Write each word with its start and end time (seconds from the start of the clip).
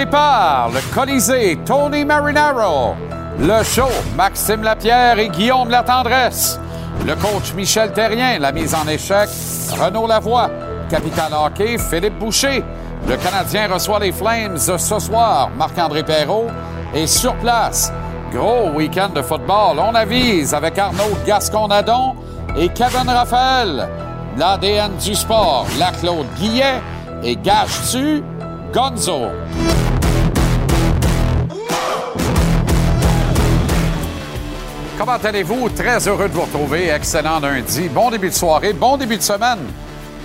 Le 0.00 0.94
Colisée, 0.94 1.58
Tony 1.66 2.04
Marinaro. 2.04 2.94
Le 3.40 3.64
show, 3.64 3.88
Maxime 4.16 4.62
Lapierre 4.62 5.18
et 5.18 5.28
Guillaume 5.28 5.70
Latendresse. 5.70 6.60
Le 7.04 7.16
coach 7.16 7.52
Michel 7.56 7.92
Terrien, 7.92 8.38
la 8.38 8.52
mise 8.52 8.76
en 8.76 8.86
échec, 8.86 9.28
Renaud 9.72 10.06
Lavoie. 10.06 10.50
Capital 10.88 11.32
Hockey, 11.32 11.78
Philippe 11.78 12.16
Boucher. 12.16 12.62
Le 13.08 13.16
Canadien 13.16 13.66
reçoit 13.66 13.98
les 13.98 14.12
Flames 14.12 14.56
ce 14.56 14.98
soir, 15.00 15.50
Marc-André 15.58 16.04
Perrault. 16.04 16.46
Et 16.94 17.08
sur 17.08 17.34
place, 17.34 17.92
gros 18.32 18.70
week-end 18.70 19.08
de 19.12 19.22
football. 19.22 19.80
On 19.80 19.96
avise 19.96 20.54
avec 20.54 20.78
Arnaud 20.78 21.18
Gascon-Nadon 21.26 22.14
et 22.56 22.68
Kevin 22.68 23.08
Raphaël. 23.08 23.88
L'ADN 24.36 24.92
du 25.04 25.16
sport, 25.16 25.66
la 25.76 25.90
Claude 25.90 26.26
Guillet 26.38 26.80
et 27.24 27.34
gage-tu 27.34 28.22
Gonzo. 28.72 29.26
Comment 34.98 35.12
allez-vous? 35.12 35.68
Très 35.68 36.08
heureux 36.08 36.28
de 36.28 36.34
vous 36.34 36.40
retrouver. 36.40 36.88
Excellent 36.88 37.38
lundi. 37.38 37.88
Bon 37.88 38.10
début 38.10 38.30
de 38.30 38.34
soirée, 38.34 38.72
bon 38.72 38.96
début 38.96 39.16
de 39.16 39.22
semaine. 39.22 39.60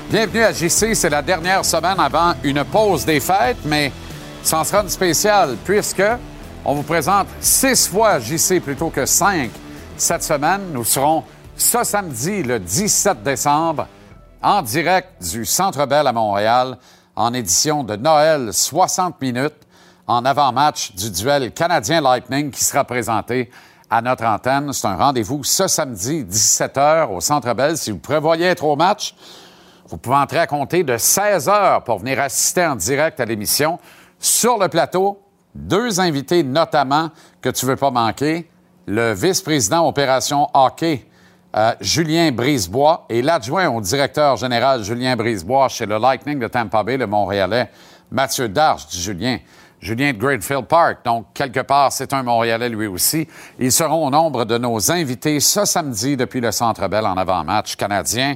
Bienvenue 0.10 0.42
à 0.42 0.52
JC. 0.52 0.96
C'est 0.96 1.12
la 1.12 1.22
dernière 1.22 1.64
semaine 1.64 2.00
avant 2.00 2.34
une 2.44 2.64
pause 2.64 3.06
des 3.06 3.20
fêtes, 3.20 3.60
mais 3.66 3.92
ça 4.42 4.64
sera 4.64 4.82
une 4.82 4.90
spéciale 4.90 5.58
puisque 5.64 6.02
on 6.66 6.74
vous 6.74 6.82
présente 6.82 7.28
six 7.40 7.88
fois 7.88 8.18
JC 8.18 8.60
plutôt 8.60 8.90
que 8.90 9.06
cinq 9.06 9.52
cette 9.96 10.24
semaine. 10.24 10.62
Nous 10.74 10.86
serons 10.86 11.24
ce 11.56 11.84
samedi, 11.84 12.42
le 12.42 12.58
17 12.58 13.22
décembre, 13.22 13.86
en 14.42 14.64
direct 14.64 15.22
du 15.22 15.46
Centre 15.46 15.86
Bell 15.86 16.08
à 16.08 16.14
Montréal 16.14 16.80
en 17.16 17.32
édition 17.36 17.84
de 17.84 17.96
Noël 17.96 18.52
60 18.52 19.22
minutes 19.22 19.54
en 20.08 20.26
avant-match 20.26 20.96
du 20.96 21.12
duel 21.12 21.52
Canadien 21.52 22.02
Lightning 22.02 22.50
qui 22.50 22.64
sera 22.64 22.84
présenté 22.84 23.52
à 23.89 24.02
notre 24.02 24.26
antenne. 24.26 24.72
C'est 24.73 24.88
un 24.88 24.95
rendez-vous 24.95 25.44
ce 25.44 25.67
samedi 25.67 26.23
17h 26.23 27.09
au 27.09 27.22
Centre 27.22 27.53
Bell. 27.53 27.78
Si 27.78 27.92
vous 27.92 28.00
prévoyez 28.00 28.45
être 28.45 28.64
au 28.64 28.75
match, 28.75 29.16
vous 29.88 29.98
pouvez 29.98 30.16
entrer 30.16 30.40
à 30.40 30.48
compter 30.48 30.84
de 30.84 30.98
16 30.98 31.50
heures 31.50 31.84
pour 31.84 32.00
venir 32.00 32.20
assister 32.20 32.66
en 32.66 32.75
direct 32.75 33.20
à 33.20 33.25
l'émission. 33.25 33.80
Sur 34.20 34.58
le 34.58 34.67
plateau, 34.67 35.22
deux 35.53 36.00
invités 36.00 36.44
notamment 36.44 37.09
que 37.42 37.50
tu 37.50 37.66
veux 37.66 37.75
pas 37.75 37.92
manquer. 37.92 38.50
Le 38.88 39.14
vice-président 39.14 39.88
opération 39.88 40.50
hockey 40.53 41.08
euh, 41.56 41.73
Julien 41.80 42.31
Brisebois 42.31 43.06
et 43.09 43.22
l'adjoint 43.22 43.70
au 43.70 43.80
directeur 43.80 44.38
général 44.38 44.84
Julien 44.84 45.16
Brisebois 45.16 45.70
chez 45.70 45.86
le 45.86 46.00
Lightning 46.00 46.40
de 46.40 46.47
Tampa 46.47 46.81
Bay, 46.81 46.97
le 46.97 47.06
Montréalais, 47.06 47.70
Mathieu 48.12 48.50
Darche, 48.50 48.88
dit 48.88 49.00
Julien. 49.00 49.38
Julien 49.84 50.14
de 50.14 50.18
Greatfield 50.18 50.66
Park, 50.66 51.00
donc 51.04 51.26
quelque 51.34 51.60
part, 51.60 51.92
c'est 51.92 52.14
un 52.14 52.24
Montréalais 52.24 52.70
lui 52.70 52.88
aussi. 52.88 53.28
Ils 53.60 53.72
seront 53.72 54.08
au 54.08 54.10
nombre 54.10 54.46
de 54.46 54.58
nos 54.58 54.90
invités 54.90 55.42
ce 55.42 55.66
samedi 55.66 56.16
depuis 56.16 56.40
le 56.40 56.54
Centre 56.54 56.88
Bell 56.88 57.06
en 57.06 57.18
avant-match 57.18 57.76
canadien. 57.76 58.36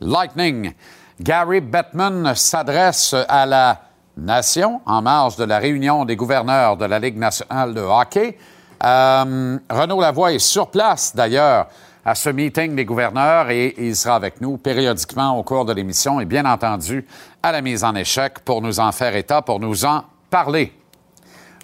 Lightning. 0.00 0.72
Gary 1.20 1.60
Bettman 1.60 2.34
s'adresse 2.34 3.14
à 3.28 3.44
la 3.44 3.78
nation 4.16 4.80
en 4.86 5.02
marge 5.02 5.36
de 5.36 5.44
la 5.44 5.58
réunion 5.58 6.06
des 6.06 6.16
gouverneurs 6.16 6.78
de 6.78 6.86
la 6.86 6.98
Ligue 6.98 7.18
nationale 7.18 7.74
de 7.74 7.82
hockey. 7.82 8.38
Euh, 8.82 9.58
Renaud 9.68 10.00
Lavoie 10.00 10.32
est 10.32 10.38
sur 10.38 10.70
place 10.70 11.14
d'ailleurs 11.14 11.66
à 12.06 12.14
ce 12.14 12.30
meeting 12.30 12.74
des 12.74 12.86
gouverneurs 12.86 13.50
et 13.50 13.74
il 13.76 13.94
sera 13.94 14.16
avec 14.16 14.40
nous 14.40 14.56
périodiquement 14.56 15.38
au 15.38 15.42
cours 15.42 15.66
de 15.66 15.74
l'émission 15.74 16.20
et 16.20 16.24
bien 16.24 16.46
entendu 16.46 17.06
à 17.42 17.52
la 17.52 17.60
mise 17.60 17.84
en 17.84 17.94
échec 17.94 18.38
pour 18.38 18.62
nous 18.62 18.80
en 18.80 18.92
faire 18.92 19.14
état, 19.14 19.42
pour 19.42 19.60
nous 19.60 19.84
en 19.84 20.04
parler. 20.30 20.72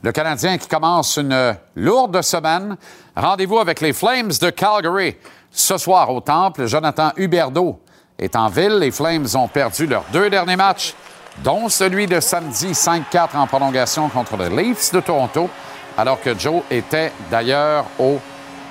Le 0.03 0.13
Canadien 0.13 0.59
qui 0.59 0.69
commence 0.69 1.17
une 1.17 1.57
lourde 1.75 2.21
semaine. 2.23 2.77
Rendez-vous 3.17 3.59
avec 3.59 3.81
les 3.81 3.93
Flames 3.93 4.33
de 4.41 4.51
Calgary 4.51 5.17
ce 5.51 5.79
soir 5.79 6.11
au 6.11 6.21
Temple. 6.21 6.67
Jonathan 6.67 7.13
Huberdeau 7.17 7.81
est 8.19 8.37
en 8.37 8.49
ville. 8.49 8.79
Les 8.79 8.91
Flames 8.91 9.27
ont 9.35 9.49
perdu 9.49 9.87
leurs 9.87 10.05
deux 10.13 10.29
derniers 10.29 10.57
matchs, 10.57 10.95
dont 11.39 11.69
celui 11.69 12.07
de 12.07 12.21
samedi 12.21 12.73
5-4 12.73 13.37
en 13.37 13.47
prolongation 13.47 14.09
contre 14.09 14.37
les 14.37 14.51
Leafs 14.51 14.93
de 14.93 15.01
Toronto, 15.01 15.49
alors 15.97 16.21
que 16.21 16.39
Joe 16.39 16.63
était 16.71 17.13
d'ailleurs 17.31 17.87
au 17.99 18.19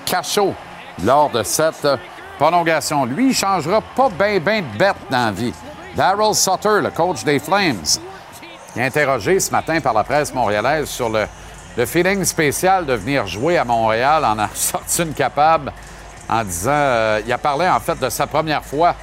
cachot 0.06 0.54
lors 1.04 1.30
de 1.32 1.44
cette 1.44 1.88
prolongation. 2.38 3.06
Lui, 3.06 3.30
il 3.30 3.34
changera 3.34 3.82
pas 3.82 4.10
bien 4.10 4.40
ben 4.40 4.64
de 4.64 4.78
bête 4.78 4.96
dans 5.10 5.26
la 5.26 5.32
vie. 5.32 5.54
Daryl 5.96 6.36
Sutter, 6.36 6.82
le 6.82 6.92
coach 6.92 7.24
des 7.24 7.40
Flames, 7.40 7.84
est 8.80 8.86
interrogé 8.86 9.40
ce 9.40 9.52
matin 9.52 9.80
par 9.82 9.94
la 9.94 10.04
presse 10.04 10.34
montréalaise 10.34 10.88
sur 10.90 11.10
le, 11.10 11.26
le 11.78 11.86
feeling 11.86 12.24
spécial 12.26 12.86
de 12.86 12.94
venir 12.94 13.26
jouer 13.28 13.58
à 13.58 13.64
Montréal 13.66 14.24
en 14.26 14.38
a 14.40 14.50
une 15.00 15.14
capable 15.14 15.72
en 16.30 16.44
disant... 16.44 16.72
euh, 16.72 17.22
il 17.26 17.32
a 17.32 17.38
parlé 17.38 17.68
en 17.68 17.80
fait 17.80 18.00
de 18.00 18.10
sa 18.10 18.28
première 18.28 18.64
fois 18.64 18.96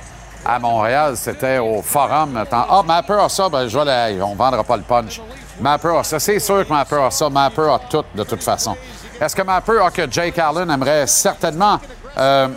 à 0.44 0.58
Montréal. 0.58 1.16
C'était 1.16 1.58
au 1.58 1.82
forum. 1.82 2.44
Ah, 2.50 2.66
oh, 2.72 2.82
Mapper 2.82 3.14
a 3.14 3.28
ça, 3.28 3.48
ben, 3.48 3.68
je 3.68 3.78
vais 3.78 3.84
la- 3.84 4.24
on 4.26 4.34
vendra 4.34 4.64
pas 4.64 4.76
le 4.76 4.82
punch. 4.82 5.20
Mapper 5.60 5.96
a 5.96 6.02
ça. 6.02 6.18
C'est 6.18 6.40
sûr 6.40 6.66
que 6.66 6.72
Mapper 6.72 6.96
a 7.00 7.10
ça. 7.10 7.30
Mapper 7.30 7.62
a 7.70 7.78
tout, 7.88 8.04
de 8.14 8.24
toute 8.24 8.42
façon. 8.42 8.76
Est-ce 9.20 9.36
que 9.36 9.42
Mapper 9.42 9.78
a 9.78 9.90
que 9.90 10.10
Jake 10.10 10.36
Allen 10.38 10.68
aimerait 10.68 11.06
certainement 11.06 11.78
euh, 12.18 12.48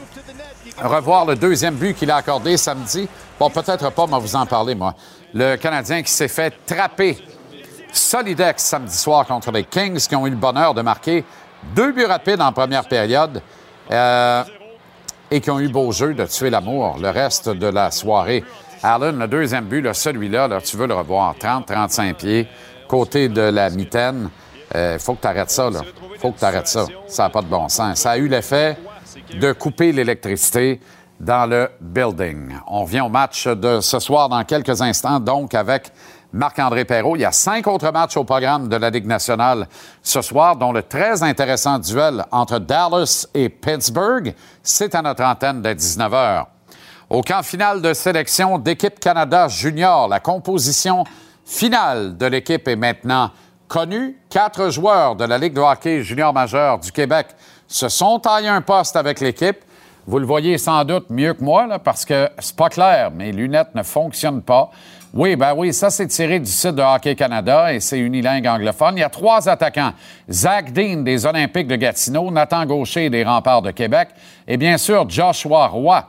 revoir 0.81 1.25
le 1.25 1.35
deuxième 1.35 1.75
but 1.75 1.93
qu'il 1.95 2.09
a 2.09 2.15
accordé 2.17 2.57
samedi? 2.57 3.07
Bon, 3.39 3.49
peut-être 3.51 3.91
pas, 3.91 4.07
mais 4.07 4.19
vous 4.19 4.35
en 4.35 4.45
parler, 4.47 4.73
moi. 4.73 4.95
Le 5.37 5.57
Canadien 5.57 6.01
qui 6.01 6.11
s'est 6.11 6.29
fait 6.29 6.53
trapper 6.65 7.17
Solidex 7.91 8.63
samedi 8.63 8.95
soir 8.95 9.27
contre 9.27 9.51
les 9.51 9.65
Kings 9.65 9.99
qui 10.07 10.15
ont 10.15 10.25
eu 10.25 10.29
le 10.29 10.37
bonheur 10.37 10.73
de 10.73 10.81
marquer 10.81 11.25
deux 11.75 11.91
buts 11.91 12.05
rapides 12.05 12.39
en 12.39 12.53
première 12.53 12.87
période 12.87 13.41
euh, 13.91 14.43
et 15.29 15.41
qui 15.41 15.51
ont 15.51 15.59
eu 15.59 15.67
beau 15.67 15.91
jeu 15.91 16.13
de 16.13 16.23
tuer 16.25 16.49
l'amour 16.49 16.99
le 17.01 17.09
reste 17.09 17.49
de 17.49 17.67
la 17.67 17.91
soirée. 17.91 18.45
Allen, 18.81 19.19
le 19.19 19.27
deuxième 19.27 19.65
but, 19.65 19.81
là, 19.81 19.93
celui-là, 19.93 20.47
là, 20.47 20.61
tu 20.61 20.77
veux 20.77 20.87
le 20.87 20.93
revoir, 20.93 21.35
30-35 21.35 22.13
pieds, 22.13 22.47
côté 22.87 23.27
de 23.27 23.41
la 23.41 23.69
mitaine. 23.69 24.29
Il 24.73 24.99
faut 24.99 25.15
que 25.15 25.21
tu 25.21 25.27
arrêtes 25.27 25.51
ça. 25.51 25.69
Il 25.69 26.19
faut 26.19 26.31
que 26.31 26.39
tu 26.39 26.45
arrêtes 26.45 26.67
ça. 26.67 26.85
Ça 27.07 27.23
n'a 27.23 27.29
pas 27.29 27.41
de 27.41 27.47
bon 27.47 27.67
sens. 27.67 27.97
Ça 27.97 28.11
a 28.11 28.17
eu 28.17 28.29
l'effet 28.29 28.77
de 29.33 29.51
couper 29.51 29.91
l'électricité 29.91 30.79
dans 31.19 31.45
le 31.45 31.69
building. 31.79 32.53
On 32.67 32.83
vient 32.83 33.05
au 33.05 33.09
match 33.09 33.47
de 33.47 33.79
ce 33.79 33.99
soir 33.99 34.29
dans 34.29 34.43
quelques 34.43 34.81
instants, 34.81 35.19
donc 35.19 35.53
avec 35.53 35.91
Marc-André 36.33 36.83
Perrault. 36.83 37.15
Il 37.15 37.21
y 37.21 37.25
a 37.25 37.31
cinq 37.31 37.65
autres 37.67 37.91
matchs 37.91 38.17
au 38.17 38.25
programme 38.25 38.67
de 38.67 38.75
la 38.75 38.89
Ligue 38.89 39.07
nationale 39.07 39.67
ce 40.03 40.21
soir, 40.21 40.57
dont 40.57 40.73
le 40.73 40.83
très 40.83 41.23
intéressant 41.23 41.79
duel 41.79 42.25
entre 42.31 42.59
Dallas 42.59 43.27
et 43.33 43.47
Pittsburgh. 43.49 44.33
C'est 44.61 44.95
à 44.95 45.01
notre 45.01 45.23
antenne 45.23 45.61
dès 45.61 45.75
19 45.75 46.11
h. 46.11 46.45
Au 47.09 47.21
camp 47.21 47.43
final 47.43 47.81
de 47.81 47.93
sélection 47.93 48.57
d'équipe 48.57 48.99
Canada 48.99 49.47
junior, 49.47 50.07
la 50.07 50.19
composition 50.19 51.05
finale 51.45 52.17
de 52.17 52.25
l'équipe 52.25 52.67
est 52.67 52.75
maintenant 52.75 53.31
connue. 53.67 54.17
Quatre 54.29 54.69
joueurs 54.69 55.15
de 55.15 55.23
la 55.23 55.37
Ligue 55.37 55.53
de 55.53 55.61
hockey 55.61 56.01
junior 56.03 56.33
majeur 56.33 56.79
du 56.79 56.91
Québec 56.91 57.27
se 57.67 57.87
sont 57.89 58.19
taillés 58.19 58.49
un 58.49 58.61
poste 58.61 58.95
avec 58.95 59.21
l'équipe. 59.21 59.57
Vous 60.07 60.19
le 60.19 60.25
voyez 60.25 60.59
sans 60.59 60.85
doute 60.85 61.09
mieux 61.09 61.33
que 61.33 61.43
moi, 61.43 61.65
là, 61.65 61.79
parce 61.79 62.05
que 62.05 62.29
c'est 62.37 62.55
pas 62.55 62.69
clair. 62.69 63.09
Mes 63.11 63.31
lunettes 63.31 63.73
ne 63.73 63.81
fonctionnent 63.81 64.43
pas. 64.43 64.69
Oui, 65.15 65.35
ben 65.35 65.53
oui, 65.55 65.73
ça 65.73 65.89
c'est 65.89 66.07
tiré 66.07 66.39
du 66.39 66.51
site 66.51 66.75
de 66.75 66.81
Hockey 66.81 67.15
Canada 67.15 67.73
et 67.73 67.79
c'est 67.79 67.97
unilingue 67.97 68.45
anglophone. 68.45 68.97
Il 68.97 68.99
y 68.99 69.03
a 69.03 69.09
trois 69.09 69.47
attaquants. 69.49 69.93
Zach 70.29 70.73
Dean 70.73 71.03
des 71.03 71.25
Olympiques 71.25 71.67
de 71.67 71.77
Gatineau, 71.77 72.29
Nathan 72.29 72.65
Gaucher 72.65 73.09
des 73.09 73.23
Remparts 73.23 73.61
de 73.61 73.71
Québec 73.71 74.09
et 74.47 74.57
bien 74.57 74.77
sûr 74.77 75.09
Joshua 75.09 75.67
Roy 75.67 76.05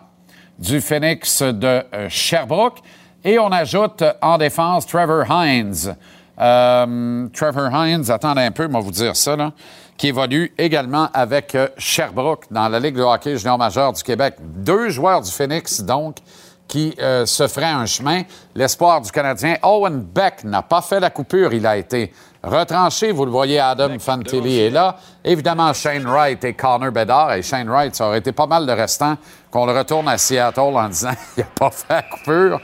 du 0.58 0.80
Phoenix 0.80 1.40
de 1.42 1.84
euh, 1.94 2.08
Sherbrooke. 2.08 2.80
Et 3.24 3.38
on 3.38 3.50
ajoute 3.50 4.02
euh, 4.02 4.12
en 4.20 4.38
défense 4.38 4.86
Trevor 4.86 5.24
Hines. 5.30 5.94
Euh, 6.38 7.28
Trevor 7.32 7.70
Hines, 7.72 8.10
attendez 8.10 8.42
un 8.42 8.50
peu, 8.50 8.68
moi 8.68 8.80
vous 8.80 8.90
dire 8.90 9.16
ça, 9.16 9.36
là, 9.36 9.52
qui 9.96 10.08
évolue 10.08 10.52
également 10.58 11.08
avec 11.12 11.54
euh, 11.54 11.68
Sherbrooke 11.78 12.44
dans 12.50 12.68
la 12.68 12.78
Ligue 12.78 12.96
de 12.96 13.02
hockey 13.02 13.36
junior 13.36 13.58
majeur 13.58 13.92
du 13.92 14.02
Québec. 14.02 14.34
Deux 14.40 14.90
joueurs 14.90 15.22
du 15.22 15.30
Phoenix, 15.30 15.80
donc, 15.80 16.16
qui 16.68 16.94
euh, 17.00 17.24
se 17.26 17.46
feraient 17.46 17.66
un 17.66 17.86
chemin. 17.86 18.22
L'espoir 18.54 19.00
du 19.00 19.10
Canadien, 19.10 19.56
Owen 19.62 20.02
Beck, 20.02 20.44
n'a 20.44 20.62
pas 20.62 20.82
fait 20.82 21.00
la 21.00 21.10
coupure. 21.10 21.52
Il 21.52 21.66
a 21.66 21.76
été 21.76 22.12
retranché. 22.42 23.12
Vous 23.12 23.24
le 23.24 23.30
voyez, 23.30 23.60
Adam 23.60 23.98
Fantilli 23.98 24.60
est 24.60 24.70
là. 24.70 24.96
Évidemment, 25.24 25.72
Shane 25.72 26.04
Wright 26.04 26.42
et 26.44 26.54
Connor 26.54 26.90
Bedard. 26.90 27.34
Et 27.34 27.42
Shane 27.42 27.68
Wright, 27.68 27.94
ça 27.94 28.08
aurait 28.08 28.18
été 28.18 28.32
pas 28.32 28.46
mal 28.46 28.66
de 28.66 28.72
restants 28.72 29.16
qu'on 29.50 29.66
le 29.66 29.72
retourne 29.72 30.08
à 30.08 30.18
Seattle 30.18 30.60
en 30.60 30.88
disant 30.88 31.14
qu'il 31.34 31.44
n'a 31.44 31.50
pas 31.54 31.70
fait 31.70 31.86
la 31.88 32.02
coupure. 32.02 32.60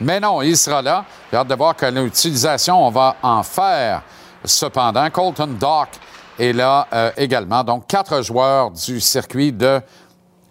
Mais 0.00 0.20
non, 0.20 0.42
il 0.42 0.56
sera 0.56 0.82
là. 0.82 1.04
J'ai 1.30 1.38
hâte 1.38 1.48
de 1.48 1.54
voir 1.54 1.74
quelle 1.74 1.96
utilisation 2.04 2.86
on 2.86 2.90
va 2.90 3.16
en 3.22 3.42
faire. 3.42 4.02
Cependant, 4.44 5.08
Colton 5.10 5.56
Dock 5.58 5.88
est 6.38 6.52
là 6.52 6.86
euh, 6.92 7.10
également. 7.16 7.64
Donc, 7.64 7.86
quatre 7.86 8.22
joueurs 8.22 8.70
du 8.70 9.00
circuit 9.00 9.52
de 9.52 9.80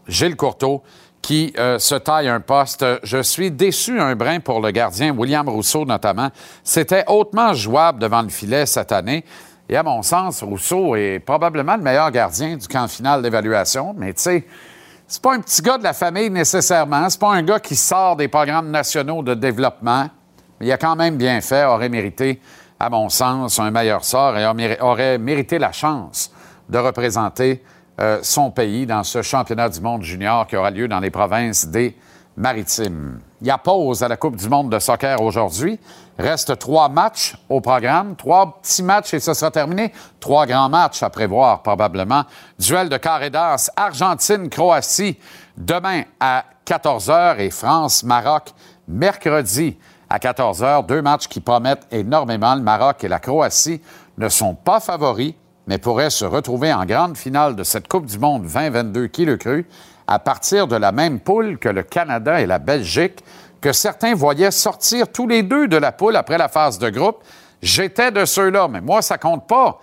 Gilles 0.07 0.35
Courteau 0.35 0.83
qui 1.21 1.53
euh, 1.57 1.79
se 1.79 1.95
taille 1.95 2.27
un 2.27 2.39
poste. 2.39 2.85
Je 3.01 3.21
suis 3.21 3.49
déçu 3.49 3.99
un 3.99 4.15
brin 4.15 4.39
pour 4.39 4.61
le 4.61 4.69
gardien, 4.71 5.11
William 5.11 5.47
Rousseau 5.49 5.83
notamment. 5.83 6.29
C'était 6.63 7.03
hautement 7.07 7.53
jouable 7.53 7.99
devant 7.99 8.21
le 8.21 8.29
filet 8.29 8.65
cette 8.67 8.91
année. 8.91 9.25
Et 9.67 9.75
à 9.75 9.81
mon 9.81 10.03
sens, 10.03 10.43
Rousseau 10.43 10.95
est 10.95 11.19
probablement 11.19 11.75
le 11.75 11.81
meilleur 11.81 12.11
gardien 12.11 12.55
du 12.55 12.67
camp 12.67 12.87
final 12.87 13.23
d'évaluation. 13.23 13.95
Mais 13.97 14.13
tu 14.13 14.21
sais, 14.21 14.45
c'est 15.07 15.21
pas 15.21 15.33
un 15.33 15.39
petit 15.39 15.63
gars 15.63 15.79
de 15.79 15.83
la 15.83 15.93
famille 15.93 16.29
nécessairement. 16.29 17.09
C'est 17.09 17.19
pas 17.19 17.33
un 17.33 17.41
gars 17.41 17.59
qui 17.59 17.75
sort 17.75 18.15
des 18.15 18.27
programmes 18.27 18.69
nationaux 18.69 19.23
de 19.23 19.33
développement. 19.33 20.07
Mais 20.59 20.67
il 20.67 20.71
a 20.71 20.77
quand 20.77 20.95
même 20.95 21.17
bien 21.17 21.41
fait, 21.41 21.65
aurait 21.65 21.89
mérité, 21.89 22.39
à 22.79 22.89
mon 22.89 23.09
sens, 23.09 23.59
un 23.59 23.71
meilleur 23.71 24.03
sort 24.03 24.37
et 24.37 24.77
aurait 24.81 25.17
mérité 25.17 25.59
la 25.59 25.71
chance 25.71 26.31
de 26.69 26.77
représenter 26.77 27.63
euh, 28.01 28.19
son 28.21 28.51
pays 28.51 28.85
dans 28.85 29.03
ce 29.03 29.21
championnat 29.21 29.69
du 29.69 29.79
monde 29.79 30.03
junior 30.03 30.45
qui 30.47 30.57
aura 30.57 30.71
lieu 30.71 30.87
dans 30.87 30.99
les 30.99 31.11
provinces 31.11 31.67
des 31.67 31.95
Maritimes. 32.37 33.21
Il 33.39 33.47
y 33.47 33.51
a 33.51 33.57
pause 33.57 34.03
à 34.03 34.09
la 34.09 34.17
Coupe 34.17 34.35
du 34.35 34.49
monde 34.49 34.69
de 34.69 34.77
soccer 34.77 35.21
aujourd'hui. 35.21 35.79
Reste 36.19 36.59
trois 36.59 36.89
matchs 36.89 37.37
au 37.47 37.61
programme, 37.61 38.17
trois 38.17 38.59
petits 38.59 38.83
matchs 38.83 39.13
et 39.13 39.21
ce 39.21 39.33
sera 39.33 39.51
terminé. 39.51 39.93
Trois 40.19 40.45
grands 40.45 40.67
matchs 40.67 41.01
à 41.01 41.09
prévoir 41.09 41.61
probablement. 41.61 42.23
Duel 42.59 42.89
de 42.89 42.97
carré 42.97 43.29
d'as, 43.29 43.71
Argentine-Croatie 43.77 45.17
demain 45.55 46.03
à 46.19 46.43
14h 46.67 47.39
et 47.39 47.51
France-Maroc 47.51 48.53
mercredi 48.87 49.77
à 50.09 50.17
14h. 50.17 50.85
Deux 50.85 51.01
matchs 51.01 51.27
qui 51.27 51.39
promettent 51.39 51.87
énormément. 51.91 52.55
Le 52.55 52.61
Maroc 52.61 53.03
et 53.03 53.07
la 53.07 53.19
Croatie 53.19 53.81
ne 54.17 54.29
sont 54.29 54.55
pas 54.55 54.79
favoris 54.79 55.35
mais 55.67 55.77
pourrait 55.77 56.09
se 56.09 56.25
retrouver 56.25 56.71
en 56.73 56.85
grande 56.85 57.17
finale 57.17 57.55
de 57.55 57.63
cette 57.63 57.87
Coupe 57.87 58.05
du 58.05 58.19
Monde 58.19 58.43
2022 58.43 59.07
qui 59.07 59.25
le 59.25 59.37
cru, 59.37 59.67
à 60.07 60.19
partir 60.19 60.67
de 60.67 60.75
la 60.75 60.91
même 60.91 61.19
poule 61.19 61.57
que 61.57 61.69
le 61.69 61.83
Canada 61.83 62.39
et 62.39 62.45
la 62.45 62.59
Belgique, 62.59 63.23
que 63.61 63.73
certains 63.73 64.13
voyaient 64.13 64.51
sortir 64.51 65.11
tous 65.11 65.27
les 65.27 65.41
deux 65.41 65.67
de 65.67 65.77
la 65.77 65.91
poule 65.91 66.15
après 66.15 66.37
la 66.37 66.49
phase 66.49 66.77
de 66.77 66.89
groupe. 66.89 67.23
J'étais 67.61 68.11
de 68.11 68.25
ceux-là, 68.25 68.67
mais 68.67 68.81
moi, 68.81 69.01
ça 69.01 69.17
compte 69.17 69.47
pas. 69.47 69.79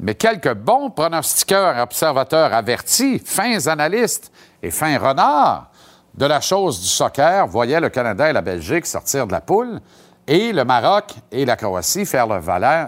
Mais 0.00 0.14
quelques 0.14 0.54
bons 0.54 0.90
pronostiqueurs 0.90 1.80
observateurs 1.80 2.52
avertis, 2.52 3.20
fins 3.24 3.66
analystes 3.68 4.32
et 4.62 4.70
fins 4.70 4.98
renards 4.98 5.69
de 6.14 6.26
la 6.26 6.40
chose 6.40 6.80
du 6.80 6.86
soccer 6.86 7.46
voyaient 7.46 7.80
le 7.80 7.88
Canada 7.88 8.28
et 8.28 8.32
la 8.32 8.42
Belgique 8.42 8.86
sortir 8.86 9.26
de 9.26 9.32
la 9.32 9.40
poule 9.40 9.80
et 10.26 10.52
le 10.52 10.64
Maroc 10.64 11.14
et 11.32 11.44
la 11.44 11.56
Croatie 11.56 12.06
faire 12.06 12.26
leur, 12.26 12.42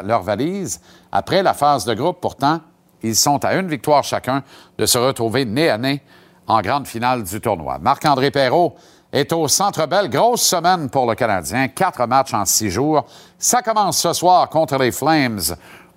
leur 0.04 0.22
valise 0.22 0.80
après 1.10 1.42
la 1.42 1.54
phase 1.54 1.84
de 1.84 1.94
groupe. 1.94 2.20
Pourtant, 2.20 2.60
ils 3.02 3.16
sont 3.16 3.44
à 3.44 3.54
une 3.54 3.68
victoire 3.68 4.04
chacun 4.04 4.42
de 4.78 4.86
se 4.86 4.98
retrouver 4.98 5.44
nez 5.44 5.70
à 5.70 5.78
nez 5.78 6.02
en 6.46 6.60
grande 6.60 6.86
finale 6.86 7.22
du 7.22 7.40
tournoi. 7.40 7.78
Marc-André 7.80 8.30
Perrault 8.30 8.74
est 9.12 9.32
au 9.32 9.46
Centre 9.48 9.86
Bell. 9.86 10.08
Grosse 10.08 10.42
semaine 10.42 10.88
pour 10.88 11.08
le 11.08 11.14
Canadien. 11.14 11.68
Quatre 11.68 12.06
matchs 12.06 12.34
en 12.34 12.44
six 12.44 12.70
jours. 12.70 13.04
Ça 13.38 13.62
commence 13.62 13.98
ce 13.98 14.12
soir 14.12 14.48
contre 14.48 14.76
les 14.78 14.92
Flames 14.92 15.40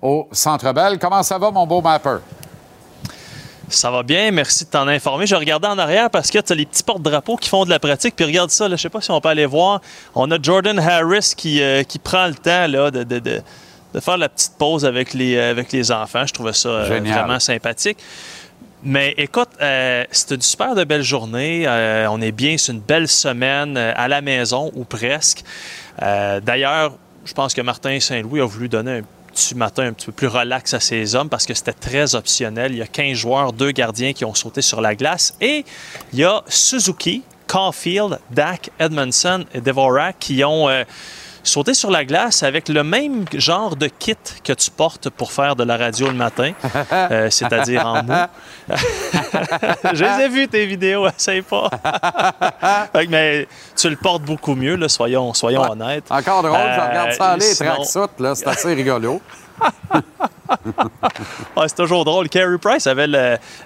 au 0.02 0.28
Centre 0.32 0.72
Bell. 0.72 0.98
Comment 0.98 1.22
ça 1.22 1.38
va, 1.38 1.50
mon 1.50 1.66
beau 1.66 1.80
mapper? 1.80 2.18
Ça 3.68 3.90
va 3.90 4.02
bien, 4.04 4.30
merci 4.30 4.64
de 4.64 4.70
t'en 4.70 4.86
informer. 4.86 5.26
Je 5.26 5.34
regardais 5.34 5.66
en 5.66 5.78
arrière 5.78 6.08
parce 6.08 6.30
que 6.30 6.38
tu 6.38 6.52
as 6.52 6.56
les 6.56 6.66
petits 6.66 6.84
porte-drapeaux 6.84 7.36
qui 7.36 7.48
font 7.48 7.64
de 7.64 7.70
la 7.70 7.80
pratique. 7.80 8.14
Puis 8.14 8.24
regarde 8.24 8.50
ça, 8.50 8.68
là, 8.68 8.76
je 8.76 8.82
sais 8.82 8.88
pas 8.88 9.00
si 9.00 9.10
on 9.10 9.20
peut 9.20 9.28
aller 9.28 9.46
voir. 9.46 9.80
On 10.14 10.30
a 10.30 10.38
Jordan 10.40 10.78
Harris 10.78 11.32
qui, 11.36 11.60
euh, 11.60 11.82
qui 11.82 11.98
prend 11.98 12.26
le 12.28 12.34
temps 12.34 12.66
là, 12.68 12.90
de, 12.92 13.02
de, 13.02 13.18
de, 13.18 13.42
de, 13.92 14.00
faire 14.00 14.18
la 14.18 14.28
petite 14.28 14.52
pause 14.56 14.84
avec 14.84 15.14
les, 15.14 15.36
euh, 15.36 15.50
avec 15.50 15.72
les 15.72 15.90
enfants. 15.90 16.24
Je 16.26 16.32
trouvais 16.32 16.52
ça 16.52 16.68
euh, 16.68 17.00
vraiment 17.00 17.40
sympathique. 17.40 17.98
Mais 18.84 19.14
écoute, 19.16 19.48
euh, 19.60 20.04
c'était 20.12 20.36
une 20.36 20.42
super 20.42 20.76
de 20.76 20.84
belle 20.84 21.02
journée. 21.02 21.66
On 22.08 22.20
est 22.20 22.32
bien, 22.32 22.56
c'est 22.58 22.70
une 22.70 22.80
belle 22.80 23.08
semaine 23.08 23.76
à 23.76 24.06
la 24.06 24.20
maison 24.20 24.70
ou 24.76 24.84
presque. 24.84 25.42
D'ailleurs, 26.00 26.92
je 27.24 27.32
pense 27.32 27.52
que 27.52 27.62
Martin 27.62 27.98
Saint-Louis 27.98 28.40
a 28.40 28.44
voulu 28.44 28.68
donner 28.68 28.98
un 28.98 29.02
petit 29.36 29.54
matin 29.54 29.88
un 29.88 29.92
petit 29.92 30.06
peu 30.06 30.12
plus 30.12 30.28
relax 30.28 30.72
à 30.72 30.80
ses 30.80 31.14
hommes 31.14 31.28
parce 31.28 31.44
que 31.44 31.52
c'était 31.52 31.74
très 31.74 32.14
optionnel. 32.14 32.72
Il 32.72 32.78
y 32.78 32.82
a 32.82 32.86
15 32.86 33.12
joueurs, 33.12 33.52
deux 33.52 33.70
gardiens 33.70 34.14
qui 34.14 34.24
ont 34.24 34.34
sauté 34.34 34.62
sur 34.62 34.80
la 34.80 34.94
glace. 34.94 35.34
Et 35.42 35.64
il 36.14 36.18
y 36.18 36.24
a 36.24 36.42
Suzuki, 36.48 37.22
Caulfield, 37.46 38.18
Dak, 38.30 38.70
Edmondson 38.78 39.44
et 39.52 39.60
Devorak 39.60 40.16
qui 40.18 40.42
ont 40.42 40.70
euh, 40.70 40.84
sauté 41.48 41.74
sur 41.74 41.90
la 41.90 42.04
glace 42.04 42.42
avec 42.42 42.68
le 42.68 42.82
même 42.84 43.24
genre 43.34 43.76
de 43.76 43.86
kit 43.86 44.16
que 44.44 44.52
tu 44.52 44.70
portes 44.70 45.08
pour 45.10 45.32
faire 45.32 45.56
de 45.56 45.64
la 45.64 45.76
radio 45.76 46.08
le 46.08 46.14
matin, 46.14 46.52
euh, 46.92 47.30
c'est-à-dire 47.30 47.86
en 47.86 48.02
mou. 48.02 48.12
Je 49.92 50.04
les 50.04 50.24
ai 50.24 50.28
vus, 50.28 50.48
tes 50.48 50.66
vidéos, 50.66 51.06
essaye 51.16 51.42
pas. 51.42 51.70
mais 53.08 53.46
tu 53.76 53.88
le 53.90 53.96
portes 53.96 54.22
beaucoup 54.22 54.54
mieux, 54.54 54.76
là, 54.76 54.88
soyons, 54.88 55.32
soyons 55.34 55.62
Ouais. 55.62 55.70
honnêtes. 55.70 56.04
Encore 56.10 56.42
drôle, 56.42 56.56
je 56.58 56.80
regarde 56.88 57.12
ça 57.12 57.30
Euh, 57.30 57.34
aller, 57.34 57.40
sinon- 57.42 57.74
tracksuit, 57.74 58.22
là, 58.22 58.34
c'est 58.34 58.46
assez 58.48 58.74
rigolo. 58.74 59.20
Ouais, 61.56 61.68
c'est 61.68 61.74
toujours 61.76 62.04
drôle. 62.04 62.28
Carey 62.28 62.58
Price 62.58 62.86
avait 62.86 63.06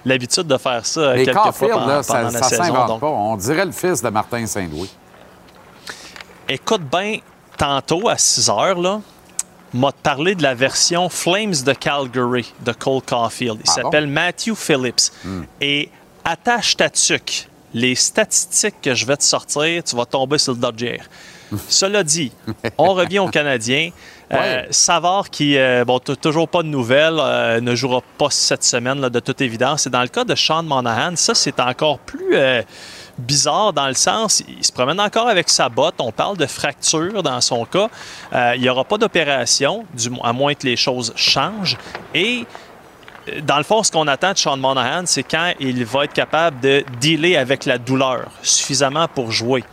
l'habitude 0.05 0.47
de 0.47 0.57
faire 0.57 0.85
ça 0.85 1.13
Les 1.13 1.25
quelques 1.25 1.51
fois 1.51 1.69
pendant, 1.69 1.85
là, 1.87 2.03
ça, 2.03 2.21
la 2.23 2.31
ça 2.31 2.43
saison. 2.43 2.85
donc. 2.85 3.01
pas. 3.01 3.07
On 3.07 3.35
dirait 3.35 3.65
le 3.65 3.71
fils 3.71 4.01
de 4.01 4.09
Martin 4.09 4.45
Saint-Louis. 4.45 4.91
Écoute 6.47 6.81
bien, 6.81 7.17
tantôt 7.61 8.09
à 8.09 8.17
6 8.17 8.49
heures, 8.49 8.79
là, 8.79 9.01
m'a 9.73 9.91
parlé 9.91 10.33
de 10.33 10.41
la 10.41 10.55
version 10.55 11.09
Flames 11.09 11.53
de 11.63 11.73
Calgary 11.73 12.51
de 12.65 12.71
Cole 12.71 13.03
Caulfield. 13.03 13.59
Il 13.63 13.69
Ah 13.69 13.75
bon? 13.75 13.83
s'appelle 13.83 14.07
Matthew 14.07 14.55
Phillips. 14.55 15.11
Et 15.61 15.89
attache 16.25 16.75
ta 16.75 16.89
tuque. 16.89 17.47
Les 17.73 17.93
statistiques 17.93 18.81
que 18.81 18.95
je 18.95 19.05
vais 19.05 19.15
te 19.15 19.23
sortir, 19.23 19.83
tu 19.83 19.95
vas 19.95 20.05
tomber 20.05 20.39
sur 20.39 20.53
le 20.53 20.59
Dodger. 20.59 20.99
Cela 21.69 22.03
dit, 22.03 22.31
on 22.79 22.93
revient 22.93 23.19
aux 23.19 23.29
Canadiens. 23.29 23.91
Euh. 24.33 24.63
Savard, 24.69 25.29
qui, 25.29 25.57
euh, 25.57 25.83
bon, 25.83 25.99
toujours 25.99 26.47
pas 26.47 26.63
de 26.63 26.69
nouvelles, 26.69 27.17
euh, 27.19 27.59
ne 27.59 27.75
jouera 27.75 27.99
pas 28.17 28.29
cette 28.29 28.63
semaine, 28.63 29.01
là, 29.01 29.09
de 29.09 29.19
toute 29.19 29.41
évidence. 29.41 29.87
Et 29.87 29.89
dans 29.89 30.01
le 30.03 30.07
cas 30.07 30.23
de 30.23 30.35
Sean 30.35 30.63
Monahan, 30.63 31.17
ça, 31.17 31.35
c'est 31.35 31.59
encore 31.59 31.99
plus 31.99 32.37
bizarre 33.21 33.73
dans 33.73 33.87
le 33.87 33.93
sens, 33.93 34.43
il 34.47 34.63
se 34.63 34.71
promène 34.71 34.99
encore 34.99 35.27
avec 35.27 35.49
sa 35.49 35.69
botte. 35.69 35.95
On 35.99 36.11
parle 36.11 36.37
de 36.37 36.45
fracture 36.45 37.23
dans 37.23 37.41
son 37.41 37.65
cas. 37.65 37.89
Euh, 38.33 38.53
il 38.55 38.61
n'y 38.61 38.69
aura 38.69 38.83
pas 38.83 38.97
d'opération, 38.97 39.85
à 40.23 40.33
moins 40.33 40.53
que 40.53 40.65
les 40.65 40.75
choses 40.75 41.13
changent. 41.15 41.77
Et 42.13 42.45
euh, 43.29 43.41
dans 43.41 43.57
le 43.57 43.63
fond, 43.63 43.83
ce 43.83 43.91
qu'on 43.91 44.07
attend 44.07 44.33
de 44.33 44.37
Sean 44.37 44.57
Monahan, 44.57 45.03
c'est 45.05 45.23
quand 45.23 45.53
il 45.59 45.85
va 45.85 46.05
être 46.05 46.13
capable 46.13 46.59
de 46.59 46.83
dealer 46.99 47.37
avec 47.37 47.65
la 47.65 47.77
douleur 47.77 48.27
suffisamment 48.41 49.07
pour 49.07 49.31
jouer. 49.31 49.63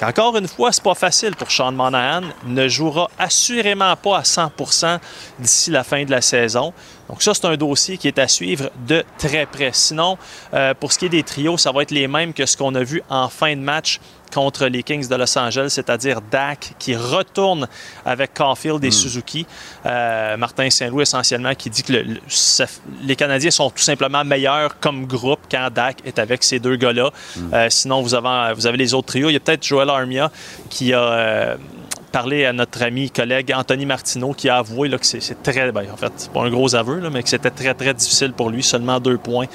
Encore 0.00 0.36
une 0.36 0.46
fois, 0.46 0.70
c'est 0.70 0.82
pas 0.82 0.94
facile 0.94 1.34
pour 1.34 1.50
Sean 1.50 1.72
Monahan. 1.72 2.22
Ne 2.46 2.68
jouera 2.68 3.10
assurément 3.18 3.96
pas 3.96 4.18
à 4.18 4.22
100% 4.22 4.98
d'ici 5.40 5.70
la 5.70 5.82
fin 5.82 6.04
de 6.04 6.10
la 6.10 6.20
saison. 6.20 6.72
Donc 7.08 7.22
ça, 7.22 7.32
c'est 7.34 7.46
un 7.46 7.56
dossier 7.56 7.96
qui 7.96 8.06
est 8.08 8.18
à 8.18 8.28
suivre 8.28 8.70
de 8.86 9.02
très 9.16 9.46
près. 9.46 9.70
Sinon, 9.72 10.18
euh, 10.52 10.74
pour 10.74 10.92
ce 10.92 10.98
qui 10.98 11.06
est 11.06 11.10
des 11.10 11.22
trios, 11.22 11.56
ça 11.56 11.72
va 11.72 11.82
être 11.82 11.90
les 11.90 12.06
mêmes 12.06 12.32
que 12.34 12.44
ce 12.44 12.56
qu'on 12.56 12.74
a 12.74 12.82
vu 12.82 13.02
en 13.08 13.28
fin 13.28 13.54
de 13.56 13.60
match 13.62 13.98
contre 14.34 14.66
les 14.66 14.82
Kings 14.82 15.08
de 15.08 15.14
Los 15.16 15.38
Angeles, 15.38 15.70
c'est-à-dire 15.70 16.20
Dak 16.20 16.74
qui 16.78 16.94
retourne 16.94 17.66
avec 18.04 18.34
Caulfield 18.34 18.84
et 18.84 18.90
Suzuki. 18.90 19.46
Euh, 19.86 20.36
Martin 20.36 20.68
Saint-Louis 20.68 21.00
essentiellement 21.04 21.54
qui 21.54 21.70
dit 21.70 21.82
que 21.82 21.94
le- 21.94 22.02
le- 22.02 22.20
ça- 22.28 22.66
les 23.04 23.16
Canadiens 23.16 23.50
sont 23.50 23.70
tout 23.70 23.78
simplement 23.82 24.22
meilleurs 24.24 24.78
comme 24.78 25.06
groupe 25.06 25.40
quand 25.50 25.70
Dak 25.74 26.00
est 26.04 26.18
avec 26.18 26.44
ces 26.44 26.58
deux 26.58 26.76
gars-là. 26.76 27.10
Euh, 27.54 27.68
sinon, 27.70 28.02
vous 28.02 28.14
avez, 28.14 28.52
vous 28.52 28.66
avez 28.66 28.76
les 28.76 28.92
autres 28.92 29.06
trios. 29.08 29.30
Il 29.30 29.32
y 29.32 29.36
a 29.36 29.40
peut-être 29.40 29.64
Joel 29.64 29.88
Armia 29.88 30.30
qui 30.68 30.92
a 30.92 31.56
parlé 32.10 32.44
à 32.46 32.52
notre 32.52 32.82
ami 32.82 33.10
collègue 33.10 33.52
Anthony 33.56 33.86
Martineau 33.86 34.32
qui 34.32 34.48
a 34.48 34.56
avoué 34.58 34.88
là, 34.88 34.98
que 34.98 35.06
c'est 35.06 35.42
très, 35.42 35.70
ben, 35.72 35.86
en 35.92 35.96
fait, 35.96 36.12
c'est 36.16 36.32
pas 36.32 36.42
un 36.42 36.50
gros 36.50 36.74
aveu, 36.74 36.98
là, 37.00 37.10
mais 37.10 37.22
que 37.22 37.28
c'était 37.28 37.50
très 37.50 37.74
très 37.74 37.94
difficile 37.94 38.32
pour 38.32 38.50
lui. 38.50 38.62
Seulement 38.62 38.98
deux 39.00 39.18
points 39.18 39.46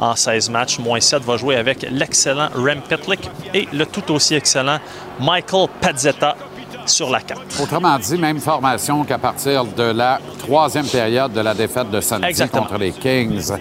en 0.00 0.14
16 0.16 0.50
matchs. 0.50 0.78
Moins 0.78 1.00
7 1.00 1.22
va 1.22 1.36
jouer 1.36 1.56
avec 1.56 1.86
l'excellent 1.90 2.48
Rem 2.54 2.80
Pitlick 2.88 3.28
et 3.54 3.68
le 3.72 3.86
tout 3.86 4.10
aussi 4.12 4.34
excellent 4.34 4.78
Michael 5.20 5.68
Pazzetta 5.80 6.36
sur 6.84 7.10
la 7.10 7.20
4. 7.20 7.40
Autrement 7.62 7.96
dit, 7.98 8.16
même 8.18 8.40
formation 8.40 9.04
qu'à 9.04 9.18
partir 9.18 9.64
de 9.64 9.84
la 9.84 10.18
troisième 10.40 10.86
période 10.86 11.32
de 11.32 11.40
la 11.40 11.54
défaite 11.54 11.90
de 11.90 12.00
samedi 12.00 12.28
Exactement. 12.28 12.62
contre 12.64 12.78
les 12.78 12.90
Kings. 12.90 13.52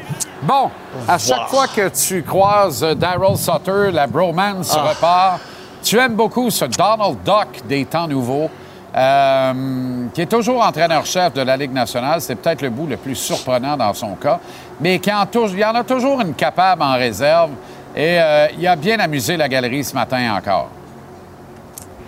Bon, 0.42 0.72
à 1.08 1.20
chaque 1.20 1.42
Wow. 1.42 1.48
fois 1.48 1.68
que 1.68 1.90
tu 1.90 2.24
croises 2.24 2.82
Daryl 2.82 3.38
Sutter, 3.38 3.92
la 3.92 4.08
bromance 4.08 4.76
Ah. 4.76 4.90
repart. 4.90 5.40
Tu 5.84 5.98
aimes 5.98 6.16
beaucoup 6.16 6.50
ce 6.50 6.66
Donald 6.66 7.18
Duck 7.26 7.66
des 7.68 7.86
temps 7.86 8.08
nouveaux, 8.08 8.50
euh, 8.96 10.06
qui 10.14 10.22
est 10.22 10.26
toujours 10.32 10.64
entraîneur-chef 10.64 11.34
de 11.34 11.42
la 11.42 11.58
Ligue 11.58 11.74
nationale. 11.74 12.22
C'est 12.22 12.36
peut-être 12.36 12.62
le 12.62 12.70
bout 12.70 12.88
le 12.88 12.98
plus 12.98 13.16
surprenant 13.16 13.76
dans 13.78 13.94
son 13.94 14.16
cas, 14.16 14.40
mais 14.80 15.00
qui 15.00 15.12
en 15.12 15.26
il 15.48 15.60
y 15.60 15.66
en 15.66 15.76
a 15.76 15.84
toujours 15.84 16.22
une 16.22 16.34
capable 16.34 16.84
en 16.84 16.94
réserve. 16.94 17.52
Et 17.96 18.20
euh, 18.22 18.48
il 18.58 18.66
a 18.68 18.76
bien 18.76 19.00
amusé 19.00 19.36
la 19.38 19.50
galerie 19.50 19.84
ce 19.84 19.94
matin 19.94 20.36
encore. 20.38 20.70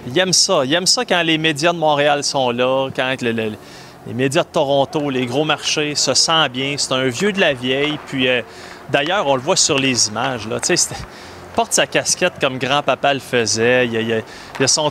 Il 0.07 0.17
aime 0.19 0.33
ça. 0.33 0.63
Il 0.65 0.73
aime 0.73 0.85
ça 0.85 1.03
quand 1.05 1.21
les 1.23 1.37
médias 1.37 1.73
de 1.73 1.77
Montréal 1.77 2.23
sont 2.23 2.51
là, 2.51 2.89
quand 2.95 3.21
le- 3.21 3.31
le- 3.31 3.53
les 4.05 4.13
médias 4.13 4.43
de 4.43 4.47
Toronto, 4.49 5.09
les 5.09 5.25
gros 5.25 5.45
marchés 5.45 5.95
se 5.95 6.13
sentent 6.13 6.51
bien. 6.51 6.75
C'est 6.77 6.93
un 6.93 7.07
vieux 7.07 7.31
de 7.31 7.39
la 7.39 7.53
vieille. 7.53 7.97
Puis 8.07 8.27
euh, 8.27 8.41
d'ailleurs, 8.91 9.27
on 9.27 9.35
le 9.35 9.41
voit 9.41 9.55
sur 9.55 9.79
les 9.79 10.07
images. 10.09 10.47
Là. 10.47 10.57
C'était- 11.53 11.55
porte 11.55 11.73
sa 11.73 11.87
casquette 11.87 12.33
comme 12.41 12.57
grand-papa 12.57 13.13
le 13.13 13.19
faisait. 13.19 13.85
Il 13.85 13.93
y 13.93 13.97
a, 13.97 14.01
il 14.01 14.07
y 14.09 14.13
a- 14.13 14.21
son 14.67 14.89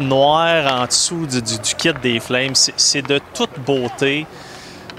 noir 0.00 0.80
en 0.82 0.86
dessous 0.86 1.26
du, 1.26 1.40
kit 1.76 1.92
des 2.02 2.20
Flames. 2.20 2.54
C'est- 2.54 3.02
de 3.02 3.20
toute 3.34 3.58
beauté. 3.64 4.26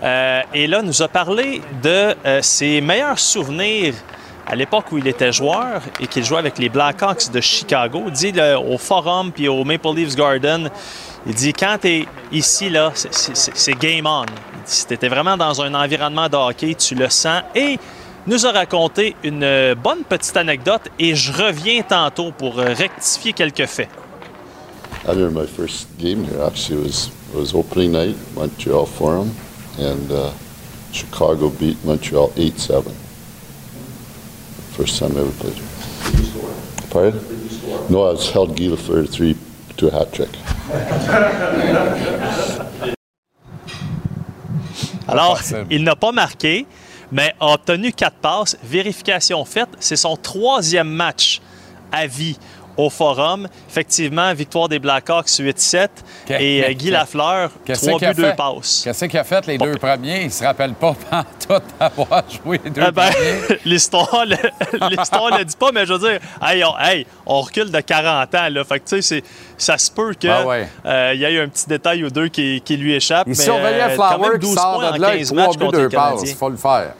Euh, 0.03 0.41
et 0.53 0.67
là, 0.67 0.82
nous 0.82 1.01
a 1.01 1.08
parlé 1.08 1.62
de 1.82 2.15
euh, 2.25 2.41
ses 2.41 2.82
meilleurs 2.82 3.17
souvenirs 3.20 3.96
à 4.46 4.56
l'époque 4.56 4.86
où 4.91 4.98
il 4.98 5.08
était 5.08 5.32
joueur 5.32 5.82
et 6.00 6.08
qu'il 6.08 6.24
jouait 6.24 6.38
avec 6.39 6.58
les 6.60 6.70
Blackhawks 6.70 7.32
de 7.32 7.41
Chicago. 7.41 8.03
Il 8.08 8.12
dit 8.13 8.34
au 8.56 8.77
Forum 8.77 9.32
puis 9.32 9.48
au 9.48 9.63
Maple 9.65 9.94
Leafs 9.96 10.15
Garden, 10.15 10.70
il 11.25 11.34
dit 11.34 11.51
quand 11.51 11.77
tu 11.82 11.88
es 11.89 12.06
ici, 12.32 12.70
là, 12.70 12.91
c'est- 12.94 13.36
game 13.74 14.06
on. 14.06 14.24
Étais 14.91 15.08
vraiment 15.10 15.36
dans 15.36 15.62
un 15.62 15.74
environnement 15.74 16.29
de 16.29 16.36
hockey, 16.38 16.75
tu 16.75 16.94
le 16.96 17.10
sens. 17.10 17.41
Et 17.56 17.79
nous 18.27 18.46
a 18.46 18.51
raconté 18.51 19.15
une 19.24 19.43
euh, 19.43 19.74
bonne 19.74 20.03
petite 20.03 20.36
anecdote 20.36 20.89
et 21.00 21.15
je 21.15 21.31
reviens 21.31 21.81
tantôt 21.81 22.31
pour 22.31 22.60
euh, 22.60 22.74
rectifier 22.74 23.34
quelques 23.34 23.65
faits. 23.65 23.89
I 25.05 25.12
remember 25.12 25.41
my 25.41 25.48
first 25.48 25.88
game 25.98 26.25
here. 26.25 26.43
Actually, 26.43 26.81
it 26.81 26.84
was 26.84 27.10
it 27.34 27.39
was 27.39 27.53
opening 27.53 27.93
night, 27.93 28.17
Montreal 28.36 28.86
Forum, 28.86 29.31
and 29.79 30.12
uh, 30.12 30.31
Chicago 30.91 31.50
beat 31.50 31.77
Montreal 31.86 32.34
eight 32.36 32.60
seven. 32.60 32.93
First 34.75 35.00
time 35.00 35.15
I 35.15 35.22
ever 35.22 35.31
played 35.31 35.53
here. 35.53 35.63
Pardon? 36.89 37.22
No, 37.89 38.03
I 38.03 38.12
was 38.12 38.29
held 38.29 38.60
a 38.60 38.75
three 38.75 39.38
to 39.77 39.88
a 39.88 39.91
hat 39.91 40.12
trick. 40.12 40.29
Alors, 45.07 45.39
il 45.69 45.84
n'a 45.84 45.96
pas 45.96 46.12
marqué, 46.12 46.65
mais 47.12 47.34
a 47.40 47.54
obtenu 47.54 47.92
quatre 47.92 48.18
passes. 48.18 48.58
Vérification 48.64 49.44
faite, 49.46 49.70
c'est 49.80 49.96
son 49.96 50.16
troisième 50.16 50.90
match 50.90 51.42
à 51.92 52.08
vie 52.08 52.38
au 52.77 52.89
Forum. 52.89 53.48
Effectivement, 53.69 54.34
victoire 54.34 54.69
des 54.69 54.79
Blackhawks 54.79 55.27
8-7. 55.27 55.89
Que- 56.27 56.34
Et 56.41 56.63
euh, 56.63 56.74
Guy 56.74 56.91
Lafleur, 56.91 57.50
Qu'est-ce 57.65 57.86
trois 57.88 58.00
qu'il 58.00 58.07
a 58.07 58.13
buts, 58.13 58.22
deux 58.22 58.29
fait? 58.29 58.36
passes. 58.36 58.81
Qu'est-ce 58.84 59.05
qu'il 59.05 59.19
a 59.19 59.24
fait 59.24 59.46
les 59.48 59.57
deux 59.57 59.75
premiers? 59.77 60.22
Il 60.22 60.25
ne 60.27 60.31
se 60.31 60.43
rappelle 60.43 60.74
pas 60.74 60.96
tout 61.48 61.53
avoir 61.79 62.24
joué 62.29 62.60
les 62.63 62.69
deux 62.69 62.84
Eh 62.88 62.91
ben, 62.91 63.10
premiers. 63.12 63.60
l'histoire 63.65 64.25
ne 64.25 64.36
le 65.38 65.43
dit 65.46 65.55
pas, 65.57 65.72
mais 65.74 65.86
je 65.86 65.93
veux 65.93 66.10
dire, 66.10 66.19
hey, 66.41 66.63
on, 66.63 66.77
hey, 66.79 67.05
on 67.25 67.41
recule 67.41 67.72
de 67.72 67.79
40 67.79 68.36
ans. 68.36 68.50
Là. 68.50 68.63
Fait 68.63 68.79
que, 68.79 69.01
ça 69.57 69.77
se 69.77 69.91
peut 69.91 70.13
qu'il 70.13 70.29
Ah 70.29 70.46
ouais. 70.46 70.67
y 71.17 71.24
ait 71.24 71.41
un 71.41 71.48
petit 71.48 71.67
détail 71.67 72.03
ou 72.03 72.10
deux 72.10 72.27
qui, 72.27 72.62
qui 72.63 72.77
lui 72.77 72.93
échappe. 72.93 73.25
Il 73.27 73.29
mais, 73.31 73.36
surveillait 73.36 73.81
euh, 73.84 73.89
Flower 73.96 74.29
qui 74.34 74.39
12 74.39 74.55
sort 74.55 74.77
de 74.77 75.00
là 75.01 75.07
avec 75.07 75.19
15 75.19 75.27
trois 75.34 75.46
matchs 75.48 75.57
buts, 75.57 75.65
contre 75.65 75.77
les 75.77 75.84
deux 75.84 75.89
passes. 75.89 76.12
Canadiens. 76.13 76.36
faut 76.36 76.50
le 76.50 76.57
faire. 76.57 76.93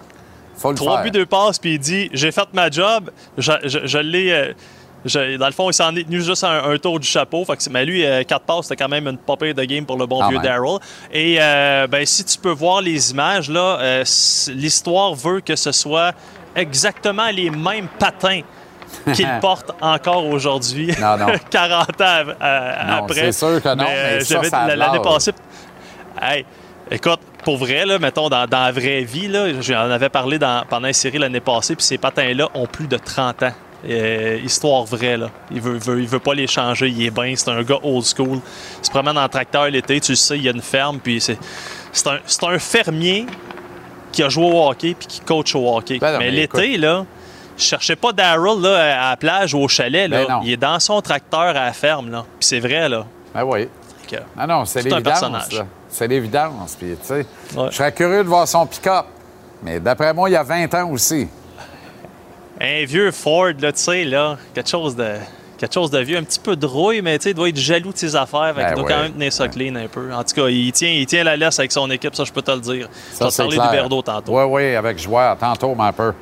faut 0.55 0.69
le 0.72 0.75
Trois 0.77 0.93
faire. 0.96 1.03
buts, 1.03 1.12
deux 1.12 1.25
passes, 1.25 1.60
puis 1.60 1.74
il 1.75 1.79
dit 1.79 2.10
J'ai 2.13 2.31
fait 2.31 2.48
ma 2.53 2.69
job. 2.72 3.12
Je, 3.38 3.51
je- 3.63 3.86
je 3.86 3.98
l'ai. 4.00 4.55
Euh, 5.16 5.34
je- 5.34 5.38
dans 5.38 5.46
le 5.48 5.52
fond, 5.54 5.70
il 5.70 5.74
s'en 5.74 5.96
est 5.96 6.04
tenu 6.04 6.22
juste 6.22 6.44
un, 6.44 6.72
un 6.72 6.78
tour 6.78 7.00
du 7.00 7.08
chapeau. 7.08 7.44
Fait 7.46 7.56
que 7.58 7.64
c'est- 7.64 7.70
mais 7.70 7.86
lui, 7.86 8.06
euh, 8.06 8.24
quatre 8.24 8.46
passes, 8.46 8.64
c'était 8.68 8.76
quand 8.84 8.90
même 8.90 9.08
une 9.08 9.18
pire 9.18 9.54
de 9.56 9.64
game 9.64 9.86
pour 9.86 9.98
le 9.98 10.06
bon 10.06 10.20
Quand 10.20 10.30
vieux. 10.30 10.40
Daryl. 10.40 10.78
Et 11.12 11.38
euh, 11.40 11.88
ben, 11.88 12.06
si 12.06 12.24
tu 12.24 12.38
peux 12.38 12.52
voir 12.52 12.82
les 12.82 13.12
images, 13.12 13.50
là, 13.50 13.78
euh, 13.80 14.04
l'histoire 14.50 15.14
veut 15.16 15.42
que 15.42 15.56
ce 15.56 15.72
soit 15.72 16.12
exactement 16.56 17.28
les 17.32 17.50
mêmes 17.50 17.88
patins 18.00 18.42
qu'il 19.14 19.28
porte 19.42 19.72
encore 19.82 20.26
aujourd'hui, 20.26 20.92
Non, 21.00 21.18
non. 21.18 21.28
40 21.52 22.02
ans 22.02 22.06
euh, 22.42 22.84
Non, 22.88 22.94
après. 23.04 23.16
c'est 23.16 23.32
sûr 23.34 23.62
que 23.62 23.70
non, 23.70 23.84
mais 23.86 24.20
euh, 24.22 24.68
de 24.70 24.74
L'année 24.74 25.00
passée, 25.04 25.32
Hey, 26.22 26.46
écoute, 26.90 27.20
pour 27.44 27.58
vrai, 27.58 27.86
là, 27.86 28.00
mettons, 28.00 28.28
dans, 28.30 28.48
dans 28.48 28.64
la 28.64 28.72
vraie 28.72 29.02
vie, 29.04 29.28
là, 29.28 29.62
j'en 29.62 29.92
avais 29.92 30.10
parlé 30.10 30.40
dans- 30.40 30.64
pendant 30.68 30.88
une 30.88 30.94
série 30.94 31.18
l'année 31.20 31.40
passée, 31.42 31.76
puis 31.76 31.86
ces 31.86 31.98
patins-là 31.98 32.50
ont 32.56 32.66
plus 32.66 32.88
de 32.88 32.98
30 32.98 33.44
ans. 33.44 33.52
Euh, 33.89 34.39
histoire 34.44 34.84
vraie, 34.84 35.15
là. 35.15 35.29
Il 35.50 35.62
veut, 35.62 35.77
veut- 35.77 36.01
il 36.01 36.08
veut 36.08 36.20
pas 36.20 36.34
les 36.34 36.48
changer, 36.48 36.89
il 36.89 37.06
est 37.06 37.10
bien, 37.10 37.34
c'est 37.38 37.50
un 37.50 37.63
gars 37.63 37.79
old 37.84 38.03
school. 38.03 38.39
Il 38.82 38.86
se 38.86 38.89
promène 38.91 39.17
en 39.17 39.29
tracteur 39.29 39.70
l'été, 39.70 40.01
tu 40.01 40.12
le 40.12 40.15
sais, 40.17 40.36
il 40.38 40.44
y 40.44 40.50
a 40.50 40.51
une 40.51 40.62
ferme, 40.62 41.00
puis 41.00 41.22
c'est, 41.22 41.38
c'est, 41.94 42.08
un, 42.08 42.17
c'est 42.25 42.44
un 42.44 42.60
fermier 42.60 43.25
qui 44.12 44.24
a 44.24 44.29
joué 44.29 44.44
au 44.46 44.67
hockey 44.67 44.94
puis 44.98 45.08
qui 45.08 45.20
coach 45.22 45.56
au 45.56 45.74
hockey. 45.77 46.00
Ben 46.00 46.13
non, 46.13 46.20
mais 46.20 46.25
mais 46.25 46.32
l'été, 46.32 46.77
là, 46.77 47.06
je 47.58 47.63
cherchais 47.63 47.96
pas 47.96 48.12
Daryl 48.12 48.60
là, 48.62 49.06
à 49.08 49.10
la 49.12 49.17
plage 49.17 49.53
ou 49.53 49.60
au 49.60 49.67
chalet, 49.70 50.10
là. 50.10 50.25
Ben 50.27 50.39
il 50.44 50.51
est 50.51 50.58
dans 50.58 50.79
son 50.79 51.00
tracteur 51.01 51.39
à 51.41 51.53
la 51.53 51.74
ferme, 51.74 52.12
là. 52.12 52.25
Puis 52.39 52.48
c'est 52.48 52.60
vrai, 52.60 52.89
là. 52.89 53.06
Ben 53.34 53.44
oui. 53.46 53.70
Que- 54.10 54.15
Non, 54.38 54.48
non, 54.48 54.65
c'est 54.65 54.82
C'est 54.82 54.91
un 54.94 54.98
l'évidence. 54.98 55.51
là. 55.53 55.65
C'est 55.89 56.08
l'évidence. 56.08 56.75
Puis, 56.77 56.89
tu 57.01 57.08
sais, 57.08 57.25
Ouais. 57.56 57.67
je 57.72 57.75
serais 57.75 57.91
curieux 57.94 58.24
de 58.24 58.27
voir 58.29 58.48
son 58.48 58.65
pick-up. 58.65 59.06
Mais 59.63 59.79
d'après 59.79 60.13
moi, 60.13 60.29
il 60.29 60.34
y 60.34 60.36
a 60.36 60.44
20 60.44 60.74
ans 60.75 60.89
aussi. 60.91 61.27
Un 62.60 62.86
vieux 62.86 63.12
Ford, 63.12 63.54
là, 63.60 63.72
tu 63.72 63.80
sais, 63.80 64.04
là, 64.04 64.38
quelque 64.54 64.70
chose 64.70 64.96
de. 64.96 65.16
Quelque 65.58 65.74
chose 65.74 65.90
de 65.90 65.98
vieux, 65.98 66.18
un 66.18 66.24
petit 66.24 66.40
peu 66.40 66.56
de 66.56 66.68
rouille, 66.68 67.02
mais 67.02 67.18
tu 67.18 67.24
sais, 67.24 67.30
il 67.32 67.34
doit 67.34 67.50
être 67.50 67.58
jaloux 67.58 67.92
de 67.92 67.98
ses 67.98 68.16
affaires. 68.16 68.54
Ben 68.54 68.68
qu'il 68.68 68.76
doit 68.76 68.84
ouais. 68.84 68.94
quand 68.94 69.02
même 69.02 69.14
tenir 69.14 69.34
ça 69.34 69.48
clean 69.48 69.74
un 69.74 69.88
peu. 69.88 70.14
En 70.14 70.24
tout 70.24 70.36
cas, 70.36 70.48
il 70.50 70.72
tient, 70.72 70.92
il 70.92 71.08
tient 71.08 71.24
la 71.24 71.36
laisse 71.36 71.58
avec 71.58 71.72
son 71.72 71.90
équipe, 71.90 72.14
ça, 72.14 72.26
je 72.26 72.32
peux 72.32 72.44
te 72.44 72.52
le 72.52 72.60
dire. 72.60 72.88
Ça, 73.14 73.32
c'est 73.32 73.42
parler 73.42 73.58
du 73.58 73.68
verre 73.70 73.90
d'eau 73.90 74.04
tantôt. 74.04 74.38
Oui, 74.38 74.44
oui, 74.44 74.76
avec 74.76 75.00
joie. 75.00 75.36
Tantôt, 75.40 75.74
mais 75.74 75.86
un 75.86 75.94
peu. 75.94 76.14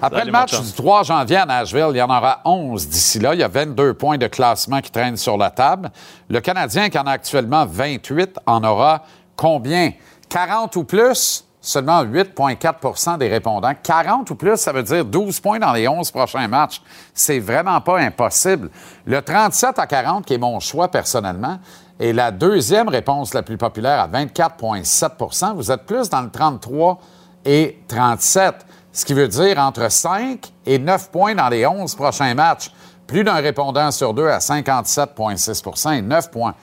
Après 0.00 0.18
Salut, 0.18 0.30
le 0.30 0.32
match 0.32 0.60
du 0.60 0.72
3 0.72 1.02
janvier 1.04 1.36
à 1.36 1.46
Nashville, 1.46 1.88
il 1.90 1.96
y 1.96 2.02
en 2.02 2.10
aura 2.10 2.40
11 2.44 2.88
d'ici 2.88 3.18
là. 3.20 3.34
Il 3.34 3.40
y 3.40 3.44
a 3.44 3.48
22 3.48 3.94
points 3.94 4.18
de 4.18 4.26
classement 4.26 4.80
qui 4.80 4.90
traînent 4.90 5.16
sur 5.16 5.36
la 5.36 5.50
table. 5.50 5.90
Le 6.28 6.40
Canadien, 6.40 6.90
qui 6.90 6.98
en 6.98 7.06
a 7.06 7.12
actuellement 7.12 7.66
28, 7.66 8.38
en 8.46 8.62
aura 8.62 9.04
combien? 9.36 9.92
40 10.28 10.74
ou 10.76 10.84
plus? 10.84 11.44
Seulement 11.64 12.04
8,4% 12.04 13.18
des 13.18 13.28
répondants. 13.28 13.72
40 13.80 14.28
ou 14.30 14.34
plus, 14.34 14.56
ça 14.56 14.72
veut 14.72 14.82
dire 14.82 15.04
12 15.04 15.38
points 15.38 15.60
dans 15.60 15.72
les 15.72 15.86
11 15.86 16.10
prochains 16.10 16.48
matchs. 16.48 16.82
C'est 17.14 17.38
vraiment 17.38 17.80
pas 17.80 18.00
impossible. 18.00 18.68
Le 19.06 19.22
37 19.22 19.78
à 19.78 19.86
40, 19.86 20.26
qui 20.26 20.34
est 20.34 20.38
mon 20.38 20.58
choix 20.58 20.88
personnellement, 20.88 21.60
est 22.00 22.12
la 22.12 22.32
deuxième 22.32 22.88
réponse 22.88 23.32
la 23.32 23.44
plus 23.44 23.56
populaire 23.56 24.00
à 24.00 24.08
24,7% 24.08 25.54
Vous 25.54 25.70
êtes 25.70 25.86
plus 25.86 26.10
dans 26.10 26.22
le 26.22 26.30
33 26.30 26.98
et 27.44 27.78
37, 27.86 28.66
ce 28.92 29.04
qui 29.04 29.14
veut 29.14 29.28
dire 29.28 29.56
entre 29.60 29.88
5 29.88 30.52
et 30.66 30.80
9 30.80 31.10
points 31.10 31.36
dans 31.36 31.48
les 31.48 31.64
11 31.64 31.94
prochains 31.94 32.34
matchs. 32.34 32.72
Plus 33.06 33.22
d'un 33.22 33.34
répondant 33.34 33.92
sur 33.92 34.14
deux 34.14 34.26
à 34.26 34.38
57,6 34.38 35.96
et 35.96 36.02
9 36.02 36.30
points 36.32 36.54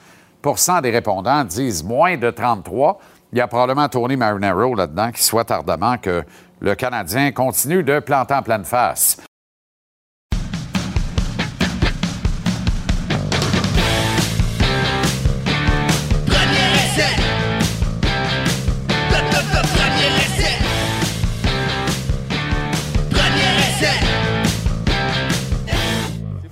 des 0.82 0.90
répondants 0.90 1.44
disent 1.44 1.84
moins 1.84 2.16
de 2.16 2.30
33. 2.30 2.98
Il 3.32 3.38
y 3.38 3.40
a 3.40 3.46
probablement 3.46 3.88
Tony 3.88 4.16
Marinero 4.16 4.74
là-dedans 4.74 5.12
qui 5.12 5.22
souhaite 5.22 5.52
ardemment 5.52 5.96
que 5.98 6.24
le 6.58 6.74
Canadien 6.74 7.30
continue 7.30 7.84
de 7.84 8.00
planter 8.00 8.34
en 8.34 8.42
pleine 8.42 8.64
face. 8.64 9.18
Premier 16.26 16.70
essai. 16.74 17.14
Top, 19.10 19.30
top, 19.30 19.44
top, 19.52 19.66
premier 19.76 20.10
essai. 20.24 20.54
Premier 23.10 23.50
essai. 23.60 23.96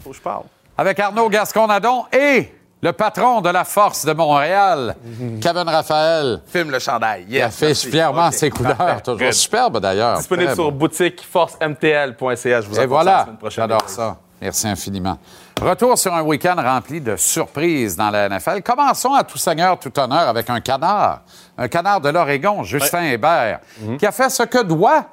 Faut 0.05 0.11
que 0.11 0.17
je 0.17 0.23
parle. 0.23 0.45
Avec 0.77 1.01
Arnaud 1.01 1.29
Gascon-Nadon 1.29 2.05
et 2.13 2.53
le 2.81 2.93
patron 2.93 3.41
de 3.41 3.49
la 3.51 3.65
Force 3.65 4.05
de 4.05 4.13
Montréal, 4.13 4.95
Kevin 5.41 5.69
Raphaël. 5.69 6.41
Filme 6.47 6.71
le 6.71 6.79
chandail. 6.79 7.25
Il 7.29 7.37
a 7.37 7.47
Yes, 7.47 7.57
fait 7.57 7.67
merci. 7.67 7.91
fièrement 7.91 8.31
ses 8.31 8.51
couleurs, 8.51 8.77
parfait. 8.77 9.01
toujours 9.03 9.19
Good. 9.21 9.33
superbe 9.33 9.81
d'ailleurs. 9.81 10.19
Disponible 10.19 10.55
sur 10.55 10.71
beau. 10.71 10.79
boutique 10.87 11.23
forcemtl.ca. 11.29 12.61
Je 12.61 12.69
vous 12.69 12.79
Et 12.81 12.87
voilà, 12.87 13.25
semaine 13.25 13.37
prochaine. 13.37 13.63
j'adore 13.65 13.89
ça. 13.89 14.17
Merci 14.41 14.69
infiniment. 14.69 15.19
Retour 15.61 15.99
sur 15.99 16.15
un 16.15 16.23
week-end 16.23 16.55
rempli 16.57 17.01
de 17.01 17.17
surprises 17.17 17.97
dans 17.97 18.11
la 18.11 18.29
NFL. 18.29 18.63
Commençons 18.63 19.13
à 19.13 19.25
tout 19.25 19.39
seigneur, 19.39 19.77
tout 19.81 19.99
honneur 19.99 20.29
avec 20.29 20.49
un 20.49 20.61
canard. 20.61 21.23
Un 21.57 21.67
canard 21.67 22.01
de 22.01 22.11
l'Oregon, 22.11 22.63
Justin 22.63 23.03
Hébert, 23.03 23.59
Mhm. 23.81 23.97
qui 23.97 24.07
a 24.07 24.13
fait 24.13 24.31
ce 24.31 24.45
que 24.45 24.63
doit, 24.63 25.07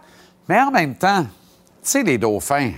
mais 0.48 0.62
en 0.62 0.70
même 0.70 0.94
temps, 0.94 1.24
tu 1.24 1.30
sais, 1.82 2.04
les 2.04 2.20
dauphins. 2.20 2.74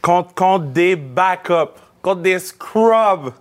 Contre, 0.00 0.32
contre 0.34 0.66
des 0.66 0.94
backups, 0.94 1.80
contre 2.00 2.20
des 2.20 2.38
scrubs. 2.38 3.32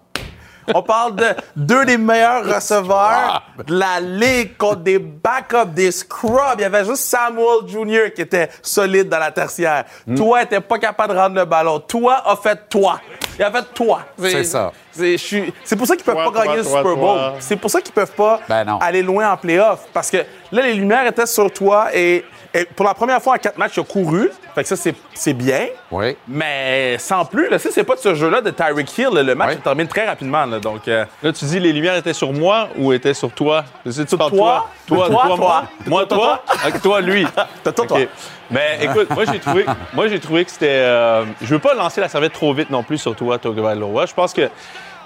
On 0.74 0.82
parle 0.82 1.16
de 1.16 1.26
deux 1.56 1.86
des 1.86 1.98
meilleurs 1.98 2.46
receveurs 2.46 3.44
de 3.66 3.74
la 3.78 4.00
ligue 4.00 4.58
contre 4.58 4.82
des 4.82 5.00
backups, 5.00 5.74
des 5.74 5.92
scrubs. 5.92 6.56
Il 6.58 6.62
y 6.62 6.66
avait 6.66 6.86
juste 6.86 7.04
Samuel 7.04 7.68
Jr. 7.68 8.14
qui 8.14 8.22
était 8.22 8.50
solide 8.62 9.10
dans 9.10 9.20
la 9.20 9.32
tertiaire. 9.32 9.86
Toi, 10.16 10.46
t'es 10.46 10.60
pas 10.60 10.80
capable 10.80 11.14
de 11.14 11.20
rendre 11.20 11.36
le 11.36 11.46
ballon. 11.46 11.80
Toi, 11.80 12.22
a 12.26 12.36
fait 12.36 12.60
toi. 12.70 13.00
Il 13.38 13.44
a 13.44 13.52
fait 13.52 13.66
toi. 13.74 14.02
C'est 14.18 14.44
ça. 14.44 14.72
C'est 14.92 15.76
pour 15.76 15.88
ça 15.88 15.96
qu'ils 15.96 16.06
peuvent 16.06 16.16
Toi, 16.16 16.26
pas 16.26 16.32
toi, 16.32 16.46
gagner 16.46 16.58
le 16.58 16.64
Super 16.64 16.96
Bowl. 16.96 17.20
C'est 17.40 17.56
pour 17.56 17.70
ça 17.70 17.82
qu'ils 17.82 17.94
peuvent 17.94 18.12
pas 18.12 18.40
Ben 18.48 18.78
aller 18.80 19.02
loin 19.02 19.32
en 19.32 19.38
playoff. 19.38 19.82
Parce 19.92 20.12
que 20.12 20.18
là, 20.52 20.62
les 20.62 20.74
lumières 20.74 21.06
étaient 21.08 21.26
sur 21.26 21.52
toi 21.52 21.88
et 21.94 22.24
Et 22.56 22.66
pour 22.66 22.86
la 22.86 22.94
première 22.94 23.20
fois 23.22 23.34
en 23.34 23.38
quatre 23.38 23.58
matchs, 23.58 23.78
il 23.78 23.80
a 23.80 23.84
couru. 23.84 24.30
Fait 24.54 24.62
que 24.62 24.68
ça, 24.70 24.76
c'est- 24.76 24.94
c'est 25.16 25.34
bien. 25.34 25.68
Oui. 25.90 26.16
Mais 26.28 26.98
sans 27.00 27.26
plus, 27.26 27.50
là, 27.50 27.58
c'est 27.58 27.84
pas 27.84 27.96
de 27.96 28.00
ce 28.00 28.14
jeu-là 28.14 28.42
de 28.42 28.52
Tyreek 28.52 28.96
Hill. 28.96 29.10
là. 29.12 29.24
Le 29.24 29.34
match 29.34 29.50
Oui. 29.50 29.56
se 29.56 29.62
termine 29.62 29.88
très 29.88 30.06
rapidement. 30.06 30.46
là. 30.46 30.60
donc, 30.60 30.88
euh, 30.88 31.04
Là, 31.24 31.34
tu 31.34 31.46
dis 31.46 31.60
les 31.60 31.74
lumières 31.74 31.96
étaient 31.96 32.14
sur 32.14 32.32
moi 32.32 32.70
ou 32.78 32.94
étaient 32.94 33.16
sur 33.16 33.32
toi? 33.32 33.64
Je 33.86 33.92
sais, 33.92 34.06
tu 34.06 34.16
parles 34.18 34.32
de 34.32 34.38
toi. 34.38 34.68
Toi, 34.86 34.98
Toi, 34.98 35.08
toi, 35.10 35.24
toi. 35.26 35.38
moi. 35.38 35.64
Moi, 35.88 36.06
toi? 36.06 36.44
Toi, 36.84 37.02
lui. 37.02 37.26
T'as 37.64 37.72
toi, 37.72 37.88
toi. 37.88 37.98
OK. 38.00 38.08
Mais 38.52 38.78
écoute, 38.82 39.10
moi, 39.10 39.24
j'ai 39.32 39.40
trouvé, 39.40 39.66
moi, 39.94 40.08
j'ai 40.08 40.20
trouvé 40.20 40.46
que 40.46 40.52
c'était. 40.52 40.68
euh, 40.70 41.26
je 41.42 41.48
veux 41.48 41.60
pas 41.60 41.74
lancer 41.74 42.02
la 42.02 42.08
serviette 42.10 42.34
trop 42.34 42.54
vite 42.54 42.70
non 42.70 42.84
plus 42.84 43.00
sur 43.00 43.16
toi, 43.16 43.40
Tagovailoa. 43.40 44.06
Je 44.06 44.14
pense 44.14 44.32
que. 44.34 44.42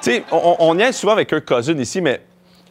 Tu 0.01 0.11
sais, 0.11 0.23
on, 0.31 0.57
on 0.59 0.77
y 0.77 0.81
est 0.81 0.91
souvent 0.91 1.13
avec 1.13 1.29
Kirk 1.29 1.45
Cousin 1.45 1.77
ici, 1.77 2.01
mais. 2.01 2.21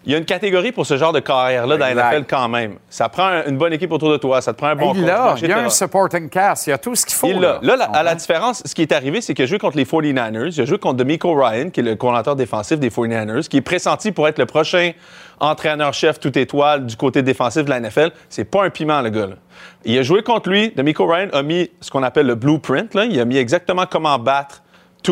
Il 0.07 0.13
y 0.13 0.15
a 0.15 0.19
une 0.19 0.25
catégorie 0.25 0.71
pour 0.71 0.87
ce 0.87 0.97
genre 0.97 1.13
de 1.13 1.19
carrière-là 1.19 1.77
dans 1.77 1.87
la. 1.95 2.11
NFL 2.13 2.25
quand 2.31 2.49
même. 2.49 2.77
Ça 2.89 3.09
prend 3.09 3.25
un- 3.27 3.45
une 3.47 3.59
bonne 3.59 3.73
équipe 3.73 3.91
autour 3.91 4.11
de 4.13 4.17
toi, 4.19 4.41
ça 4.41 4.53
te 4.53 4.59
prend 4.59 4.69
un 4.69 4.77
bon 4.77 4.93
il 4.95 5.01
coach, 5.05 5.41
Il 5.43 5.49
y 5.49 5.53
a 5.53 5.59
un 5.59 5.69
supporting 5.69 6.29
cast. 6.29 6.69
Il 6.69 6.71
y 6.71 6.73
a 6.73 6.79
tout 6.79 6.95
ce 6.95 7.05
qu'il 7.05 7.17
faut. 7.17 7.27
Il. 7.27 7.41
Là, 7.41 7.59
à 7.93 8.03
la 8.05 8.15
différence, 8.15 8.63
ce 8.65 8.73
qui 8.75 8.83
est 8.83 8.93
arrivé, 8.93 9.21
c'est 9.21 9.35
qu'il 9.35 9.43
a 9.43 9.47
joué 9.47 9.59
contre 9.59 9.77
les 9.77 9.85
49ers. 9.85 10.55
Il 10.57 10.61
a 10.61 10.65
joué 10.65 10.79
contre 10.79 10.95
D'Amico 10.99 11.35
Ryan, 11.35 11.71
qui 11.71 11.81
est 11.81 11.83
le 11.83 11.97
coordinateur 11.97 12.37
défensif 12.37 12.79
des 12.79 12.89
49ers, 12.89 13.49
qui 13.49 13.57
est 13.57 13.61
pressenti 13.63 14.13
pour 14.13 14.29
être 14.29 14.39
le 14.39 14.47
prochain 14.47 14.93
entraîneur-chef 15.41 16.19
tout 16.21 16.37
étoile 16.39 16.87
du 16.87 16.97
côté 16.97 17.23
défensif 17.23 17.65
de 17.65 17.71
la 17.71 17.81
NFL. 17.81 18.11
C'est 18.29 18.45
pas 18.45 18.65
un 18.65 18.71
piment, 18.71 19.01
le 19.03 19.11
gars. 19.11 19.27
là. 19.27 19.35
Il 19.85 19.99
a 19.99 20.03
joué 20.03 20.23
contre 20.23 20.49
lui. 20.51 20.71
D'Amico 20.75 21.07
Ryan 21.07 21.29
a 21.33 21.43
mis 21.43 21.71
ce 21.81 21.91
qu'on 21.91 22.03
appelle 22.03 22.27
le 22.27 22.35
blueprint. 22.35 22.95
Là. 22.95 23.05
Il 23.05 23.19
a 23.21 23.25
mis 23.25 23.37
exactement 23.37 23.85
comment 23.91 24.19
battre 24.19 24.63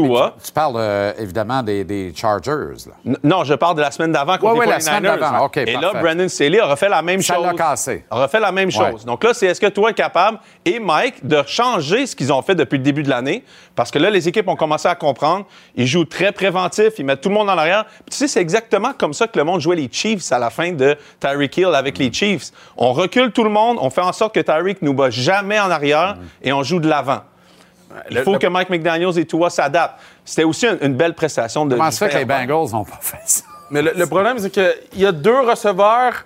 Tua. 0.00 0.34
Tu 0.44 0.52
parles 0.52 0.74
euh, 0.76 1.12
évidemment 1.18 1.62
des, 1.62 1.84
des 1.84 2.12
Chargers. 2.14 2.74
Là. 2.86 3.14
Non, 3.22 3.44
je 3.44 3.54
parle 3.54 3.76
de 3.76 3.80
la 3.80 3.90
semaine 3.90 4.12
d'avant 4.12 4.38
contre 4.38 4.54
Ouais, 4.58 4.66
les 4.66 4.72
ouais, 4.72 4.78
la 4.78 4.78
49ers. 4.78 4.96
semaine 4.96 5.20
d'avant. 5.20 5.44
OK, 5.46 5.56
Et 5.58 5.72
là. 5.76 5.92
Brandon 6.02 6.28
Staley 6.28 6.60
a 6.60 6.66
refait 6.66 6.88
la 6.88 7.02
même 7.02 7.22
Ça 7.22 7.34
chose. 7.34 7.44
l'a 7.46 7.54
cassé. 7.54 8.04
A 8.10 8.22
refait 8.22 8.40
la 8.40 8.52
même 8.52 8.70
chose. 8.70 9.04
Donc 9.04 9.24
là, 9.24 9.34
c'est 9.34 9.46
est-ce 9.46 9.60
que 9.60 9.66
toi 9.68 9.90
es 9.90 9.94
capable, 9.94 10.38
et 10.64 10.78
Mike, 10.80 11.26
de 11.26 11.42
changer 11.46 12.06
ce 12.06 12.14
qu'ils 12.16 12.32
ont 12.32 12.42
fait 12.42 12.54
depuis 12.54 12.78
le 12.78 12.84
début 12.84 13.02
de 13.02 13.10
l'année? 13.10 13.44
Parce 13.76 13.90
que 13.90 13.98
là, 13.98 14.10
les 14.10 14.28
équipes 14.28 14.48
ont 14.48 14.56
commencé 14.56 14.86
à 14.88 14.94
comprendre. 14.94 15.46
Ils 15.74 15.86
jouent 15.86 16.04
très 16.04 16.32
préventif, 16.32 16.90
ils 16.98 17.04
mettent 17.04 17.20
tout 17.20 17.28
le 17.28 17.34
monde 17.34 17.50
en 17.50 17.58
arrière. 17.58 17.84
Puis 17.86 18.10
tu 18.12 18.16
sais, 18.16 18.28
c'est 18.28 18.40
exactement 18.40 18.92
comme 18.96 19.12
ça 19.14 19.26
que 19.26 19.38
le 19.38 19.44
monde 19.44 19.60
jouait 19.60 19.76
les 19.76 19.88
Chiefs 19.90 20.30
à 20.32 20.38
la 20.38 20.50
fin 20.50 20.72
de 20.72 20.96
Tyreek 21.20 21.56
Hill 21.56 21.74
avec 21.74 21.98
les 21.98 22.12
Chiefs. 22.12 22.50
On 22.76 22.92
recule 22.92 23.32
tout 23.32 23.44
le 23.44 23.50
monde, 23.50 23.78
on 23.80 23.90
fait 23.90 24.00
en 24.00 24.12
sorte 24.12 24.34
que 24.34 24.40
Tyreek 24.40 24.82
nous 24.82 24.94
bat 24.94 25.10
jamais 25.10 25.58
en 25.58 25.70
arrière 25.70 26.16
et 26.42 26.52
on 26.52 26.62
joue 26.62 26.80
de 26.80 26.88
l'avant. 26.88 27.20
Il 28.10 28.18
faut 28.22 28.38
que 28.38 28.46
Mike 28.46 28.70
McDaniels 28.70 29.18
et 29.18 29.24
Tua 29.26 29.50
s'adaptent. 29.50 30.00
C'était 30.24 30.44
aussi 30.44 30.66
une, 30.66 30.78
une 30.82 30.94
belle 30.94 31.14
prestation 31.14 31.64
de. 31.66 31.76
Comment 31.76 31.90
ça 31.90 32.06
fait 32.06 32.12
que 32.12 32.18
les. 32.18 32.24
Bengals 32.24 32.72
n'ont 32.72 32.84
pas 32.84 32.98
fait 33.00 33.18
ça? 33.24 33.44
Mais 33.70 33.82
le, 33.82 33.92
le 33.96 34.06
problème, 34.06 34.38
c'est 34.38 34.50
qu'il 34.50 34.72
y 34.96 35.06
a 35.06 35.12
deux 35.12 35.40
receveurs 35.40 36.24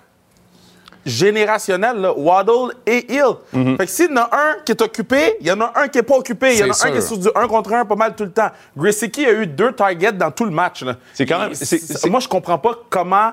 générationnels, 1.05 1.97
là, 1.97 2.13
Waddle 2.13 2.73
et 2.85 3.11
Hill. 3.13 3.23
Mhm. 3.53 3.77
Fait 3.77 3.85
que 3.85 3.91
s'il 3.91 4.09
y 4.09 4.13
en 4.13 4.17
a 4.17 4.29
un 4.33 4.55
qui 4.65 4.71
est 4.73 4.81
occupé, 4.81 5.37
il 5.39 5.47
y 5.47 5.51
en 5.51 5.61
a 5.61 5.71
un 5.75 5.87
qui 5.87 5.97
n'est 5.97 6.03
pas 6.03 6.15
occupé. 6.17 6.53
Il 6.53 6.59
y 6.59 6.63
en 6.63 6.73
a 6.73 6.87
un 6.87 6.91
qui 6.91 6.97
est 6.97 7.01
sur 7.01 7.17
du 7.17 7.29
1 7.33 7.47
contre 7.47 7.73
1 7.73 7.85
pas 7.85 7.95
mal 7.95 8.15
tout 8.15 8.25
le 8.25 8.31
temps. 8.31 8.49
Gracicki 8.77 9.25
a 9.25 9.31
eu 9.31 9.47
deux 9.47 9.71
targets 9.71 10.11
dans 10.11 10.31
tout 10.31 10.45
le 10.45 10.51
match. 10.51 10.83
là. 10.83 10.95
C'est 11.13 11.25
quand 11.25 11.39
même- 11.39 11.51
Il- 11.51 11.55
c'est- 11.55 11.65
c'est- 11.77 11.97
c'est- 11.97 12.09
Moi, 12.09 12.19
je 12.19 12.27
comprends 12.27 12.57
pas 12.57 12.73
comment 12.89 13.31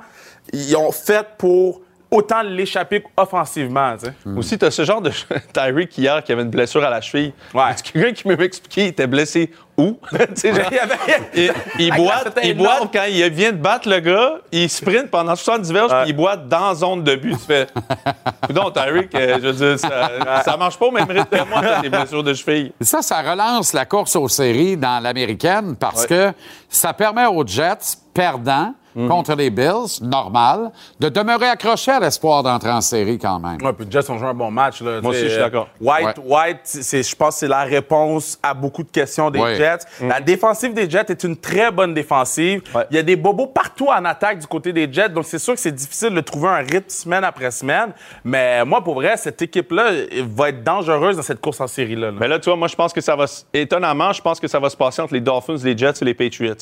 ils 0.52 0.76
ont 0.76 0.93
fait 0.93 1.26
pour 1.37 1.81
autant 2.11 2.43
l'échapper 2.43 3.03
offensivement. 3.17 3.97
tu 3.97 4.07
sais. 4.07 4.13
Aussi, 4.37 4.59
tu 4.59 4.65
as 4.65 4.71
ce 4.71 4.85
genre 4.85 5.01
de 5.01 5.11
Tyreek 5.53 5.97
hier 5.99 6.23
qui 6.23 6.33
avait 6.33 6.43
une 6.43 6.51
blessure 6.51 6.85
à 6.85 6.91
la 6.91 7.01
cheville. 7.01 7.33
Ouais. 7.53 7.63
Quelqu'un 7.93 8.13
qui 8.13 8.29
m'a 8.29 8.35
expliqué 8.45 8.85
il 8.85 8.89
était 8.89 9.07
blessé 9.07 9.51
où? 9.77 9.99
Genre, 10.13 10.27
Il 10.43 10.79
avait- 10.79 11.53
il, 11.79 11.93
boite, 11.95 12.35
boite 12.57 12.89
quand 12.93 13.04
il 13.11 13.28
vient 13.30 13.52
de 13.52 13.59
battre 13.59 13.89
le 13.91 14.00
gars, 14.00 14.37
il 14.50 14.71
sprint 14.71 15.11
pendant 15.11 15.37
70 15.37 15.71
verges, 15.73 15.93
Ouais. 15.93 16.02
puis 16.02 16.11
il 16.11 16.17
boite 16.17 16.49
dans 16.49 16.75
zone 16.75 17.04
de 17.04 17.15
but. 17.17 17.33
Tu 17.33 17.39
fais. 17.47 17.67
Donc, 18.54 18.73
Tyreek, 18.73 19.15
euh, 19.15 19.39
je 19.43 19.49
veux 19.49 19.52
dire, 19.52 19.78
ça, 19.78 20.43
ça 20.45 20.57
marche 20.57 20.78
pas 20.78 20.87
au 20.87 20.91
même 20.93 21.11
rythme 21.11 21.26
que 21.28 21.45
moi, 21.49 21.61
t'as 21.61 21.80
des 21.83 21.91
blessures 21.91 22.23
de 22.25 22.33
cheville. 22.33 22.73
Ça, 22.80 23.02
ça 23.02 23.21
relance 23.21 23.75
la 23.75 23.85
course 23.85 24.17
aux 24.17 24.28
séries 24.28 24.78
dans 24.78 25.02
l'américaine 25.02 25.76
parce 25.76 26.07
que 26.07 26.33
ça 26.71 26.95
permet 26.95 27.26
aux 27.26 27.47
Jets 27.47 27.99
perdants 28.15 28.73
Mhm. 28.97 29.09
contre 29.09 29.35
les 29.35 29.50
Bills, 29.50 30.00
normal, 30.02 30.73
de 30.99 31.09
demeurer 31.09 31.47
accrochés 31.49 31.93
à 31.93 32.00
l'espoir 32.00 32.43
d'entrer 32.43 32.71
en 32.71 32.80
série 32.80 33.19
quand 33.19 33.39
même. 33.39 33.59
Ouais, 33.63 33.73
puis 33.73 33.85
les 33.85 33.93
Jets 33.93 34.11
ont 34.11 34.19
joué 34.19 34.28
un 34.28 34.35
bon 34.35 34.50
match. 34.50 34.80
Là, 34.80 35.00
Moi 35.02 35.11
aussi, 35.13 35.21
je 35.25 35.28
suis 35.28 35.37
euh, 35.37 35.43
d'accord. 35.45 35.69
White, 35.80 36.19
Ouais. 36.19 36.47
White 36.49 36.61
c'est, 36.65 37.02
je 37.02 37.15
pense 37.15 37.35
que 37.35 37.41
c'est 37.41 37.49
la 37.49 37.63
réponse 37.65 38.39
à 38.43 38.54
beaucoup 38.54 38.82
de 38.82 38.89
questions 38.91 39.30
des 39.30 39.39
Ouais. 39.39 39.56
Jets. 39.56 39.85
La 40.00 40.21
défensive 40.21 40.73
des 40.75 40.89
Jets 40.89 41.06
est 41.11 41.25
une 41.25 41.37
très 41.37 41.71
bonne 41.71 41.93
défensive. 41.95 42.63
Ouais. 42.75 42.87
Il 42.91 42.97
y 42.97 42.99
a 42.99 43.02
des 43.02 43.17
bobos 43.17 43.47
partout 43.49 43.89
en 43.89 44.04
attaque 44.04 44.39
du 44.39 44.47
côté 44.47 44.73
des 44.73 44.91
Jets, 44.93 45.11
donc 45.11 45.25
c'est 45.26 45.39
sûr 45.39 45.54
que 45.54 45.61
c'est 45.61 45.73
difficile 45.75 46.15
de 46.15 46.21
trouver 46.21 46.49
un 46.49 46.56
rythme 46.56 46.89
semaine 46.89 47.25
après 47.25 47.50
semaine. 47.50 47.93
Mais 48.25 48.65
moi, 48.65 48.82
pour 48.82 48.95
vrai, 48.95 49.17
cette 49.17 49.41
équipe-là 49.43 49.91
va 50.35 50.49
être 50.49 50.63
dangereuse 50.65 51.17
dans 51.17 51.23
cette 51.23 51.41
course 51.41 51.61
en 51.61 51.67
série-là. 51.67 52.06
là. 52.11 52.17
Mais 52.19 52.28
là, 52.28 52.39
tu 52.39 52.49
vois, 52.49 52.56
moi, 52.56 52.69
je 52.69 52.76
pense 52.76 52.93
que 52.93 53.00
ça 53.00 53.15
va. 53.15 53.26
Étonnamment, 53.52 54.13
je 54.13 54.23
pense 54.23 54.41
que 54.41 54.49
ça 54.49 54.59
va 54.59 54.71
se 54.71 54.76
passer 54.76 55.02
entre 55.02 55.13
les 55.15 55.21
Dolphins, 55.21 55.56
les 55.63 55.76
Jets 55.76 55.93
et 56.00 56.04
les 56.04 56.15
Patriots. 56.15 56.54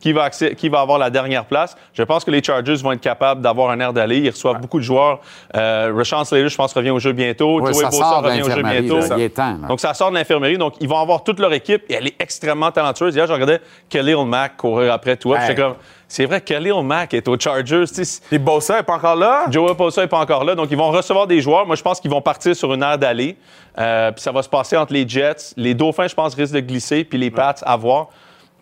Qui 0.00 0.12
va, 0.12 0.28
accé- 0.28 0.54
qui 0.54 0.68
va 0.68 0.80
avoir 0.80 0.96
la 0.98 1.10
dernière 1.10 1.44
place? 1.44 1.76
Je 1.92 2.04
pense 2.04 2.24
que 2.24 2.30
les 2.30 2.40
Chargers 2.42 2.76
vont 2.76 2.92
être 2.92 3.00
capables 3.00 3.40
d'avoir 3.40 3.70
un 3.70 3.80
air 3.80 3.92
d'aller. 3.92 4.18
Ils 4.18 4.30
reçoivent 4.30 4.60
beaucoup 4.60 4.78
de 4.78 4.84
joueurs. 4.84 5.18
Euh, 5.56 5.92
Rashawn 5.96 6.24
Slater, 6.24 6.48
je 6.48 6.56
pense, 6.56 6.72
revient 6.72 6.90
au 6.90 7.00
jeu 7.00 7.12
bientôt. 7.12 7.60
Ouais, 7.60 7.72
Joey 7.72 7.82
ça 7.84 7.90
Bosa 7.90 8.18
revient 8.20 8.42
au 8.42 8.50
jeu 8.50 8.62
bientôt. 8.62 8.98
là. 9.00 9.16
Il 9.16 9.22
est 9.24 9.28
temps, 9.30 9.56
là. 9.60 9.66
Donc, 9.66 9.80
ça 9.80 9.94
sort 9.94 10.10
de 10.10 10.14
l'infirmerie. 10.14 10.56
Donc, 10.56 10.74
ils 10.80 10.88
vont 10.88 10.98
avoir 11.00 11.24
toute 11.24 11.40
leur 11.40 11.52
équipe 11.52 11.82
et 11.88 11.94
elle 11.94 12.06
est 12.06 12.14
extrêmement 12.20 12.70
talentueuse. 12.70 13.14
Hier, 13.16 13.26
je 13.26 13.32
regardais 13.32 13.60
Khalil 13.90 14.24
Mack 14.24 14.56
courir 14.56 14.92
après 14.92 15.16
toi. 15.16 15.36
comme, 15.56 15.74
c'est 16.06 16.26
vrai, 16.26 16.40
Khalil 16.42 16.80
Mack 16.84 17.14
est 17.14 17.26
aux 17.26 17.38
Chargers. 17.38 17.84
Puis 18.28 18.38
Bosa 18.38 18.76
n'est 18.76 18.82
pas 18.84 18.94
encore 18.94 19.16
là? 19.16 19.46
Joey 19.50 19.74
Bosa 19.74 20.02
n'est 20.02 20.08
pas 20.08 20.20
encore 20.20 20.44
là, 20.44 20.54
donc 20.54 20.68
ils 20.70 20.76
vont 20.78 20.90
recevoir 20.92 21.26
des 21.26 21.40
joueurs. 21.40 21.66
Moi, 21.66 21.74
je 21.74 21.82
pense 21.82 21.98
qu'ils 22.00 22.10
vont 22.10 22.22
partir 22.22 22.54
sur 22.54 22.72
une 22.72 22.84
aire 22.84 22.98
d'aller. 22.98 23.36
Euh, 23.78 24.12
puis 24.12 24.22
ça 24.22 24.30
va 24.30 24.42
se 24.42 24.48
passer 24.48 24.76
entre 24.76 24.92
les 24.92 25.08
Jets. 25.08 25.54
Les 25.56 25.74
Dauphins, 25.74 26.06
je 26.06 26.14
pense, 26.14 26.34
risquent 26.34 26.54
de 26.54 26.60
glisser, 26.60 27.02
puis 27.04 27.18
les 27.18 27.30
Pats 27.32 27.56
à 27.62 27.76
voir. 27.76 28.06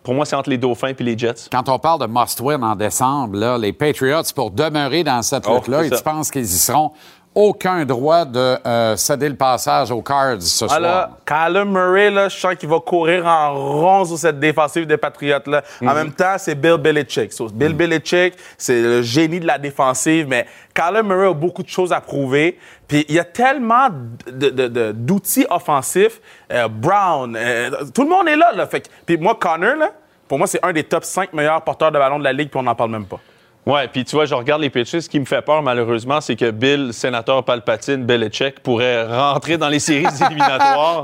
Pour 0.07 0.15
moi, 0.15 0.25
c'est 0.25 0.37
entre 0.37 0.51
les 0.51 0.57
Dauphins 0.57 0.95
puis 0.95 1.05
les 1.05 1.19
Jets. 1.19 1.49
Quand 1.51 1.69
on 1.69 1.81
parle 1.81 2.01
de 2.03 2.07
must-win 2.07 2.63
en 2.63 2.77
décembre, 2.77 3.37
là, 3.37 3.59
les 3.59 3.73
Patriots, 3.73 4.23
pour 4.37 4.53
demeurer 4.53 5.03
dans 5.03 5.21
cette 5.23 5.49
Oh, 5.49 5.57
lutte-là, 5.57 5.85
et 5.85 5.91
tu 5.91 6.01
penses 6.01 6.31
qu'ils 6.31 6.45
y 6.45 6.47
seront? 6.47 6.93
Aucun 7.37 7.85
droit 7.85 8.25
de 8.25 8.57
euh, 8.67 8.97
céder 8.97 9.29
le 9.29 9.37
passage 9.37 9.91
aux 9.91 10.01
Cards 10.01 10.41
ce 10.41 10.65
Ah 10.65 10.69
soir. 10.69 11.09
Kyler 11.27 11.67
Murray, 11.67 12.11
là, 12.11 12.31
je 12.31 12.37
sens 12.37 12.55
qu'il 12.55 12.69
va 12.71 12.81
courir 12.81 13.27
en 13.27 13.55
rond 13.55 14.05
sur 14.07 14.17
cette 14.17 14.41
défensive 14.41 14.87
des 14.87 14.97
Patriotes. 14.97 15.47
Là. 15.47 15.63
En 15.83 15.95
même 15.95 16.13
temps, 16.13 16.37
c'est 16.39 16.55
Bill 16.55 16.79
Belichick. 16.79 17.35
So, 17.35 17.49
Bill 17.51 17.75
Belichick, 17.75 18.35
c'est 18.57 18.81
le 18.81 19.03
génie 19.03 19.39
de 19.39 19.47
la 19.47 19.59
défensive, 19.59 20.27
mais 20.27 20.47
Kyler 20.75 21.03
Murray 21.03 21.29
a 21.29 21.35
beaucoup 21.35 21.63
de 21.63 21.69
choses 21.69 21.93
à 21.93 22.01
prouver. 22.01 22.59
Puis 22.89 23.05
il 23.09 23.15
y 23.15 23.19
a 23.19 23.25
tellement 23.25 23.89
d'outils 24.27 25.47
offensifs. 25.51 26.21
Euh, 26.51 26.69
Brown, 26.69 27.37
euh, 27.37 27.71
tout 27.95 28.05
le 28.05 28.09
monde 28.09 28.29
est 28.29 28.37
là. 28.37 28.53
là. 28.53 28.67
Fait 28.67 28.89
puis 29.05 29.19
moi, 29.19 29.37
Connor, 29.39 29.77
là, 29.77 29.91
pour 30.27 30.39
moi, 30.39 30.47
c'est 30.47 30.65
un 30.65 30.73
des 30.73 30.85
top 30.85 31.05
5 31.05 31.35
meilleurs 31.35 31.61
porteurs 31.61 31.93
de 31.93 31.99
ballon 31.99 32.19
de 32.19 32.25
la 32.25 32.33
Ligue, 32.33 32.49
puis 32.49 32.59
on 32.59 32.63
n'en 32.63 32.75
parle 32.75 32.91
même 32.93 33.07
pas. 33.07 33.21
Ouais, 33.67 33.89
puis 33.89 34.05
tu 34.05 34.15
vois, 34.15 34.27
je 34.27 34.35
regarde 34.35 34.63
les 34.63 34.71
pitches. 34.71 35.01
Ce 35.01 35.09
qui 35.09 35.19
me 35.19 35.25
fait 35.25 35.43
peur, 35.43 35.61
malheureusement, 35.61 36.21
c'est 36.21 36.37
que 36.37 36.53
Bill, 36.53 36.93
sénateur 36.93 37.43
Palpatine, 37.45 38.05
Belichick, 38.05 38.61
pourrait 38.61 39.05
rentrer 39.05 39.59
dans 39.59 39.69
les 39.69 39.81
séries 39.81 40.07
éliminatoires 40.31 41.03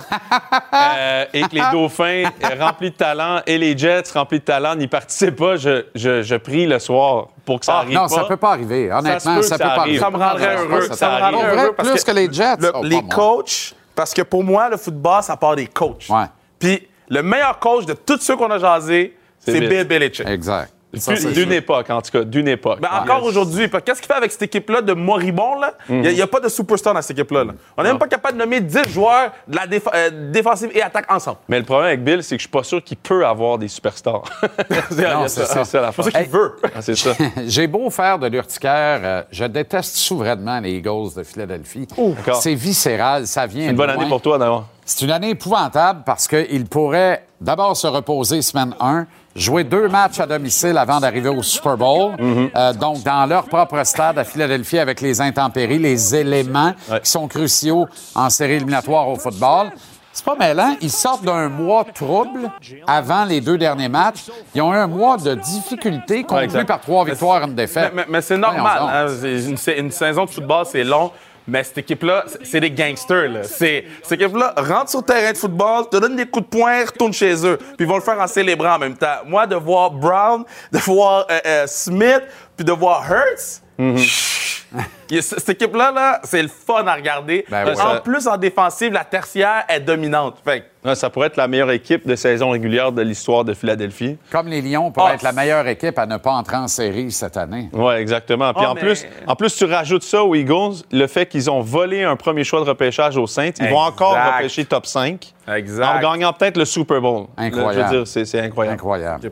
euh, 0.72 1.24
et 1.32 1.42
que 1.42 1.54
les 1.56 1.62
Dauphins, 1.72 2.24
remplis 2.60 2.90
de 2.90 2.96
talent, 2.96 3.40
et 3.46 3.58
les 3.58 3.76
Jets, 3.76 4.04
remplis 4.14 4.38
de 4.38 4.44
talent, 4.44 4.76
n'y 4.76 4.86
participent 4.86 5.36
pas. 5.36 5.56
Je, 5.56 5.86
je, 5.96 6.22
je 6.22 6.34
prie 6.36 6.66
le 6.66 6.78
soir 6.78 7.28
pour 7.44 7.58
que 7.58 7.66
ça 7.66 7.74
Ah, 7.76 7.80
arrive 7.80 7.94
non, 7.94 8.02
pas. 8.02 8.08
ça 8.14 8.24
peut 8.24 8.36
pas 8.36 8.52
arriver. 8.52 8.92
Honnêtement, 8.92 9.34
peut 9.36 9.42
ça, 9.42 9.56
que 9.58 9.62
peut 9.62 9.68
ça 9.68 9.74
pas 9.74 9.80
arrive. 9.80 9.82
arriver. 9.82 9.98
Ça 9.98 10.10
me 10.10 10.16
rendrait 10.16 10.56
heureux. 10.56 10.80
ça 10.82 10.94
Ça 10.94 11.10
me 11.10 11.16
peut- 11.16 11.22
rendrait 11.36 11.56
heureux 11.64 11.72
parce 11.76 11.90
plus 11.90 12.04
que, 12.04 12.10
les 12.12 12.32
Jets. 12.32 12.56
Le- 12.60 12.72
oh, 12.76 12.84
les 12.84 13.02
coachs, 13.02 13.74
parce 13.94 14.14
que 14.14 14.22
pour 14.22 14.44
moi, 14.44 14.68
le 14.68 14.76
football, 14.76 15.22
ça 15.24 15.36
part 15.36 15.56
des 15.56 15.66
coachs. 15.66 16.06
Ouais. 16.08 16.26
Puis 16.60 16.86
le 17.08 17.22
meilleur 17.24 17.58
coach 17.58 17.86
de 17.86 17.94
tous 17.94 18.18
ceux 18.20 18.36
qu'on 18.36 18.50
a 18.52 18.58
jasés, 18.58 19.16
C'est. 19.40 19.58
Bill 19.60 19.84
Belichick. 19.84 20.28
Exact. 20.28 20.72
C'est 20.94 21.32
D'une 21.32 21.52
époque, 21.52 21.88
en 21.90 22.02
tout 22.02 22.10
cas, 22.10 22.24
d'une 22.24 22.48
époque. 22.48 22.80
Ben, 22.80 22.88
encore 23.02 23.24
aujourd'hui, 23.24 23.68
qu'est-ce 23.70 24.00
qu'il 24.00 24.06
fait 24.08 24.18
avec 24.18 24.30
cette 24.30 24.42
équipe-là 24.42 24.82
de 24.82 24.92
moribond? 24.92 25.58
là? 25.58 25.74
Il 25.88 26.00
n'y 26.02 26.20
a, 26.20 26.26
pas 26.26 26.40
de 26.40 26.48
superstar 26.48 26.92
dans 26.94 27.00
cette 27.02 27.18
école 27.18 27.46
là 27.46 27.52
On 27.76 27.82
n'est 27.82 27.88
même 27.88 27.98
pas 27.98 28.08
capable 28.08 28.36
de 28.38 28.42
nommer 28.42 28.60
10 28.60 28.88
joueurs 28.90 29.32
de 29.48 29.56
la 29.56 29.66
déf- 29.66 29.88
euh, 29.94 30.30
défensive 30.30 30.70
et 30.74 30.82
attaque 30.82 31.10
ensemble. 31.10 31.38
Mais 31.48 31.58
le 31.58 31.64
problème 31.64 31.86
avec 31.88 32.04
Bill, 32.04 32.22
c'est 32.22 32.36
que 32.36 32.40
je 32.40 32.46
suis 32.46 32.50
pas 32.50 32.62
sûr 32.62 32.82
qu'il 32.82 32.98
peut 32.98 33.26
avoir 33.26 33.58
des 33.58 33.68
superstars. 33.68 34.22
C'est 34.90 35.28
ça. 35.28 35.46
C'est 35.46 35.64
ça 35.64 35.80
la 35.80 35.88
C'est 35.92 35.96
pour 35.96 36.04
ça 36.04 36.10
qu'il 36.22 36.30
veut. 36.30 36.56
Ah, 36.74 36.82
c'est 36.82 36.94
ça. 36.96 37.12
J'ai 37.46 37.66
beau 37.66 37.88
faire 37.90 38.18
de 38.18 38.26
l'urticaire, 38.26 39.00
euh, 39.02 39.22
je 39.30 39.44
déteste 39.44 39.96
souverainement 39.96 40.60
les 40.60 40.72
Eagles 40.72 41.14
de 41.16 41.22
Philadelphie. 41.22 41.86
C'est 42.34 42.54
viscéral, 42.54 43.26
ça 43.26 43.46
vient. 43.46 43.70
Une 43.70 43.76
bonne 43.76 43.90
année 43.90 44.08
pour 44.08 44.20
toi, 44.20 44.38
d'avoir. 44.38 44.66
C'est 44.84 45.04
une 45.04 45.10
année 45.12 45.30
épouvantable 45.30 46.02
parce 46.04 46.26
qu'il 46.26 46.64
pourrait 46.66 47.24
d'abord 47.40 47.76
se 47.76 47.86
reposer 47.86 48.42
semaine 48.42 48.74
1, 48.80 49.06
jouer 49.34 49.64
deux 49.64 49.88
matchs 49.88 50.20
à 50.20 50.26
domicile 50.26 50.76
avant 50.78 51.00
d'arriver 51.00 51.28
au 51.28 51.42
Super 51.42 51.76
Bowl. 51.76 52.12
Euh, 52.20 52.72
donc, 52.74 53.02
dans 53.02 53.26
leur 53.26 53.44
propre 53.44 53.82
stade 53.84 54.18
à 54.18 54.24
Philadelphie 54.24 54.78
avec 54.78 55.00
les 55.00 55.20
intempéries, 55.20 55.78
les 55.78 56.14
éléments 56.14 56.72
Ouais. 56.90 57.00
qui 57.00 57.10
sont 57.10 57.26
cruciaux 57.28 57.86
en 58.14 58.28
série 58.30 58.54
éliminatoire 58.54 59.08
au 59.08 59.16
football. 59.16 59.70
C'est 60.14 60.26
pas 60.26 60.36
mêlant. 60.36 60.76
Ils 60.82 60.90
sortent 60.90 61.24
d'un 61.24 61.48
mois 61.48 61.84
trouble 61.84 62.50
avant 62.86 63.24
les 63.24 63.40
deux 63.40 63.56
derniers 63.56 63.88
matchs. 63.88 64.24
Ils 64.54 64.60
ont 64.60 64.70
eu 64.74 64.76
un 64.76 64.86
mois 64.86 65.16
de 65.16 65.34
difficulté 65.34 66.22
conclu 66.24 66.66
par 66.66 66.80
trois 66.82 67.04
victoires 67.06 67.42
et 67.42 67.46
une 67.46 67.54
défaite. 67.54 67.92
Mais, 67.94 68.02
mais- 68.02 68.12
mais 68.12 68.20
c'est 68.20 68.36
normal. 68.36 68.78
Hein. 68.82 69.06
Une, 69.24 69.56
une 69.78 69.90
saison 69.90 70.26
de 70.26 70.30
football, 70.30 70.66
c'est 70.70 70.84
long. 70.84 71.10
Mais 71.48 71.64
cette 71.64 71.78
équipe-là, 71.78 72.24
c'est- 72.44 72.60
des 72.60 72.70
gangsters. 72.70 73.28
Là. 73.28 73.42
Cette 73.42 74.12
équipe-là 74.12 74.54
rentre 74.56 74.90
sur 74.90 75.00
le 75.00 75.04
terrain 75.06 75.32
de 75.32 75.36
football, 75.36 75.88
te 75.90 75.96
donne 75.96 76.14
des 76.16 76.26
coups 76.26 76.44
de 76.44 76.50
poing, 76.58 76.84
retourne 76.84 77.12
chez 77.12 77.34
eux. 77.46 77.56
Puis 77.56 77.76
ils 77.80 77.86
vont 77.86 77.96
le 77.96 78.02
faire 78.02 78.20
en 78.20 78.26
célébrant 78.26 78.74
en 78.74 78.78
même 78.78 78.96
temps. 78.96 79.16
Moi, 79.26 79.46
de 79.46 79.56
voir 79.56 79.90
Brown, 79.90 80.44
de 80.72 80.78
voir 80.78 81.26
euh, 81.30 81.40
euh, 81.44 81.66
Smith, 81.66 82.22
puis 82.56 82.64
de 82.64 82.72
voir 82.72 83.04
Hurts. 83.10 83.61
A- 83.78 85.20
Cette 85.20 85.50
équipe-là, 85.50 85.92
là, 85.92 86.20
c'est 86.24 86.40
le 86.40 86.48
fun 86.48 86.86
à 86.86 86.94
regarder. 86.94 87.44
Ben. 87.50 87.68
En 87.78 88.00
plus, 88.00 88.26
en 88.26 88.38
défensive, 88.38 88.90
la 88.94 89.04
tertiaire 89.04 89.64
est 89.68 89.80
dominante. 89.80 90.36
Fait 90.42 90.60
que 90.60 90.88
Ouais, 90.88 90.94
ça 90.96 91.10
pourrait 91.10 91.26
être 91.28 91.36
la 91.36 91.46
meilleure 91.46 91.70
équipe 91.70 92.08
de 92.08 92.16
saison 92.16 92.50
régulière 92.50 92.90
de 92.90 93.02
l'histoire 93.02 93.44
de 93.44 93.52
Philadelphie. 93.54 94.16
Comme 94.32 94.48
les 94.48 94.62
Lions 94.62 94.90
pourraient 94.90 95.10
Ah, 95.12 95.14
être 95.16 95.22
la 95.22 95.32
meilleure 95.32 95.68
équipe 95.68 95.96
à 95.98 96.06
ne 96.06 96.16
pas 96.16 96.32
entrer 96.32 96.56
en 96.56 96.66
série 96.66 97.12
cette 97.12 97.36
année. 97.36 97.68
Oui, 97.74 97.94
exactement. 97.96 98.52
Puis 98.54 98.64
Oh, 98.66 98.70
en, 98.70 98.74
mais- 98.74 98.80
plus, 98.80 99.06
en 99.26 99.36
plus, 99.36 99.54
tu 99.54 99.64
rajoutes 99.66 100.02
ça 100.02 100.24
aux 100.24 100.34
Eagles, 100.34 100.82
le 100.90 101.06
fait 101.06 101.26
qu'ils 101.26 101.50
ont 101.50 101.60
volé 101.60 102.02
un 102.02 102.16
premier 102.16 102.42
choix 102.42 102.60
de 102.60 102.64
repêchage 102.68 103.16
aux 103.18 103.26
Saints. 103.26 103.50
Ils 103.60 103.68
vont 103.68 103.76
encore 103.78 104.16
repêcher 104.16 104.64
top 104.64 104.86
5 104.86 105.32
Exact. 105.46 105.84
en 105.86 106.00
gagnant 106.00 106.32
peut-être 106.32 106.56
le 106.56 106.64
Super 106.64 107.00
Bowl. 107.00 107.26
Incroyable. 107.36 107.78
Là, 107.78 107.88
je 107.92 107.96
veux 107.98 108.04
dire, 108.04 108.26
c'est, 108.26 108.40
incroyable. 108.40 108.74
Incroyable. 108.74 109.30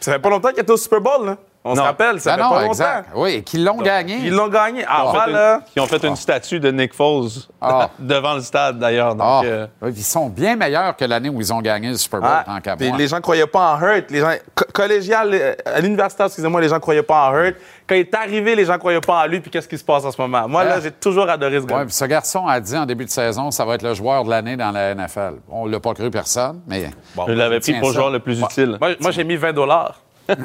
Ça 0.00 0.12
fait 0.12 0.18
pas 0.18 0.28
longtemps 0.30 0.50
qu'ils 0.50 0.60
étaient 0.60 0.72
au 0.72 0.76
Super 0.76 1.00
Bowl, 1.00 1.24
là. 1.26 1.36
On 1.62 1.74
se 1.74 1.78
Non. 1.80 1.84
rappelle, 1.84 2.18
ça 2.22 2.32
Ah 2.32 2.36
fait 2.36 2.42
non, 2.42 2.48
pas 2.50 2.62
longtemps. 2.62 3.08
Oui, 3.16 3.30
et 3.34 3.42
qu'ils 3.42 3.62
l'ont 3.62 3.76
gagné. 3.76 4.16
Ils 4.24 4.32
l'ont 4.32 4.48
gagné. 4.48 4.82
Ah, 4.88 5.02
Ils 5.02 5.08
ont 5.08 5.12
fait 5.12 5.18
une- 5.18 5.30
voilà. 5.32 5.60
Ils 5.76 5.82
ont 5.82 5.86
fait 5.86 6.04
une 6.04 6.16
statue 6.16 6.58
de 6.58 6.70
Nick 6.70 6.94
Foles 6.94 7.28
Ah. 7.60 7.90
devant 7.98 8.32
le 8.32 8.40
stade, 8.40 8.78
d'ailleurs. 8.78 9.14
Donc, 9.14 9.26
Ah, 9.28 9.42
euh, 9.44 9.66
ils 9.94 10.02
sont 10.02 10.30
bien 10.30 10.56
meilleurs 10.56 10.96
que 10.96 11.04
l'année 11.04 11.28
où 11.28 11.38
ils 11.38 11.52
ont 11.52 11.60
gagné 11.60 11.88
le 11.90 11.96
Super 11.96 12.20
Bowl, 12.20 12.30
Ah, 12.32 12.44
tant 12.46 12.60
qu'à 12.60 12.76
les 12.76 13.08
gens 13.08 13.20
croyaient 13.20 13.46
pas 13.46 13.74
en 13.74 13.78
Hurt. 13.78 14.10
Les 14.10 14.20
gens, 14.20 14.32
co- 14.54 14.64
collégial, 14.72 15.28
euh, 15.34 15.54
à 15.66 15.80
l'université, 15.82 16.24
excusez-moi, 16.24 16.62
les 16.62 16.68
gens 16.70 16.80
croyaient 16.80 17.02
pas 17.02 17.28
en 17.28 17.34
Hurt. 17.36 17.56
Quand 17.86 17.94
il 17.94 18.00
est 18.00 18.14
arrivé, 18.14 18.54
les 18.54 18.64
gens 18.64 18.78
croyaient 18.78 19.00
pas 19.02 19.24
en 19.24 19.26
lui. 19.26 19.40
Puis 19.40 19.50
qu'est-ce 19.50 19.68
qui 19.68 19.76
se 19.76 19.84
passe 19.84 20.04
en 20.06 20.10
ce 20.12 20.20
moment? 20.20 20.48
Moi, 20.48 20.64
là, 20.64 20.76
Ah. 20.76 20.80
j'ai 20.82 20.92
toujours 20.92 21.28
adoré 21.28 21.60
ce 21.60 21.66
gars. 21.66 21.76
Ouais, 21.76 21.84
puis 21.84 21.92
ce 21.92 22.06
garçon 22.06 22.46
a 22.46 22.58
dit 22.58 22.74
en 22.78 22.86
début 22.86 23.04
de 23.04 23.10
saison, 23.10 23.50
ça 23.50 23.66
va 23.66 23.74
être 23.74 23.82
le 23.82 23.92
joueur 23.92 24.24
de 24.24 24.30
l'année 24.30 24.56
dans 24.56 24.70
la 24.70 24.94
NFL. 24.94 25.34
On 25.50 25.66
l'a 25.66 25.78
pas 25.78 25.92
cru 25.92 26.10
personne, 26.10 26.62
mais 26.66 26.88
bon, 27.14 27.26
je 27.28 27.32
l'avais 27.32 27.60
pris 27.60 27.74
pour 27.74 27.88
le 27.88 27.94
joueur 27.94 28.10
le 28.10 28.20
plus 28.20 28.40
utile. 28.40 28.78
Moi, 28.80 28.92
moi, 28.98 29.10
j'ai 29.10 29.24
mis 29.24 29.36
20 29.36 29.52
dollars. 29.52 30.00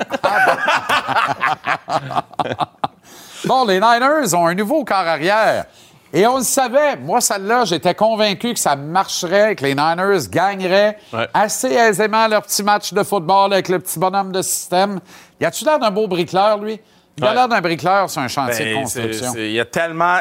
Bon, 3.45 3.65
les 3.65 3.79
Niners 3.79 4.33
ont 4.33 4.47
un 4.47 4.55
nouveau 4.55 4.83
corps 4.83 4.97
arrière. 4.97 5.65
Et 6.13 6.25
on 6.25 6.37
le 6.37 6.43
savait. 6.43 6.95
Moi, 6.95 7.19
celle-là, 7.21 7.65
j'étais 7.65 7.93
convaincu 7.93 8.53
que 8.53 8.59
ça 8.59 8.75
marcherait, 8.75 9.55
que 9.55 9.63
les 9.63 9.75
Niners 9.75 10.27
gagneraient 10.29 10.97
Ouais. 11.13 11.27
assez 11.33 11.71
aisément 11.73 12.27
leur 12.27 12.41
petit 12.43 12.63
match 12.63 12.93
de 12.93 13.03
football 13.03 13.53
avec 13.53 13.67
le 13.69 13.79
petit 13.79 13.99
bonhomme 13.99 14.31
de 14.31 14.41
système. 14.41 14.99
Y 15.41 15.45
a-tu 15.45 15.65
l'air 15.65 15.77
d'un 15.77 15.91
beau 15.91 16.07
bricoleur, 16.07 16.57
lui? 16.57 16.79
Il 17.17 17.23
a 17.25 17.33
l'air 17.33 17.47
d'un 17.47 17.61
bricoleur 17.61 18.09
sur 18.09 18.21
un 18.21 18.27
chantier 18.27 18.65
de 18.65 18.73
Ben, 18.75 18.85
c'est- 18.87 19.01
construction. 19.01 19.33
Il 19.37 19.51
y 19.51 19.59
a 19.59 19.65
tellement. 19.65 20.17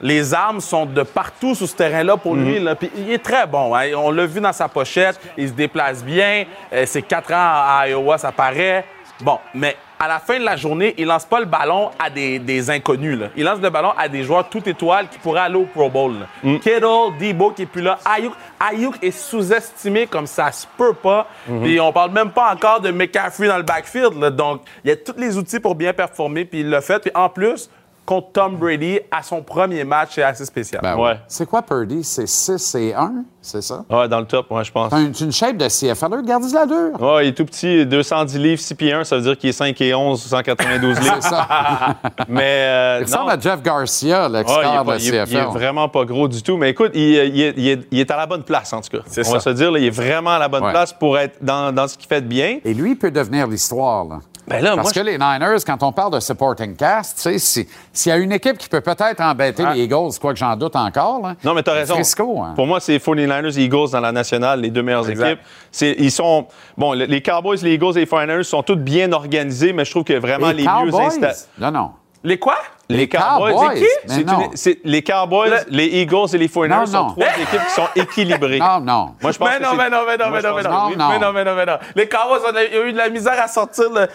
Les 0.00 0.34
armes 0.34 0.60
sont 0.60 0.86
de 0.86 1.02
partout 1.02 1.54
sur 1.54 1.66
ce 1.68 1.74
terrain-là 1.74 2.16
pour 2.16 2.34
lui. 2.36 2.58
Là. 2.60 2.74
Puis 2.74 2.90
il 2.96 3.10
est 3.12 3.22
très 3.22 3.46
bon. 3.46 3.74
hein. 3.74 3.86
On 3.96 4.10
l'a 4.10 4.26
vu 4.26 4.40
dans 4.40 4.52
sa 4.52 4.68
pochette. 4.68 5.18
Il 5.36 5.48
se 5.48 5.52
déplace 5.54 6.04
bien. 6.04 6.44
Euh, 6.72 6.84
c'est 6.86 7.02
quatre 7.02 7.32
ans 7.32 7.36
à 7.36 7.88
Iowa, 7.88 8.18
ça 8.18 8.32
paraît. 8.32 8.84
Bon, 9.20 9.38
mais 9.54 9.74
à 9.98 10.08
la 10.08 10.18
fin 10.18 10.38
de 10.38 10.44
la 10.44 10.56
journée, 10.56 10.94
il 10.98 11.06
lance 11.06 11.24
pas 11.24 11.40
le 11.40 11.46
ballon 11.46 11.90
à 11.98 12.10
des, 12.10 12.38
des 12.38 12.68
inconnus. 12.68 13.18
là. 13.18 13.28
Il 13.34 13.44
lance 13.44 13.60
le 13.62 13.70
ballon 13.70 13.92
à 13.96 14.08
des 14.10 14.24
joueurs 14.24 14.46
tout 14.50 14.68
étoiles 14.68 15.08
qui 15.08 15.18
pourraient 15.18 15.40
aller 15.40 15.54
au 15.56 15.64
Pro 15.64 15.88
Bowl. 15.88 16.12
là. 16.20 16.26
Kittle, 16.58 17.16
Debo 17.18 17.52
qui 17.52 17.62
est 17.62 17.66
plus 17.66 17.80
là. 17.80 17.96
Ayuk, 18.04 18.34
Ayuk 18.60 19.02
est 19.02 19.10
sous-estimé 19.10 20.06
comme 20.06 20.26
ça 20.26 20.52
se 20.52 20.66
peut 20.76 20.92
pas. 20.92 21.26
Puis 21.62 21.80
on 21.80 21.92
parle 21.92 22.10
même 22.10 22.30
pas 22.30 22.52
encore 22.52 22.80
de 22.82 22.90
McCaffrey 22.90 23.48
dans 23.48 23.56
le 23.56 23.62
backfield. 23.62 24.20
là. 24.20 24.28
Donc, 24.30 24.60
il 24.84 24.88
y 24.90 24.92
a 24.92 24.96
tous 24.96 25.14
les 25.16 25.38
outils 25.38 25.60
pour 25.60 25.74
bien 25.74 25.94
performer. 25.94 26.44
Puis 26.44 26.60
il 26.60 26.68
l'a 26.68 26.82
fait. 26.82 26.98
Puis 26.98 27.10
en 27.14 27.30
plus, 27.30 27.70
contre 28.06 28.28
Tom 28.32 28.56
Brady, 28.56 29.00
à 29.10 29.22
son 29.22 29.42
premier 29.42 29.84
match, 29.84 30.10
c'est 30.14 30.22
assez 30.22 30.44
spécial. 30.46 30.80
Ben 30.82 30.94
Ouais. 30.96 31.02
ouais. 31.10 31.20
C'est 31.28 31.46
quoi 31.46 31.60
Purdy? 31.62 32.02
C'est 32.04 32.26
6 32.26 32.74
et 32.76 32.94
1, 32.94 33.24
c'est 33.42 33.60
ça? 33.62 33.84
Ouais, 33.90 34.08
dans 34.08 34.20
le 34.20 34.26
top, 34.26 34.48
moi, 34.50 34.62
je 34.62 34.70
pense. 34.72 34.90
T'as 34.90 35.00
une, 35.00 35.12
une 35.20 35.32
shape 35.32 35.56
de 35.56 35.68
CFL, 35.68 36.22
gardez 36.24 36.48
la 36.54 36.66
dure. 36.66 37.00
Ouais, 37.00 37.26
il 37.26 37.28
est 37.30 37.32
tout 37.34 37.44
petit, 37.44 37.84
210 37.84 38.38
livres, 38.38 38.60
6 38.62 38.74
pieds 38.76 38.92
1, 38.92 39.04
ça 39.04 39.16
veut 39.16 39.22
dire 39.22 39.36
qu'il 39.36 39.50
est 39.50 39.52
5 39.52 39.78
et 39.80 39.94
11, 39.94 40.22
192 40.22 40.98
livres. 41.00 41.16
C'est 41.20 41.28
ça. 41.28 41.48
Mais 42.28 42.42
euh, 42.44 42.98
Il 43.00 43.04
ressemble 43.04 43.24
non. 43.24 43.30
à 43.32 43.38
Jeff 43.40 43.60
Garcia, 43.62 44.22
Ouais, 44.22 44.26
il, 44.28 44.32
l'expert 44.32 44.80
est 44.80 44.84
de 44.84 44.90
il 45.00 45.06
est- 45.08 45.10
CFL. 45.10 45.28
il 45.32 45.36
est 45.38 45.44
vraiment 45.58 45.88
pas 45.88 46.04
gros 46.04 46.28
du 46.28 46.42
tout. 46.42 46.56
Mais 46.56 46.70
écoute, 46.70 46.92
il, 46.94 47.00
il 47.02 47.40
est, 47.40 47.54
il 47.56 47.68
est- 47.68 47.86
il 47.90 47.98
est 48.00 48.10
à 48.10 48.16
la 48.16 48.26
bonne 48.26 48.44
place, 48.44 48.72
en 48.72 48.80
tout 48.80 48.96
cas. 48.96 49.02
C'est 49.06 49.26
On 49.26 49.32
va 49.32 49.40
ça. 49.40 49.50
se 49.50 49.56
dire, 49.56 49.70
là, 49.72 49.78
il 49.78 49.86
est 49.86 49.90
vraiment 49.90 50.30
à 50.30 50.38
la 50.38 50.48
bonne 50.48 50.62
Ouais. 50.64 50.70
place 50.70 50.92
pour 50.92 51.18
être 51.18 51.36
dans, 51.42 51.74
dans 51.74 51.88
ce 51.88 51.98
qu'il 51.98 52.06
fait 52.08 52.20
de 52.20 52.26
bien. 52.28 52.58
Et 52.64 52.72
lui 52.72 52.94
peut 52.94 53.10
devenir 53.10 53.46
l'histoire. 53.46 54.04
Là. 54.04 54.18
Ben 54.48 54.62
là, 54.62 54.76
Parce 54.76 54.82
moi, 54.84 54.92
que 54.92 55.00
les 55.08 55.18
Niners, 55.18 55.58
quand 55.66 55.82
on 55.82 55.90
parle 55.90 56.12
de 56.14 56.20
supporting 56.20 56.76
cast, 56.76 57.16
tu 57.16 57.22
sais, 57.22 57.38
si- 57.38 57.68
s'il 57.92 58.10
y 58.10 58.12
a 58.12 58.18
une 58.18 58.30
équipe 58.30 58.58
qui 58.58 58.68
peut 58.68 58.80
peut-être 58.80 59.20
embêter 59.20 59.64
les 59.74 59.80
Eagles, 59.82 60.12
quoi 60.20 60.32
que 60.32 60.38
j'en 60.38 60.54
doute 60.56 60.76
encore, 60.76 61.20
là, 61.20 61.34
Non, 61.42 61.52
mais 61.52 61.62
t'as 61.64 61.72
raison. 61.72 61.94
Frisco, 61.94 62.40
hein. 62.42 62.52
Pour 62.54 62.66
moi, 62.66 62.78
c'est 62.78 62.98
49ers 62.98 63.58
et 63.58 63.64
Eagles 63.64 63.90
dans 63.90 64.00
la 64.00 64.12
nationale, 64.12 64.60
les 64.60 64.70
deux 64.70 64.82
meilleures 64.82 65.08
Exact. 65.10 65.40
équipes. 65.80 65.96
Ils 65.98 66.10
sont. 66.12 66.46
Bon, 66.76 66.92
le- 66.94 67.06
les 67.06 67.22
Cowboys, 67.22 67.58
les 67.62 67.74
Eagles 67.74 67.96
et 67.96 68.00
les 68.00 68.06
49ers 68.06 68.44
sont 68.44 68.62
toutes 68.62 68.82
bien 68.84 69.12
organisés, 69.12 69.72
mais 69.72 69.84
je 69.84 69.90
trouve 69.90 70.04
que 70.04 70.12
vraiment 70.12 70.48
les, 70.50 70.58
les 70.58 70.62
mieux 70.62 70.90
Cowboys? 70.92 71.06
installés. 71.06 71.34
Non, 71.58 71.70
non. 71.72 71.90
Les 72.22 72.38
quoi? 72.38 72.56
Les 72.88 73.08
Cowboys. 73.08 73.52
Cowboys, 73.52 73.68
c'est 73.74 73.80
qui? 73.80 74.14
C'est 74.16 74.24
non. 74.26 74.50
les 74.84 75.02
Cowboys, 75.02 75.50
Le- 75.50 75.76
les 75.76 75.86
Eagles 75.86 76.26
et 76.34 76.38
les 76.38 76.46
49ers 76.48 76.68
Non, 76.68 76.86
sont 76.86 76.92
non. 77.04 77.10
trois 77.10 77.26
équipes 77.40 77.66
qui 77.66 77.74
sont 77.74 77.88
équilibrées. 77.96 78.58
Non, 78.60 78.78
non. 78.80 79.14
Moi, 79.20 79.32
je 79.32 79.38
pense 79.38 79.48
mais 79.48 79.58
que 79.58 79.62
non, 79.64 79.70
c'est- 79.72 79.76
mais 79.76 79.90
non, 79.90 79.98
mais 80.06 80.16
non, 80.16 80.28
Moi, 80.30 80.38
mais 80.40 80.48
non, 80.48 80.54
mais 80.56 80.62
non. 80.62 80.90
que. 80.90 80.96
Non, 80.96 81.08
Mais 81.08 81.18
non, 81.18 81.32
mais 81.32 81.44
non, 81.44 81.54
mais 81.56 81.66
non. 81.66 81.78
Les 81.96 82.08
Cowboys 82.08 82.40
on 82.48 82.54
a, 82.56 82.62
ils 82.62 82.78
ont 82.78 82.84
eu 82.84 82.92
de 82.92 82.98
la 82.98 83.08
misère 83.08 83.42
à 83.42 83.48
sortir, 83.48 83.86
le- 83.92 84.06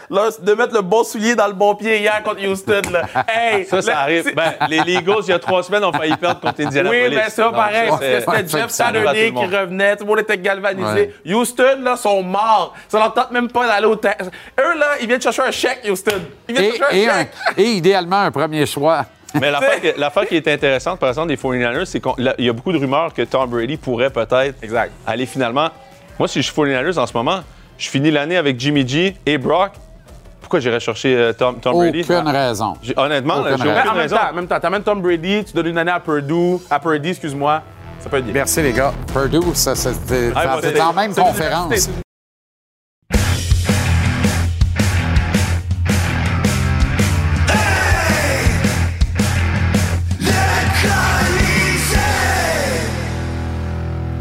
de 0.46 0.54
mettre 0.54 0.74
le 0.74 0.82
bon 0.82 1.04
soulier 1.04 1.36
dans 1.36 1.48
le 1.48 1.54
bon 1.54 1.76
pied 1.76 2.00
hier 2.00 2.24
contre 2.24 2.42
Houston. 2.48 2.82
Là. 2.92 3.02
Hey, 3.28 3.66
Ça, 3.66 3.82
ça 3.82 3.92
le- 3.92 3.98
arrive. 3.98 4.36
Ben, 4.36 4.54
les, 4.70 4.80
les 4.84 4.94
Eagles, 4.94 5.16
il 5.24 5.30
y 5.32 5.34
a 5.34 5.40
trois 5.40 5.64
semaines, 5.64 5.84
ont 5.84 5.92
failli 5.92 6.16
perdre 6.16 6.40
contre 6.40 6.62
Indianapolis. 6.62 7.02
Oui, 7.02 7.10
mais 7.10 7.16
pareil. 7.22 7.30
ça, 7.32 7.52
parce 7.52 8.00
que 8.00 8.06
c'est- 8.06 8.20
c'était 8.22 8.48
Jeff 8.60 8.70
Saturday 8.70 9.34
qui 9.34 9.46
revenait. 9.46 9.96
Tout 9.98 10.04
le 10.06 10.10
monde 10.10 10.20
était 10.20 10.38
galvanisé. 10.38 11.14
Ouais. 11.26 11.34
Houston, 11.34 11.80
là, 11.82 11.98
sont 11.98 12.24
morts. 12.24 12.74
Ça 12.88 13.00
leur 13.00 13.14
tente 13.14 13.32
même 13.32 13.50
pas 13.52 13.68
d'aller 13.68 13.88
au 13.88 13.96
terrain. 13.98 14.16
Eux, 14.60 14.78
là, 14.80 14.86
ils 15.02 15.08
viennent 15.08 15.22
chercher 15.22 15.42
un 15.42 15.52
chèque, 15.52 15.82
Houston. 15.90 16.12
Ils 16.48 16.56
viennent 16.56 16.74
Et, 16.74 16.78
chercher 16.78 17.10
un- 17.10 17.18
chèque. 17.20 17.32
et 17.58 17.64
idéalement, 17.72 18.22
un 18.22 18.32
premier 18.32 18.61
choix. 18.66 19.06
Mais 19.40 19.50
l'affaire 19.52 19.82
qui- 19.82 19.94
l'affaire 20.00 20.28
qui 20.28 20.36
est 20.36 20.48
intéressante, 20.48 21.00
par 21.00 21.10
exemple, 21.10 21.30
des 21.30 21.38
49ers, 21.38 21.86
c'est 21.86 22.00
qu'il 22.02 22.34
y 22.40 22.50
a 22.50 22.54
beaucoup 22.54 22.72
de 22.74 22.78
rumeurs 22.78 23.14
que 23.14 23.22
Tom 23.22 23.50
Brady 23.50 23.78
pourrait 23.78 24.10
peut-être 24.10 24.62
Exact. 24.64 24.92
aller 25.08 25.26
finalement. 25.26 25.70
Moi, 26.20 26.28
si 26.28 26.42
je 26.42 26.52
suis 26.52 26.62
49ers 26.62 26.98
en 27.00 27.08
ce 27.08 27.14
moment, 27.14 27.40
je 27.78 27.90
finis 27.90 28.12
l'année 28.12 28.38
avec 28.38 28.60
Jimmy 28.60 28.88
G 28.88 29.16
et 29.26 29.38
Brock. 29.38 29.72
Pourquoi 30.42 30.60
j'irais 30.60 30.80
chercher 30.82 31.16
euh, 31.16 31.34
Tom, 31.34 31.60
Tom 31.62 31.74
Brady? 31.76 32.02
Aucune 32.02 32.28
raison. 32.28 32.74
J'ai- 32.84 32.94
Honnêtement, 32.98 33.36
Aucune 33.40 33.58
j'ai 33.58 33.72
raison. 33.72 33.90
En 33.92 33.96
même 33.96 34.10
temps, 34.10 34.30
en 34.30 34.34
même 34.34 34.48
temps, 34.48 34.60
t'amènes 34.60 34.84
Tom 34.84 35.02
Brady, 35.02 35.46
tu 35.46 35.54
donnes 35.54 35.68
une 35.68 35.78
année 35.78 35.92
à 35.92 36.00
Purdue, 36.02 36.58
à 36.70 36.80
Purdy, 36.80 37.10
excuse-moi. 37.10 37.62
Ça 38.02 38.10
peut 38.10 38.18
être 38.18 38.26
bien. 38.26 38.34
Merci, 38.34 38.62
les 38.62 38.74
gars. 38.74 38.92
Purdue, 39.14 39.40
ça, 39.54 39.76
c'était 39.76 40.32
Ah, 40.36 40.42
ça- 40.44 40.48
moi, 40.50 40.60
c'était 40.62 40.76
c'est- 40.76 40.82
en 40.82 40.94
même 40.94 41.14
conférence. 41.16 41.90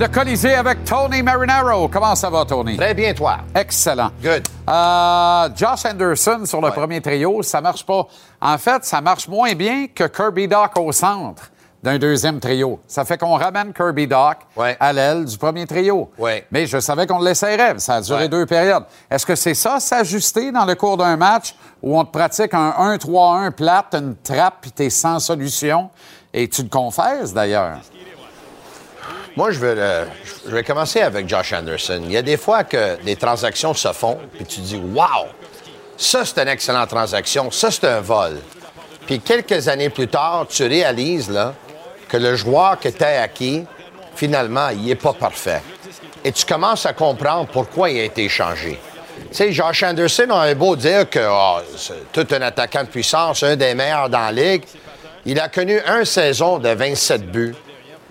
Le 0.00 0.08
Colisée 0.08 0.54
avec 0.54 0.82
Tony 0.86 1.22
Marinaro. 1.22 1.86
Comment 1.88 2.14
ça 2.14 2.30
va, 2.30 2.46
Tony? 2.46 2.74
Très 2.78 2.94
bien, 2.94 3.12
toi. 3.12 3.36
Excellent. 3.54 4.10
Good. 4.22 4.44
Euh, 4.66 5.48
Josh 5.54 5.84
Anderson 5.84 6.40
sur 6.46 6.62
le 6.62 6.70
premier 6.70 7.02
trio, 7.02 7.42
ça 7.42 7.60
marche 7.60 7.84
pas. 7.84 8.06
En 8.40 8.56
fait, 8.56 8.82
ça 8.86 9.02
marche 9.02 9.28
moins 9.28 9.52
bien 9.52 9.88
que 9.94 10.04
Kirby 10.04 10.48
Doc 10.48 10.70
au 10.78 10.90
centre 10.92 11.50
d'un 11.82 11.98
deuxième 11.98 12.40
trio. 12.40 12.80
Ça 12.86 13.04
fait 13.04 13.18
qu'on 13.18 13.34
ramène 13.36 13.74
Kirby 13.74 14.06
Doc 14.06 14.38
Ouais. 14.56 14.74
à 14.80 14.90
l'aile 14.94 15.26
du 15.26 15.36
premier 15.36 15.66
trio. 15.66 16.10
Ouais. 16.16 16.46
Mais 16.50 16.64
je 16.66 16.80
savais 16.80 17.06
qu'on 17.06 17.20
l'essayerait. 17.20 17.78
Ça 17.78 17.96
a 17.96 18.00
duré 18.00 18.22
Ouais. 18.22 18.28
deux 18.30 18.46
périodes. 18.46 18.84
Est-ce 19.10 19.26
que 19.26 19.34
c'est 19.34 19.52
ça, 19.54 19.80
s'ajuster 19.80 20.50
dans 20.50 20.64
le 20.64 20.76
cours 20.76 20.96
d'un 20.96 21.18
match 21.18 21.54
où 21.82 21.98
on 22.00 22.04
te 22.06 22.10
pratique 22.10 22.54
un 22.54 22.70
1-3-1 22.78 23.50
plate, 23.50 23.94
une 23.94 24.16
trappe, 24.16 24.54
puis 24.62 24.70
t'es 24.72 24.88
sans 24.88 25.18
solution? 25.18 25.90
Et 26.32 26.48
tu 26.48 26.62
le 26.62 26.68
confesses, 26.70 27.34
d'ailleurs. 27.34 27.78
Moi, 29.40 29.52
je 29.52 29.58
vais, 29.58 29.74
euh, 29.74 30.04
je 30.46 30.50
vais 30.54 30.62
commencer 30.62 31.00
avec 31.00 31.26
Josh 31.26 31.54
Anderson. 31.54 32.02
Il 32.04 32.12
y 32.12 32.18
a 32.18 32.20
des 32.20 32.36
fois 32.36 32.62
que 32.62 33.02
des 33.02 33.16
transactions 33.16 33.72
se 33.72 33.90
font, 33.94 34.18
puis 34.34 34.44
tu 34.44 34.60
dis 34.60 34.76
Wow! 34.76 35.28
Ça, 35.96 36.26
c'est 36.26 36.42
une 36.42 36.48
excellente 36.48 36.90
transaction. 36.90 37.50
Ça, 37.50 37.70
c'est 37.70 37.86
un 37.86 38.02
vol. 38.02 38.36
Puis 39.06 39.18
quelques 39.18 39.66
années 39.68 39.88
plus 39.88 40.08
tard, 40.08 40.44
tu 40.46 40.64
réalises 40.66 41.32
que 42.06 42.18
le 42.18 42.36
joueur 42.36 42.78
que 42.78 42.90
tu 42.90 43.02
as 43.02 43.22
acquis, 43.22 43.64
finalement, 44.14 44.68
il 44.68 44.84
n'est 44.84 44.94
pas 44.94 45.14
parfait. 45.14 45.62
Et 46.22 46.32
tu 46.32 46.44
commences 46.44 46.84
à 46.84 46.92
comprendre 46.92 47.48
pourquoi 47.50 47.88
il 47.88 47.98
a 47.98 48.04
été 48.04 48.24
échangé. 48.24 48.78
Tu 49.30 49.34
sais, 49.34 49.52
Josh 49.52 49.82
Anderson, 49.82 50.26
on 50.28 50.40
a 50.40 50.54
beau 50.54 50.76
dire 50.76 51.08
que 51.08 51.26
oh, 51.26 51.60
c'est 51.78 52.12
tout 52.12 52.26
un 52.34 52.42
attaquant 52.42 52.82
de 52.82 52.88
puissance, 52.88 53.42
un 53.42 53.56
des 53.56 53.72
meilleurs 53.72 54.10
dans 54.10 54.18
la 54.18 54.32
ligue. 54.32 54.64
Il 55.24 55.40
a 55.40 55.48
connu 55.48 55.80
une 55.86 56.04
saison 56.04 56.58
de 56.58 56.68
27 56.68 57.30
buts, 57.30 57.54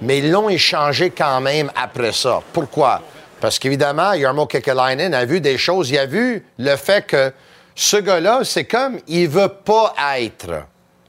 mais 0.01 0.19
ils 0.19 0.31
l'ont 0.31 0.49
échangé 0.49 1.09
quand 1.09 1.41
même 1.41 1.71
après 1.75 2.11
ça. 2.11 2.41
Pourquoi? 2.53 3.01
Parce 3.39 3.57
qu'évidemment, 3.59 4.13
Yarmo 4.13 4.45
Kekalainen 4.45 5.13
a 5.13 5.25
vu 5.25 5.41
des 5.41 5.57
choses. 5.57 5.89
Il 5.89 5.97
a 5.97 6.05
vu 6.05 6.45
le 6.57 6.75
fait 6.75 7.05
que 7.05 7.31
ce 7.75 7.97
gars-là, 7.97 8.41
c'est 8.43 8.65
comme 8.65 8.99
il 9.07 9.29
veut 9.29 9.47
pas 9.49 9.93
être 10.17 10.63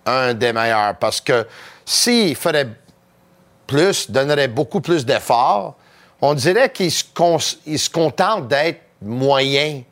un 0.06 0.34
des 0.34 0.52
meilleurs. 0.52 0.96
Parce 0.96 1.20
que 1.20 1.46
s'il 1.84 2.36
ferait 2.36 2.68
plus, 3.66 4.10
donnerait 4.10 4.48
beaucoup 4.48 4.80
plus 4.80 5.04
d'efforts, 5.04 5.76
on 6.20 6.34
dirait 6.34 6.70
qu'il 6.70 6.90
se, 6.90 7.90
contente 7.90 8.48
d'être 8.48 8.80
moyen. 9.02 9.82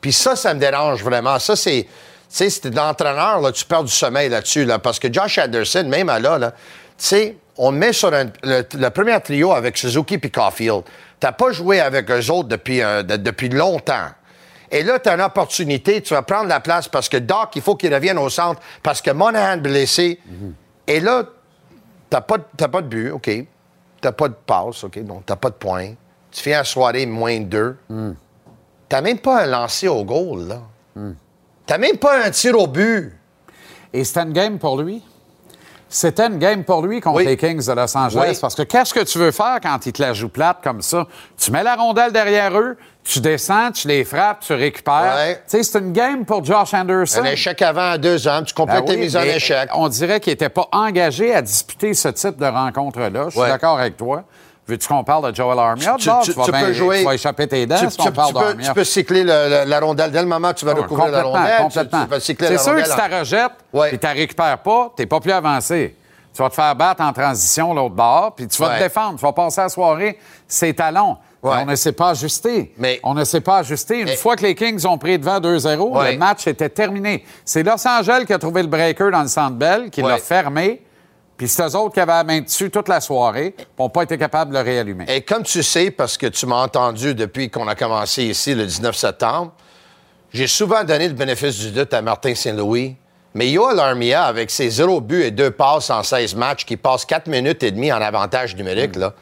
Puis 0.00 0.12
ça, 0.12 0.34
ça 0.36 0.54
me 0.54 0.60
dérange 0.60 1.02
vraiment. 1.02 1.38
Ça, 1.38 1.56
c'est. 1.56 1.82
Tu 1.82 1.88
sais, 2.28 2.50
si 2.50 2.70
l'entraîneur, 2.70 3.52
tu 3.52 3.64
perds 3.64 3.84
du 3.84 3.92
sommeil 3.92 4.28
là-dessus, 4.28 4.64
là, 4.66 4.78
parce 4.78 4.98
que 4.98 5.12
Josh 5.12 5.38
Anderson, 5.38 5.84
même 5.88 6.08
là, 6.08 6.38
là 6.38 6.50
tu 6.50 6.56
sais, 6.98 7.36
on 7.58 7.72
met 7.72 7.92
sur 7.92 8.12
un- 8.14 8.30
le, 8.42 8.62
le 8.78 8.88
premier 8.90 9.20
trio 9.20 9.52
avec 9.52 9.76
Suzuki 9.76 10.14
et 10.22 10.30
Caulfield. 10.30 10.82
T'as 11.20 11.32
pas 11.32 11.50
joué 11.50 11.80
avec 11.80 12.10
eux 12.10 12.30
autres 12.30 12.48
depuis, 12.48 12.78
de- 12.78 13.16
depuis 13.16 13.48
longtemps. 13.48 14.06
Et 14.70 14.82
là, 14.82 14.98
tu 14.98 15.08
as 15.08 15.14
une 15.14 15.20
opportunité, 15.22 16.00
tu 16.02 16.14
vas 16.14 16.22
prendre 16.22 16.46
la 16.48 16.60
place 16.60 16.88
parce 16.88 17.08
que 17.08 17.16
Doc, 17.16 17.50
il 17.56 17.62
faut 17.62 17.74
qu'il 17.74 17.92
revienne 17.92 18.18
au 18.18 18.28
centre, 18.28 18.60
parce 18.82 19.00
que 19.02 19.10
Monahan 19.10 19.56
blessé. 19.56 20.20
Et 20.86 21.00
là, 21.00 21.24
t'as 22.10 22.20
pas, 22.20 22.36
pas 22.38 22.82
de 22.82 22.86
but, 22.86 23.10
OK. 23.10 23.30
T'as 24.00 24.12
pas 24.12 24.28
de 24.28 24.34
passe, 24.46 24.84
OK. 24.84 25.02
Donc, 25.04 25.24
t'as 25.26 25.36
pas 25.36 25.48
de 25.50 25.54
points. 25.54 25.92
Tu 26.30 26.42
fais 26.42 26.50
la 26.50 26.64
soirée 26.64 27.06
moins 27.06 27.38
de 27.40 27.44
deux. 27.44 27.76
T'as 28.88 29.00
même 29.00 29.18
pas 29.18 29.42
un 29.42 29.46
lancer 29.46 29.88
au 29.88 30.04
goal, 30.04 30.48
là. 30.48 30.60
T'as 31.66 31.78
même 31.78 31.96
pas 31.96 32.24
un 32.26 32.30
tir 32.30 32.58
au 32.58 32.66
but. 32.66 33.12
Et 33.92 34.04
c'était 34.04 34.22
une 34.22 34.32
game 34.32 34.58
pour 34.58 34.80
lui? 34.80 35.02
C'était 35.90 36.26
une 36.26 36.38
game 36.38 36.64
pour 36.64 36.86
lui 36.86 37.00
contre 37.00 37.16
Oui. 37.18 37.24
les 37.24 37.36
Kings 37.36 37.66
de 37.66 37.72
Los 37.72 37.96
Angeles. 37.96 38.28
Oui. 38.32 38.38
Parce 38.40 38.54
que 38.54 38.62
qu'est-ce 38.62 38.92
que 38.92 39.00
tu 39.04 39.18
veux 39.18 39.30
faire 39.30 39.58
quand 39.62 39.84
ils 39.86 39.92
te 39.92 40.02
la 40.02 40.12
jouent 40.12 40.28
plate 40.28 40.58
comme 40.62 40.82
ça? 40.82 41.06
Tu 41.38 41.50
mets 41.50 41.62
la 41.62 41.76
rondelle 41.76 42.12
derrière 42.12 42.58
eux, 42.58 42.76
tu 43.04 43.20
descends, 43.20 43.70
tu 43.72 43.88
les 43.88 44.04
frappes, 44.04 44.40
tu 44.40 44.52
récupères. 44.52 45.14
Ouais. 45.16 45.34
Tu 45.48 45.56
sais, 45.56 45.62
c'est 45.62 45.78
une 45.78 45.92
game 45.92 46.26
pour 46.26 46.44
Josh 46.44 46.74
Anderson. 46.74 47.20
Un 47.22 47.24
échec 47.24 47.62
avant 47.62 47.92
à 47.92 47.98
deux 47.98 48.28
ans, 48.28 48.42
tu 48.42 48.52
complètes 48.52 48.84
Ben 48.84 48.94
tes 48.94 48.96
mises 48.98 49.16
en 49.16 49.22
échec. 49.22 49.70
On 49.72 49.88
dirait 49.88 50.20
qu'il 50.20 50.32
n'était 50.32 50.50
pas 50.50 50.68
engagé 50.72 51.34
à 51.34 51.40
disputer 51.40 51.94
ce 51.94 52.08
type 52.08 52.36
de 52.36 52.44
rencontre-là. 52.46 53.24
Je 53.26 53.30
suis 53.30 53.40
Ouais. 53.40 53.48
d'accord 53.48 53.78
avec 53.78 53.96
toi. 53.96 54.24
Veux-tu 54.68 54.86
qu'on 54.86 55.02
parle 55.02 55.30
de 55.30 55.34
Joel 55.36 55.58
Armia? 55.58 55.94
Tu, 55.98 56.06
D'abord, 56.06 56.22
tu- 56.22 56.32
vas 56.32 56.44
tu 56.44 56.50
bien- 56.52 56.60
peux 56.60 56.72
jouer. 56.74 56.98
Tu 56.98 57.04
vas 57.06 57.14
échapper 57.14 57.48
tes 57.48 57.66
dents 57.66 57.78
tu, 57.78 57.90
si 57.90 58.00
on 58.00 58.04
tu- 58.04 58.12
parle 58.12 58.32
peux, 58.34 58.40
d'Armia. 58.40 58.68
tu 58.68 58.74
peux 58.74 58.84
cycler 58.84 59.24
le- 59.24 59.64
le- 59.64 59.64
la 59.70 59.80
rondelle 59.80 60.10
dès 60.10 60.20
le 60.20 60.28
moment 60.28 60.50
où 60.50 60.52
tu 60.52 60.64
vas 60.66 60.72
Ah, 60.76 60.80
recouvrir 60.82 61.06
la 61.10 61.22
complètement, 61.22 61.38
rondelle. 61.40 61.56
tu- 61.56 61.62
complètement. 61.62 62.04
Tu, 62.04 62.10
vas 62.10 62.20
cycler 62.20 62.46
C'est 62.48 62.52
la 62.52 62.58
sûr 62.58 62.68
rondelle. 62.72 62.84
que 62.84 62.90
si 62.90 62.96
tu 62.96 63.10
la 63.10 63.18
rejettes 63.18 63.52
Ouais. 63.72 63.94
et 63.94 63.98
tu 63.98 64.06
la 64.06 64.12
récupères 64.12 64.58
pas, 64.58 64.92
tu 64.94 65.02
n'es 65.02 65.06
pas 65.06 65.20
plus 65.20 65.32
avancé. 65.32 65.96
Tu 66.34 66.42
vas 66.42 66.50
te 66.50 66.54
faire 66.54 66.76
battre 66.76 67.02
en 67.02 67.12
transition 67.12 67.72
l'autre 67.74 67.94
bord, 67.94 68.34
puis 68.36 68.46
tu 68.46 68.60
vas 68.62 68.68
Ouais. 68.68 68.78
te 68.78 68.82
défendre. 68.84 69.18
Tu 69.18 69.22
vas 69.24 69.32
passer 69.32 69.60
la 69.62 69.68
soirée 69.70 70.18
ses 70.46 70.74
talons. 70.74 71.16
Ouais. 71.40 71.52
on 71.62 71.66
ne 71.66 71.76
s'est 71.76 71.92
pas 71.92 72.08
ajusté. 72.10 72.74
Mais- 72.78 72.98
On 73.04 73.14
ne 73.14 73.22
s'est 73.22 73.40
pas 73.40 73.58
ajusté. 73.58 74.00
Une 74.00 74.08
fois 74.16 74.34
que 74.34 74.42
les 74.42 74.56
Kings 74.56 74.84
ont 74.86 74.98
pris 74.98 75.20
devant 75.20 75.38
2-0, 75.38 75.96
Ouais. 75.96 76.12
le 76.12 76.18
match 76.18 76.48
était 76.48 76.68
terminé. 76.68 77.24
C'est 77.44 77.62
Los 77.62 77.86
Angeles 77.86 78.24
qui 78.26 78.32
a 78.32 78.38
trouvé 78.40 78.60
le 78.62 78.66
breaker 78.66 79.12
dans 79.12 79.22
le 79.22 79.28
centre 79.28 79.54
belle, 79.54 79.88
qui 79.90 80.02
l'a 80.02 80.18
fermé. 80.18 80.82
Puis 81.38 81.46
c'est 81.46 81.62
eux 81.62 81.76
autres 81.76 81.94
qui 81.94 82.00
avaient 82.00 82.12
la 82.12 82.24
main 82.24 82.40
dessus 82.40 82.68
toute 82.68 82.88
la 82.88 83.00
soirée, 83.00 83.54
n'ont 83.78 83.88
pas 83.88 84.02
été 84.02 84.18
capables 84.18 84.50
de 84.50 84.58
le 84.58 84.64
réallumer. 84.64 85.04
Et 85.08 85.22
comme 85.22 85.44
tu 85.44 85.62
sais, 85.62 85.92
parce 85.92 86.18
que 86.18 86.26
tu 86.26 86.46
m'as 86.46 86.62
entendu 86.64 87.14
depuis 87.14 87.48
qu'on 87.48 87.68
a 87.68 87.76
commencé 87.76 88.24
ici 88.24 88.56
le 88.56 88.66
19 88.66 88.94
septembre, 88.96 89.52
j'ai 90.32 90.48
souvent 90.48 90.82
donné 90.82 91.06
le 91.06 91.14
bénéfice 91.14 91.56
du 91.58 91.70
doute 91.70 91.94
à 91.94 92.02
Martin 92.02 92.34
Saint-Louis. 92.34 92.96
Mais 93.34 93.50
Yoel 93.50 93.78
Armia, 93.78 94.24
avec 94.24 94.50
ses 94.50 94.68
zéro 94.68 95.00
buts 95.00 95.22
et 95.22 95.30
deux 95.30 95.52
passes 95.52 95.90
en 95.90 96.02
16 96.02 96.34
matchs, 96.34 96.64
qui 96.64 96.76
passe 96.76 97.04
4 97.04 97.28
minutes 97.28 97.62
et 97.62 97.70
demie 97.70 97.92
en 97.92 98.00
avantage 98.00 98.56
numérique, 98.56 98.96
là, 98.96 99.14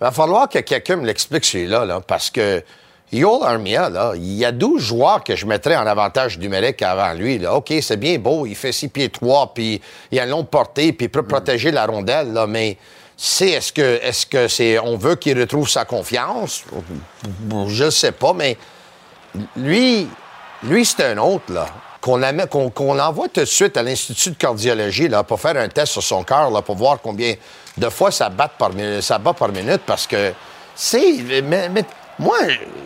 va 0.00 0.10
falloir 0.10 0.48
que 0.48 0.58
quelqu'un 0.58 0.96
me 0.96 1.06
l'explique 1.06 1.44
celui-là, 1.44 1.84
là, 1.84 2.00
parce 2.00 2.30
que 2.30 2.64
Yoel 3.12 3.42
Armia, 3.42 3.90
là, 3.90 4.12
il 4.14 4.34
y 4.34 4.44
a 4.44 4.52
12 4.52 4.80
joueurs 4.80 5.24
que 5.24 5.34
je 5.34 5.44
mettrais 5.44 5.76
en 5.76 5.86
avantage 5.86 6.38
numérique 6.38 6.80
avant 6.82 7.12
lui. 7.12 7.38
Là. 7.38 7.54
OK, 7.54 7.72
c'est 7.82 7.96
bien 7.96 8.18
beau, 8.18 8.46
il 8.46 8.54
fait 8.54 8.72
6 8.72 8.88
pieds 8.88 9.08
3, 9.08 9.52
puis 9.52 9.80
il 10.12 10.20
a 10.20 10.24
une 10.24 10.30
longue 10.30 10.46
portée, 10.46 10.92
puis 10.92 11.06
il 11.06 11.08
peut 11.08 11.24
protéger 11.24 11.72
la 11.72 11.86
rondelle, 11.86 12.32
là, 12.32 12.46
mais 12.46 12.76
c'est 13.22 13.50
est-ce 13.50 13.70
que 13.70 14.00
est-ce 14.02 14.24
que 14.24 14.48
c'est 14.48 14.78
on 14.78 14.96
veut 14.96 15.14
qu'il 15.14 15.38
retrouve 15.38 15.68
sa 15.68 15.84
confiance? 15.84 16.64
Je 17.68 17.84
ne 17.84 17.90
sais 17.90 18.12
pas 18.12 18.32
mais 18.32 18.56
lui 19.56 20.08
lui 20.62 20.86
c'est 20.86 21.04
un 21.04 21.18
autre 21.18 21.52
là 21.52 21.66
qu'on 22.00 22.18
qu'on 22.50 22.70
qu'on 22.70 22.94
l'envoie 22.94 23.28
tout 23.28 23.40
de 23.40 23.44
suite 23.44 23.76
à 23.76 23.82
l'institut 23.82 24.30
de 24.30 24.36
cardiologie 24.36 25.08
là 25.08 25.22
pour 25.22 25.38
faire 25.38 25.58
un 25.58 25.68
test 25.68 25.92
sur 25.92 26.02
son 26.02 26.24
cœur 26.24 26.50
pour 26.62 26.76
voir 26.76 26.98
combien 27.02 27.34
de 27.76 27.88
fois 27.90 28.10
ça 28.10 28.30
bat 28.30 28.48
par 28.48 28.72
minute 28.72 29.02
ça 29.02 29.18
bat 29.18 29.34
par 29.34 29.50
minute 29.50 29.82
parce 29.84 30.06
que 30.06 30.32
c'est 30.74 31.42
mais, 31.42 31.68
mais 31.68 31.84
moi 32.20 32.36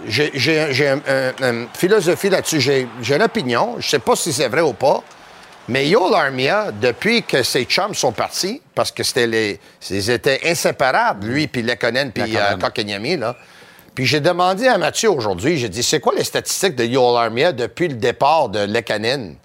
j'ai 0.06 0.30
j'ai 0.34 0.72
j'ai 0.72 0.88
un- 0.88 1.00
un- 1.06 1.50
une 1.50 1.68
philosophie 1.74 2.30
là-dessus 2.30 2.60
j'ai 2.60 2.88
une 3.02 3.22
opinion 3.22 3.76
je 3.78 3.88
sais 3.88 3.98
pas 3.98 4.16
si 4.16 4.32
c'est 4.32 4.48
vrai 4.48 4.60
ou 4.62 4.72
pas 4.72 5.02
mais 5.66 5.88
Yo 5.88 6.14
Armia, 6.14 6.70
depuis 6.72 7.22
que 7.22 7.42
ses 7.42 7.64
chums 7.64 7.94
sont 7.94 8.12
partis, 8.12 8.60
parce 8.74 8.92
que 8.92 9.02
c'était 9.02 9.26
les, 9.26 9.58
ils 9.88 10.10
étaient 10.10 10.40
inséparables, 10.44 11.26
lui, 11.26 11.46
puis 11.46 11.62
Lekonen, 11.62 12.12
puis 12.12 12.22
Lekonen. 12.34 12.58
euh, 13.16 13.16
là. 13.16 13.36
Puis 13.94 14.04
j'ai 14.04 14.20
demandé 14.20 14.68
à 14.68 14.76
Mathieu 14.76 15.10
aujourd'hui, 15.10 15.56
j'ai 15.56 15.70
dit, 15.70 15.82
c'est 15.82 16.00
quoi 16.00 16.12
les 16.14 16.24
statistiques 16.24 16.76
de 16.76 16.84
Yo 16.84 17.16
Armia 17.16 17.52
depuis 17.52 17.88
le 17.88 17.94
départ 17.94 18.50
de 18.50 18.58
Lekanen? 18.58 19.36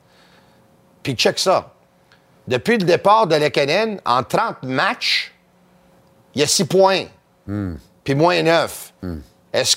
Puis 1.03 1.13
check 1.13 1.39
ça. 1.39 1.71
Depuis 2.49 2.77
le 2.77 2.83
départ 2.83 3.25
de 3.25 3.35
Lekanen, 3.37 4.01
en 4.03 4.21
30 4.21 4.63
matchs, 4.63 5.31
il 6.35 6.41
y 6.41 6.43
a 6.43 6.47
6 6.47 6.65
points, 6.65 7.05
puis 8.03 8.13
moins 8.13 8.43
9. 8.43 8.93
Est-ce 9.51 9.75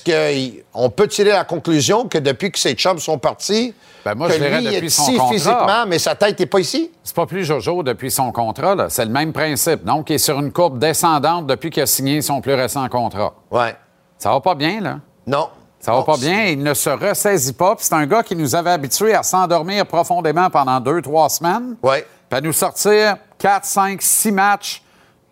qu'on 0.73 0.89
peut 0.91 1.07
tirer 1.07 1.31
la 1.31 1.45
conclusion 1.45 2.07
que 2.07 2.19
depuis 2.19 2.51
que 2.51 2.59
ses 2.59 2.73
chums 2.73 2.99
sont 2.99 3.17
partis, 3.17 3.73
Ben, 4.05 4.13
moi, 4.13 4.27
que 4.27 4.33
je 4.35 4.39
lui 4.43 4.63
il 4.65 4.71
depuis 4.75 4.85
est 4.85 4.89
son 4.89 5.03
ici 5.03 5.11
contrat. 5.17 5.33
physiquement, 5.33 5.85
mais 5.87 5.97
sa 5.99 6.13
tête 6.15 6.39
n'est 6.39 6.45
pas 6.45 6.59
ici? 6.59 6.91
C'est 7.03 7.15
pas 7.15 7.25
plus 7.25 7.43
Jojo 7.43 7.81
depuis 7.81 8.11
son 8.11 8.31
contrat, 8.31 8.75
là. 8.75 8.89
C'est 8.89 9.05
le 9.05 9.11
même 9.11 9.33
principe. 9.33 9.83
Donc, 9.83 10.11
il 10.11 10.13
est 10.13 10.17
sur 10.19 10.39
une 10.39 10.51
courbe 10.51 10.77
descendante 10.77 11.47
depuis 11.47 11.71
qu'il 11.71 11.81
a 11.81 11.87
signé 11.87 12.21
son 12.21 12.39
plus 12.39 12.53
récent 12.53 12.87
contrat. 12.87 13.33
Ouais. 13.49 13.75
Ça 14.19 14.29
va 14.29 14.39
pas 14.41 14.53
bien, 14.55 14.79
là? 14.79 14.99
Non. 15.25 15.49
Ça 15.79 15.91
va 15.91 15.97
Non, 15.97 16.03
pas 16.03 16.17
bien. 16.17 16.45
Il 16.45 16.61
ne 16.61 16.73
se 16.75 16.89
ressaisit 16.91 17.53
pas. 17.53 17.75
C'est 17.79 17.93
un 17.93 18.05
gars 18.05 18.21
qui 18.23 18.35
nous 18.35 18.53
avait 18.55 18.69
habitués 18.71 19.15
à 19.15 19.23
s'endormir 19.23 19.85
profondément 19.87 20.49
pendant 20.51 20.79
deux, 20.79 21.01
trois 21.01 21.29
semaines. 21.29 21.75
Ouais. 21.81 22.05
Puis 22.29 22.37
à 22.37 22.41
nous 22.41 22.53
sortir 22.53 23.17
quatre, 23.39 23.65
cinq, 23.65 24.01
six 24.03 24.31
matchs 24.31 24.81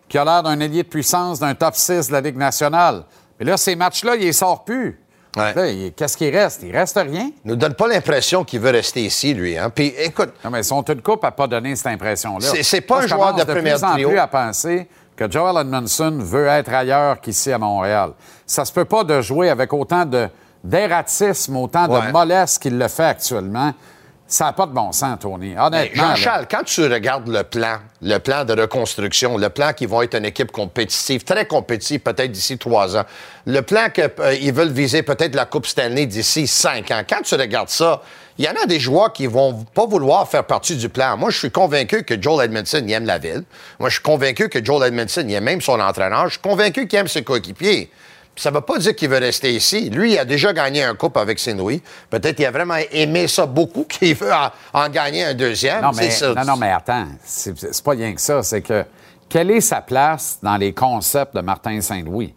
qui 0.08 0.18
a 0.18 0.24
l'air 0.26 0.42
d'un 0.42 0.58
ailier 0.60 0.82
de 0.82 0.88
puissance 0.88 1.38
d'un 1.38 1.54
top 1.54 1.74
6 1.74 2.08
de 2.08 2.12
la 2.12 2.20
Ligue 2.20 2.36
nationale. 2.36 3.04
Mais 3.44 3.50
là, 3.50 3.56
ces 3.56 3.74
matchs-là, 3.74 4.14
il 4.14 4.20
les 4.22 4.32
sort 4.32 4.62
plus. 4.64 5.00
Ouais. 5.36 5.74
Il- 5.74 5.92
qu'est-ce 5.94 6.16
qui 6.16 6.30
reste? 6.30 6.62
Il 6.62 6.70
reste 6.76 6.96
rien. 6.96 7.30
nous 7.44 7.56
donne 7.56 7.74
pas 7.74 7.88
l'impression 7.88 8.44
qu'il 8.44 8.60
veut 8.60 8.70
rester 8.70 9.00
ici, 9.02 9.34
lui. 9.34 9.58
Hein? 9.58 9.68
Puis 9.74 9.92
écoute, 9.98 10.30
Non, 10.44 10.50
mais 10.50 10.60
ils 10.60 10.64
sont 10.64 10.82
une 10.82 11.02
coupe 11.02 11.24
à 11.24 11.32
pas 11.32 11.48
donner 11.48 11.74
cette 11.74 11.88
impression-là. 11.88 12.46
C'est- 12.62 12.80
pas 12.82 12.94
Moi, 12.96 13.04
un 13.04 13.06
joueur 13.08 13.20
commence 13.30 13.46
de 13.46 13.52
première 13.52 13.74
plus 13.76 13.84
en 13.84 13.92
trio. 13.94 14.08
plus 14.10 14.18
à 14.18 14.26
penser 14.28 14.86
que 15.16 15.28
Joel 15.28 15.56
Edmondson 15.60 16.18
veut 16.20 16.46
être 16.46 16.72
ailleurs 16.72 17.20
qu'ici 17.20 17.50
à 17.50 17.58
Montréal. 17.58 18.12
Ça 18.46 18.64
se 18.64 18.72
peut 18.72 18.84
pas 18.84 19.02
de 19.02 19.20
jouer 19.20 19.48
avec 19.50 19.72
autant 19.72 20.04
de 20.04 20.28
d'erratisme, 20.62 21.56
autant 21.56 21.88
Ouais. 21.88 22.06
de 22.06 22.12
mollesse 22.12 22.56
qu'il 22.58 22.78
le 22.78 22.86
fait 22.86 23.02
actuellement. 23.06 23.72
Ça 24.32 24.46
n'a 24.46 24.54
pas 24.54 24.64
de 24.64 24.72
bon 24.72 24.92
sens, 24.92 25.18
Tony. 25.20 25.54
Honnêtement. 25.58 26.14
Jean-Charles, 26.14 26.46
quand 26.50 26.64
tu 26.64 26.86
regardes 26.86 27.28
le 27.28 27.42
plan, 27.42 27.80
le 28.00 28.16
plan 28.16 28.46
de 28.46 28.58
reconstruction, 28.58 29.36
le 29.36 29.50
plan 29.50 29.74
qu'ils 29.74 29.88
vont 29.88 30.00
être 30.00 30.14
une 30.14 30.24
équipe 30.24 30.50
compétitive, 30.50 31.22
très 31.22 31.44
compétitive 31.44 32.00
peut-être 32.00 32.32
d'ici 32.32 32.56
trois 32.56 32.96
ans, 32.96 33.04
le 33.44 33.60
plan 33.60 33.88
qu'ils 33.90 34.54
veulent 34.54 34.72
viser 34.72 35.02
peut-être 35.02 35.34
la 35.34 35.44
Coupe 35.44 35.66
Stanley 35.66 36.06
d'ici 36.06 36.46
cinq 36.46 36.90
ans, 36.92 37.02
quand 37.06 37.20
tu 37.22 37.34
regardes 37.34 37.68
ça, 37.68 38.00
il 38.38 38.46
y 38.46 38.48
en 38.48 38.54
a 38.62 38.64
des 38.64 38.80
joueurs 38.80 39.12
qui 39.12 39.26
vont 39.26 39.66
pas 39.74 39.84
vouloir 39.84 40.26
faire 40.26 40.44
partie 40.44 40.76
du 40.76 40.88
plan. 40.88 41.18
Moi, 41.18 41.28
je 41.28 41.36
suis 41.36 41.50
convaincu 41.50 42.02
que 42.02 42.20
Joel 42.20 42.46
Edmondson 42.46 42.82
il 42.86 42.92
aime 42.92 43.04
la 43.04 43.18
ville. 43.18 43.44
Moi, 43.78 43.90
je 43.90 43.96
suis 43.96 44.02
convaincu 44.02 44.48
que 44.48 44.64
Joel 44.64 44.88
Edmondson 44.88 45.26
il 45.28 45.34
aime 45.34 45.44
même 45.44 45.60
son 45.60 45.78
entraîneur. 45.78 46.24
Je 46.28 46.32
suis 46.32 46.40
convaincu 46.40 46.88
qu'il 46.88 46.98
aime 46.98 47.08
ses 47.08 47.22
coéquipiers. 47.22 47.90
Ça 48.34 48.50
ne 48.50 48.56
veut 48.56 48.62
pas 48.62 48.78
dire 48.78 48.96
qu'il 48.96 49.10
veut 49.10 49.18
rester 49.18 49.52
ici. 49.52 49.90
Lui, 49.90 50.14
il 50.14 50.18
a 50.18 50.24
déjà 50.24 50.52
gagné 50.52 50.82
un 50.82 50.94
coupe 50.94 51.16
avec 51.16 51.38
Saint-Louis. 51.38 51.82
Peut-être 52.08 52.36
qu'il 52.36 52.46
a 52.46 52.50
vraiment 52.50 52.78
aimé 52.90 53.28
ça 53.28 53.44
beaucoup, 53.46 53.84
qu'il 53.88 54.14
veut 54.14 54.32
en, 54.32 54.50
en 54.72 54.88
gagner 54.88 55.24
un 55.24 55.34
deuxième. 55.34 55.82
Non, 55.82 55.90
mais, 55.94 56.10
ça. 56.10 56.32
non, 56.34 56.44
non, 56.44 56.56
mais 56.56 56.72
attends. 56.72 57.06
C'est 57.24 57.82
pas 57.82 57.92
rien 57.92 58.14
que 58.14 58.20
ça. 58.20 58.42
C'est 58.42 58.62
que 58.62 58.84
quelle 59.28 59.50
est 59.50 59.60
sa 59.60 59.80
place 59.80 60.38
dans 60.42 60.56
les 60.56 60.72
concepts 60.72 61.34
de 61.34 61.40
Martin 61.40 61.80
Saint-Louis? 61.80 62.34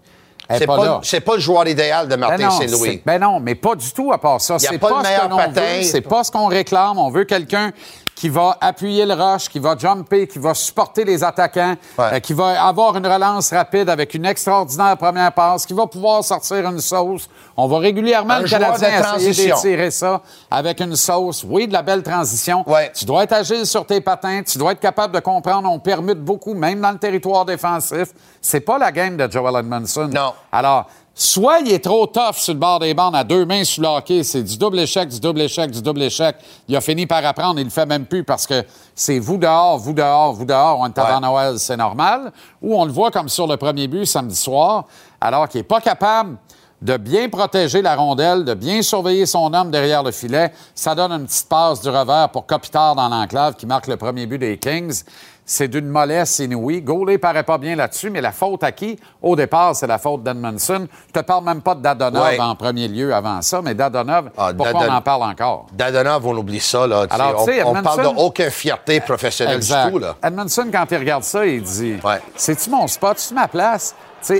C'est 0.49 0.67
pas, 0.67 1.01
pas, 1.25 1.35
le 1.35 1.39
joueur 1.39 1.67
idéal 1.67 2.07
de 2.07 2.15
Ben 2.15 2.19
Martin 2.19 2.45
non, 2.45 2.51
Saint-Louis. 2.51 3.01
Ben 3.05 3.19
non, 3.19 3.39
mais 3.39 3.55
pas 3.55 3.75
du 3.75 3.91
tout 3.91 4.11
à 4.13 4.19
part 4.19 4.39
ça. 4.39 4.59
C'est 4.59 4.77
pas 4.77 4.89
pas, 4.89 4.99
le 4.99 5.05
ce 5.05 5.35
patin. 5.35 5.61
veut, 5.61 5.83
c'est 5.83 6.01
pas 6.01 6.23
ce 6.23 6.31
qu'on 6.31 6.45
réclame. 6.45 6.97
On 6.99 7.09
veut 7.09 7.23
quelqu'un 7.23 7.71
qui 8.15 8.29
va 8.29 8.57
appuyer 8.61 9.05
le 9.05 9.13
rush, 9.13 9.49
qui 9.49 9.59
va 9.59 9.75
jumper, 9.77 10.25
qui 10.27 10.39
va 10.39 10.53
supporter 10.53 11.03
les 11.03 11.21
attaquants, 11.21 11.75
Ouais. 11.97 12.13
euh, 12.13 12.19
qui 12.21 12.31
va 12.33 12.65
avoir 12.65 12.95
une 12.95 13.05
relance 13.05 13.51
rapide 13.51 13.89
avec 13.89 14.13
une 14.13 14.25
extraordinaire 14.25 14.95
première 14.97 15.33
passe, 15.33 15.65
qui 15.65 15.73
va 15.73 15.85
pouvoir 15.85 16.23
sortir 16.23 16.65
une 16.65 16.79
sauce. 16.79 17.27
On 17.57 17.67
va 17.67 17.79
régulièrement, 17.79 18.35
Un 18.35 18.39
le 18.41 18.47
Canadien, 18.47 19.01
de 19.17 19.21
essayer 19.21 19.51
d'étirer 19.51 19.91
ça 19.91 20.21
avec 20.49 20.79
une 20.79 20.95
sauce. 20.95 21.43
Oui, 21.47 21.67
de 21.67 21.73
la 21.73 21.81
belle 21.81 22.03
transition. 22.03 22.63
Ouais. 22.67 22.89
Tu 22.95 23.03
dois 23.03 23.23
être 23.23 23.33
agile 23.33 23.65
sur 23.65 23.85
tes 23.85 23.99
patins. 23.99 24.43
Tu 24.43 24.57
dois 24.57 24.71
être 24.71 24.79
capable 24.79 25.13
de 25.13 25.19
comprendre. 25.19 25.69
On 25.69 25.79
permute 25.79 26.19
beaucoup, 26.23 26.53
même 26.53 26.79
dans 26.79 26.91
le 26.91 26.97
territoire 26.97 27.43
défensif. 27.43 28.09
C'est 28.41 28.61
pas 28.61 28.77
la 28.77 28.91
game 28.93 29.17
de 29.17 29.29
Joel 29.29 29.55
Edmondson. 29.57 30.09
Non. 30.13 30.33
Alors, 30.51 30.85
soit 31.17 31.61
il 31.61 31.71
est 31.71 31.83
trop 31.83 32.05
tough 32.05 32.35
sur 32.35 32.53
le 32.53 32.59
bord 32.59 32.79
des 32.79 32.93
bandes 32.93 33.15
à 33.15 33.23
deux 33.23 33.45
mains 33.45 33.63
sous 33.63 33.81
le 33.81 33.87
hockey, 33.87 34.23
c'est 34.23 34.43
du 34.43 34.57
double 34.57 34.79
échec, 34.79 35.07
du 35.07 35.19
double 35.19 35.41
échec, 35.41 35.71
du 35.71 35.81
double 35.81 36.03
échec. 36.03 36.35
Il 36.67 36.75
a 36.75 36.81
fini 36.81 37.07
par 37.07 37.25
apprendre, 37.25 37.57
il 37.59 37.63
le 37.63 37.69
fait 37.69 37.85
même 37.85 38.05
plus 38.05 38.25
parce 38.25 38.45
que 38.45 38.63
c'est 38.93 39.19
vous 39.19 39.37
dehors, 39.37 39.77
vous 39.77 39.93
dehors, 39.93 40.33
vous 40.33 40.45
dehors, 40.45 40.79
on 40.81 40.87
est 40.87 40.99
avant 40.99 41.21
Noël, 41.21 41.57
c'est 41.57 41.77
normal. 41.77 42.33
Ou 42.61 42.77
on 42.79 42.83
le 42.83 42.91
voit 42.91 43.11
comme 43.11 43.29
sur 43.29 43.47
le 43.47 43.55
premier 43.55 43.87
but 43.87 44.05
samedi 44.05 44.35
soir, 44.35 44.85
alors 45.21 45.47
qu'il 45.47 45.59
n'est 45.59 45.63
pas 45.63 45.79
capable 45.79 46.37
de 46.81 46.97
bien 46.97 47.29
protéger 47.29 47.81
la 47.81 47.95
rondelle, 47.95 48.43
de 48.43 48.53
bien 48.53 48.81
surveiller 48.81 49.25
son 49.25 49.53
homme 49.53 49.71
derrière 49.71 50.03
le 50.03 50.11
filet. 50.11 50.51
Ça 50.75 50.93
donne 50.93 51.13
une 51.13 51.25
petite 51.25 51.47
passe 51.47 51.81
du 51.81 51.89
revers 51.89 52.29
pour 52.29 52.45
Kopitar 52.45 52.95
dans 52.95 53.07
l'enclave 53.07 53.55
qui 53.55 53.65
marque 53.65 53.87
le 53.87 53.97
premier 53.97 54.27
but 54.27 54.37
des 54.37 54.57
Kings. 54.57 55.03
C'est 55.47 55.67
d'une 55.67 55.87
mollesse 55.87 56.39
inouïe. 56.39 56.81
Gaulet 56.81 57.19
paraît 57.19 57.43
pas 57.43 57.59
bien 57.59 57.75
là-dessus, 57.75 58.09
mais 58.09 58.19
la 58.19 58.31
faute 58.31 58.63
à 58.63 58.71
qui? 58.71 58.97
Au 59.21 59.35
départ, 59.35 59.75
c'est 59.75 59.85
la 59.85 59.99
faute 59.99 60.23
d'Edmondson. 60.23 60.87
Je 61.09 61.19
te 61.19 61.23
parle 61.23 61.43
même 61.45 61.61
pas 61.61 61.75
de 61.75 61.81
Dadonov 61.83 62.23
Ouais. 62.23 62.39
en 62.39 62.55
premier 62.55 62.87
lieu 62.87 63.13
avant 63.13 63.41
ça, 63.43 63.61
mais 63.61 63.75
Dadonov, 63.75 64.31
Ah, 64.35 64.49
pourquoi 64.57 64.81
Dadon- 64.81 64.91
on 64.91 64.95
en 64.95 65.01
parle 65.01 65.21
encore? 65.23 65.67
Dadonov, 65.71 66.25
on 66.25 66.35
oublie 66.37 66.59
ça. 66.59 66.87
Là. 66.87 67.05
Alors, 67.11 67.45
tu 67.45 67.51
sais, 67.51 67.61
on, 67.63 67.75
Edmondson- 67.75 67.83
parle 67.83 68.15
d'aucune 68.15 68.49
fierté 68.49 68.99
professionnelle 69.01 69.57
Exact. 69.57 69.85
du 69.85 69.91
tout. 69.93 69.99
Là. 69.99 70.15
Edmondson, 70.23 70.65
quand 70.71 70.85
il 70.89 70.97
regarde 70.97 71.23
ça, 71.23 71.45
il 71.45 71.61
dit 71.61 71.97
Ouais. 72.03 72.19
C'est-tu 72.35 72.71
mon 72.71 72.87
spot? 72.87 73.19
C'est-tu 73.19 73.35
ma 73.35 73.47
place? 73.47 73.93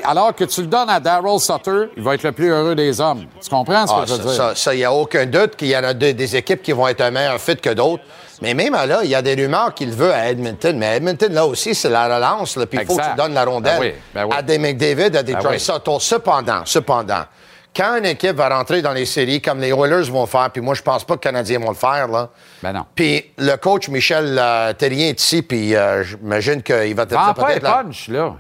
Alors 0.04 0.34
que 0.34 0.46
tu 0.46 0.62
le 0.62 0.68
donnes 0.68 0.90
à 0.90 1.00
Daryl 1.00 1.40
Sutter, 1.40 1.92
il 1.96 2.02
va 2.02 2.16
être 2.16 2.24
le 2.24 2.32
plus 2.32 2.50
heureux 2.50 2.74
des 2.74 3.00
hommes. 3.00 3.26
Tu 3.40 3.48
comprends 3.52 3.86
ce 3.86 3.94
Ah, 3.96 4.02
que 4.02 4.08
je 4.10 4.14
veux 4.16 4.18
ça, 4.18 4.24
dire? 4.24 4.34
ça, 4.34 4.56
ça, 4.56 4.74
il 4.74 4.78
n'y 4.78 4.84
a 4.84 4.92
aucun 4.92 5.28
doute 5.28 5.56
qu'il 5.56 5.68
y 5.68 5.78
en 5.78 5.84
a 5.84 5.94
de- 5.94 6.12
des 6.14 6.36
équipes 6.36 6.64
qui 6.64 6.72
vont 6.72 6.88
être 6.88 7.02
un 7.02 7.12
meilleur 7.12 7.40
fit 7.40 7.56
que 7.58 7.70
d'autres. 7.70 8.02
Mais 8.42 8.54
même 8.54 8.74
là, 8.74 9.00
il 9.04 9.10
y 9.10 9.16
a 9.16 9.22
des 9.22 9.36
rumeurs 9.36 9.74
qu'il 9.74 9.92
veut 9.92 10.14
à 10.14 10.30
Edmonton. 10.30 10.78
Mais 10.78 10.98
Edmonton, 10.98 11.32
là 11.34 11.46
aussi, 11.46 11.74
c'est 11.76 11.90
la 11.90 12.14
relance. 12.16 12.58
Puis 12.70 12.80
il 12.82 12.86
faut 12.86 12.98
que 12.98 13.10
tu 13.10 13.16
donnes 13.16 13.34
la 13.34 13.46
rondelle 13.46 13.80
Ben 13.80 13.86
oui, 13.86 13.94
ben 14.14 14.26
oui. 14.26 14.36
à 14.38 14.42
des 14.42 14.58
McDavid, 14.58 15.16
à 15.18 15.24
des 15.24 15.34
Ben 15.34 15.40
Troy 15.40 15.54
oui. 15.54 16.00
Cependant, 16.00 16.62
cependant, 16.66 17.24
quand 17.76 17.98
une 17.98 18.06
équipe 18.06 18.36
va 18.38 18.50
rentrer 18.50 18.82
dans 18.82 18.94
les 18.94 19.06
séries 19.06 19.42
comme 19.42 19.60
les 19.60 19.70
Oilers 19.70 20.10
vont 20.10 20.26
faire, 20.26 20.50
puis 20.50 20.62
moi, 20.62 20.74
je 20.76 20.82
pense 20.82 21.04
pas 21.04 21.16
que 21.16 21.20
les 21.28 21.32
Canadiens 21.34 21.60
vont 21.60 21.70
le 21.70 21.76
faire, 21.76 22.08
là. 22.08 22.30
Ben 22.64 22.72
non. 22.72 22.86
Puis 22.96 23.32
le 23.38 23.56
coach 23.58 23.90
Michel 23.90 24.38
euh, 24.40 24.72
Terrien 24.74 25.10
est 25.10 25.22
ici, 25.22 25.42
puis 25.42 25.76
euh, 25.76 26.04
j'imagine 26.04 26.64
qu'il 26.64 26.96
va 26.96 27.06
te 27.06 27.10
dire 27.10 27.20
pas 27.20 27.30
un 27.30 27.34
peut-être... 27.34 27.64
là- 27.64 27.84
punch, 27.84 28.08
là. 28.08 28.36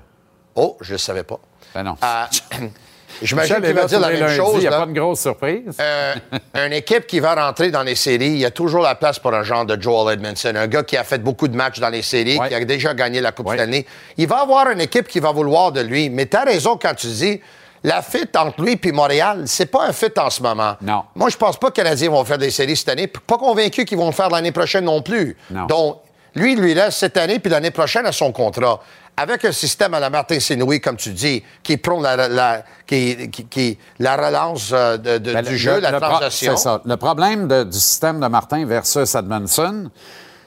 Oh, 0.55 0.77
je 0.79 0.93
ne 0.93 0.97
savais 0.97 1.23
pas. 1.23 1.39
Ben 1.73 1.83
non. 1.83 1.97
Euh, 2.01 2.25
J'imagine 3.21 3.55
qu'il 3.61 3.73
va 3.73 3.85
dire 3.85 3.99
la 3.99 4.09
même 4.09 4.29
chose. 4.29 4.53
Il 4.55 4.59
n'y 4.61 4.67
a 4.67 4.71
là. 4.71 4.79
pas 4.79 4.85
de 4.85 4.93
grosse 4.93 5.21
surprise. 5.21 5.75
Euh, 5.79 6.15
une 6.55 6.73
équipe 6.73 7.07
qui 7.07 7.19
va 7.19 7.35
rentrer 7.35 7.71
dans 7.71 7.83
les 7.83 7.95
séries, 7.95 8.27
il 8.27 8.37
y 8.37 8.45
a 8.45 8.51
toujours 8.51 8.81
la 8.83 8.95
place 8.95 9.19
pour 9.19 9.33
un 9.33 9.43
genre 9.43 9.65
de 9.65 9.81
Joel 9.81 10.13
Edmondson, 10.13 10.53
un 10.55 10.67
gars 10.67 10.83
qui 10.83 10.97
a 10.97 11.03
fait 11.03 11.19
beaucoup 11.19 11.47
de 11.47 11.55
matchs 11.55 11.79
dans 11.79 11.89
les 11.89 12.01
séries, 12.01 12.37
Ouais. 12.39 12.49
qui 12.49 12.55
a 12.55 12.63
déjà 12.65 12.93
gagné 12.93 13.21
la 13.21 13.31
Coupe 13.31 13.47
Ouais. 13.47 13.57
Stanley. 13.57 13.85
Il 14.17 14.27
va 14.27 14.41
avoir 14.41 14.69
une 14.69 14.81
équipe 14.81 15.07
qui 15.07 15.19
va 15.19 15.31
vouloir 15.31 15.71
de 15.71 15.81
lui. 15.81 16.09
Mais 16.09 16.25
tu 16.25 16.35
as 16.37 16.43
raison 16.43 16.77
quand 16.81 16.93
tu 16.95 17.07
dis 17.07 17.41
la 17.83 18.01
fit 18.01 18.27
entre 18.35 18.61
lui 18.63 18.79
et 18.83 18.91
Montréal, 18.91 19.43
c'est 19.45 19.67
pas 19.67 19.85
un 19.87 19.93
fit 19.93 20.07
en 20.17 20.29
ce 20.29 20.41
moment. 20.41 20.75
Non. 20.81 21.03
Moi, 21.13 21.29
je 21.29 21.37
pense 21.37 21.57
pas 21.57 21.69
que 21.69 21.77
les 21.77 21.83
Canadiens 21.83 22.09
vont 22.09 22.25
faire 22.25 22.39
des 22.39 22.49
séries 22.49 22.75
cette 22.75 22.89
année. 22.89 23.05
Pas 23.07 23.37
convaincu 23.37 23.85
qu'ils 23.85 23.97
vont 23.97 24.07
le 24.07 24.11
faire 24.11 24.29
l'année 24.29 24.51
prochaine 24.51 24.85
non 24.85 25.01
plus. 25.03 25.37
Non. 25.51 25.67
Donc, 25.67 25.97
lui, 26.33 26.53
il 26.53 26.59
lui 26.59 26.73
reste 26.73 26.97
cette 26.97 27.15
année 27.17 27.37
puis 27.39 27.51
l'année 27.51 27.71
prochaine 27.71 28.05
à 28.07 28.11
son 28.11 28.31
contrat. 28.31 28.81
Avec 29.17 29.45
un 29.45 29.51
système 29.53 29.93
à 29.93 29.99
la 30.01 30.09
Martin 30.09 30.39
Saint-Louis, 30.39 30.81
comme 30.81 30.97
tu 30.97 31.11
dis, 31.11 31.41
qui 31.63 31.77
prend 31.77 32.01
la, 32.01 32.27
la- 32.27 32.63
qui, 32.85 33.29
qui- 33.29 33.45
qui- 33.45 33.77
la 33.99 34.17
relance 34.17 34.71
euh, 34.73 34.97
de- 34.97 35.17
de- 35.19 35.33
Ben, 35.33 35.41
du 35.43 35.51
le- 35.51 35.57
jeu, 35.57 35.75
le- 35.75 35.79
la 35.79 35.91
le 35.91 35.99
pro- 35.99 36.29
ça. 36.57 36.81
Le 36.83 36.97
problème 36.97 37.47
de- 37.47 37.63
du 37.63 37.77
système 37.79 38.19
de 38.19 38.27
Martin 38.27 38.65
versus 38.65 39.15
Edmondson, 39.15 39.89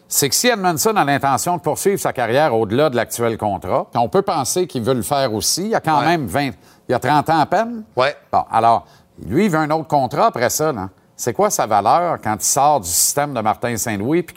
c'est 0.07 0.29
que 0.29 0.35
si 0.35 0.49
Edmondson 0.49 0.95
a 0.97 1.05
l'intention 1.05 1.57
de 1.57 1.63
poursuivre 1.63 1.99
sa 1.99 2.13
carrière 2.13 2.55
au-delà 2.55 2.91
de 2.91 2.97
l'actuel 2.97 3.39
contrat, 3.39 3.87
on 3.95 4.09
peut 4.11 4.23
penser 4.23 4.67
qu'il 4.67 4.83
veut 4.83 4.95
le 4.95 5.03
faire 5.03 5.33
aussi, 5.33 5.63
il 5.63 5.69
y 5.71 5.75
a 5.75 5.81
quand 5.81 6.01
Ouais. 6.01 6.07
même 6.07 6.27
20, 6.27 6.51
il 6.89 6.93
y 6.93 6.95
a 6.95 6.99
30 6.99 7.29
ans 7.31 7.39
à 7.41 7.47
peine. 7.47 7.85
Ouais. 7.97 8.15
Bon, 8.31 8.45
alors, 8.51 8.87
lui, 9.27 9.47
il 9.47 9.51
veut 9.51 9.59
un 9.59 9.71
autre 9.71 9.89
contrat 9.89 10.27
après 10.27 10.51
ça. 10.51 10.73
C'est 11.17 11.33
quoi 11.33 11.51
sa 11.51 11.67
valeur 11.67 12.19
quand 12.23 12.37
il 12.39 12.45
sort 12.45 12.81
du 12.81 12.89
système 12.89 13.35
de 13.35 13.41
Martin 13.41 13.77
Saint-Louis 13.77 14.23
puis 14.23 14.37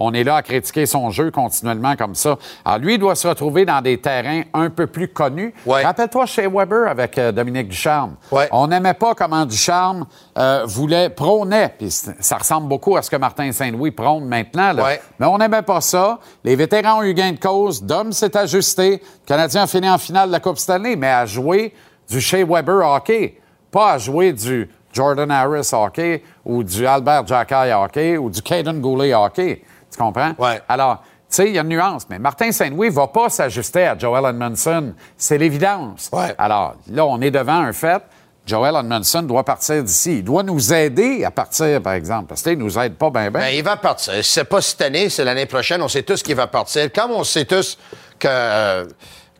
qu'on 0.00 0.14
est 0.14 0.24
là 0.24 0.36
à 0.36 0.42
critiquer 0.42 0.86
son 0.86 1.10
jeu 1.10 1.30
continuellement 1.30 1.94
comme 1.94 2.14
ça? 2.14 2.38
Alors, 2.64 2.78
lui, 2.78 2.94
il 2.94 2.98
doit 2.98 3.14
se 3.14 3.28
retrouver 3.28 3.66
dans 3.66 3.82
des 3.82 3.98
terrains 4.00 4.42
un 4.54 4.70
peu 4.70 4.86
plus 4.86 5.08
connus. 5.08 5.52
Ouais. 5.66 5.82
Rappelle-toi 5.82 6.24
chez 6.24 6.46
Weber 6.46 6.88
avec 6.88 7.18
euh, 7.18 7.32
Dominique 7.32 7.68
Ducharme. 7.68 8.14
Ouais. 8.32 8.48
On 8.50 8.66
n'aimait 8.68 8.94
pas 8.94 9.14
comment 9.14 9.44
Ducharme 9.44 10.06
euh, 10.38 10.64
voulait, 10.66 11.10
prônait, 11.10 11.74
puis 11.76 11.90
ça 11.90 12.38
ressemble 12.38 12.66
beaucoup 12.66 12.96
à 12.96 13.02
ce 13.02 13.10
que 13.10 13.16
Martin 13.16 13.52
Saint-Louis 13.52 13.90
prône 13.90 14.24
maintenant. 14.24 14.72
là. 14.72 14.82
Ouais. 14.84 15.02
Mais 15.18 15.26
on 15.26 15.36
n'aimait 15.36 15.62
pas 15.62 15.82
ça. 15.82 16.18
Les 16.44 16.56
vétérans 16.56 17.00
ont 17.00 17.02
eu 17.02 17.12
gain 17.12 17.32
de 17.32 17.38
cause. 17.38 17.82
Dom 17.82 18.12
s'est 18.12 18.34
ajusté. 18.36 18.90
Le 18.92 19.26
Canadien 19.26 19.64
a 19.64 19.66
fini 19.66 19.90
en 19.90 19.98
finale 19.98 20.28
de 20.28 20.32
la 20.32 20.40
Coupe 20.40 20.58
Stanley, 20.58 20.96
mais 20.96 21.10
à 21.10 21.26
jouer 21.26 21.74
du 22.08 22.22
Shea 22.22 22.44
Weber 22.44 22.86
hockey, 22.86 23.38
pas 23.70 23.92
à 23.92 23.98
jouer 23.98 24.32
du 24.32 24.70
Jordan 24.92 25.30
Harris 25.30 25.70
hockey 25.72 26.22
ou 26.44 26.64
du 26.64 26.86
Albert 26.86 27.26
Jacquet 27.26 27.72
hockey 27.74 28.16
ou 28.16 28.30
du 28.30 28.42
Caden 28.42 28.80
Goulet 28.80 29.14
hockey. 29.14 29.62
Comprends? 30.00 30.32
Ouais. 30.38 30.60
Alors, 30.68 31.02
tu 31.02 31.36
sais, 31.36 31.48
il 31.48 31.54
y 31.54 31.58
a 31.58 31.62
une 31.62 31.68
nuance, 31.68 32.06
mais 32.08 32.18
Martin 32.18 32.50
Saint-Louis 32.50 32.88
ne 32.88 32.94
va 32.94 33.06
pas 33.06 33.28
s'ajuster 33.28 33.86
à 33.86 33.98
Joel 33.98 34.24
Edmondson. 34.24 34.94
C'est 35.16 35.36
l'évidence. 35.36 36.08
Ouais. 36.10 36.34
Alors, 36.38 36.76
là, 36.90 37.04
on 37.04 37.20
est 37.20 37.30
devant 37.30 37.60
un 37.60 37.72
fait. 37.72 38.02
Joel 38.46 38.74
Edmondson 38.74 39.22
doit 39.22 39.44
partir 39.44 39.84
d'ici. 39.84 40.18
Il 40.18 40.24
doit 40.24 40.42
nous 40.42 40.72
aider 40.72 41.22
à 41.24 41.30
partir, 41.30 41.82
par 41.82 41.92
exemple. 41.92 42.28
Parce 42.28 42.42
qu'il 42.42 42.58
ne 42.58 42.64
nous 42.64 42.78
aide 42.78 42.94
pas 42.94 43.10
bien, 43.10 43.30
bien. 43.30 43.40
Ben, 43.40 43.54
il 43.54 43.62
va 43.62 43.76
partir. 43.76 44.14
C'est 44.22 44.44
pas 44.44 44.62
cette 44.62 44.80
année, 44.80 45.10
c'est 45.10 45.24
l'année 45.24 45.46
prochaine. 45.46 45.82
On 45.82 45.88
sait 45.88 46.02
tous 46.02 46.22
qu'il 46.22 46.34
va 46.34 46.46
partir. 46.46 46.90
Comme 46.90 47.10
on 47.10 47.22
sait 47.22 47.44
tous 47.44 47.78
que, 48.18 48.26
euh, 48.26 48.86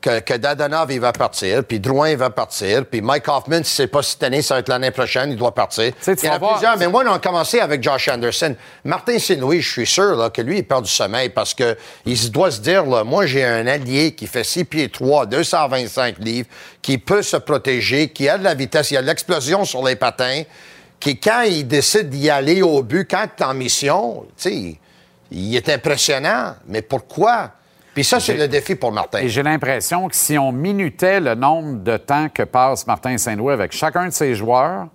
que, 0.01 0.21
que 0.21 0.35
Dadonov, 0.35 0.91
il 0.93 1.01
va 1.01 1.13
partir, 1.13 1.63
puis 1.65 1.79
Drouin, 1.81 2.11
il 2.11 2.17
va 2.17 2.31
partir, 2.31 2.87
puis 2.87 3.01
Mike 3.03 3.29
Hoffman, 3.29 3.63
si 3.65 3.75
c'est 3.77 3.87
pas 3.87 4.03
cette 4.03 4.23
année, 4.23 4.41
ça 4.43 4.55
va 4.55 4.61
être 4.61 4.69
l'année 4.69 4.91
prochaine, 4.91 5.31
il 5.31 5.37
doit 5.37 5.55
partir. 5.55 5.93
sais, 6.01 6.17
tu 6.17 6.25
il 6.25 6.27
y 6.27 6.29
en 6.29 6.31
vas 6.33 6.37
a 6.37 6.39
voir- 6.39 6.53
plusieurs, 6.55 6.77
mais 6.79 6.89
moi, 6.89 7.05
on 7.07 7.13
a 7.13 7.19
commencé 7.19 7.61
avec 7.61 7.83
Josh 7.83 8.09
Anderson. 8.09 8.55
Martin 8.85 9.19
Saint-Louis, 9.19 9.61
je 9.61 9.71
suis 9.71 9.87
sûr 9.87 10.17
là, 10.17 10.31
que 10.31 10.41
lui, 10.43 10.59
il 10.59 10.65
perd 10.67 10.85
du 10.85 10.91
sommeil 10.91 11.29
parce 11.29 11.53
que 11.55 11.77
il 12.07 12.17
se 12.17 12.29
doit 12.29 12.51
se 12.51 12.61
dire, 12.61 12.85
là, 12.87 13.05
moi, 13.05 13.27
j'ai 13.27 13.45
un 13.45 13.67
allié 13.67 14.13
qui 14.13 14.27
fait 14.27 14.45
6 14.45 14.65
pieds 14.65 14.89
3, 14.89 15.27
225 15.27 16.19
livres, 16.19 16.49
qui 16.83 16.99
peut 16.99 17.23
se 17.23 17.37
protéger, 17.37 18.09
qui 18.09 18.29
a 18.29 18.39
de 18.39 18.45
la 18.45 18.55
vitesse, 18.55 18.91
il 18.91 18.97
a 18.97 19.03
de 19.03 19.07
l'explosion 19.07 19.65
sur 19.65 19.85
les 19.85 19.97
patins, 19.97 20.43
qui, 20.99 21.19
quand 21.21 21.43
il 21.43 21.67
décide 21.67 22.09
d'y 22.11 22.31
aller 22.31 22.63
au 22.63 22.83
but, 22.83 23.07
quand 23.11 23.25
tu 23.37 23.43
es 23.43 23.47
en 23.47 23.55
mission, 23.55 24.23
tu 24.37 24.43
sais, 24.43 24.55
il- 24.55 24.79
il 25.33 25.57
est 25.57 25.69
impressionnant. 25.69 26.55
Mais 26.67 26.83
pourquoi? 26.83 27.51
Puis 27.95 28.05
ça, 28.05 28.21
c'est 28.21 28.37
le 28.37 28.47
défi 28.47 28.77
pour 28.77 28.93
Martin. 28.93 29.19
Et 29.19 29.29
j'ai 29.29 29.43
l'impression 29.43 30.09
que 30.09 30.15
si 30.15 30.39
on 30.39 30.53
minutait 30.53 31.21
le 31.21 31.35
nombre 31.35 31.83
de 31.83 31.97
temps 31.97 32.29
que 32.29 32.45
passe 32.45 32.87
Martin 32.87 33.19
Saint-Louis 33.19 33.53
avec 33.53 33.73
chacun 33.73 34.07
de 34.07 34.13
ses 34.13 34.35
joueurs, 34.35 34.87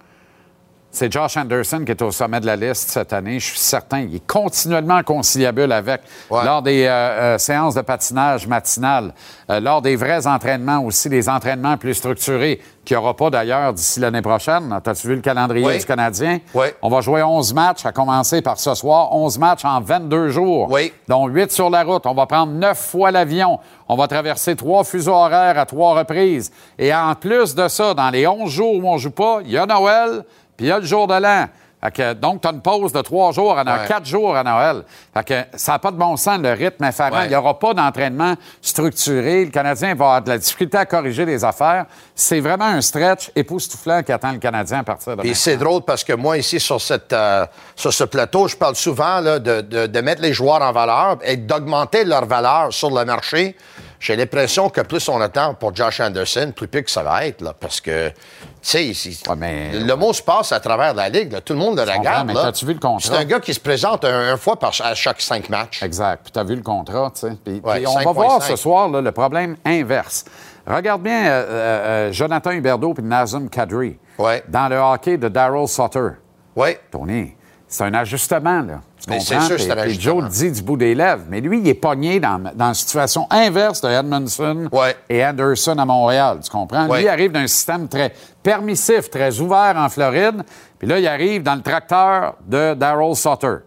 c'est 0.95 1.11
Josh 1.11 1.35
Anderson 1.35 1.83
qui 1.85 1.91
est 1.91 2.01
au 2.01 2.09
sommet 2.11 2.39
de 2.39 2.45
la 2.45 2.55
liste 2.55 2.89
cette 2.89 3.11
année. 3.11 3.37
Je 3.39 3.47
suis 3.47 3.59
certain. 3.59 3.99
Il 3.99 4.15
est 4.15 4.25
continuellement 4.25 5.03
conciliable 5.03 5.69
avec. 5.71 6.01
Ouais. 6.29 6.45
Lors 6.45 6.61
des 6.61 6.85
euh, 6.85 6.89
euh, 6.89 7.37
séances 7.37 7.75
de 7.75 7.81
patinage 7.81 8.47
matinales, 8.47 9.13
euh, 9.49 9.59
lors 9.59 9.81
des 9.81 9.97
vrais 9.97 10.25
entraînements 10.25 10.79
aussi, 10.79 11.09
des 11.09 11.27
entraînements 11.27 11.75
plus 11.75 11.95
structurés, 11.95 12.61
qu'il 12.85 12.95
n'y 12.95 13.03
aura 13.03 13.13
pas 13.15 13.29
d'ailleurs 13.29 13.73
d'ici 13.73 13.99
l'année 13.99 14.21
prochaine. 14.21 14.71
As-tu 14.71 15.07
vu 15.07 15.15
le 15.15 15.21
calendrier 15.21 15.65
Oui. 15.65 15.77
du 15.79 15.85
Canadien? 15.85 16.39
Oui. 16.53 16.67
On 16.81 16.89
va 16.89 17.01
jouer 17.01 17.23
11 17.23 17.53
matchs, 17.53 17.85
à 17.85 17.91
commencer 17.91 18.41
par 18.41 18.57
ce 18.57 18.73
soir. 18.73 19.13
11 19.13 19.37
matchs 19.37 19.65
en 19.65 19.81
22 19.81 20.29
jours. 20.29 20.67
Oui. 20.71 20.93
dont 21.09 21.27
8 21.27 21.51
sur 21.51 21.69
la 21.69 21.83
route. 21.83 22.05
On 22.05 22.13
va 22.13 22.25
prendre 22.25 22.53
9 22.53 22.77
fois 22.77 23.11
l'avion. 23.11 23.59
On 23.89 23.95
va 23.95 24.07
traverser 24.07 24.55
trois 24.55 24.83
fuseaux 24.83 25.13
horaires 25.13 25.59
à 25.59 25.65
trois 25.65 25.97
reprises. 25.97 26.51
Et 26.79 26.93
en 26.93 27.13
plus 27.15 27.53
de 27.53 27.67
ça, 27.67 27.93
dans 27.93 28.09
les 28.09 28.25
11 28.27 28.49
jours 28.49 28.75
où 28.75 28.87
on 28.87 28.97
joue 28.97 29.11
pas, 29.11 29.39
il 29.43 29.51
y 29.51 29.57
a 29.57 29.65
Noël, 29.65 30.23
puis 30.57 30.65
il 30.67 30.69
y 30.69 30.71
a 30.71 30.79
le 30.79 30.85
jour 30.85 31.07
de 31.07 31.15
l'an. 31.15 31.47
Que, 31.93 32.13
donc, 32.13 32.41
tu 32.41 32.47
as 32.47 32.51
une 32.51 32.61
pause 32.63 32.91
de 32.91 33.01
trois 33.01 33.31
jours, 33.31 33.59
à 33.59 33.63
Noël, 33.63 33.81
Ouais. 33.81 33.87
quatre 33.87 34.07
jours 34.07 34.35
à 34.35 34.43
Noël. 34.43 34.81
Fait 35.13 35.23
que 35.23 35.57
ça 35.57 35.73
n'a 35.73 35.79
pas 35.79 35.91
de 35.91 35.97
bon 35.97 36.17
sens, 36.17 36.39
le 36.39 36.51
rythme 36.53 36.83
effarant. 36.83 37.17
Ouais. 37.19 37.25
Il 37.25 37.29
n'y 37.29 37.35
aura 37.35 37.59
pas 37.59 37.75
d'entraînement 37.75 38.33
structuré. 38.59 39.45
Le 39.45 39.51
Canadien 39.51 39.89
va 39.93 40.05
avoir 40.05 40.21
de 40.23 40.29
la 40.29 40.37
difficulté 40.39 40.77
à 40.79 40.85
corriger 40.87 41.25
les 41.25 41.45
affaires. 41.45 41.85
C'est 42.15 42.39
vraiment 42.39 42.65
un 42.65 42.81
stretch 42.81 43.29
époustouflant 43.35 44.01
qui 44.01 44.11
attend 44.11 44.31
le 44.31 44.39
Canadien 44.39 44.79
à 44.79 44.83
partir 44.83 45.11
de 45.11 45.17
maintenant. 45.17 45.31
c'est 45.35 45.57
drôle 45.57 45.83
parce 45.83 46.03
que 46.03 46.13
moi, 46.13 46.37
ici, 46.39 46.59
sur, 46.59 46.81
cette, 46.81 47.13
euh, 47.13 47.45
sur 47.75 47.93
ce 47.93 48.03
plateau, 48.05 48.47
je 48.47 48.55
parle 48.55 48.75
souvent 48.75 49.19
là, 49.19 49.37
de, 49.37 49.61
de- 49.61 49.85
de 49.85 50.01
mettre 50.01 50.23
les 50.23 50.33
joueurs 50.33 50.63
en 50.63 50.71
valeur 50.71 51.17
et 51.23 51.37
d'augmenter 51.37 52.03
leur 52.03 52.25
valeur 52.25 52.73
sur 52.73 52.89
le 52.89 53.05
marché. 53.05 53.55
J'ai 53.99 54.15
l'impression 54.15 54.69
que 54.69 54.81
plus 54.81 55.07
on 55.09 55.19
attend 55.21 55.53
pour 55.53 55.75
Josh 55.75 55.99
Anderson, 55.99 56.51
plus 56.55 56.67
pire 56.67 56.83
que 56.83 56.91
ça 56.91 57.03
va 57.03 57.25
être. 57.25 57.41
Là, 57.41 57.53
parce 57.59 57.79
que, 57.81 58.09
tu 58.09 58.15
sais, 58.61 58.93
c'est- 58.93 59.27
Ouais, 59.29 59.35
mais- 59.37 59.71
le 59.79 59.95
mot 59.95 60.11
se 60.13 60.21
passe 60.21 60.51
à 60.51 60.59
travers 60.59 60.93
la 60.93 61.09
Ligue. 61.09 61.31
là. 61.33 61.41
Tout 61.41 61.53
le 61.53 61.59
monde 61.59 61.75
le 61.77 61.83
regarde. 61.83 62.27
mais 62.27 62.33
là. 62.33 62.43
t'as-tu 62.43 62.65
vu 62.65 62.73
le 62.73 62.79
contrat? 62.79 62.99
C'est 63.09 63.15
un 63.17 63.25
gars 63.25 63.39
qui 63.39 63.53
se 63.53 63.59
présente 63.59 64.03
un, 64.05 64.33
un 64.33 64.37
fois 64.37 64.57
par, 64.59 64.71
à 64.83 64.93
chaque 64.95 65.21
cinq 65.21 65.49
matchs. 65.49 65.81
Exact. 65.83 66.21
Puis 66.23 66.31
tu 66.31 66.39
as 66.39 66.43
vu 66.43 66.55
le 66.55 66.61
contrat, 66.61 67.11
tu 67.13 67.21
sais. 67.21 67.33
Puis, 67.43 67.61
Ouais, 67.63 67.75
puis 67.77 67.87
on 67.87 67.93
va 67.95 68.01
5,5. 68.03 68.13
voir 68.13 68.43
ce 68.43 68.55
soir 68.55 68.89
là, 68.89 69.01
le 69.01 69.11
problème 69.11 69.55
inverse. 69.65 70.25
Regarde 70.67 71.01
bien 71.03 71.27
euh, 71.27 71.29
euh, 71.29 71.49
euh, 71.49 72.11
Jonathan 72.11 72.51
Huberdeau 72.51 72.93
et 72.97 73.01
Nazem 73.01 73.49
Kadri 73.49 73.97
Ouais. 74.17 74.43
dans 74.47 74.67
le 74.67 74.77
hockey 74.77 75.17
de 75.17 75.27
Daryl 75.29 75.67
Sutter. 75.67 76.09
Oui. 76.55 76.77
Tony, 76.91 77.35
c'est 77.67 77.83
un 77.83 77.93
ajustement, 77.93 78.61
là. 78.61 78.81
Tu 79.05 79.11
Mais 79.11 79.19
c'est 79.19 79.35
comprends? 79.35 79.47
sûr, 79.49 79.59
c'est. 79.59 79.99
Joe 80.01 80.23
le 80.23 80.29
dit 80.29 80.51
du 80.51 80.61
bout 80.63 80.77
des 80.77 80.95
lèvres. 80.95 81.23
Mais 81.29 81.39
lui, 81.41 81.59
il 81.59 81.67
est 81.67 81.73
pogné 81.75 82.19
dans, 82.19 82.39
dans 82.55 82.69
la 82.69 82.73
situation 82.73 83.27
inverse 83.29 83.81
de 83.81 83.89
Edmondson 83.89 84.67
Ouais. 84.71 84.95
et 85.09 85.23
Anderson 85.23 85.77
à 85.77 85.85
Montréal. 85.85 86.39
Tu 86.43 86.49
comprends? 86.49 86.87
Ouais. 86.87 86.97
Lui, 86.99 87.05
il 87.05 87.09
arrive 87.09 87.31
d'un 87.31 87.45
système 87.47 87.87
très 87.87 88.13
permissif, 88.41 89.09
très 89.09 89.39
ouvert 89.39 89.75
en 89.77 89.89
Floride. 89.89 90.41
Puis 90.79 90.87
là, 90.87 90.97
il 90.99 91.07
arrive 91.07 91.43
dans 91.43 91.55
le 91.55 91.61
tracteur 91.61 92.35
de 92.45 92.73
Daryl 92.73 93.15
Sutter. 93.15 93.57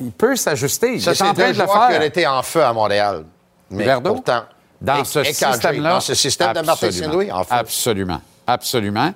Il 0.00 0.12
peut 0.16 0.36
s'ajuster. 0.36 0.94
Il 0.94 0.96
est 0.96 1.14
c'est 1.14 1.22
en 1.22 1.34
train 1.34 1.52
de 1.52 1.58
le 1.58 1.64
qui 1.64 1.72
faire. 1.72 2.02
été 2.02 2.26
en 2.26 2.42
feu 2.42 2.62
à 2.64 2.72
Montréal. 2.72 3.24
Mais 3.70 3.86
pourtant, 4.02 4.42
Dans 4.80 5.04
ce 5.04 5.22
système-là? 5.24 5.90
Dans 5.94 6.00
ce 6.00 6.14
système 6.14 6.52
de 6.52 6.60
Martin. 6.60 6.90
Saint-Louis, 6.90 7.30
en 7.32 7.42
feu. 7.44 7.54
Absolument. 7.54 8.20
Absolument. 8.46 9.12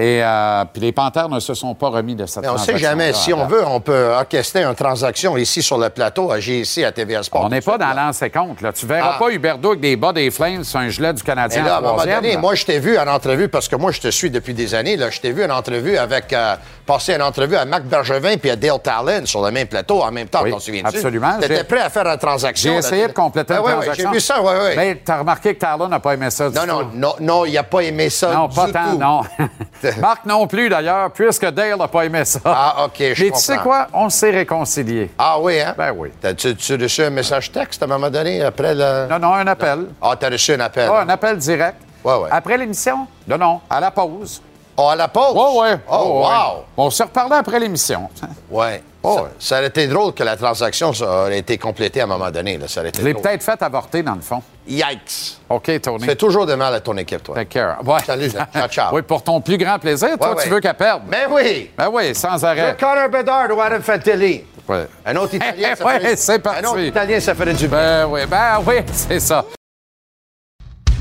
Et 0.00 0.22
euh, 0.22 0.64
puis 0.72 0.80
les 0.80 0.92
Panthères 0.92 1.28
ne 1.28 1.40
se 1.40 1.54
sont 1.54 1.74
pas 1.74 1.88
remis 1.88 2.14
de 2.14 2.24
cette 2.24 2.44
Mais 2.44 2.48
on 2.48 2.52
ne 2.52 2.58
sait 2.58 2.78
jamais. 2.78 3.12
Si 3.12 3.32
on 3.32 3.46
veut, 3.46 3.66
on 3.66 3.80
peut 3.80 4.10
orchestrer 4.12 4.62
une 4.62 4.74
transaction 4.76 5.36
ici 5.36 5.60
sur 5.60 5.76
le 5.76 5.90
plateau 5.90 6.30
à 6.30 6.38
GIC, 6.38 6.84
à 6.84 6.92
TVA 6.92 7.24
Sport. 7.24 7.44
On 7.44 7.48
n'est 7.48 7.60
pas 7.60 7.76
dans 7.78 7.92
l'ancien 7.92 8.28
compte. 8.28 8.60
Là. 8.60 8.72
Tu 8.72 8.86
verras 8.86 9.14
Ah. 9.16 9.18
pas 9.18 9.30
Huberdeau 9.30 9.70
avec 9.70 9.80
des 9.80 9.96
bas 9.96 10.12
des 10.12 10.30
flames 10.30 10.62
sur 10.62 10.78
un 10.78 10.88
gilet 10.88 11.12
du 11.12 11.22
Canadien 11.24 11.64
là, 11.64 11.74
à 11.74 11.78
un 11.78 11.80
moment 11.80 11.96
donné, 12.04 12.34
là. 12.34 12.38
moi, 12.38 12.54
je 12.54 12.64
t'ai 12.64 12.78
vu 12.78 12.96
en 12.96 13.08
entrevue, 13.08 13.48
parce 13.48 13.66
que 13.66 13.74
moi, 13.74 13.90
je 13.90 14.00
te 14.00 14.08
suis 14.08 14.30
depuis 14.30 14.54
des 14.54 14.72
années, 14.76 14.96
là, 14.96 15.10
je 15.10 15.20
t'ai 15.20 15.32
vu 15.32 15.44
en 15.44 15.50
entrevue 15.50 15.98
avec, 15.98 16.32
euh, 16.32 16.54
passer 16.88 17.14
une 17.14 17.22
entrevue 17.22 17.54
à 17.56 17.64
Marc 17.66 17.82
Bergevin 17.84 18.36
puis 18.38 18.50
à 18.50 18.56
Dale 18.56 18.80
Talon 18.82 19.26
sur 19.26 19.44
le 19.44 19.50
même 19.50 19.66
plateau 19.68 20.02
en 20.02 20.10
même 20.10 20.26
temps, 20.26 20.40
Oui, 20.42 20.50
t'en 20.50 20.58
souviens-tu? 20.58 20.96
absolument. 20.96 21.34
Tu 21.38 21.44
étais 21.44 21.56
J'ai- 21.58 21.64
prêt 21.64 21.80
à 21.82 21.90
faire 21.90 22.06
une 22.06 22.16
transaction. 22.18 22.72
J'ai 22.72 22.78
essayé 22.78 23.06
de 23.06 23.12
compléter 23.12 23.52
Ah, 23.54 23.58
une 23.60 23.64
ouais, 23.66 23.72
transaction. 23.72 24.08
J'ai 24.10 24.14
vu 24.14 24.20
ça, 24.20 24.40
oui, 24.42 24.52
oui. 24.64 24.70
Mais 24.74 25.02
tu 25.04 25.12
as 25.12 25.18
remarqué 25.18 25.54
que 25.54 25.60
Talon 25.60 25.86
n'a 25.88 26.00
pas 26.00 26.14
aimé 26.14 26.30
ça 26.30 26.48
du 26.48 26.56
non, 26.56 26.62
tout. 26.62 26.68
non, 26.68 26.88
non, 26.94 27.14
non, 27.20 27.44
il 27.44 27.52
n'a 27.52 27.62
pas 27.62 27.80
aimé 27.82 28.08
ça 28.08 28.32
Non, 28.32 28.48
du 28.48 28.56
pas 28.56 28.68
tant, 28.72 28.92
tout. 28.92 28.98
non. 28.98 29.20
Marc 30.00 30.24
non 30.24 30.46
plus, 30.46 30.68
d'ailleurs, 30.70 31.10
puisque 31.12 31.46
Dale 31.50 31.76
n'a 31.76 31.88
pas 31.88 32.04
aimé 32.06 32.24
ça. 32.24 32.40
Ah, 32.44 32.84
OK, 32.86 32.94
je 32.98 33.04
Mais 33.04 33.14
tu 33.14 33.24
comprends. 33.26 33.38
sais 33.38 33.56
quoi? 33.58 33.86
On 33.92 34.08
s'est 34.08 34.30
réconciliés. 34.30 35.10
Ah 35.18 35.38
oui, 35.38 35.60
hein? 35.60 35.74
Ben 35.76 35.92
oui. 35.96 36.08
T'as-tu 36.20 36.56
tu 36.56 36.74
reçu 36.76 37.02
un 37.02 37.10
message 37.10 37.52
texte 37.52 37.82
à 37.82 37.84
un 37.84 37.88
moment 37.88 38.08
donné 38.10 38.42
après 38.42 38.74
le... 38.74 39.06
Non, 39.10 39.18
non, 39.18 39.34
un 39.34 39.46
appel. 39.46 39.86
Ah, 40.00 40.14
t'as 40.18 40.30
reçu 40.30 40.52
un 40.54 40.60
appel. 40.60 40.88
Ah, 40.92 41.00
un 41.02 41.08
appel 41.10 41.36
direct. 41.36 41.76
Ouais, 42.02 42.14
ouais. 42.14 42.28
Après 42.30 42.56
l'émission? 42.56 43.06
Non, 43.26 43.36
non, 43.36 43.60
à 43.68 43.78
la 43.80 43.90
pause. 43.90 44.40
Oh, 44.80 44.88
à 44.90 44.94
la 44.96 45.08
pause? 45.08 45.32
Oui, 45.34 45.60
oui. 45.72 45.76
Oh, 45.90 46.22
wow! 46.24 46.64
On 46.76 46.88
se 46.88 47.02
reparlait 47.02 47.34
après 47.36 47.58
l'émission. 47.58 48.08
Ouais. 48.48 48.80
Oh, 49.02 49.14
ça, 49.16 49.22
ouais. 49.22 49.28
ça 49.40 49.58
aurait 49.58 49.66
été 49.66 49.88
drôle 49.88 50.12
que 50.14 50.22
la 50.22 50.36
transaction 50.36 50.92
aurait 51.00 51.38
été 51.38 51.58
complétée 51.58 52.00
à 52.00 52.04
un 52.04 52.06
moment 52.06 52.30
donné. 52.30 52.58
Là. 52.58 52.68
Ça 52.68 52.80
aurait 52.80 52.90
été 52.90 53.00
Je 53.00 53.06
l'ai 53.06 53.14
peut-être 53.14 53.42
fait 53.42 53.60
avorter, 53.60 54.04
dans 54.04 54.14
le 54.14 54.20
fond. 54.20 54.40
Yikes! 54.68 55.38
OK, 55.50 55.80
Tony. 55.80 56.04
Fais 56.04 56.14
toujours 56.14 56.46
de 56.46 56.54
mal 56.54 56.72
à 56.74 56.80
ton 56.80 56.96
équipe, 56.96 57.24
toi. 57.24 57.34
Take 57.34 57.48
care. 57.58 57.78
Ouais. 57.84 57.98
Salut, 58.06 58.30
ciao, 58.30 58.68
ciao. 58.68 58.88
Oui, 58.94 59.02
pour 59.02 59.22
ton 59.24 59.40
plus 59.40 59.58
grand 59.58 59.80
plaisir. 59.80 60.10
Toi, 60.16 60.28
Ouais, 60.30 60.42
tu 60.42 60.48
ouais. 60.48 60.54
veux 60.54 60.60
qu'elle 60.60 60.74
perde. 60.74 61.02
Mais 61.08 61.26
oui! 61.28 61.70
Ben 61.76 61.88
oui, 61.92 62.14
sans 62.14 62.44
arrêt. 62.44 62.76
Connor 62.78 63.08
Bedard 63.08 63.48
ou 63.56 63.60
Adam 63.60 63.80
Fantilli. 63.82 64.44
Ouais. 64.68 64.86
Un 65.06 65.16
autre 65.16 65.34
Italien, 65.34 65.74
ça 65.76 65.84
Ouais, 65.84 65.98
ferait... 65.98 66.16
c'est 66.16 66.38
parti. 66.38 66.64
Un 66.64 66.68
autre 66.68 66.80
Italien, 66.80 67.18
ça 67.18 67.34
ferait 67.34 67.54
du 67.54 67.66
bien. 67.66 67.78
Ben 67.78 68.06
oui, 68.06 68.20
ben 68.28 68.60
oui, 68.64 68.74
c'est 68.92 69.18
ça. 69.20 69.44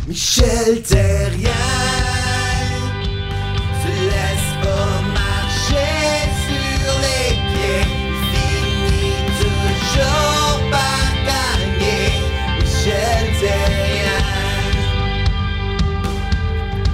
Michel 0.08 0.82
Terrien 0.82 1.52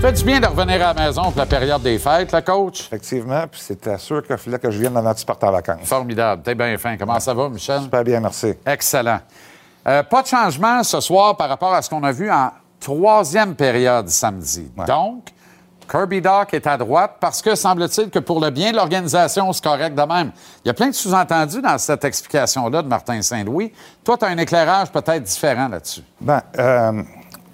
Fait 0.04 0.12
du 0.12 0.26
bien 0.26 0.42
de 0.42 0.48
revenir 0.48 0.86
à 0.86 0.94
la 0.94 1.06
maison 1.06 1.22
pour 1.22 1.38
la 1.38 1.46
période 1.46 1.82
des 1.82 1.98
fêtes, 1.98 2.34
le 2.34 2.42
coach? 2.42 2.88
Effectivement, 2.88 3.48
puis 3.50 3.62
c'était 3.62 3.98
sûr 3.98 4.22
qu'il 4.22 4.36
fallait 4.36 4.60
que 4.60 4.70
je 4.70 4.78
vienne 4.78 4.98
avant 4.98 5.14
que 5.14 5.20
tu 5.20 5.26
partes 5.26 5.46
en 5.46 5.52
vacances. 5.54 5.86
Formidable. 5.86 6.42
T'es 6.44 6.56
bien 6.56 6.78
fin. 6.78 6.98
Comment 6.98 7.22
ça 7.22 7.34
va, 7.34 7.48
Michel? 7.48 7.84
Super 7.84 8.04
bien, 8.04 8.20
merci. 8.20 8.54
Excellent. 8.66 9.22
Euh, 9.88 10.04
pas 10.04 10.22
de 10.22 10.28
changement 10.28 10.84
ce 10.84 11.00
soir 11.00 11.38
par 11.38 11.48
rapport 11.48 11.74
à 11.74 11.82
ce 11.82 11.90
qu'on 11.90 12.04
a 12.04 12.12
vu 12.12 12.30
en 12.30 12.52
troisième 12.82 13.56
période 13.56 14.10
samedi. 14.10 14.70
Donc, 14.86 15.30
Kirby 15.90 16.20
Doc 16.20 16.54
est 16.54 16.68
à 16.68 16.76
droite 16.76 17.16
parce 17.22 17.42
que 17.42 17.56
semble-t-il 17.56 18.10
que 18.10 18.20
pour 18.20 18.42
le 18.42 18.50
bien 18.50 18.72
de 18.72 18.76
l'organisation, 18.76 19.54
c'est 19.54 19.64
correct 19.64 19.96
de 19.96 20.04
même. 20.04 20.34
Il 20.66 20.68
y 20.68 20.72
a 20.72 20.74
plein 20.74 20.90
de 20.90 20.96
sous-entendus 20.96 21.62
dans 21.62 21.78
cette 21.78 22.04
explication-là 22.04 22.82
de 22.82 22.90
Martin 22.90 23.22
Saint-Louis. 23.22 23.72
Toi, 24.04 24.18
tu 24.18 24.26
as 24.26 24.28
un 24.28 24.38
éclairage 24.38 24.92
peut-être 24.92 25.24
différent 25.24 25.70
là-dessus. 25.70 26.04
Ben, 26.20 26.42
euh, 26.60 27.04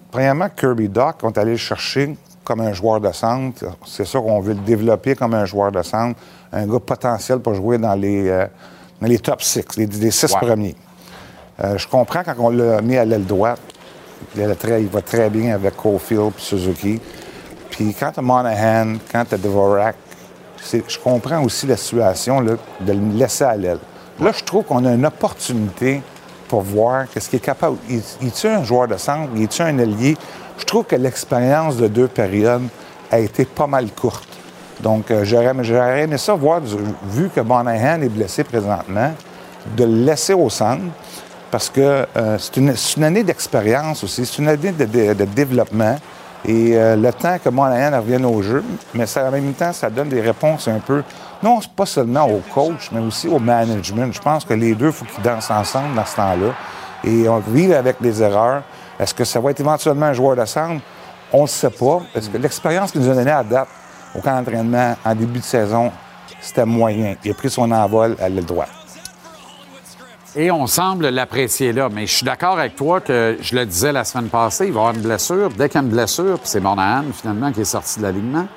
premièrement, 0.09 0.49
Kirby 0.49 0.89
Doc, 0.89 1.17
on 1.21 1.29
est 1.29 1.37
allé 1.37 1.51
le 1.51 1.57
chercher 1.57 2.17
comme 2.43 2.61
un 2.61 2.73
joueur 2.73 2.99
de 2.99 3.11
centre. 3.11 3.65
C'est 3.85 4.05
sûr 4.05 4.23
qu'on 4.23 4.39
veut 4.39 4.53
le 4.53 4.59
développer 4.61 5.15
comme 5.15 5.33
un 5.33 5.45
joueur 5.45 5.71
de 5.71 5.81
centre, 5.83 6.19
un 6.51 6.65
gars 6.65 6.79
potentiel 6.79 7.39
pour 7.39 7.53
jouer 7.53 7.77
dans 7.77 7.93
les, 7.95 8.27
euh, 8.29 8.45
dans 9.01 9.07
les 9.07 9.19
top 9.19 9.41
six, 9.41 9.63
les, 9.77 9.85
les 9.85 10.11
six 10.11 10.31
Ouais. 10.33 10.39
premiers. 10.47 10.75
Euh, 11.63 11.77
je 11.77 11.87
comprends 11.87 12.23
quand 12.23 12.35
on 12.39 12.49
l'a 12.49 12.81
mis 12.81 12.97
à 12.97 13.05
l'aile 13.05 13.25
droite, 13.25 13.59
il, 14.35 14.55
très- 14.55 14.81
il 14.81 14.87
va 14.89 15.01
très 15.01 15.29
bien 15.29 15.53
avec 15.55 15.75
Caulfield 15.75 16.31
et 16.37 16.41
Suzuki. 16.41 16.99
Puis 17.69 17.93
quand 17.97 18.11
tu 18.11 18.19
as 18.19 18.23
Monahan, 18.23 18.95
quand 19.11 19.25
tu 19.27 19.35
as 19.35 19.37
Dvorak, 19.37 19.95
je 20.71 20.99
comprends 20.99 21.41
aussi 21.43 21.67
la 21.67 21.77
situation 21.77 22.39
là, 22.41 22.53
de 22.81 22.91
le 22.93 23.17
laisser 23.17 23.43
à 23.45 23.55
l'aile. 23.55 23.79
Là, 24.19 24.31
je 24.37 24.43
trouve 24.43 24.65
qu'on 24.65 24.83
a 24.85 24.91
une 24.93 25.05
opportunité 25.05 26.01
pour 26.49 26.61
voir 26.61 27.05
qu'est-ce 27.09 27.29
qu'il 27.29 27.37
est 27.37 27.41
capable. 27.45 27.77
Il, 27.89 28.01
il 28.21 28.27
est 28.27 28.45
un 28.45 28.63
joueur 28.63 28.87
de 28.87 28.97
centre? 28.97 29.29
Il 29.35 29.43
est 29.43 29.61
un 29.61 29.77
ailier? 29.77 30.17
Je 30.59 30.65
trouve 30.65 30.85
que 30.85 30.95
l'expérience 30.95 31.77
de 31.77 31.87
deux 31.87 32.07
périodes 32.07 32.67
a 33.11 33.19
été 33.19 33.45
pas 33.45 33.65
mal 33.65 33.89
courte. 33.91 34.27
Donc, 34.81 35.09
euh, 35.09 35.23
j'aurais, 35.23 36.03
aimé 36.03 36.17
ça 36.17 36.33
voir, 36.35 36.61
vu 36.61 37.29
que 37.29 37.41
Monahan 37.41 38.01
est 38.01 38.09
blessé 38.09 38.43
présentement, 38.43 39.13
de 39.75 39.83
le 39.83 40.05
laisser 40.05 40.33
au 40.33 40.49
centre 40.49 40.83
parce 41.51 41.69
que 41.69 42.05
euh, 42.15 42.37
c'est, 42.37 42.57
une, 42.57 43.03
année 43.03 43.23
d'expérience 43.23 44.03
aussi, 44.03 44.25
c'est 44.25 44.37
une 44.37 44.49
année 44.49 44.71
de, 44.71 45.25
développement. 45.25 45.97
Et 46.45 46.77
euh, 46.77 46.95
le 46.95 47.11
temps 47.11 47.37
que 47.43 47.49
Monahan 47.49 47.97
revienne 47.97 48.25
au 48.25 48.41
jeu, 48.41 48.63
mais 48.93 49.05
ça, 49.05 49.27
en 49.27 49.31
même 49.31 49.53
temps, 49.53 49.73
ça 49.73 49.89
donne 49.89 50.09
des 50.09 50.21
réponses 50.21 50.67
un 50.67 50.79
peu, 50.79 51.03
non 51.41 51.59
pas 51.75 51.85
seulement 51.85 52.29
au 52.29 52.41
coach, 52.53 52.89
mais 52.91 53.01
aussi 53.01 53.27
au 53.27 53.39
management. 53.39 54.13
Je 54.13 54.21
pense 54.21 54.45
que 54.45 54.53
les 54.53 54.75
deux, 54.75 54.87
il 54.87 54.91
faut 54.91 55.05
qu'ils 55.05 55.23
dansent 55.23 55.51
ensemble 55.51 55.95
dans 55.95 56.05
ce 56.05 56.15
temps-là. 56.15 56.53
Et 57.03 57.27
on 57.27 57.39
vit 57.39 57.73
avec 57.73 58.01
des 58.01 58.21
erreurs. 58.21 58.61
Est-ce 58.99 59.13
que 59.13 59.23
ça 59.23 59.39
va 59.39 59.51
être 59.51 59.59
éventuellement 59.59 60.07
un 60.07 60.13
joueur 60.13 60.35
de 60.35 60.45
centre? 60.45 60.83
On 61.31 61.43
ne 61.43 61.47
sait 61.47 61.69
pas. 61.69 62.01
Parce 62.13 62.27
que 62.27 62.37
l'expérience 62.37 62.91
qu'il 62.91 63.01
nous 63.01 63.09
a 63.09 63.15
donnée 63.15 63.31
à 63.31 63.43
date 63.43 63.69
au 64.15 64.19
camp 64.19 64.35
d'entraînement 64.35 64.95
en 65.05 65.15
début 65.15 65.39
de 65.39 65.43
saison, 65.43 65.91
c'était 66.41 66.65
moyen. 66.65 67.15
Il 67.23 67.31
a 67.31 67.33
pris 67.33 67.49
son 67.49 67.71
envol 67.71 68.15
à 68.19 68.27
l'aile 68.27 68.45
droite. 68.45 68.69
Et 70.35 70.51
on 70.51 70.67
semble 70.67 71.09
l'apprécier 71.09 71.73
là. 71.73 71.89
Mais 71.91 72.05
je 72.05 72.15
suis 72.15 72.25
d'accord 72.25 72.59
avec 72.59 72.75
toi 72.75 73.01
que 73.01 73.37
je 73.41 73.55
le 73.55 73.65
disais 73.65 73.91
la 73.91 74.03
semaine 74.03 74.29
passée, 74.29 74.67
il 74.67 74.73
va 74.73 74.81
avoir 74.81 74.95
une 74.95 75.01
blessure. 75.01 75.49
Dès 75.49 75.69
qu'il 75.69 75.81
y 75.81 75.83
a 75.83 75.87
une 75.87 75.91
blessure, 75.91 76.39
puis 76.39 76.49
c'est 76.49 76.59
Monahan 76.59 77.05
finalement 77.13 77.51
qui 77.51 77.61
est 77.61 77.65
sorti 77.65 77.99
de 77.99 78.03
l'alignement, 78.03 78.47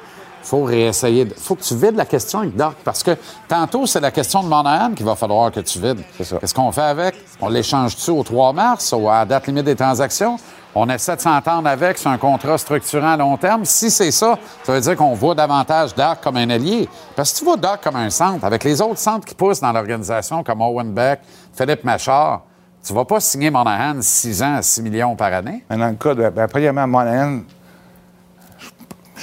faut 0.43 0.65
réessayer. 0.65 1.23
Il 1.23 1.35
faut 1.35 1.55
que 1.55 1.63
tu 1.63 1.75
vides 1.75 1.97
la 1.97 2.05
question 2.05 2.41
avec 2.41 2.57
Doc. 2.57 2.75
Parce 2.85 3.03
que 3.03 3.17
tantôt, 3.49 3.87
c'est 3.87 4.01
la 4.01 4.11
question 4.11 4.43
de 4.43 4.49
Monahan 4.49 4.93
qu'il 4.93 5.07
va 5.07 5.15
falloir 5.15 5.51
que 5.51 5.61
tu 5.61 5.79
vides. 5.79 6.03
Qu'est-ce 6.17 6.55
qu'on 6.55 6.73
fait 6.73 6.83
avec? 6.83 7.15
On 7.41 7.49
l'échange-tu 7.49 8.11
au 8.11 8.23
3 8.23 8.53
mars 8.53 8.95
ou 8.97 9.09
à 9.09 9.21
la 9.21 9.25
date 9.25 9.47
limite 9.47 9.65
des 9.65 9.77
transactions? 9.77 10.37
On 10.75 10.89
essaie 10.89 11.17
de 11.17 11.21
s'entendre 11.21 11.69
avec 11.69 11.99
sur 11.99 12.11
un 12.11 12.17
contrat 12.17 12.57
structurant 12.57 13.13
à 13.13 13.17
long 13.17 13.37
terme. 13.37 13.65
Si 13.65 13.91
c'est 13.91 14.11
ça, 14.11 14.39
ça 14.63 14.73
veut 14.73 14.81
dire 14.81 14.97
qu'on 14.97 15.13
voit 15.15 15.35
davantage 15.35 15.95
Doc 15.95 16.19
comme 16.23 16.39
un 16.39 16.49
allié. 16.49 16.89
Parce 17.15 17.33
que 17.33 17.39
tu 17.39 17.45
vois 17.45 17.59
Doc 17.59 17.81
comme 17.83 17.97
un 17.97 18.09
centre, 18.09 18.45
avec 18.45 18.65
les 18.65 18.81
autres 18.81 18.99
centres 18.99 19.27
qui 19.27 19.35
poussent 19.35 19.61
dans 19.61 19.73
l'organisation, 19.73 20.43
comme 20.43 20.63
Owen 20.63 20.93
Beck, 20.93 21.21
Philippe 21.53 21.85
Machard, 21.85 22.43
tu 22.83 22.93
vas 22.95 23.05
pas 23.05 23.21
signer 23.21 23.51
Monahan 23.51 24.01
6 24.01 24.43
ans 24.43 24.55
à 24.57 24.63
6 24.63 24.83
millions 24.83 25.15
par 25.15 25.33
année. 25.33 25.63
Mais 25.69 25.77
dans 25.77 25.89
le 25.89 25.95
cas 25.95 26.15
de. 26.15 26.29
Ben, 26.31 26.49
premièrement, 26.49 26.87
Monahan, 26.87 27.41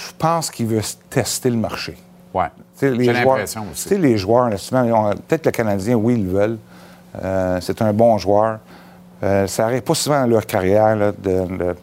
je 0.08 0.12
pense 0.18 0.50
qu'il 0.52 0.68
veut 0.68 0.82
tester 1.10 1.50
le 1.50 1.58
marché. 1.58 1.97
Les 2.82 3.04
J'ai 3.06 3.14
l'impression 3.36 3.66
aussi. 3.72 3.97
Les 3.97 4.18
joueurs, 4.18 4.50
ont- 4.72 5.12
peut-être 5.28 5.45
le 5.47 5.52
Canadien, 5.52 5.95
oui, 5.95 6.14
ils 6.16 6.26
le 6.26 6.32
veulent. 6.32 6.58
Euh, 7.24 7.60
c'est 7.62 7.82
un 7.82 7.91
bon 7.91 8.18
joueur. 8.18 8.60
Euh, 9.24 9.47
ça 9.47 9.64
n'arrive 9.64 9.82
pas 9.82 9.95
souvent 9.95 10.22
dans 10.22 10.28
leur 10.28 10.45
carrière 10.45 11.12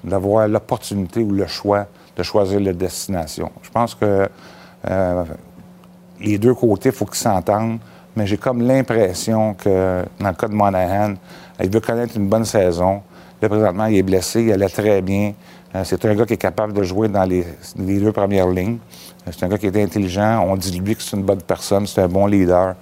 d'avoir 0.03 0.49
l'opportunité 0.49 1.21
ou 1.21 1.33
le 1.33 1.47
choix 1.47 1.87
de 2.17 2.23
choisir 2.23 2.61
la 2.61 2.73
destination. 2.73 3.51
Je 3.63 3.71
pense 3.71 3.95
que 3.95 4.27
euh, 4.89 5.25
les 6.21 6.39
deux 6.39 6.55
côtés, 6.55 6.89
il 6.89 6.95
faut 6.95 7.05
qu'ils 7.05 7.17
s'entendent. 7.17 7.79
Mais 8.17 8.27
j'ai 8.27 8.39
comme 8.39 8.63
l'impression 8.63 9.53
que, 9.53 10.03
dans 10.19 10.29
le 10.29 10.35
cas 10.35 10.49
de 10.49 10.55
Monahan, 10.55 11.15
il 11.63 11.69
veut 11.71 11.81
connaître 11.81 12.17
une 12.17 12.29
bonne 12.29 12.47
saison. 12.47 13.03
Là, 13.43 13.49
présentement, 13.51 13.85
il 13.87 13.99
est 13.99 14.03
blessé, 14.03 14.43
il 14.45 14.53
allait 14.53 14.71
très 14.71 15.03
bien. 15.03 15.35
Euh, 15.75 15.83
c'est 15.85 16.05
un 16.05 16.15
gars 16.15 16.25
qui 16.27 16.35
est 16.35 16.39
capable 16.39 16.73
de 16.73 16.83
jouer 16.83 17.09
dans 17.09 17.25
les, 17.25 17.45
les 17.79 17.99
deux 17.99 18.13
premières 18.13 18.49
lignes. 18.49 18.79
Euh, 19.27 19.31
C'est 19.37 19.45
un 19.45 19.49
gars 19.49 19.59
qui 19.59 19.67
est 19.67 19.83
intelligent. 19.83 20.45
On 20.49 20.57
dit 20.57 20.71
de 20.79 20.83
lui 20.85 20.95
que 20.97 21.03
c'est 21.03 21.17
une 21.17 21.23
bonne 21.25 21.43
personne, 21.43 21.87
c'est 21.87 22.03
un 22.03 22.09
bon 22.09 22.27
leader. 22.27 22.75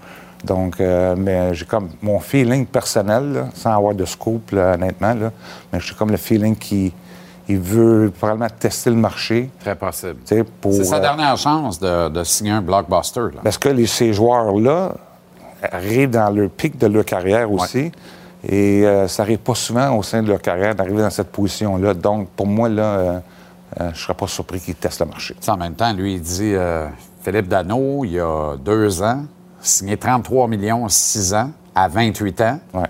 Donc, 0.45 0.79
euh, 0.81 1.15
mais 1.17 1.55
j'ai 1.55 1.65
comme 1.65 1.89
mon 2.03 2.21
feeling 2.21 2.67
personnel, 2.67 3.33
là, 3.33 3.47
sans 3.55 3.75
avoir 3.75 3.95
de 3.95 4.05
scoop, 4.05 4.51
là, 4.53 4.75
honnêtement, 4.75 5.15
là, 5.15 5.33
mais 5.73 5.81
j'ai 5.81 5.95
comme 5.95 6.11
le 6.11 6.19
feeling 6.19 6.55
qu'il 6.57 6.93
il 7.49 7.59
veut 7.59 8.11
probablement 8.19 8.49
tester 8.59 8.89
le 8.91 8.97
marché. 8.97 9.51
Très 10.25 10.45
possible. 10.45 10.83
C'est 10.85 10.85
sa 10.85 10.97
euh, 10.97 11.01
dernière 11.01 11.37
chance 11.37 11.79
de, 11.81 12.09
de 12.11 12.25
signer 12.25 12.53
un 12.53 12.63
blockbuster. 12.63 13.21
Parce 13.43 13.59
que 13.59 13.69
les- 13.71 13.87
ces 13.87 14.13
joueurs-là, 14.15 14.95
arrivent 15.73 16.11
dans 16.11 16.29
le 16.31 16.49
pic 16.51 16.77
de 16.79 16.87
leur 16.87 17.05
carrière 17.07 17.51
aussi. 17.51 17.91
Et 18.47 18.85
euh, 18.85 19.09
ça 19.09 19.23
n'arrive 19.23 19.39
pas 19.39 19.55
souvent 19.55 19.97
au 19.97 20.03
sein 20.03 20.23
de 20.23 20.29
leur 20.29 20.41
carrière 20.41 20.75
d'arriver 20.75 21.03
dans 21.03 21.11
cette 21.11 21.33
position-là. 21.33 21.95
Donc, 21.95 22.29
pour 22.31 22.47
moi, 22.47 22.69
là, 22.69 22.83
euh, 22.83 23.13
euh, 23.13 23.21
je 23.79 23.85
ne 23.85 23.95
serais 23.95 24.15
pas 24.15 24.27
surpris 24.27 24.61
qu'ils 24.61 24.75
testent 24.75 25.01
le 25.01 25.07
marché. 25.07 25.35
En 25.49 25.57
même 25.57 25.75
temps, 25.75 25.93
lui, 25.93 26.15
il 26.15 26.21
dit 26.21 26.55
Philippe 27.23 27.49
Dano, 27.49 28.05
il 28.05 28.13
y 28.13 28.21
a 28.21 28.57
deux 28.63 29.03
ans, 29.03 29.25
signé 29.61 29.97
33 29.97 30.47
millions, 30.49 30.87
6 30.89 31.35
ans, 31.35 31.51
à 31.75 31.89
28 31.89 32.41
ans, 32.43 32.59
Ouais. 32.75 32.85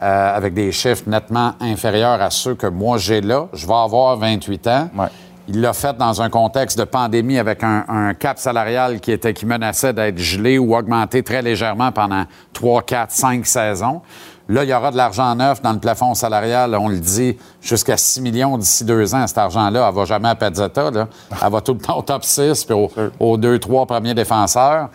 avec 0.00 0.52
des 0.54 0.72
chiffres 0.72 1.04
nettement 1.06 1.54
inférieurs 1.60 2.20
à 2.20 2.30
ceux 2.30 2.54
que 2.54 2.66
moi 2.66 2.98
j'ai 2.98 3.20
là. 3.20 3.46
Je 3.52 3.66
vais 3.66 3.72
avoir 3.74 4.16
28 4.18 4.66
ans. 4.66 4.90
Ouais. 4.96 5.06
Il 5.48 5.60
l'a 5.60 5.72
fait 5.72 5.96
dans 5.96 6.20
un 6.20 6.28
contexte 6.28 6.76
de 6.76 6.82
pandémie 6.84 7.38
avec 7.38 7.62
un, 7.62 7.84
un 7.88 8.14
cap 8.14 8.36
salarial 8.38 8.98
qui, 9.00 9.12
était, 9.12 9.32
qui 9.32 9.46
menaçait 9.46 9.92
d'être 9.92 10.18
gelé 10.18 10.58
ou 10.58 10.76
augmenté 10.76 11.22
très 11.22 11.40
légèrement 11.40 11.92
pendant 11.92 12.24
3, 12.52 12.82
4, 12.82 13.10
5 13.12 13.46
saisons. 13.46 14.02
Là, 14.48 14.62
il 14.62 14.70
y 14.70 14.74
aura 14.74 14.92
de 14.92 14.96
l'argent 14.96 15.34
neuf 15.34 15.60
dans 15.60 15.72
le 15.72 15.80
plafond 15.80 16.14
salarial, 16.14 16.74
on 16.76 16.88
le 16.88 16.98
dit, 16.98 17.36
jusqu'à 17.60 17.96
6 17.96 18.20
millions 18.20 18.56
d'ici 18.56 18.84
deux 18.84 19.12
ans. 19.14 19.26
Cet 19.26 19.38
argent-là, 19.38 19.88
elle 19.88 19.94
va 19.94 20.04
jamais 20.04 20.28
à 20.28 20.34
Pezzetta. 20.36 20.90
Là. 20.92 21.08
Elle 21.44 21.50
va 21.50 21.60
tout 21.60 21.74
le 21.74 21.80
temps 21.80 21.98
au 21.98 22.02
top 22.02 22.22
6 22.24 22.64
puis 22.64 22.74
aux, 22.74 22.90
aux 23.18 23.36
deux, 23.36 23.58
trois 23.58 23.86
premiers 23.86 24.14
défenseurs. 24.14 24.88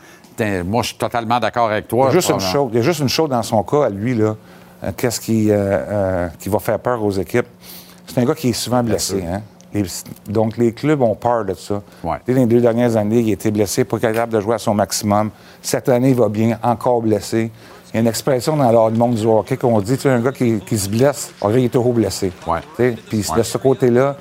Moi, 0.65 0.81
je 0.81 0.87
suis 0.87 0.97
totalement 0.97 1.39
d'accord 1.39 1.69
avec 1.69 1.83
Il 1.85 1.87
y 1.87 1.89
toi. 1.89 2.07
a 2.07 2.11
juste 2.11 2.29
une 2.29 2.39
chose, 2.39 2.69
il 2.71 2.77
y 2.77 2.79
a 2.79 2.83
juste 2.83 2.99
une 3.01 3.09
chose 3.09 3.29
dans 3.29 3.43
son 3.43 3.61
cas, 3.63 3.85
à 3.85 3.89
lui, 3.89 4.15
là. 4.15 4.35
Euh, 4.83 4.91
Qu'est-ce 4.97 5.19
qui, 5.19 5.51
euh, 5.51 5.55
euh, 5.55 6.27
qui 6.39 6.49
va 6.49 6.57
faire 6.57 6.79
peur 6.79 7.03
aux 7.03 7.11
équipes? 7.11 7.45
C'est 8.07 8.19
un 8.19 8.25
gars 8.25 8.33
qui 8.33 8.49
est 8.49 8.53
souvent 8.53 8.81
blessé. 8.81 9.23
Hein? 9.23 9.41
Les- 9.73 9.85
donc, 10.27 10.57
les 10.57 10.73
clubs 10.73 11.01
ont 11.01 11.13
peur 11.13 11.45
de 11.45 11.53
ça. 11.53 11.81
Ouais. 12.03 12.17
Les 12.27 12.45
deux 12.47 12.59
dernières 12.59 12.97
années, 12.97 13.19
il 13.19 13.29
a 13.29 13.33
été 13.33 13.51
blessé, 13.51 13.83
pas 13.83 13.99
capable 13.99 14.33
de 14.33 14.39
jouer 14.39 14.55
à 14.55 14.57
son 14.57 14.73
maximum. 14.73 15.29
Cette 15.61 15.87
année, 15.89 16.09
il 16.09 16.15
va 16.15 16.27
bien, 16.29 16.57
encore 16.63 17.01
blessé. 17.01 17.51
Il 17.93 17.95
y 17.95 17.97
a 17.97 18.01
une 18.01 18.07
expression 18.07 18.55
dans 18.55 18.87
le 18.89 18.95
monde 18.97 19.15
du 19.15 19.25
hockey 19.25 19.57
qu'on 19.57 19.79
dit, 19.81 19.95
tu 19.97 20.03
sais, 20.03 20.09
un 20.09 20.19
gars 20.21 20.31
qui, 20.31 20.59
qui 20.61 20.77
se 20.77 20.87
blesse, 20.87 21.33
on 21.41 21.47
dirait 21.49 21.59
qu'il 21.59 21.65
est 21.65 21.69
toujours 21.69 21.93
blessé. 21.93 22.31
Ouais. 22.47 22.59
Tu 22.77 22.83
sais, 22.83 22.97
Puis 23.09 23.25
Ouais. 23.29 23.37
de 23.39 23.43
ce 23.43 23.57
côté-là, 23.57 24.15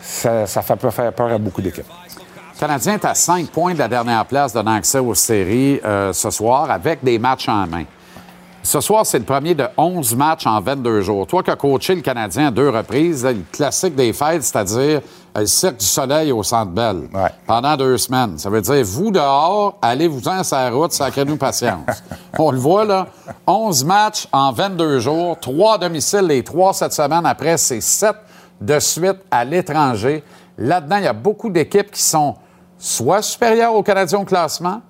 ça, 0.00 0.46
ça 0.46 0.62
fait 0.62 0.76
peut 0.76 0.90
faire 0.90 1.12
peur 1.12 1.32
à 1.32 1.38
beaucoup 1.38 1.60
d'équipes. 1.62 1.86
Le 2.54 2.60
Canadien 2.60 2.94
est 2.94 3.04
à 3.04 3.14
5 3.14 3.48
points 3.48 3.74
de 3.74 3.78
la 3.80 3.88
dernière 3.88 4.24
place 4.26 4.52
donnant 4.52 4.74
accès 4.74 5.00
aux 5.00 5.14
séries 5.14 5.80
euh, 5.84 6.12
ce 6.12 6.30
soir 6.30 6.70
avec 6.70 7.02
des 7.02 7.18
matchs 7.18 7.48
en 7.48 7.66
main. 7.66 7.84
Ce 8.62 8.80
soir, 8.80 9.04
c'est 9.04 9.18
le 9.18 9.24
premier 9.24 9.54
de 9.54 9.66
11 9.76 10.14
matchs 10.14 10.46
en 10.46 10.60
22 10.60 11.00
jours. 11.02 11.26
Toi 11.26 11.42
qui 11.42 11.50
as 11.50 11.56
coaché 11.56 11.94
le 11.96 12.00
Canadien 12.00 12.46
à 12.48 12.50
deux 12.50 12.70
reprises, 12.70 13.24
là, 13.24 13.32
le 13.32 13.42
classique 13.52 13.94
des 13.96 14.12
fêtes, 14.12 14.42
c'est-à-dire 14.44 15.00
le 15.40 15.46
Cirque 15.46 15.78
du 15.78 15.84
Soleil 15.86 16.30
au 16.32 16.42
Centre 16.42 16.70
Bell, 16.70 17.08
Ouais. 17.12 17.30
pendant 17.46 17.76
deux 17.76 17.98
semaines. 17.98 18.38
Ça 18.38 18.50
veut 18.50 18.60
dire, 18.60 18.84
vous 18.84 19.10
dehors, 19.10 19.76
allez-vous-en 19.82 20.44
sur 20.44 20.56
la 20.56 20.70
route, 20.70 20.92
sacrez-nous 20.92 21.36
patience. 21.36 21.86
On 22.38 22.50
le 22.52 22.58
voit, 22.58 22.84
là, 22.84 23.06
11 23.46 23.84
matchs 23.84 24.28
en 24.32 24.52
22 24.52 25.00
jours, 25.00 25.38
trois 25.40 25.74
à 25.74 25.78
domicile, 25.78 26.22
les 26.22 26.44
trois 26.44 26.72
cette 26.72 26.92
semaine. 26.92 27.26
Après, 27.26 27.56
c'est 27.56 27.80
sept 27.80 28.16
de 28.60 28.78
suite 28.78 29.18
à 29.30 29.44
l'étranger. 29.44 30.22
Là-dedans, 30.56 30.96
il 30.98 31.04
y 31.04 31.08
a 31.08 31.12
beaucoup 31.12 31.50
d'équipes 31.50 31.90
qui 31.90 32.02
sont 32.02 32.36
soit 32.78 33.22
supérieures 33.22 33.74
au 33.74 33.82
Canadien 33.82 34.20
au 34.20 34.24
classement, 34.24 34.80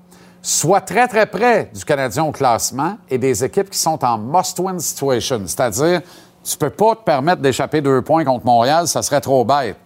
soit 0.43 0.83
très, 0.83 1.09
très 1.09 1.25
près 1.25 1.71
du 1.75 1.85
Canadien 1.87 2.25
au 2.25 2.33
classement 2.33 2.99
et 3.09 3.17
des 3.17 3.43
équipes 3.45 3.71
qui 3.71 3.79
sont 3.79 4.05
en 4.05 4.19
must-win 4.19 4.79
situation. 4.79 5.41
C'est-à-dire, 5.47 6.03
tu 6.43 6.57
peux 6.59 6.69
pas 6.69 6.97
te 6.97 7.03
permettre 7.05 7.41
d'échapper 7.41 7.81
deux 7.81 8.03
points 8.03 8.25
contre 8.27 8.45
Montréal, 8.45 8.87
ça 8.87 9.01
serait 9.01 9.23
trop 9.23 9.43
bête. 9.43 9.77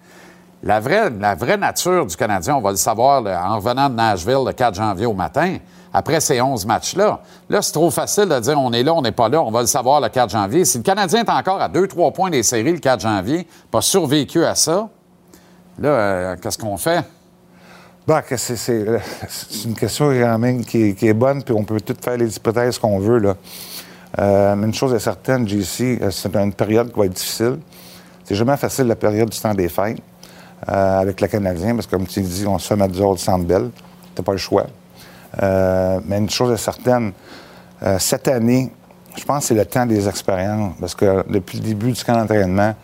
La 0.63 0.81
vraie, 0.81 1.11
nature 1.57 2.05
du 2.07 2.17
Canadien, 2.17 2.57
on 2.57 2.61
va 2.61 2.71
le 2.71 2.77
savoir 2.77 3.23
en 3.25 3.57
revenant 3.57 3.89
de 3.89 3.95
Nashville 3.95 4.43
le 4.45 4.53
4 4.53 4.75
janvier 4.75 5.07
au 5.07 5.13
matin, 5.13 5.57
après 5.93 6.19
ces 6.21 6.41
11 6.41 6.67
matchs-là. 6.67 7.21
Là, 7.49 7.63
c'est 7.63 7.73
trop 7.73 7.91
facile 7.91 8.27
de 8.29 8.41
dire 8.41 8.59
on 8.61 8.73
est 8.73 8.83
là, 8.83 8.93
on 8.93 9.01
n'est 9.03 9.13
pas 9.13 9.29
là, 9.29 9.41
on 9.41 9.53
va 9.53 9.61
le 9.61 9.67
savoir 9.69 10.01
le 10.01 10.09
4 10.09 10.31
janvier. 10.31 10.65
Si 10.65 10.79
le 10.79 10.83
Canadien 10.83 11.25
est 11.25 11.31
encore 11.31 11.61
à 11.61 11.69
2-3 11.69 12.13
points 12.13 12.31
des 12.31 12.43
séries 12.43 12.73
le 12.73 12.79
4 12.79 13.01
janvier, 13.01 13.47
pas 13.71 13.81
survécu 13.81 14.45
à 14.45 14.57
ça, 14.57 14.89
là, 15.79 15.89
euh, 15.89 16.37
qu'est-ce 16.43 16.59
qu'on 16.59 16.77
fait? 16.77 17.05
Bah, 18.05 18.23
c'est, 18.37 18.57
c'est, 18.57 18.73
euh, 18.73 18.99
c'est 19.29 19.65
une 19.65 19.75
question 19.75 20.11
qui, 20.67 20.97
est- 21.01 21.13
bonne, 21.13 21.43
puis 21.45 21.55
on 21.55 21.63
peut 21.63 21.81
toutes 21.81 22.03
faire 22.05 22.17
les 22.17 22.37
hypothèses 22.37 22.79
qu'on 22.79 22.99
veut. 22.99 23.19
Là. 23.19 23.35
Euh, 24.19 24.55
une 24.57 24.75
chose 24.75 24.93
est 24.93 24.99
certaine, 24.99 25.47
JC, 25.47 26.01
c'est 26.11 26.35
une 26.35 26.53
période 26.53 26.93
qui 26.93 26.99
va 26.99 27.05
être 27.07 27.13
difficile. 27.13 27.59
C'est 28.25 28.35
jamais 28.35 28.57
facile 28.57 28.87
la 28.87 28.97
période 28.97 29.29
du 29.31 29.39
temps 29.39 29.55
des 29.55 29.69
fêtes 29.69 29.99
euh, 30.69 31.01
avec 31.01 31.21
le 31.21 31.29
Canadien, 31.29 31.75
parce 31.75 31.87
que 31.87 31.93
comme 31.93 32.07
tu 32.07 32.21
dis, 32.21 32.47
on 32.47 32.59
se 32.59 32.67
fait 32.67 32.77
mettre 32.77 32.93
du 32.93 33.19
Centre 33.19 33.45
Bell. 33.45 33.71
T'as 34.15 34.23
pas 34.23 34.33
le 34.33 34.39
choix. 34.39 34.67
Euh, 35.43 36.01
mais 36.05 36.19
une 36.19 36.31
chose 36.31 36.53
est 36.53 36.63
certaine, 36.63 37.13
euh, 37.83 37.99
cette 37.99 38.27
année, 38.29 38.73
je 39.17 39.25
pense 39.25 39.41
que 39.41 39.49
c'est 39.49 39.55
le 39.55 39.65
temps 39.67 39.87
des 39.87 40.09
expériences, 40.09 40.75
parce 40.81 40.95
que 40.95 41.25
depuis 41.31 41.59
le 41.59 41.65
début 41.65 41.93
du 41.93 42.05
camp 42.05 42.15
d'entraînement, 42.15 42.75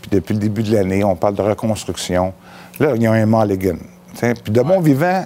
puis 0.00 0.10
depuis 0.10 0.34
le 0.34 0.40
début 0.40 0.62
de 0.62 0.74
l'année, 0.74 1.04
on 1.04 1.14
parle 1.14 1.34
de 1.34 1.42
reconstruction. 1.42 2.32
Là, 2.78 2.92
il 2.96 3.02
y 3.02 3.06
a 3.06 3.12
un 3.12 3.26
mulligan. 3.26 3.76
Puis 4.18 4.52
de 4.52 4.60
mon 4.62 4.80
vivant, 4.80 5.24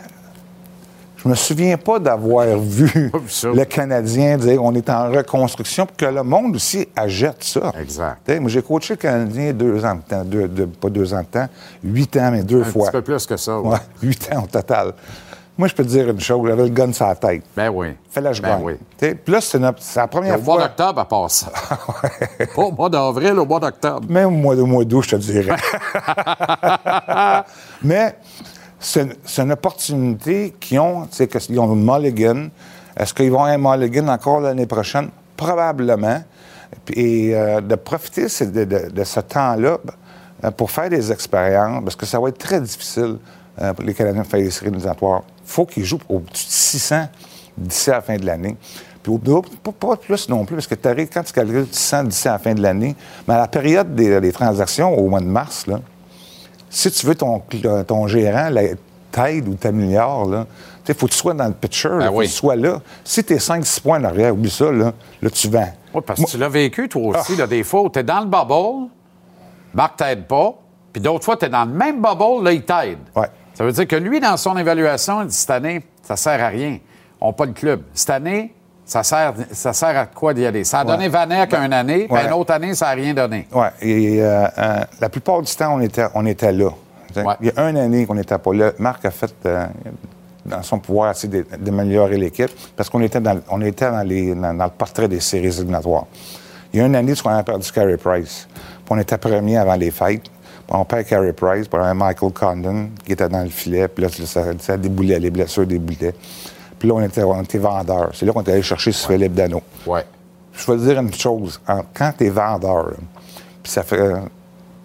je 1.24 1.28
me 1.30 1.34
souviens 1.34 1.76
pas 1.78 1.98
d'avoir 1.98 2.46
vu 2.58 3.10
le 3.44 3.64
Canadien 3.64 4.36
dire 4.36 4.62
on 4.62 4.74
est 4.74 4.90
en 4.90 5.10
reconstruction, 5.10 5.86
puis 5.86 5.96
que 5.96 6.04
le 6.12 6.22
monde 6.22 6.56
aussi 6.56 6.86
achète 6.94 7.42
ça. 7.42 7.72
Exact. 7.80 8.28
Moi, 8.40 8.50
j'ai 8.50 8.60
coaché 8.62 8.94
le 8.94 8.98
Canadien 8.98 9.52
deux 9.52 9.82
ans 9.84 9.94
de 9.94 10.02
temps, 10.02 10.24
deux- 10.24 10.48
deux- 10.48 10.66
pas 10.66 10.90
deux 10.90 11.14
ans 11.14 11.20
de 11.20 11.26
temps, 11.26 11.48
huit 11.82 12.14
ans, 12.18 12.30
mais 12.30 12.42
deux 12.42 12.60
Un 12.60 12.64
fois. 12.64 12.86
petit 12.88 12.92
peu 12.92 13.02
plus 13.02 13.26
que 13.26 13.36
ça. 13.36 13.58
oui. 13.58 13.70
Ouais, 13.70 13.78
huit 14.02 14.28
ans 14.34 14.42
au 14.44 14.46
total. 14.46 14.92
Moi, 15.56 15.68
je 15.68 15.74
peux 15.74 15.84
te 15.84 15.88
dire 15.88 16.10
une 16.10 16.18
chose, 16.18 16.48
j'avais 16.48 16.64
le 16.64 16.68
gun 16.70 16.92
sur 16.92 17.06
la 17.06 17.14
tête. 17.14 17.44
Ben 17.56 17.68
oui. 17.72 17.94
Fais-la, 18.10 18.32
je 18.32 18.42
Ben 18.42 18.48
gagne. 18.56 18.62
oui. 18.64 18.72
Puis 18.98 19.32
là, 19.32 19.40
c'est 19.40 19.60
notre- 19.60 19.80
c'est 19.80 20.00
la 20.00 20.06
Au 20.06 20.08
première 20.08 20.36
mois 20.40 20.56
fois. 20.56 20.64
d'octobre, 20.64 21.00
à 21.00 21.04
part 21.08 21.30
ça. 21.30 21.46
Pas 22.56 22.62
au 22.62 22.72
mois 22.72 22.88
d'avril, 22.90 23.38
au 23.38 23.46
mois 23.46 23.60
d'octobre. 23.60 24.00
Même 24.10 24.26
au 24.26 24.30
mois 24.30 24.56
de 24.56 24.62
mois 24.62 24.84
d'août, 24.84 25.02
je 25.02 25.10
te 25.10 25.16
dirais. 25.16 25.54
Mais 27.82 28.16
c'est 28.84 29.02
une, 29.02 29.14
c'est 29.24 29.50
opportunité 29.50 30.54
qu'ils 30.60 30.78
ont, 30.78 31.08
sais, 31.10 31.26
qu'ils 31.26 31.58
ont 31.58 31.72
une 31.74 31.84
mulligan. 31.84 32.48
Est-ce 32.96 33.14
qu'ils 33.14 33.30
vont 33.30 33.44
avoir 33.44 33.74
un 33.74 33.78
mulligan 33.78 34.08
encore 34.08 34.40
l'année 34.40 34.66
prochaine? 34.66 35.08
Probablement. 35.36 36.22
Et 36.92 37.34
euh, 37.34 37.60
de 37.60 37.74
profiter 37.76 38.28
c'est 38.28 38.52
de 38.52 39.04
ce 39.04 39.20
temps-là 39.20 39.78
euh, 40.44 40.50
pour 40.50 40.70
faire 40.70 40.90
des 40.90 41.12
expériences, 41.12 41.82
parce 41.82 41.96
que 41.96 42.06
ça 42.06 42.20
va 42.20 42.28
être 42.28 42.38
très 42.38 42.60
difficile 42.60 43.16
euh, 43.60 43.72
pour 43.72 43.84
les 43.84 43.94
Canadiens 43.94 44.22
de 44.22 44.26
faire 44.26 44.40
des 44.40 44.50
séries 44.50 44.68
éliminatoires. 44.68 45.22
Il 45.44 45.50
faut 45.50 45.66
qu'ils 45.66 45.84
jouent 45.84 46.00
au-dessus 46.08 46.46
de 46.46 46.50
600 46.50 47.08
d'ici 47.56 47.90
à 47.90 47.94
la 47.94 48.00
fin 48.02 48.16
de 48.16 48.26
l'année. 48.26 48.56
Puis 49.02 49.12
au 49.12 49.18
pas, 49.18 49.72
pas 49.72 49.96
plus 49.96 50.28
non 50.28 50.44
plus, 50.44 50.56
parce 50.56 50.66
que 50.66 50.74
tu 50.74 50.88
arrives, 50.88 51.08
quand 51.12 51.22
tu 51.22 51.32
calcules 51.32 51.66
600 51.70 52.04
d'ici 52.04 52.28
à 52.28 52.32
la 52.32 52.38
fin 52.38 52.54
de 52.54 52.62
l'année, 52.62 52.96
mais 53.28 53.34
à 53.34 53.38
la 53.38 53.48
période 53.48 53.94
des, 53.94 54.20
des 54.20 54.32
transactions, 54.32 54.92
au 54.98 55.08
mois 55.08 55.20
de 55.20 55.26
mars, 55.26 55.66
là, 55.66 55.80
si 56.76 56.90
tu 56.90 57.06
veux 57.06 57.14
ton, 57.14 57.42
ton 57.86 58.06
gérant 58.06 58.48
là, 58.50 58.62
t'aide 59.10 59.48
ou 59.48 59.54
t'améliore, 59.54 60.26
là, 60.28 60.46
il 60.86 60.94
faut 60.94 61.06
que 61.06 61.12
tu 61.12 61.18
sois 61.18 61.34
dans 61.34 61.46
le 61.46 61.52
pitcher, 61.54 61.88
Ben 61.98 62.08
faut 62.08 62.16
oui. 62.18 62.26
que 62.26 62.30
tu 62.30 62.36
sois 62.36 62.56
là. 62.56 62.80
Si 63.04 63.24
tu 63.24 63.32
es 63.34 63.36
5-6 63.36 63.80
points 63.80 64.00
en 64.00 64.04
arrière, 64.04 64.34
oublie 64.34 64.50
ça, 64.50 64.70
là, 64.70 64.92
là 65.22 65.30
tu 65.30 65.48
vends. 65.48 65.72
Oui, 65.94 66.02
parce 66.04 66.20
que 66.20 66.30
tu 66.30 66.36
l'as 66.36 66.48
vécu, 66.48 66.88
toi 66.88 67.18
aussi, 67.20 67.36
là, 67.36 67.46
des 67.46 67.62
fois 67.62 67.82
où 67.82 67.88
tu 67.88 68.00
es 68.00 68.02
dans 68.02 68.20
le 68.20 68.26
bubble, 68.26 68.90
Marc 69.72 69.96
t'aide 69.96 70.26
pas, 70.26 70.54
puis 70.92 71.00
d'autres 71.00 71.24
fois, 71.24 71.36
tu 71.36 71.46
es 71.46 71.48
dans 71.48 71.64
le 71.64 71.72
même 71.72 72.02
bubble, 72.02 72.44
là, 72.44 72.52
il 72.52 72.62
t'aide. 72.64 72.98
Ouais. 73.16 73.28
Ça 73.54 73.64
veut 73.64 73.72
dire 73.72 73.86
que 73.86 73.96
lui, 73.96 74.18
dans 74.20 74.36
son 74.36 74.56
évaluation, 74.56 75.22
il 75.22 75.28
dit 75.28 75.34
cette 75.34 75.50
année, 75.50 75.84
ça 76.02 76.16
sert 76.16 76.42
à 76.42 76.48
rien. 76.48 76.78
On 77.20 77.28
n'a 77.28 77.32
pas 77.32 77.46
le 77.46 77.52
club. 77.52 77.82
Cette 77.94 78.10
année, 78.10 78.52
ça 78.86 79.02
sert, 79.02 79.34
ça 79.52 79.72
sert 79.72 79.96
à 79.96 80.06
quoi 80.06 80.34
d'y 80.34 80.44
aller? 80.44 80.64
Ça 80.64 80.80
a 80.80 80.84
donné 80.84 81.08
Vanek 81.08 81.52
une 81.54 81.72
année, 81.72 82.04
puis 82.04 82.12
Ouais. 82.12 82.26
une 82.26 82.32
autre 82.32 82.52
année, 82.52 82.74
ça 82.74 82.86
n'a 82.86 82.92
rien 82.92 83.14
donné. 83.14 83.46
Oui, 83.52 83.66
et 83.80 84.22
euh, 84.22 84.46
euh, 84.58 84.80
la 85.00 85.08
plupart 85.08 85.40
du 85.42 85.54
temps, 85.54 85.74
on 85.74 85.80
était, 85.80 86.06
on 86.14 86.26
était 86.26 86.52
là. 86.52 86.70
Ouais. 87.16 87.34
Il 87.40 87.46
y 87.46 87.52
a 87.58 87.70
une 87.70 87.76
année 87.78 88.06
qu'on 88.06 88.14
n'était 88.16 88.38
pas 88.38 88.52
là. 88.52 88.72
Marc 88.78 89.04
a 89.04 89.10
fait, 89.10 89.32
euh, 89.46 89.66
dans 90.44 90.62
son 90.62 90.78
pouvoir, 90.78 91.14
d'é- 91.24 91.44
d'améliorer 91.58 92.18
l'équipe 92.18 92.50
parce 92.76 92.90
qu'on 92.90 93.00
était, 93.02 93.20
dans, 93.20 93.38
on 93.50 93.60
était 93.62 93.90
dans, 93.90 94.02
les, 94.06 94.34
dans, 94.34 94.52
dans 94.52 94.64
le 94.64 94.70
portrait 94.70 95.08
des 95.08 95.20
séries 95.20 95.46
éliminatoires. 95.56 96.06
Il 96.72 96.80
y 96.80 96.82
a 96.82 96.86
une 96.86 96.96
année, 96.96 97.14
on 97.24 97.28
a 97.30 97.42
perdu 97.44 97.70
Carey 97.70 97.96
Price. 97.96 98.48
Puis 98.52 98.84
on 98.90 98.98
était 98.98 99.16
premier 99.16 99.56
avant 99.56 99.76
les 99.76 99.90
fêtes. 99.92 100.24
Puis 100.24 100.76
on 100.76 100.84
perd 100.84 101.04
Carey 101.04 101.32
Price, 101.32 101.68
puis 101.68 101.78
on 101.80 101.84
a 101.84 101.94
Michael 101.94 102.32
Condon 102.32 102.88
qui 103.06 103.12
était 103.12 103.28
dans 103.28 103.42
le 103.42 103.48
filet. 103.48 103.86
Puis 103.86 104.02
là, 104.04 104.10
ça, 104.26 104.42
ça 104.58 104.76
déboulait, 104.76 105.18
les 105.20 105.30
blessures 105.30 105.66
déboulaient. 105.66 106.14
Puis 106.84 106.90
là, 106.90 106.96
on 106.96 107.00
était, 107.02 107.22
on 107.22 107.40
était 107.42 107.56
vendeurs. 107.56 108.10
C'est 108.12 108.26
là 108.26 108.32
qu'on 108.34 108.42
est 108.42 108.50
allé 108.52 108.60
chercher 108.60 108.92
sur 108.92 109.10
Philippe 109.10 109.32
Dano. 109.32 109.62
Ouais. 109.86 110.04
Je 110.52 110.70
vais 110.70 110.76
te 110.76 110.82
dire 110.82 111.00
une 111.00 111.14
chose. 111.14 111.58
En- 111.66 111.80
quand 111.94 112.12
tu 112.18 112.26
es 112.26 112.28
vendeur, 112.28 112.88
là, 112.90 112.96
puis 113.62 113.72
ça 113.72 113.82
fait, 113.82 113.98
euh, 113.98 114.18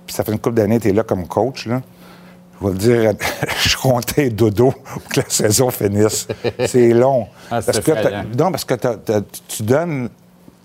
puis 0.06 0.16
ça 0.16 0.24
fait 0.24 0.32
une 0.32 0.40
couple 0.40 0.56
d'années 0.56 0.78
que 0.78 0.84
tu 0.84 0.90
es 0.92 0.94
là 0.94 1.04
comme 1.04 1.28
coach, 1.28 1.66
là, 1.68 1.82
je 2.62 2.68
vais 2.68 2.74
te 2.74 2.78
dire, 2.78 3.12
je 3.66 3.76
comptais 3.76 4.30
dodo 4.30 4.72
pour 4.72 5.04
que 5.10 5.20
la 5.20 5.26
saison 5.30 5.70
finisse. 5.72 6.26
C'est 6.68 6.94
long. 6.94 7.28
Ah, 7.52 7.62
parce 7.62 7.80
que 7.82 7.92
non, 8.38 8.50
parce 8.52 8.64
que 8.64 8.76
tu 9.50 9.64
donnes, 9.64 10.08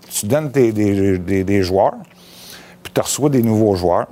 tu 0.09 0.27
donnes 0.27 0.51
des- 0.51 0.71
des 1.43 1.63
joueurs, 1.63 1.95
puis 2.85 2.93
tu 2.93 3.01
reçois 3.01 3.29
des 3.31 3.41
nouveaux 3.41 3.73
joueurs, 3.75 4.05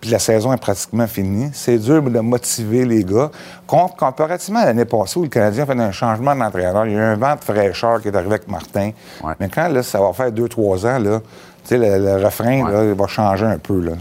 puis 0.00 0.08
la 0.10 0.20
saison 0.20 0.52
est 0.52 0.60
pratiquement 0.60 1.08
finie. 1.08 1.50
C'est 1.52 1.78
dur 1.78 2.00
de 2.00 2.20
motiver 2.20 2.84
les 2.84 3.02
gars. 3.02 3.28
Com- 3.66 3.88
comparativement 3.98 4.60
à 4.60 4.66
l'année 4.66 4.84
passée 4.84 5.18
où 5.18 5.24
le 5.24 5.28
Canadien 5.28 5.64
a 5.64 5.66
fait 5.66 5.72
un 5.80 5.90
changement 5.90 6.36
d'entraîneur, 6.36 6.86
il 6.86 6.92
y 6.92 6.94
a 6.94 6.98
eu 6.98 7.02
un 7.02 7.16
vent 7.16 7.34
de 7.34 7.40
fraîcheur 7.42 8.00
qui 8.00 8.06
est 8.06 8.14
arrivé 8.14 8.34
avec 8.34 8.46
Martin. 8.48 8.92
Ouais. 9.24 9.32
Mais 9.40 9.48
quand 9.48 9.66
là, 9.66 9.82
ça 9.82 10.00
va 10.00 10.12
faire 10.12 10.30
deux, 10.30 10.48
trois 10.48 10.86
ans, 10.86 11.00
là, 11.00 11.18
tu 11.64 11.68
sais, 11.70 11.76
le, 11.78 11.98
le 12.04 12.24
refrain 12.24 12.62
Ouais. 12.64 12.72
là, 12.72 12.84
il 12.84 12.94
va 12.94 13.06
changer 13.08 13.46
un 13.46 13.58
peu. 13.58 13.80
Là. 13.80 13.92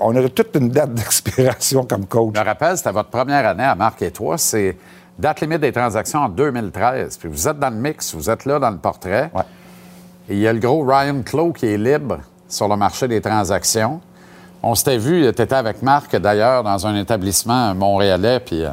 On 0.00 0.14
a 0.14 0.28
toute 0.28 0.54
une 0.56 0.68
date 0.68 0.92
d'expiration 0.92 1.84
comme 1.84 2.04
coach. 2.04 2.34
Je 2.36 2.40
me 2.40 2.44
rappelle, 2.46 2.76
c'était 2.76 2.92
votre 2.92 3.08
première 3.08 3.46
année 3.46 3.64
à 3.64 3.74
Marc 3.74 4.02
et 4.02 4.10
toi. 4.10 4.36
C'est 4.36 4.76
date 5.18 5.40
limite 5.40 5.60
des 5.62 5.72
transactions 5.72 6.20
en 6.20 6.28
2013. 6.28 7.16
Puis 7.16 7.28
vous 7.30 7.48
êtes 7.48 7.58
dans 7.58 7.70
le 7.70 7.76
mix, 7.76 8.14
vous 8.14 8.28
êtes 8.28 8.44
là 8.44 8.58
dans 8.58 8.70
le 8.70 8.76
portrait. 8.76 9.30
Ouais. 9.34 9.42
Et 10.28 10.34
il 10.34 10.38
y 10.40 10.46
a 10.46 10.52
le 10.52 10.58
gros 10.60 10.84
Ryan 10.84 11.22
Clough 11.24 11.54
qui 11.54 11.66
est 11.66 11.78
libre 11.78 12.18
sur 12.48 12.68
le 12.68 12.76
marché 12.76 13.08
des 13.08 13.20
transactions. 13.20 14.00
On 14.62 14.74
s'était 14.74 14.98
vu, 14.98 15.22
tu 15.34 15.42
étais 15.42 15.54
avec 15.54 15.82
Marc 15.82 16.16
d'ailleurs 16.16 16.64
dans 16.64 16.86
un 16.86 16.96
établissement 16.96 17.74
montréalais, 17.74 18.40
puis, 18.40 18.64
euh, 18.64 18.70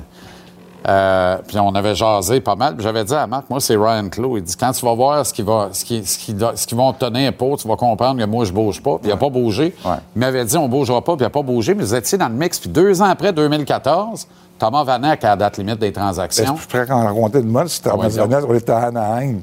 euh, 0.88 1.38
puis 1.47 1.59
on 1.59 1.73
avait 1.76 1.93
jasé 1.93 2.41
pas 2.41 2.55
mal. 2.55 2.76
J'avais 2.80 3.03
dit 3.03 3.13
à 3.13 3.28
Marc, 3.28 3.49
moi 3.49 3.59
c'est 3.59 3.76
Ryan 3.76 4.09
Clough. 4.09 4.38
Il 4.38 4.43
dit 4.43 4.55
quand 4.55 4.71
tu 4.71 4.84
vas 4.84 4.93
voir 4.93 5.26
ce 5.26 5.34
qu'ils 5.34 5.45
va, 5.45 5.69
ce 5.71 5.86
qui, 5.86 6.03
ce 6.05 6.17
qui, 6.17 6.36
ce 6.55 6.76
vont 6.76 6.91
te 6.93 7.05
tenir 7.05 7.34
pour, 7.34 7.57
tu 7.57 7.67
vas 7.67 7.76
comprendre 7.76 8.19
que 8.19 8.26
moi 8.26 8.45
je 8.45 8.51
bouge 8.53 8.82
pas. 8.82 8.97
Puis 8.97 9.07
il 9.07 9.09
n'a 9.09 9.17
pas 9.17 9.30
bougé. 9.30 9.76
Ouais. 9.86 9.95
Il 10.15 10.19
m'avait 10.19 10.45
dit 10.45 10.57
on 10.57 10.67
bougera 10.67 11.03
pas, 11.03 11.13
puis 11.15 11.21
il 11.21 11.28
n'a 11.28 11.30
pas 11.30 11.43
bougé. 11.43 11.76
Mais 11.76 11.84
vous 11.84 11.95
étiez 11.95 12.17
dans 12.17 12.30
le 12.30 12.36
mix. 12.36 12.59
Puis 12.59 12.69
deux 12.69 13.01
ans 13.01 13.05
après, 13.05 13.32
2014, 13.32 14.28
Thomas 14.57 14.84
Vanek 14.84 15.23
à 15.23 15.30
la 15.30 15.36
date 15.36 15.57
limite 15.57 15.80
des 15.80 15.91
Ben, 15.91 16.01
transactions. 16.01 16.55
Je 16.55 16.61
suis 16.61 16.67
prêt 16.69 16.89
à 16.89 16.95
en 16.95 17.05
raconter 17.05 17.41
de. 17.41 17.67
C'était 17.67 17.89
Ah 17.91 17.97
ouais, 17.97 18.19
en 18.19 18.43
on 18.49 18.53
était 18.53 18.71
à 18.71 18.88
Anaheim. 18.88 19.41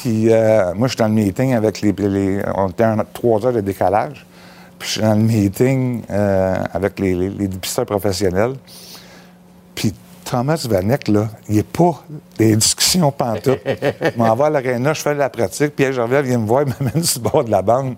Puis 0.00 0.30
euh, 0.32 0.74
moi, 0.74 0.88
je 0.88 0.92
suis 0.92 0.98
dans 0.98 1.08
le 1.08 1.14
meeting 1.14 1.54
avec 1.54 1.80
les. 1.80 1.92
les- 1.92 2.42
on 2.54 2.68
était 2.68 2.84
à 2.84 2.96
trois 3.12 3.44
heures 3.46 3.52
de 3.52 3.60
décalage. 3.60 4.26
Puis 4.78 4.88
je 4.88 4.92
suis 4.94 5.00
dans 5.00 5.14
le 5.14 5.22
meeting 5.22 6.02
euh, 6.10 6.54
avec 6.74 6.98
les, 7.00 7.14
les, 7.14 7.30
les 7.30 7.48
dépisteurs 7.48 7.86
professionnels. 7.86 8.54
Puis 9.74 9.94
Thomas 10.24 10.66
Vanek, 10.68 11.08
là, 11.08 11.28
il 11.48 11.56
n'est 11.56 11.62
pas 11.62 12.02
des 12.36 12.56
discussions 12.56 13.10
pantoute. 13.10 13.58
Je 13.64 14.18
m'en 14.18 14.34
vais 14.36 14.44
à 14.44 14.50
l'aréna, 14.50 14.92
je 14.92 15.00
fais 15.00 15.14
de 15.14 15.18
la 15.18 15.30
pratique. 15.30 15.74
Pierre 15.76 15.92
Gervais 15.92 16.22
vient 16.22 16.38
me 16.38 16.46
voir, 16.46 16.62
il 16.66 16.74
m'amène 16.78 17.02
sur 17.02 17.22
le 17.22 17.30
bord 17.30 17.44
de 17.44 17.50
la 17.50 17.62
bande. 17.62 17.94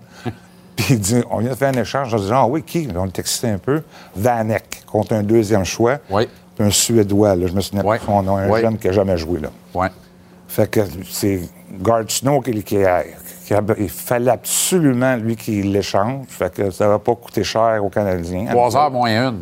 Puis 0.75 0.85
il 0.91 0.99
dit, 0.99 1.21
on 1.29 1.39
vient 1.39 1.49
de 1.49 1.55
faire 1.55 1.69
un 1.75 1.81
échange. 1.81 2.11
Je 2.11 2.17
dis, 2.17 2.29
ah 2.31 2.45
oui, 2.47 2.63
qui? 2.63 2.87
On 2.95 3.07
est 3.07 3.19
excité 3.19 3.49
un 3.49 3.57
peu. 3.57 3.81
Vanek, 4.15 4.83
contre 4.89 5.13
un 5.15 5.23
deuxième 5.23 5.65
choix. 5.65 5.97
Oui. 6.09 6.29
Puis 6.55 6.65
un 6.65 6.69
Suédois, 6.71 7.35
là, 7.35 7.47
je 7.47 7.53
me 7.53 7.59
souviens 7.61 7.83
Oui. 7.83 7.97
pas 7.97 8.03
de 8.03 8.05
son 8.05 8.23
nom, 8.23 8.37
un 8.37 8.47
Oui. 8.49 8.61
jeune 8.61 8.77
qui 8.77 8.87
n'a 8.87 8.93
jamais 8.93 9.17
joué. 9.17 9.39
Là. 9.41 9.49
Ouais. 9.73 9.89
Fait 10.47 10.69
que 10.69 10.81
c'est 11.09 11.41
Gard 11.81 12.05
Snow 12.09 12.41
qui, 12.41 12.63
qui 12.63 12.83
a- 12.83 13.03
qui 13.45 13.53
a- 13.53 13.61
il 13.77 13.89
fallait 13.89 14.31
absolument, 14.31 15.15
lui, 15.15 15.35
qu'il 15.35 15.71
l'échange. 15.71 16.25
Fait 16.29 16.53
que 16.53 16.71
ça 16.71 16.87
va 16.87 16.99
pas 16.99 17.15
coûter 17.15 17.43
cher 17.43 17.83
aux 17.83 17.89
Canadiens. 17.89 18.45
Trois 18.49 18.75
heures 18.75 18.91
moins 18.91 19.29
une. 19.29 19.39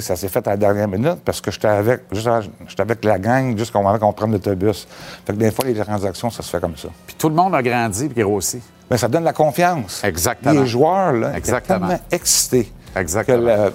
Ça 0.00 0.16
s'est 0.16 0.28
fait 0.28 0.44
à 0.48 0.50
la 0.52 0.56
dernière 0.56 0.88
minute 0.88 1.18
parce 1.24 1.40
que 1.40 1.50
j'étais 1.50 1.68
avec, 1.68 2.00
j'étais 2.10 2.80
avec 2.80 3.04
la 3.04 3.18
gang 3.18 3.56
jusqu'au 3.56 3.80
moment 3.82 3.98
qu'on 3.98 4.12
prenne 4.12 4.32
l'autobus. 4.32 4.88
Fait 5.24 5.32
que 5.32 5.38
des 5.38 5.50
fois, 5.52 5.64
les 5.66 5.74
transactions, 5.74 6.28
ça 6.30 6.42
se 6.42 6.50
fait 6.50 6.60
comme 6.60 6.76
ça. 6.76 6.88
Puis 7.06 7.14
tout 7.16 7.28
le 7.28 7.34
monde 7.36 7.54
a 7.54 7.62
grandi 7.62 8.08
puis 8.08 8.22
grossi. 8.22 8.60
Mais 8.90 8.96
ça 8.98 9.06
donne 9.06 9.24
la 9.24 9.32
confiance. 9.32 10.02
Exactement. 10.02 10.60
Les 10.60 10.66
joueurs, 10.66 11.12
là, 11.12 11.36
Exactement. 11.36 11.86
tellement 11.88 12.00
excités 12.10 12.72
Exactement. 12.96 13.70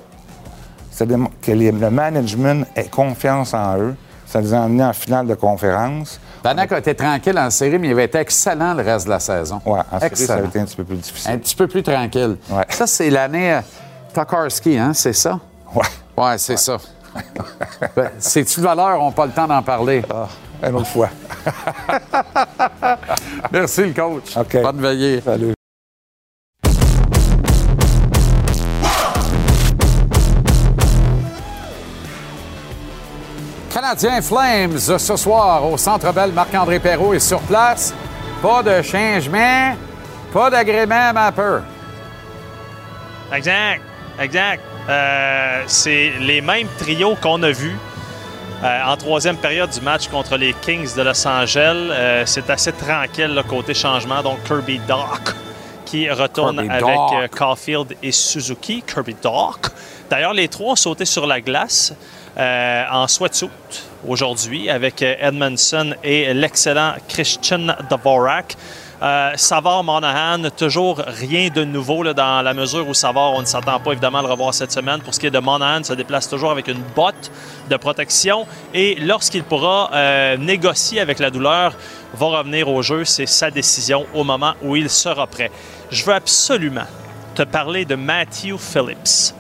que, 0.98 1.04
le, 1.06 1.26
que 1.42 1.52
les- 1.52 1.72
le 1.72 1.90
management 1.90 2.66
ait 2.76 2.86
confiance 2.90 3.54
en 3.54 3.78
eux. 3.78 3.96
Ça 4.26 4.42
les 4.42 4.54
a 4.54 4.62
emmenés 4.62 4.84
en 4.84 4.94
finale 4.94 5.28
de 5.28 5.36
conférence. 5.36 6.20
Vanek 6.44 6.72
a 6.72 6.80
été 6.80 6.96
tranquille 6.96 7.38
en 7.38 7.50
série, 7.52 7.78
mais 7.78 7.88
il 7.90 7.92
avait 7.92 8.06
été 8.06 8.18
excellent 8.18 8.74
le 8.74 8.84
reste 8.84 9.06
de 9.06 9.12
la 9.12 9.20
saison. 9.20 9.62
Ouais, 9.66 9.82
en 9.92 10.00
série, 10.00 10.16
ça 10.16 10.36
a 10.36 10.40
été 10.42 10.60
un 10.60 10.66
petit 10.66 10.76
peu 10.76 10.84
plus 10.84 10.96
difficile. 10.98 11.32
Un 11.32 11.38
petit 11.38 11.56
peu 11.56 11.68
plus 11.68 11.84
tranquille. 11.84 12.38
Ouais. 12.50 12.66
Ça, 12.70 12.88
c'est 12.88 13.10
l'année 13.10 13.54
euh, 13.54 13.62
Tokarski, 14.14 14.78
hein, 14.78 14.92
c'est 14.94 15.14
ça? 15.14 15.40
Ouais. 15.74 15.82
Ouais, 16.18 16.38
c'est 16.38 16.58
ça. 16.58 16.78
Ben, 17.96 18.12
C'est-tu 18.18 18.60
de 18.60 18.66
valeur? 18.66 19.02
On 19.02 19.08
n'a 19.08 19.12
pas 19.12 19.26
le 19.26 19.32
temps 19.32 19.48
d'en 19.48 19.62
parler. 19.62 20.02
Ah, 20.10 20.28
une 20.68 20.76
autre 20.76 20.88
fois. 20.88 21.10
Merci, 23.52 23.86
le 23.86 23.94
coach. 23.94 24.36
Bonne 24.62 24.82
veillée. 24.82 25.22
Salut. 25.22 25.54
Canadien 33.92 34.22
Flames 34.22 34.80
ce 34.80 35.18
soir 35.18 35.70
au 35.70 35.76
Centre 35.76 36.14
Bell. 36.14 36.32
Marc-André 36.32 36.80
Perrault 36.80 37.14
est 37.14 37.20
sur 37.20 37.42
place. 37.42 37.94
Pas 38.42 38.64
de 38.64 38.82
changement, 38.82 39.76
pas 40.32 40.50
d'agrément, 40.50 41.12
ma 41.12 41.30
peur. 41.34 41.64
Exact, 43.34 43.82
exact. 44.18 44.64
Euh, 44.88 45.64
c'est 45.68 46.14
les 46.22 46.40
mêmes 46.40 46.70
trios 46.80 47.18
qu'on 47.22 47.44
a 47.44 47.52
vus 47.52 47.76
euh, 48.64 48.82
en 48.86 48.96
troisième 48.96 49.36
période 49.36 49.72
du 49.72 49.82
match 49.82 50.08
contre 50.08 50.38
les 50.38 50.54
Kings 50.54 50.96
de 50.96 51.02
Los 51.02 51.28
Angeles. 51.28 51.90
Euh, 51.92 52.24
c'est 52.26 52.50
assez 52.50 52.72
tranquille 52.72 53.36
le 53.36 53.44
côté 53.44 53.74
changement. 53.74 54.24
Donc 54.24 54.42
Kirby 54.46 54.80
Doc 54.88 55.36
qui 55.84 56.10
retourne 56.10 56.66
Kirby 56.66 57.16
avec 57.18 57.36
Caulfield 57.36 57.98
et 58.02 58.14
Suzuki. 58.14 58.84
Kirby 58.84 59.18
Doc. 59.22 59.68
D'ailleurs, 60.10 60.34
les 60.34 60.48
trois 60.48 60.72
ont 60.72 60.76
sauté 60.78 61.04
sur 61.04 61.28
la 61.28 61.42
glace 61.42 61.94
euh, 62.38 62.84
en 62.92 63.08
sweatsuit 63.08 63.50
aujourd'hui 64.08 64.70
avec 64.70 65.02
Edmondson 65.02 65.94
et 66.04 66.34
l'excellent 66.34 66.94
Christian 67.08 67.76
Dvorak. 67.90 68.56
Euh, 69.02 69.32
Savard 69.36 69.84
Monahan, 69.84 70.52
toujours 70.56 70.98
rien 71.00 71.50
de 71.50 71.64
nouveau 71.64 72.04
là, 72.04 72.14
dans 72.14 72.44
la 72.44 72.54
mesure 72.54 72.88
où 72.88 72.94
Savard, 72.94 73.34
on 73.34 73.42
ne 73.42 73.48
s'attend 73.48 73.80
pas 73.80 73.94
évidemment 73.94 74.20
à 74.20 74.22
le 74.22 74.28
revoir 74.28 74.54
cette 74.54 74.72
semaine. 74.72 75.02
Pour 75.02 75.16
ce 75.16 75.20
qui 75.20 75.26
est 75.26 75.32
de 75.32 75.40
Monahan, 75.40 75.84
se 75.84 75.94
déplace 75.94 76.30
toujours 76.30 76.52
avec 76.52 76.68
une 76.68 76.84
botte 76.96 77.32
de 77.68 77.78
protection 77.78 78.46
et 78.76 78.94
lorsqu'il 78.96 79.44
pourra 79.44 79.90
euh, 79.92 80.38
négocier 80.38 81.00
avec 81.00 81.18
la 81.18 81.32
douleur, 81.32 81.74
va 82.14 82.26
revenir 82.28 82.70
au 82.70 82.84
jeu. 82.84 83.04
C'est 83.04 83.26
sa 83.26 83.50
décision 83.50 84.06
au 84.14 84.24
moment 84.24 84.54
où 84.62 84.76
il 84.76 84.88
sera 84.88 85.26
prêt. 85.26 85.50
Je 85.90 86.06
veux 86.06 86.14
absolument 86.14 86.86
te 87.34 87.42
parler 87.42 87.86
de 87.86 87.96
Matthew 87.96 88.58
Phillips. 88.60 89.34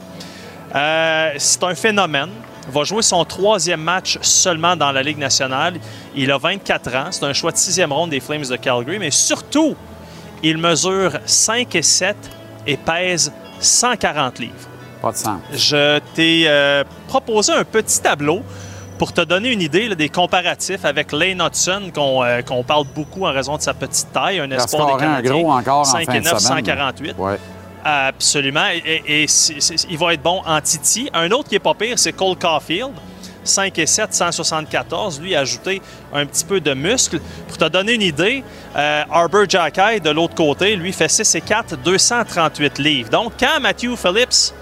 Euh, 0.73 1.33
c'est 1.37 1.63
un 1.63 1.75
phénomène. 1.75 2.31
Va 2.69 2.83
jouer 2.83 3.01
son 3.01 3.25
troisième 3.25 3.81
match 3.81 4.19
seulement 4.21 4.75
dans 4.75 4.91
la 4.91 5.01
Ligue 5.01 5.17
nationale. 5.17 5.75
Il 6.15 6.31
a 6.31 6.37
24 6.37 6.95
ans. 6.95 7.07
C'est 7.11 7.25
un 7.25 7.33
choix 7.33 7.51
de 7.51 7.57
sixième 7.57 7.91
ronde 7.91 8.11
des 8.11 8.19
Flames 8.19 8.45
de 8.45 8.55
Calgary. 8.55 8.99
Mais 8.99 9.11
surtout, 9.11 9.75
il 10.43 10.57
mesure 10.57 11.13
5 11.25 11.75
et 11.75 11.81
7 11.81 12.15
et 12.67 12.77
pèse 12.77 13.31
140 13.59 14.39
livres. 14.39 14.53
Pas 15.01 15.11
de 15.11 15.17
sens. 15.17 15.39
Je 15.53 15.99
t'ai 16.13 16.43
euh, 16.47 16.83
proposé 17.07 17.53
un 17.53 17.63
petit 17.63 18.01
tableau 18.01 18.41
pour 18.99 19.13
te 19.13 19.21
donner 19.21 19.51
une 19.51 19.61
idée 19.61 19.87
là, 19.87 19.95
des 19.95 20.09
comparatifs 20.09 20.85
avec 20.85 21.11
Lane 21.11 21.41
Hudson, 21.41 21.91
qu'on 21.93 22.23
euh, 22.23 22.43
qu'on 22.43 22.63
parle 22.63 22.85
beaucoup 22.93 23.25
en 23.25 23.31
raison 23.31 23.57
de 23.57 23.61
sa 23.63 23.73
petite 23.73 24.13
taille, 24.13 24.39
un 24.39 24.51
espoir 24.51 24.93
des 24.93 24.99
Canadiens. 24.99 25.31
gros 25.31 25.51
encore 25.51 25.79
en 25.79 25.83
5 25.85 26.05
fin 26.05 26.13
et 26.13 26.19
de 26.19 26.25
9, 26.25 26.37
semaine. 26.37 26.57
148. 26.65 27.15
Ouais. 27.17 27.39
Absolument. 27.83 28.67
Et, 28.85 29.25
il 29.89 29.97
va 29.97 30.13
être 30.13 30.21
bon 30.21 30.41
en 30.45 30.61
Titi. 30.61 31.09
Un 31.13 31.31
autre 31.31 31.49
qui 31.49 31.55
est 31.55 31.59
pas 31.59 31.73
pire, 31.73 31.97
c'est 31.97 32.13
Cole 32.13 32.37
Caulfield. 32.37 32.93
5 33.43 33.77
et 33.79 33.85
7, 33.87 34.13
174. 34.13 35.19
Lui 35.19 35.35
a 35.35 35.39
ajouté 35.39 35.81
un 36.13 36.25
petit 36.25 36.45
peu 36.45 36.59
de 36.59 36.73
muscle. 36.73 37.19
Pour 37.47 37.57
te 37.57 37.65
donner 37.65 37.93
une 37.93 38.01
idée, 38.01 38.43
euh, 38.75 39.03
Arbor 39.09 39.49
Jackay, 39.49 39.99
de 39.99 40.09
l'autre 40.11 40.35
côté, 40.35 40.75
lui 40.75 40.93
fait 40.93 41.09
6 41.09 41.35
et 41.35 41.41
4, 41.41 41.77
238 41.77 42.77
livres. 42.79 43.09
Donc, 43.09 43.33
quand 43.39 43.59
Matthew 43.59 43.95
Phillips, 43.95 44.53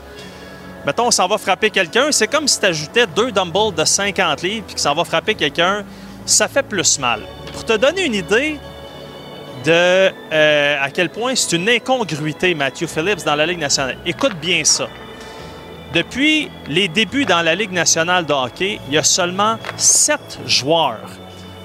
mettons, 0.86 1.08
on 1.08 1.12
s'en 1.12 1.28
va 1.28 1.38
frapper 1.38 1.70
quelqu'un, 1.70 2.12
c'est 2.12 2.28
comme 2.28 2.48
si 2.48 2.60
tu 2.60 2.66
ajoutais 2.66 3.06
deux 3.08 3.32
dumbbells 3.32 3.76
de 3.76 3.84
50 3.84 4.42
livres 4.44 4.66
puis 4.66 4.76
que 4.76 4.82
ça 4.82 4.94
va 4.94 5.04
frapper 5.04 5.36
quelqu'un, 5.36 5.84
ça 6.26 6.48
fait 6.48 6.64
plus 6.64 7.00
mal. 7.00 7.22
Pour 7.52 7.66
te 7.66 7.74
donner 7.74 8.06
une 8.06 8.16
idée, 8.16 8.60
de 9.66 10.12
euh, 10.32 10.78
à 10.82 10.90
quel 10.90 11.10
point 11.10 11.36
c'est 11.36 11.56
une 11.56 11.70
incongruité, 11.70 12.54
Matthew 12.54 12.88
Phillips, 12.88 13.26
dans 13.26 13.36
la 13.36 13.46
Ligue 13.46 13.60
nationale. 13.60 13.98
Écoute 14.06 14.36
bien 14.42 14.64
ça. 14.64 14.88
Depuis 15.94 16.50
les 16.68 16.88
débuts 16.88 17.26
dans 17.26 17.42
la 17.42 17.56
Ligue 17.56 17.72
nationale 17.72 18.26
de 18.26 18.34
hockey, 18.34 18.80
il 18.88 18.94
y 18.94 18.98
a 18.98 19.04
seulement 19.04 19.58
sept 19.76 20.40
joueurs 20.46 21.10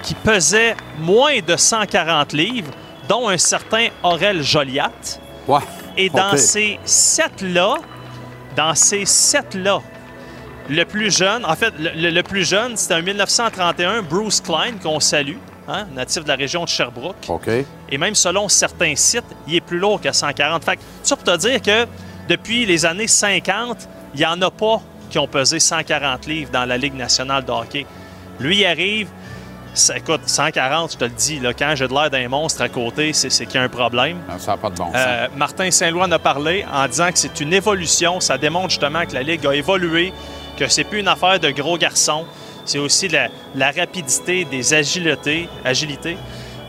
qui 0.01 0.15
pesaient 0.15 0.75
moins 0.99 1.39
de 1.39 1.55
140 1.55 2.33
livres, 2.33 2.71
dont 3.07 3.29
un 3.29 3.37
certain 3.37 3.87
Aurel 4.03 4.41
Joliat. 4.41 4.91
Ouais. 5.47 5.59
Et 5.97 6.09
dans 6.09 6.35
ces 6.37 6.79
sept-là, 6.85 7.75
dans 8.55 8.73
ces 8.75 9.05
sept-là, 9.05 9.81
le 10.69 10.83
plus 10.83 11.15
jeune, 11.15 11.45
en 11.45 11.55
fait, 11.55 11.73
le 11.77 12.21
plus 12.23 12.47
jeune, 12.47 12.75
c'était 12.75 12.95
en 12.95 13.03
1931, 13.03 14.01
Bruce 14.01 14.41
Klein, 14.41 14.73
qu'on 14.81 14.99
salue, 14.99 15.37
hein, 15.67 15.85
natif 15.93 16.23
de 16.23 16.27
la 16.29 16.35
région 16.35 16.63
de 16.63 16.69
Sherbrooke. 16.69 17.15
OK. 17.27 17.49
Et 17.89 17.97
même 17.97 18.15
selon 18.15 18.47
certains 18.49 18.95
sites, 18.95 19.25
il 19.47 19.55
est 19.55 19.61
plus 19.61 19.79
lourd 19.79 20.01
que 20.01 20.11
140. 20.11 20.63
Fait 20.63 20.77
que, 20.77 20.81
ça 21.03 21.15
pour 21.15 21.25
te 21.25 21.37
dire 21.37 21.61
que 21.61 21.85
depuis 22.29 22.65
les 22.65 22.85
années 22.85 23.07
50, 23.07 23.87
il 24.13 24.19
n'y 24.19 24.25
en 24.25 24.41
a 24.41 24.51
pas 24.51 24.81
qui 25.09 25.19
ont 25.19 25.27
pesé 25.27 25.59
140 25.59 26.25
livres 26.25 26.51
dans 26.51 26.65
la 26.65 26.77
Ligue 26.77 26.95
nationale 26.95 27.45
de 27.45 27.51
hockey. 27.51 27.85
Lui, 28.39 28.57
il 28.59 28.65
arrive, 28.65 29.07
Ça, 29.73 29.97
écoute, 29.97 30.21
140, 30.25 30.93
je 30.93 30.97
te 30.97 31.03
le 31.03 31.09
dis, 31.11 31.39
là, 31.39 31.53
quand 31.53 31.73
j'ai 31.75 31.87
de 31.87 31.93
l'air 31.93 32.09
d'un 32.09 32.29
monstre 32.29 32.61
à 32.61 32.69
côté, 32.69 33.11
c'est 33.11 33.29
qu'il 33.45 33.55
y 33.55 33.57
a 33.57 33.63
un 33.63 33.69
problème. 33.69 34.19
Ça 34.37 34.51
n'a 34.51 34.57
pas 34.57 34.69
de 34.69 34.75
bon 34.75 34.85
sens. 34.85 34.93
Euh, 34.95 35.27
Martin 35.35 35.69
Saint-Louis 35.69 36.01
en 36.01 36.11
a 36.13 36.19
parlé 36.19 36.65
en 36.71 36.87
disant 36.87 37.11
que 37.11 37.17
c'est 37.19 37.41
une 37.41 37.51
évolution. 37.53 38.21
Ça 38.21 38.37
démontre 38.37 38.69
justement 38.69 39.05
que 39.05 39.13
la 39.13 39.21
Ligue 39.21 39.45
a 39.45 39.53
évolué, 39.53 40.13
que 40.57 40.69
c'est 40.69 40.85
plus 40.85 41.01
une 41.01 41.09
affaire 41.09 41.41
de 41.41 41.49
gros 41.51 41.77
garçons. 41.77 42.25
C'est 42.65 42.79
aussi 42.79 43.07
la, 43.07 43.29
la 43.55 43.71
rapidité, 43.71 44.45
des 44.45 44.73
agilités. 44.73 45.47
agilités. 45.63 46.17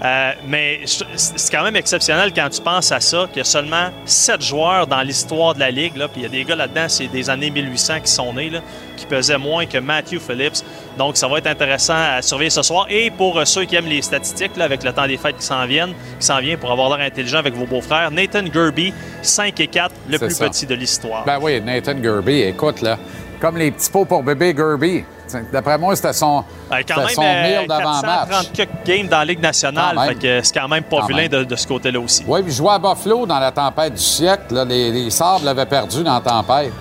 Euh, 0.04 0.32
mais 0.46 0.80
c'est 0.84 1.50
quand 1.50 1.64
même 1.64 1.76
exceptionnel 1.76 2.32
quand 2.34 2.48
tu 2.50 2.60
penses 2.60 2.92
à 2.92 3.00
ça, 3.00 3.26
qu'il 3.28 3.38
y 3.38 3.40
a 3.40 3.44
seulement 3.44 3.88
sept 4.04 4.42
joueurs 4.42 4.86
dans 4.86 5.00
l'histoire 5.00 5.54
de 5.54 5.60
la 5.60 5.70
Ligue. 5.70 5.96
Là, 5.96 6.08
puis 6.08 6.20
il 6.20 6.22
y 6.24 6.26
a 6.26 6.28
des 6.28 6.44
gars 6.44 6.56
là-dedans, 6.56 6.86
c'est 6.88 7.06
des 7.06 7.30
années 7.30 7.50
1800 7.50 8.00
qui 8.04 8.10
sont 8.10 8.32
nés, 8.34 8.50
là, 8.50 8.60
qui 8.96 9.06
pesaient 9.06 9.38
moins 9.38 9.64
que 9.64 9.78
Matthew 9.78 10.18
Phillips. 10.20 10.62
Donc 10.98 11.16
ça 11.16 11.28
va 11.28 11.38
être 11.38 11.46
intéressant 11.46 11.96
à 11.96 12.20
surveiller 12.20 12.50
ce 12.50 12.62
soir. 12.62 12.86
Et 12.90 13.10
pour 13.10 13.38
euh, 13.38 13.44
ceux 13.46 13.64
qui 13.64 13.76
aiment 13.76 13.88
les 13.88 14.02
statistiques, 14.02 14.56
là, 14.56 14.64
avec 14.64 14.84
le 14.84 14.92
temps 14.92 15.06
des 15.06 15.16
fêtes 15.16 15.38
qui 15.38 15.46
s'en 15.46 15.66
viennent, 15.66 15.94
qui 16.20 16.26
s'en 16.26 16.40
vient 16.40 16.56
pour 16.56 16.70
avoir 16.70 16.96
l'air 16.96 17.06
intelligent 17.06 17.38
avec 17.38 17.54
vos 17.54 17.66
beaux-frères, 17.66 18.10
Nathan 18.10 18.44
Gerby, 18.52 18.92
5 19.22 19.58
et 19.60 19.66
4, 19.66 19.94
le 20.10 20.18
plus 20.18 20.30
ça. 20.34 20.48
petit 20.48 20.66
de 20.66 20.74
l'histoire. 20.74 21.24
Ben 21.24 21.38
oui, 21.40 21.60
Nathan 21.62 21.94
Gerby, 22.02 22.42
écoute, 22.42 22.82
là, 22.82 22.98
comme 23.40 23.56
les 23.56 23.70
petits 23.70 23.90
pots 23.90 24.04
pour 24.04 24.22
bébé 24.22 24.54
Gerby. 24.56 25.04
D'après 25.52 25.76
moi, 25.76 25.96
c'était 25.96 26.12
son, 26.12 26.44
Ben, 26.70 26.78
quand 26.86 26.98
même, 26.98 27.08
son 27.08 27.22
euh, 27.24 27.66
d'avant-match. 27.66 28.28
430 28.28 28.52
quelques 28.52 28.70
games 28.84 29.08
dans 29.08 29.18
la 29.18 29.24
Ligue 29.24 29.40
nationale, 29.42 29.98
fait 30.08 30.14
que 30.14 30.40
c'est 30.42 30.54
quand 30.58 30.68
même 30.68 30.84
pas 30.84 30.98
Quand 31.00 31.06
vilain 31.06 31.22
même. 31.22 31.28
de, 31.30 31.44
de 31.44 31.56
ce 31.56 31.66
côté-là 31.66 31.98
aussi. 31.98 32.24
Oui, 32.28 32.42
puis 32.42 32.52
je 32.52 32.56
jouais 32.58 32.70
à 32.72 32.78
Buffalo 32.78 33.26
dans 33.26 33.38
la 33.40 33.50
tempête 33.50 33.94
du 33.94 34.00
siècle. 34.02 34.54
là. 34.54 34.64
Les, 34.64 34.92
les 34.92 35.10
Sabres 35.10 35.44
l'avaient 35.44 35.66
perdu 35.66 36.04
dans 36.04 36.14
la 36.14 36.20
tempête. 36.20 36.72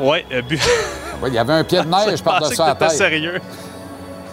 Oui, 0.00 0.18
euh, 0.32 0.42
bu- 0.42 0.58
il 1.28 1.34
y 1.34 1.38
avait 1.38 1.52
un 1.52 1.64
pied 1.64 1.80
de 1.80 1.86
neige 1.86 2.16
Je 2.18 2.22
par-dessus 2.22 2.56
la 2.58 2.74
tête. 2.74 2.90
sérieux. 2.90 3.40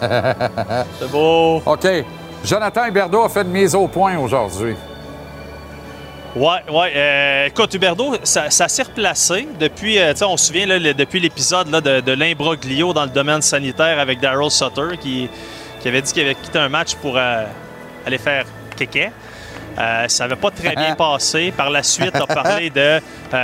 c'est 0.00 1.10
beau. 1.10 1.62
OK. 1.64 1.86
Jonathan 2.44 2.84
Huberdeau 2.86 3.22
a 3.24 3.28
fait 3.28 3.42
une 3.42 3.48
mise 3.50 3.74
au 3.74 3.88
point 3.88 4.16
aujourd'hui. 4.18 4.76
Ouais, 6.36 6.58
ouais. 6.70 6.92
Euh, 6.94 7.46
écoute, 7.46 7.72
Huberdo, 7.72 8.14
ça, 8.22 8.50
ça 8.50 8.68
s'est 8.68 8.82
replacé 8.82 9.48
depuis, 9.58 9.98
euh, 9.98 10.12
tu 10.12 10.18
sais, 10.18 10.24
on 10.26 10.36
se 10.36 10.48
souvient, 10.48 10.66
là, 10.66 10.78
le- 10.78 10.92
depuis 10.92 11.18
l'épisode 11.18 11.70
de, 11.70 12.00
de 12.00 12.12
l'imbroglio 12.12 12.92
dans 12.92 13.04
le 13.04 13.10
domaine 13.10 13.40
sanitaire 13.40 13.98
avec 13.98 14.20
Daryl 14.20 14.50
Sutter 14.50 14.98
qui, 15.00 15.30
qui 15.80 15.88
avait 15.88 16.02
dit 16.02 16.12
qu'il 16.12 16.22
avait 16.24 16.34
quitté 16.34 16.58
un 16.58 16.68
match 16.68 16.94
pour 16.96 17.16
euh, 17.16 17.44
aller 18.06 18.18
faire 18.18 18.44
kéké. 18.76 19.10
Euh, 19.78 20.08
ça 20.08 20.24
n'avait 20.24 20.38
pas 20.38 20.50
très 20.50 20.74
bien 20.74 20.94
passé. 20.94 21.54
Par 21.56 21.70
la 21.70 21.82
suite, 21.82 22.12
on 22.14 22.24
a 22.24 22.26
parlé 22.26 22.68
de 22.74 23.00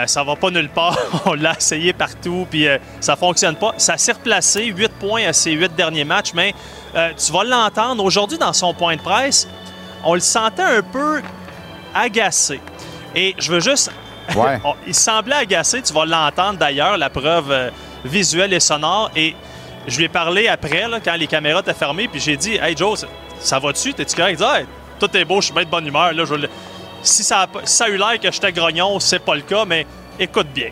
ça 0.07 0.23
va 0.23 0.37
pas 0.37 0.51
nulle 0.51 0.69
part. 0.69 0.99
on 1.25 1.33
l'a 1.33 1.55
essayé 1.57 1.95
partout, 1.95 2.47
puis 2.51 2.67
ça 3.01 3.17
fonctionne 3.17 3.57
pas. 3.57 3.73
Ça 3.79 3.97
s'est 3.97 4.13
replacé, 4.13 4.67
8 4.67 4.93
points 5.01 5.25
à 5.29 5.33
ses 5.33 5.53
8 5.53 5.75
derniers 5.75 6.05
matchs, 6.05 6.33
mais 6.35 6.55
tu 6.95 7.33
vas 7.33 7.45
l'entendre 7.45 8.05
aujourd'hui 8.05 8.37
dans 8.37 8.53
son 8.53 8.75
point 8.75 8.97
de 8.97 9.03
presse. 9.03 9.49
On 10.05 10.13
le 10.15 10.21
sentait 10.21 10.63
un 10.63 10.83
peu 10.83 11.23
agacé. 11.95 12.61
Et 13.15 13.35
je 13.39 13.51
veux 13.51 13.61
juste. 13.61 13.91
Ouais. 14.35 14.61
Il 14.87 14.95
semblait 14.95 15.37
agacé, 15.37 15.83
tu 15.83 15.93
vas 15.93 16.05
l'entendre 16.05 16.59
d'ailleurs, 16.59 16.97
la 16.97 17.11
preuve 17.11 17.51
euh, 17.51 17.71
visuelle 18.05 18.53
et 18.53 18.61
sonore. 18.61 19.11
Et 19.17 19.35
je 19.87 19.99
lui 19.99 20.05
ai 20.05 20.09
parlé 20.09 20.49
après, 20.49 20.89
là, 20.89 21.01
quand 21.01 21.15
les 21.15 21.27
caméras 21.27 21.61
étaient 21.61 21.75
fermées, 21.75 22.09
puis 22.09 22.21
j'ai 22.21 22.37
dit 22.37 22.57
Hey 22.57 22.77
Joe, 22.77 23.05
ça, 23.39 23.59
va-tu? 23.59 23.95
T'es-tu 23.95 24.17
correct? 24.17 24.39
Il 24.41 24.45
dit 24.45 24.61
Hey, 24.61 24.67
Tout 24.99 25.17
est 25.17 25.25
beau, 25.25 25.41
je 25.41 25.47
suis 25.47 25.55
bien 25.55 25.65
de 25.65 25.69
bonne 25.71 25.87
humeur. 25.87 26.13
Là, 26.13 26.25
je 26.25 26.35
si, 27.03 27.25
ça 27.25 27.43
a, 27.43 27.47
si 27.65 27.77
ça 27.77 27.85
a 27.87 27.89
eu 27.89 27.97
l'air 27.97 28.21
que 28.21 28.31
j'étais 28.31 28.53
grognon, 28.53 29.01
c'est 29.01 29.19
pas 29.19 29.35
le 29.35 29.41
cas, 29.43 29.65
mais 29.65 29.87
écoute 30.19 30.49
bien. 30.55 30.71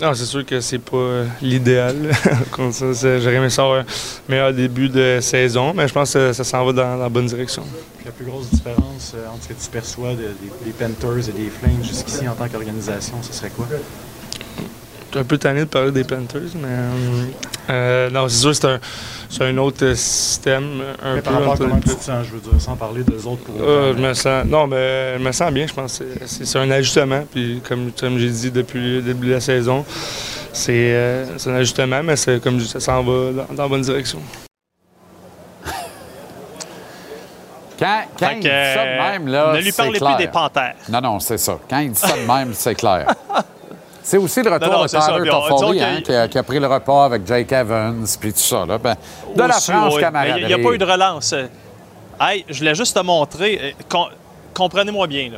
Non, 0.00 0.14
c'est 0.14 0.24
sûr 0.24 0.46
que 0.46 0.58
c'est 0.62 0.78
pas 0.78 0.96
euh, 0.96 1.26
l'idéal. 1.42 2.10
J'aurais 2.56 3.34
aimé 3.34 3.50
ça 3.50 3.64
un 3.64 3.84
meilleur 4.26 4.50
début 4.54 4.88
de 4.88 5.18
saison, 5.20 5.74
mais 5.74 5.86
je 5.86 5.92
pense 5.92 6.14
que 6.14 6.32
ça 6.32 6.44
s'en 6.44 6.64
va 6.64 6.72
dans, 6.72 6.96
la 6.96 7.10
bonne 7.10 7.26
direction. 7.26 7.62
La 8.02 8.10
plus 8.10 8.24
grosse 8.24 8.48
différence 8.48 9.12
euh, 9.14 9.26
entre 9.28 9.42
ce 9.42 9.48
que 9.48 9.52
tu 9.52 9.68
perçois 9.70 10.12
de- 10.14 10.16
des, 10.16 10.64
des 10.64 10.70
Panthers 10.72 11.28
et 11.28 11.32
des 11.32 11.50
Flames 11.50 11.84
jusqu'ici 11.84 12.26
en 12.26 12.34
tant 12.34 12.48
qu'organisation, 12.48 13.16
ce 13.22 13.34
serait 13.34 13.50
quoi? 13.50 13.68
Je 15.12 15.18
suis 15.18 15.20
un 15.20 15.24
peu 15.24 15.36
tanné 15.36 15.60
de 15.60 15.64
parler 15.66 15.90
des 15.90 16.04
Panthers, 16.04 16.40
mais 16.54 16.68
euh, 16.68 16.90
euh, 17.68 18.10
non, 18.10 18.28
c'est 18.30 18.38
sûr 18.38 18.50
que 18.52 18.56
c'est 18.56 18.66
un, 18.66 18.80
c'est 19.28 19.44
un 19.44 19.58
autre 19.58 19.84
euh, 19.84 19.94
système. 19.94 20.82
Un 21.02 21.16
Mais 21.16 21.20
peu 21.20 21.30
par 21.30 21.32
rapport 21.34 21.48
à 21.48 21.52
entre 21.52 21.62
comment 21.64 21.74
les 21.74 21.80
tu 21.82 21.88
deux. 21.88 21.94
te 21.96 22.02
sens, 22.04 22.26
je 22.26 22.32
veux 22.32 22.40
dire, 22.40 22.58
sans 22.58 22.76
parler 22.76 23.04
des 23.04 23.26
autres 23.26 23.42
pour 23.44 23.56
Euh, 23.60 23.92
je 23.94 24.02
me 24.02 24.14
sens. 24.14 24.46
Non, 24.46 24.66
mais 24.66 25.18
je 25.18 25.22
me 25.22 25.30
sens 25.32 25.52
bien, 25.52 25.66
je 25.66 25.74
pense. 25.74 25.98
que 25.98 26.04
c'est- 26.20 26.26
C'est 26.26 26.44
c'est 26.46 26.58
un 26.58 26.70
ajustement. 26.70 27.24
Puis 27.30 27.60
comme, 27.68 27.92
comme 27.92 28.16
j'ai 28.18 28.30
dit 28.30 28.50
depuis 28.50 28.80
le 28.96 29.02
début 29.02 29.26
de 29.28 29.32
la 29.34 29.40
saison, 29.40 29.84
c'est 30.54 30.72
euh, 30.94 31.26
c'est 31.36 31.50
un 31.50 31.56
ajustement, 31.56 32.02
mais 32.02 32.16
c'est 32.16 32.42
comme 32.42 32.58
je 32.58 32.64
dis, 32.64 32.70
ça 32.70 32.80
s'en 32.80 33.02
va 33.02 33.32
dans, 33.32 33.54
dans 33.54 33.62
la 33.64 33.68
bonne 33.68 33.82
direction. 33.82 34.18
Quand, 37.78 38.02
quand 38.18 38.30
il 38.30 38.40
dit 38.40 38.48
ça 38.48 38.84
de 38.84 39.10
même, 39.12 39.26
là, 39.28 39.52
ne 39.52 39.58
lui 39.58 39.72
c'est 39.72 39.76
parlez 39.76 39.98
clair. 39.98 40.16
plus 40.16 40.24
des 40.24 40.30
panthères. 40.30 40.74
Non, 40.88 41.00
non, 41.02 41.20
c'est 41.20 41.36
ça. 41.38 41.58
Quand 41.68 41.80
il 41.80 41.90
dit 41.92 41.98
ça 42.00 42.16
de 42.16 42.26
même, 42.26 42.54
c'est 42.54 42.74
clair. 42.76 43.06
C'est 44.02 44.16
aussi 44.18 44.42
le 44.42 44.50
retour 44.50 44.68
Non, 44.68 44.78
non, 44.78 44.82
de. 44.84 44.88
Tyler 44.88 45.30
Toffoli, 45.30 45.82
hein, 45.82 46.00
qui, 46.04 46.12
a, 46.14 46.28
qui 46.28 46.38
a 46.38 46.42
pris 46.42 46.58
le 46.58 46.66
repas 46.66 47.04
avec 47.04 47.26
Jake 47.26 47.52
Evans, 47.52 48.04
puis 48.20 48.32
tout 48.32 48.38
ça. 48.40 48.66
Là. 48.66 48.78
Ben, 48.78 48.96
de 49.34 49.42
la 49.42 49.56
oui. 49.94 50.00
camaraderie. 50.00 50.34
Mais 50.42 50.50
Il 50.50 50.56
n'y 50.56 50.60
a 50.60 50.68
pas 50.68 50.74
eu 50.74 50.78
de 50.78 50.84
relance. 50.84 51.34
Hey, 52.20 52.44
je 52.48 52.58
voulais 52.58 52.74
juste 52.74 52.96
te 52.96 53.00
montrer. 53.02 53.58
euh, 53.62 53.70
com- 53.88 54.08
Comprenez-moi 54.54 55.06
bien. 55.06 55.30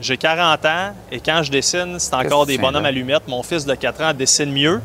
J'ai 0.00 0.16
40 0.16 0.64
ans 0.64 0.94
et 1.12 1.20
quand 1.20 1.42
je 1.42 1.50
dessine, 1.50 1.98
c'est 1.98 2.14
encore 2.14 2.46
des 2.46 2.56
bonhommes 2.56 2.84
là? 2.84 2.88
allumettes. 2.88 3.26
Mon 3.28 3.42
fils 3.42 3.66
de 3.66 3.74
4 3.74 4.02
ans 4.02 4.12
dessine 4.14 4.50
mieux. 4.52 4.80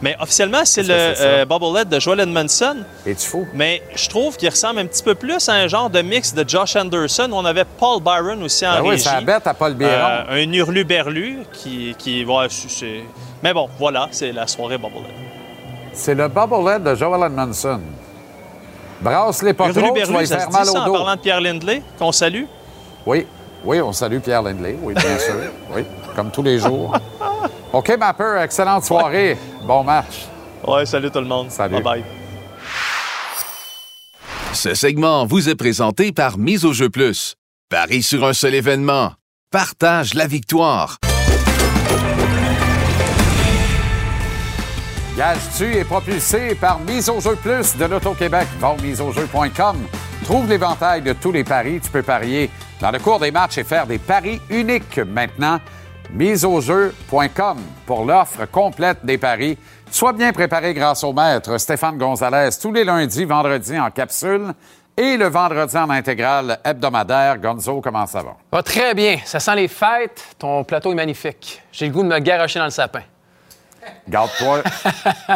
Mais 0.00 0.16
officiellement, 0.20 0.60
c'est 0.64 0.82
le 0.82 0.88
ça? 1.14 1.22
euh, 1.22 1.44
bobblehead 1.44 1.88
de 1.88 1.98
Joel 1.98 2.20
Edmondson. 2.20 2.76
Es-tu 3.04 3.26
fou? 3.28 3.46
Mais 3.52 3.82
je 3.96 4.08
trouve 4.08 4.36
qu'il 4.36 4.48
ressemble 4.48 4.78
un 4.80 4.86
petit 4.86 5.02
peu 5.02 5.14
plus 5.16 5.48
à 5.48 5.54
un 5.54 5.66
genre 5.66 5.90
de 5.90 6.00
mix 6.02 6.32
de 6.34 6.48
Josh 6.48 6.76
Anderson. 6.76 7.28
On 7.32 7.44
avait 7.44 7.64
Paul 7.64 8.00
Byron 8.00 8.40
aussi 8.42 8.64
en 8.66 8.74
Ben 8.74 8.82
oui, 8.82 8.90
régie. 8.90 9.02
c'est 9.04 9.14
la 9.14 9.20
bête 9.22 9.46
à 9.46 9.54
Paul 9.54 9.74
Biron. 9.74 9.90
Euh, 9.92 10.44
un 10.44 10.52
hurlu-berlu 10.52 11.38
qui... 11.52 11.94
qui 11.98 12.24
ouais, 12.24 12.46
Mais 13.42 13.52
bon, 13.52 13.68
voilà, 13.78 14.06
c'est 14.12 14.30
la 14.32 14.46
soirée 14.46 14.78
bobblehead. 14.78 15.10
C'est 15.92 16.14
le 16.14 16.28
bobblehead 16.28 16.84
de 16.84 16.94
Joel 16.94 17.24
Edmondson. 17.26 17.80
Brasse-les 19.00 19.52
pas 19.54 19.72
trop, 19.72 19.92
tu 19.94 20.12
vas 20.12 20.22
y 20.22 20.26
ça 20.26 20.38
faire 20.38 20.48
dit 20.48 20.52
mal 20.52 20.66
ça 20.66 20.72
au 20.72 20.76
en 20.76 20.92
parlant 20.92 21.14
de 21.14 21.20
Pierre 21.20 21.40
Lindley, 21.40 21.82
qu'on 21.98 22.10
salue? 22.12 22.44
Oui, 23.06 23.26
oui, 23.64 23.80
on 23.80 23.92
salue 23.92 24.18
Pierre 24.18 24.42
Lindley, 24.42 24.76
oui, 24.82 24.94
bien 24.94 25.18
sûr. 25.18 25.34
Oui, 25.74 25.82
comme 26.16 26.30
tous 26.32 26.42
les 26.42 26.58
jours. 26.58 26.96
OK, 27.72 27.96
Mapper, 27.98 28.40
excellente 28.42 28.84
soirée. 28.84 29.36
Bon 29.68 29.84
match. 29.84 30.24
Ouais, 30.66 30.86
salut 30.86 31.10
tout 31.10 31.18
le 31.18 31.26
monde. 31.26 31.50
Salut. 31.50 31.74
Bye-bye. 31.74 32.02
Ce 34.54 34.72
segment 34.72 35.26
vous 35.26 35.50
est 35.50 35.56
présenté 35.56 36.10
par 36.10 36.38
Mise 36.38 36.64
au 36.64 36.72
jeu 36.72 36.88
plus. 36.88 37.34
Parie 37.68 38.02
sur 38.02 38.24
un 38.24 38.32
seul 38.32 38.54
événement. 38.54 39.12
Partage 39.50 40.14
la 40.14 40.26
victoire. 40.26 40.96
Gage-tu 45.18 45.76
est 45.76 45.84
propulsé 45.84 46.54
par 46.54 46.78
Mise 46.80 47.10
au 47.10 47.20
jeu 47.20 47.36
plus 47.36 47.76
de 47.76 47.84
l'Auto-Québec? 47.84 48.48
Va 48.58 48.70
au 48.70 48.80
miseaujeu.com. 48.80 49.76
Trouve 50.24 50.48
l'éventail 50.48 51.02
de 51.02 51.12
tous 51.12 51.30
les 51.30 51.44
paris. 51.44 51.78
Tu 51.84 51.90
peux 51.90 52.02
parier 52.02 52.48
dans 52.80 52.90
le 52.90 52.98
cours 52.98 53.20
des 53.20 53.30
matchs 53.30 53.58
et 53.58 53.64
faire 53.64 53.86
des 53.86 53.98
paris 53.98 54.40
uniques 54.48 54.98
maintenant. 54.98 55.60
Miseaujeu.com 56.10 57.58
pour 57.86 58.04
l'offre 58.04 58.46
complète 58.46 58.98
des 59.04 59.18
paris. 59.18 59.58
Sois 59.90 60.12
bien 60.12 60.32
préparé 60.32 60.74
grâce 60.74 61.04
au 61.04 61.12
maître 61.12 61.58
Stéphane 61.58 61.98
Gonzalez 61.98 62.50
tous 62.60 62.72
les 62.72 62.84
lundis, 62.84 63.24
vendredis 63.24 63.78
en 63.78 63.90
capsule 63.90 64.52
et 64.96 65.16
le 65.16 65.26
vendredi 65.28 65.76
en 65.76 65.90
intégrale 65.90 66.58
hebdomadaire. 66.64 67.38
Gonzo, 67.38 67.80
comment 67.80 68.06
ça 68.06 68.22
va? 68.22 68.36
Va 68.50 68.62
très 68.62 68.94
bien. 68.94 69.18
Ça 69.24 69.38
sent 69.38 69.54
les 69.54 69.68
fêtes. 69.68 70.34
Ton 70.38 70.64
plateau 70.64 70.92
est 70.92 70.96
magnifique. 70.96 71.62
J'ai 71.70 71.86
le 71.86 71.92
goût 71.92 72.02
de 72.02 72.08
me 72.08 72.18
garocher 72.18 72.58
dans 72.58 72.64
le 72.64 72.70
sapin. 72.70 73.02
Garde-toi. 74.08 74.58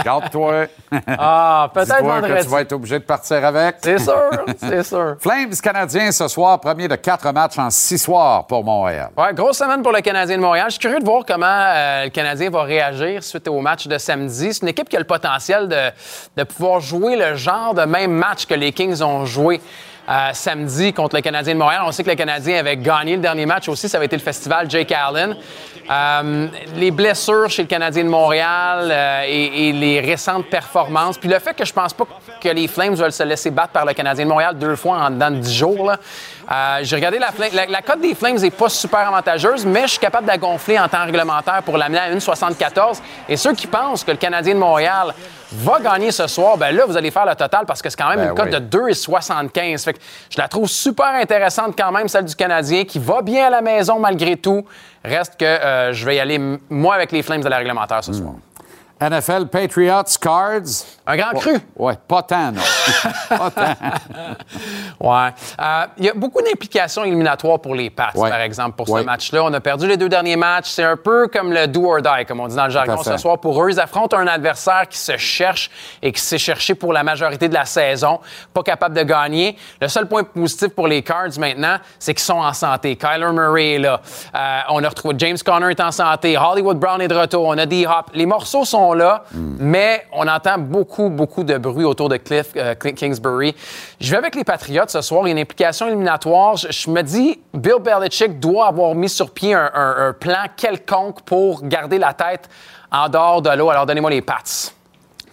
Garde-toi. 0.05 0.67
Ah, 1.07 1.71
peut-être 1.73 1.97
que 1.99 2.43
tu 2.43 2.49
vas 2.49 2.61
être 2.61 2.73
obligé 2.73 2.99
de 2.99 3.05
partir 3.05 3.45
avec. 3.45 3.77
C'est 3.83 3.99
sûr, 3.99 4.31
c'est 4.59 4.83
sûr. 4.83 5.17
Flames 5.21 5.55
canadiens 5.63 6.11
ce 6.13 6.29
soir, 6.29 6.61
premier 6.61 6.89
de 6.89 6.97
quatre 6.97 7.31
matchs 7.33 7.59
en 7.59 7.71
six 7.71 7.99
soirs 7.99 8.47
pour 8.47 8.65
Montréal. 8.65 9.11
Ouais, 9.17 9.33
grosse 9.35 9.59
semaine 9.59 9.83
pour 9.83 9.93
le 9.93 10.01
Canadien 10.01 10.37
de 10.37 10.43
Montréal. 10.43 10.67
Je 10.69 10.73
suis 10.73 10.81
curieux 10.81 11.01
de 11.01 11.05
voir 11.05 11.23
comment 11.27 11.47
euh, 11.47 12.05
le 12.05 12.11
Canadien 12.11 12.51
va 12.51 12.63
réagir 12.63 13.23
suite 13.23 13.49
au 13.49 13.61
match 13.61 13.87
de 13.87 13.99
samedi. 13.99 14.53
C'est 14.55 14.63
une 14.63 14.69
équipe 14.69 14.89
qui 14.89 14.97
a 14.97 15.01
le 15.01 15.05
potentiel 15.07 15.69
de, 15.69 15.91
de 16.37 16.45
pouvoir 16.45 16.81
jouer 16.81 17.17
le 17.17 17.35
genre 17.37 17.75
de 17.75 17.83
même 17.85 18.13
match 18.13 18.47
que 18.47 18.55
les 18.55 18.73
Kings 18.73 19.03
ont 19.03 19.25
joué. 19.25 19.61
euh, 20.09 20.31
samedi 20.33 20.93
contre 20.93 21.15
le 21.15 21.23
Canadien 21.23 21.55
de 21.55 21.59
Montréal. 21.61 21.83
On 21.87 21.93
sait 21.93 22.03
que 22.03 22.11
le 22.11 22.17
Canadien 22.17 22.59
avait 22.59 22.77
gagné 22.77 23.15
le 23.15 23.23
dernier 23.23 23.47
match 23.47 23.69
aussi. 23.69 23.89
Ça 23.89 23.99
avait 23.99 24.07
été 24.07 24.17
le 24.17 24.23
festival 24.23 24.69
Jake 24.69 24.91
Allen. 24.91 25.37
Euh, 25.91 26.47
les 26.77 26.91
blessures 26.91 27.51
chez 27.51 27.63
le 27.63 27.69
Canadien 27.69 28.05
de 28.05 28.09
Montréal 28.09 28.89
euh, 28.91 29.25
et, 29.27 29.69
et 29.69 29.73
les 29.73 30.01
récentes 30.01 30.47
performances. 30.47 31.19
Puis 31.19 31.29
le 31.29 31.39
fait 31.39 31.55
que 31.55 31.65
je 31.65 31.73
pense 31.73 31.93
pas 31.93 32.05
que 32.41 32.49
les 32.49 32.69
Flames 32.69 32.95
veulent 32.95 33.13
se 33.13 33.23
laisser 33.23 33.51
battre 33.51 33.73
par 33.73 33.85
le 33.85 33.93
Canadien 33.93 34.25
de 34.25 34.31
Montréal 34.31 34.57
deux 34.59 34.77
fois 34.77 34.99
en 34.99 35.11
dedans 35.11 35.31
de 35.31 35.37
10 35.37 35.55
jours. 35.55 35.87
là. 35.87 35.99
Euh, 36.51 36.79
J'ai 36.83 36.97
regardé 36.97 37.19
la, 37.19 37.29
la, 37.53 37.67
la 37.67 37.83
cote 37.83 38.01
des 38.01 38.15
Flames 38.15 38.37
n'est 38.39 38.51
pas 38.51 38.69
super 38.69 39.01
avantageuse, 39.01 39.65
mais 39.65 39.83
je 39.83 39.93
suis 39.93 39.99
capable 39.99 40.25
de 40.25 40.31
la 40.31 40.39
gonfler 40.39 40.79
en 40.79 40.89
temps 40.89 41.05
réglementaire 41.05 41.63
pour 41.65 41.77
l'amener 41.79 41.99
à 41.99 42.11
1,74. 42.15 43.01
Et 43.29 43.37
ceux 43.37 43.53
qui 43.55 43.67
pensent 43.67 44.05
que 44.05 44.11
le 44.11 44.17
Canadien 44.17 44.55
de 44.55 44.59
Montréal 44.59 45.15
va 45.53 45.79
gagner 45.81 46.11
ce 46.11 46.27
soir, 46.27 46.57
ben 46.57 46.75
là, 46.75 46.85
vous 46.87 46.97
allez 46.97 47.11
faire 47.11 47.27
le 47.27 47.35
total 47.35 47.65
parce 47.67 47.83
que 47.83 47.91
c'est 47.91 47.97
quand 48.01 48.09
même 48.09 48.19
Ben 48.21 48.29
une 48.31 48.35
cote 48.35 48.49
oui. 48.53 48.61
de 48.61 48.79
2,75. 48.79 49.85
Fait 49.85 49.93
que 49.93 49.99
je 50.31 50.39
la 50.39 50.49
trouve 50.49 50.69
super 50.69 51.07
intéressante 51.15 51.75
quand 51.79 51.93
même, 51.93 52.09
celle 52.09 52.25
du 52.25 52.35
Canadien, 52.35 52.85
qui 52.85 52.99
va 52.99 53.23
bien 53.23 53.47
à 53.47 53.51
la 53.51 53.61
maison 53.61 53.99
malgré 53.99 54.37
tout. 54.37 54.65
Reste 55.05 55.37
que 55.39 55.45
euh, 55.45 55.93
je 55.93 56.05
vais 56.07 56.17
y 56.17 56.21
aller, 56.21 56.41
moi, 56.71 56.95
avec 56.95 57.13
les 57.13 57.23
Flames 57.23 57.43
de 57.43 57.49
la 57.49 57.59
réglementaire 57.59 58.03
ce 58.03 58.13
soir. 58.13 58.33
NFL 59.01 59.47
Patriots 59.51 60.05
Cards. 60.21 60.85
Un 61.07 61.17
grand 61.17 61.33
cru. 61.33 61.59
Ouais, 61.77 61.95
pas 62.07 62.23
tant, 62.23 62.53
non. 62.53 62.61
Ouais. 65.01 65.29
Euh, 65.61 65.87
Il 65.99 66.05
y 66.05 66.09
a 66.11 66.15
beaucoup 66.15 66.43
d'implications 66.43 67.05
éliminatoires 67.05 67.59
pour 67.61 67.75
les 67.75 67.91
Pats, 67.91 68.11
Ouais. 68.15 68.31
par 68.31 68.41
exemple, 68.41 68.77
pour 68.77 68.89
Ouais. 68.91 69.01
ce 69.01 69.07
match-là. 69.07 69.45
On 69.45 69.53
a 69.53 69.61
perdu 69.61 69.87
les 69.87 69.97
deux 69.97 70.09
derniers 70.09 70.37
matchs. 70.37 70.71
C'est 70.71 70.85
un 70.85 70.97
peu 70.97 71.29
comme 71.29 71.53
le 71.53 71.67
do 71.67 71.85
or 71.91 72.01
die, 72.03 72.25
comme 72.27 72.41
on 72.41 72.49
dit 72.49 72.57
dans 72.57 72.65
le 72.65 72.71
jargon 72.71 73.03
ce 73.03 73.17
soir. 73.17 73.39
Pour 73.39 73.63
eux, 73.63 73.71
ils 73.71 73.81
affrontent 73.81 74.17
un 74.17 74.27
adversaire 74.27 74.87
qui 74.89 74.99
se 74.99 75.17
cherche 75.17 75.71
et 76.03 76.13
qui 76.13 76.21
s'est 76.21 76.39
cherché 76.39 76.75
pour 76.75 76.93
la 76.93 77.03
majorité 77.03 77.49
de 77.49 77.55
la 77.55 77.65
saison, 77.65 78.21
pas 78.55 78.63
capable 78.63 78.95
de 78.97 79.03
gagner. 79.03 79.57
Le 79.81 79.89
seul 79.89 80.07
point 80.07 80.25
positif 80.25 80.69
pour 80.69 80.87
les 80.89 81.03
Cards 81.03 81.39
maintenant, 81.39 81.77
c'est 81.99 82.15
qu'ils 82.15 82.23
sont 82.25 82.35
en 82.41 82.53
santé. 82.53 82.97
Kyler 82.97 83.33
Murray 83.33 83.75
est 83.75 83.79
là. 83.79 84.01
Euh, 84.35 84.61
on 84.71 84.83
a 84.85 84.89
retrouvé 84.89 85.15
James 85.19 85.37
Conner 85.45 85.71
est 85.71 85.81
en 85.81 85.91
santé. 85.93 86.37
Hollywood 86.37 86.79
Brown 86.79 87.01
est 87.01 87.09
de 87.09 87.15
retour. 87.15 87.47
On 87.47 87.59
a 87.59 87.67
D-Hop. 87.67 88.11
Les 88.15 88.27
morceaux 88.27 88.65
sont 88.65 88.93
là, 88.95 89.25
mais 89.33 90.07
on 90.13 90.27
entend 90.29 90.59
beaucoup, 90.59 91.09
beaucoup 91.09 91.45
de 91.45 91.57
bruit 91.59 91.85
autour 91.85 92.09
de 92.09 92.17
Cliff 92.17 92.47
euh, 92.57 92.72
Kingsbury. 92.75 93.55
Je 94.01 94.11
vais 94.11 94.17
avec 94.17 94.35
les 94.35 94.45
Patriots 94.45 94.85
ce 94.89 95.01
soir. 95.01 95.23
Il 95.25 95.29
y 95.29 95.31
a 95.31 95.33
une 95.33 95.39
implication 95.43 95.87
éliminatoire. 95.89 96.57
Je, 96.57 96.91
me 96.91 97.03
dis, 97.03 97.41
Bill 97.55 97.77
Belichick 97.81 98.39
doit 98.41 98.69
avoir 98.69 98.95
mis 98.95 99.09
sur 99.09 99.31
pied 99.31 99.55
un, 99.55 99.71
un- 99.75 100.13
plan 100.13 100.45
quelconque 100.57 101.23
pour 101.23 101.63
garder 101.63 101.99
la 101.99 102.13
tête 102.13 102.49
en 102.91 103.09
dehors 103.09 103.43
de 103.43 103.51
l'eau. 103.51 103.71
Alors, 103.71 103.87
donnez-moi 103.87 104.11
les 104.11 104.23
Pats. 104.23 104.73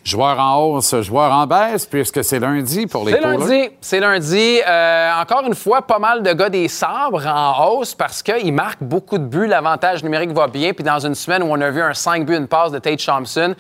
Joueur 0.10 0.40
en 0.40 0.58
hausse, 0.58 1.02
joueur 1.02 1.32
en 1.32 1.46
baisse, 1.46 1.86
puisque 1.86 2.24
c'est 2.24 2.40
lundi 2.40 2.88
pour 2.88 3.06
les 3.06 3.14
C'est 3.14 3.22
lundi. 3.22 3.70
C'est 3.80 4.00
lundi. 4.00 4.60
Euh, 4.68 5.12
encore 5.22 5.44
une 5.46 5.54
fois, 5.54 5.84
pas 5.84 6.00
mal 6.00 6.24
de 6.24 6.34
gars 6.34 6.50
des 6.50 6.68
sabres 6.68 7.28
en 7.28 7.68
hausse 7.68 7.94
parce 7.94 8.24
qu'ils 8.24 8.52
marquent 8.52 8.82
beaucoup 8.82 9.20
de 9.20 9.26
buts. 9.26 9.46
L'avantage 9.46 10.04
numérique 10.04 10.32
va 10.32 10.48
bien. 10.48 10.74
Puis 10.74 10.84
dans 10.84 10.98
une 10.98 11.14
semaine 11.14 11.44
où 11.44 11.48
on 11.52 11.62
a 11.62 11.70
vu 11.70 11.84
un 11.84 11.94
5 11.94 12.26
buts, 12.26 12.36
une 12.36 12.48
passe 12.48 12.72
de 12.72 12.80
Tate 12.80 13.06
Thompson, 13.06 13.54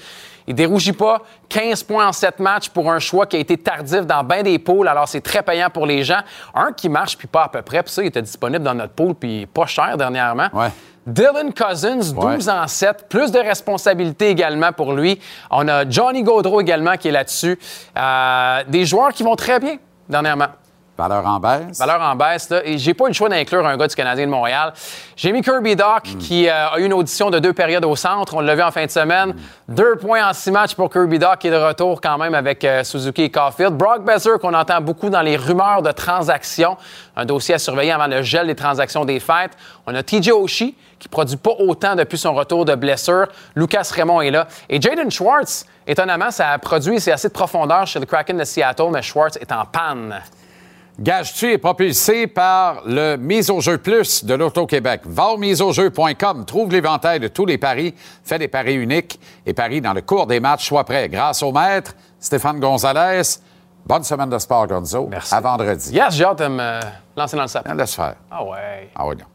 il 0.47 0.55
dérougit 0.55 0.93
pas 0.93 1.21
15 1.49 1.83
points 1.83 2.07
en 2.07 2.11
7 2.11 2.39
matchs 2.39 2.69
pour 2.69 2.91
un 2.91 2.97
choix 2.97 3.27
qui 3.27 3.35
a 3.35 3.39
été 3.39 3.55
tardif 3.55 4.07
dans 4.07 4.23
bien 4.23 4.41
des 4.41 4.57
poules. 4.57 4.87
Alors, 4.87 5.07
c'est 5.07 5.21
très 5.21 5.43
payant 5.43 5.69
pour 5.69 5.85
les 5.85 6.03
gens. 6.03 6.21
Un 6.55 6.71
qui 6.71 6.89
marche, 6.89 7.15
puis 7.15 7.27
pas 7.27 7.43
à 7.43 7.49
peu 7.49 7.61
près. 7.61 7.83
Puis 7.83 7.93
ça, 7.93 8.01
il 8.01 8.07
était 8.07 8.23
disponible 8.23 8.63
dans 8.63 8.73
notre 8.73 8.93
pool, 8.93 9.13
puis 9.13 9.45
pas 9.45 9.67
cher 9.67 9.95
dernièrement. 9.97 10.47
Ouais. 10.51 10.69
Dylan 11.07 11.53
Cousins, 11.53 12.13
12 12.13 12.49
en 12.49 12.67
7, 12.67 13.07
plus 13.09 13.31
de 13.31 13.39
responsabilités 13.39 14.29
également 14.29 14.71
pour 14.71 14.93
lui. 14.93 15.19
On 15.49 15.67
a 15.67 15.89
Johnny 15.89 16.23
Gaudreau 16.23 16.61
également 16.61 16.97
qui 16.97 17.07
est 17.07 17.11
là-dessus. 17.11 17.57
Euh, 17.97 18.63
des 18.67 18.85
joueurs 18.85 19.13
qui 19.13 19.23
vont 19.23 19.35
très 19.35 19.59
bien 19.59 19.77
dernièrement. 20.07 20.47
Valeur 20.99 21.25
en 21.25 21.39
baisse? 21.39 21.79
Valeur 21.79 22.01
en 22.01 22.13
baisse, 22.13 22.49
là. 22.49 22.59
Et 22.65 22.77
j'ai 22.77 22.93
pas 22.93 23.05
eu 23.05 23.07
le 23.07 23.13
choix 23.13 23.29
d'inclure 23.29 23.65
un 23.65 23.77
gars 23.77 23.87
du 23.87 23.95
Canadien 23.95 24.25
de 24.25 24.31
Montréal. 24.31 24.73
J'ai 25.15 25.31
mis 25.31 25.41
Kirby 25.41 25.77
Doc, 25.77 26.03
qui 26.19 26.49
euh, 26.49 26.71
a 26.71 26.77
eu 26.77 26.83
une 26.83 26.93
audition 26.93 27.29
de 27.29 27.39
deux 27.39 27.53
périodes 27.53 27.85
au 27.85 27.95
centre. 27.95 28.33
On 28.35 28.41
l'a 28.41 28.53
vu 28.53 28.61
en 28.61 28.69
fin 28.69 28.85
de 28.85 28.91
semaine. 28.91 29.33
Deux 29.69 29.95
points 29.95 30.29
en 30.29 30.33
six 30.33 30.51
matchs 30.51 30.75
pour 30.75 30.91
Kirby 30.91 31.17
Doc, 31.17 31.39
qui 31.39 31.47
est 31.47 31.51
de 31.51 31.55
retour 31.55 32.01
quand 32.01 32.17
même 32.17 32.35
avec 32.35 32.65
euh, 32.65 32.83
Suzuki 32.83 33.23
et 33.23 33.29
Caulfield. 33.31 33.77
Brock 33.77 34.03
Besser, 34.03 34.31
qu'on 34.41 34.53
entend 34.53 34.81
beaucoup 34.81 35.09
dans 35.09 35.21
les 35.21 35.37
rumeurs 35.37 35.81
de 35.81 35.91
transactions. 35.93 36.75
Un 37.15 37.23
dossier 37.23 37.55
à 37.55 37.59
surveiller 37.59 37.93
avant 37.93 38.07
le 38.07 38.21
gel 38.21 38.47
des 38.47 38.55
transactions 38.55 39.05
des 39.05 39.21
fêtes. 39.21 39.51
On 39.87 39.95
a 39.95 40.03
TJ 40.03 40.31
Oshie, 40.31 40.75
qui 40.99 41.07
produit 41.07 41.37
pas 41.37 41.53
autant 41.59 41.95
depuis 41.95 42.17
son 42.17 42.33
retour 42.33 42.65
de 42.65 42.75
blessure. 42.75 43.27
Lucas 43.55 43.89
Raymond 43.95 44.19
est 44.19 44.31
là. 44.31 44.49
Et 44.67 44.81
Jaden 44.81 45.09
Schwartz, 45.09 45.65
étonnamment, 45.87 46.29
ça 46.29 46.49
a 46.49 46.57
produit, 46.57 46.99
c'est 46.99 47.13
assez 47.13 47.29
de 47.29 47.33
profondeur 47.33 47.87
chez 47.87 47.99
le 47.99 48.05
Kraken 48.05 48.37
de 48.37 48.43
Seattle, 48.43 48.89
mais 48.91 49.01
Schwartz 49.01 49.37
est 49.37 49.51
en 49.53 49.63
panne. 49.63 50.19
Gage-tu 50.99 51.53
est 51.53 51.57
propulsé 51.57 52.27
par 52.27 52.81
le 52.85 53.15
Mise 53.15 53.49
au 53.49 53.61
jeu 53.61 53.77
plus 53.77 54.25
de 54.25 54.33
l'Auto-Québec. 54.33 55.03
Va 55.05 55.27
au 55.27 55.37
miseaujeu.com, 55.37 56.43
trouve 56.45 56.71
l'éventail 56.73 57.21
de 57.21 57.29
tous 57.29 57.45
les 57.45 57.57
paris, 57.57 57.95
fais 58.21 58.37
des 58.37 58.49
paris 58.49 58.75
uniques 58.75 59.17
et 59.45 59.53
paris 59.53 59.79
dans 59.79 59.93
le 59.93 60.01
cours 60.01 60.27
des 60.27 60.41
matchs. 60.41 60.67
Sois 60.67 60.83
prêt. 60.83 61.07
Grâce 61.07 61.41
au 61.41 61.53
maître, 61.53 61.93
Stéphane 62.19 62.59
Gonzalez. 62.59 63.21
Bonne 63.85 64.03
semaine 64.03 64.29
de 64.29 64.37
sport, 64.39 64.67
Gonzo. 64.67 65.07
Merci. 65.09 65.33
À 65.33 65.39
vendredi. 65.39 65.93
Yes, 65.93 66.15
j'ai 66.15 66.25
hâte 66.25 66.39
de 66.39 66.47
me 66.47 66.81
lancer 67.15 67.37
dans 67.37 67.43
le 67.43 67.47
sapin. 67.47 67.73
Laisse 67.75 67.95
faire. 67.95 68.15
Ah 68.29 68.43
ouais. 68.43 68.89
Ah 68.93 69.05
non. 69.05 69.25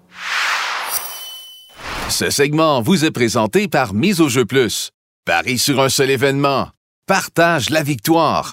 Ce 2.11 2.29
segment 2.29 2.83
vous 2.83 3.07
est 3.07 3.11
présenté 3.11 3.69
par 3.69 3.95
Mise 3.95 4.21
au 4.21 4.29
jeu 4.29 4.45
plus. 4.45 4.91
Paris 5.25 5.57
sur 5.57 5.81
un 5.81 5.89
seul 5.89 6.11
événement. 6.11 6.69
Partage 7.07 7.71
la 7.71 7.83
victoire. 7.83 8.53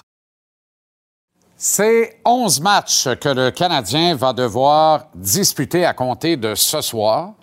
C'est 1.64 2.18
11 2.24 2.60
matchs 2.60 3.08
que 3.20 3.28
le 3.28 3.52
Canadien 3.52 4.16
va 4.16 4.32
devoir 4.32 5.04
disputer 5.14 5.86
à 5.86 5.94
compter 5.94 6.36
de 6.36 6.56
ce 6.56 6.80
soir 6.80 7.34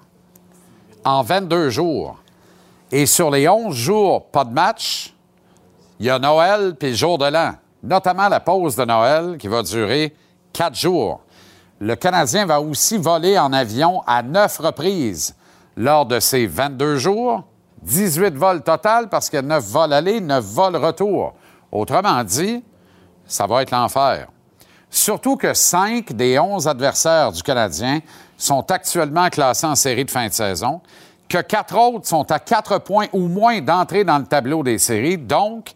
en 1.05 1.23
22 1.23 1.69
jours. 1.69 2.17
Et 2.91 3.05
sur 3.05 3.31
les 3.31 3.47
11 3.47 3.73
jours, 3.73 4.25
pas 4.25 4.43
de 4.43 4.51
match, 4.51 5.15
il 6.01 6.07
y 6.07 6.09
a 6.09 6.19
Noël 6.19 6.75
puis 6.77 6.89
le 6.89 6.95
jour 6.97 7.17
de 7.17 7.27
l'an, 7.27 7.53
notamment 7.81 8.27
la 8.27 8.41
pause 8.41 8.75
de 8.75 8.83
Noël 8.83 9.37
qui 9.37 9.47
va 9.47 9.63
durer 9.63 10.13
quatre 10.51 10.75
jours. 10.75 11.21
Le 11.79 11.95
Canadien 11.95 12.45
va 12.45 12.59
aussi 12.59 12.97
voler 12.97 13.39
en 13.39 13.53
avion 13.53 14.01
à 14.05 14.21
neuf 14.21 14.57
reprises 14.57 15.33
lors 15.77 16.05
de 16.05 16.19
ces 16.19 16.45
22 16.45 16.97
jours. 16.97 17.45
18 17.83 18.35
vols 18.35 18.63
total 18.63 19.07
parce 19.07 19.29
qu'il 19.29 19.37
y 19.37 19.39
a 19.39 19.43
9 19.43 19.63
vols 19.63 19.93
aller, 19.93 20.19
9 20.19 20.43
vols 20.43 20.75
retour. 20.75 21.35
Autrement 21.71 22.21
dit, 22.25 22.61
ça 23.29 23.47
va 23.47 23.61
être 23.61 23.71
l'enfer. 23.71 24.27
Surtout 24.89 25.37
que 25.37 25.53
5 25.53 26.11
des 26.13 26.39
11 26.39 26.67
adversaires 26.67 27.31
du 27.31 27.43
Canadien 27.43 27.99
sont 28.37 28.69
actuellement 28.71 29.29
classés 29.29 29.67
en 29.67 29.75
série 29.75 30.03
de 30.03 30.11
fin 30.11 30.27
de 30.27 30.33
saison, 30.33 30.81
que 31.29 31.37
quatre 31.37 31.77
autres 31.77 32.07
sont 32.07 32.29
à 32.31 32.39
4 32.39 32.79
points 32.79 33.05
ou 33.13 33.27
moins 33.27 33.61
d'entrer 33.61 34.03
dans 34.03 34.17
le 34.17 34.25
tableau 34.25 34.63
des 34.63 34.79
séries, 34.79 35.17
donc 35.17 35.73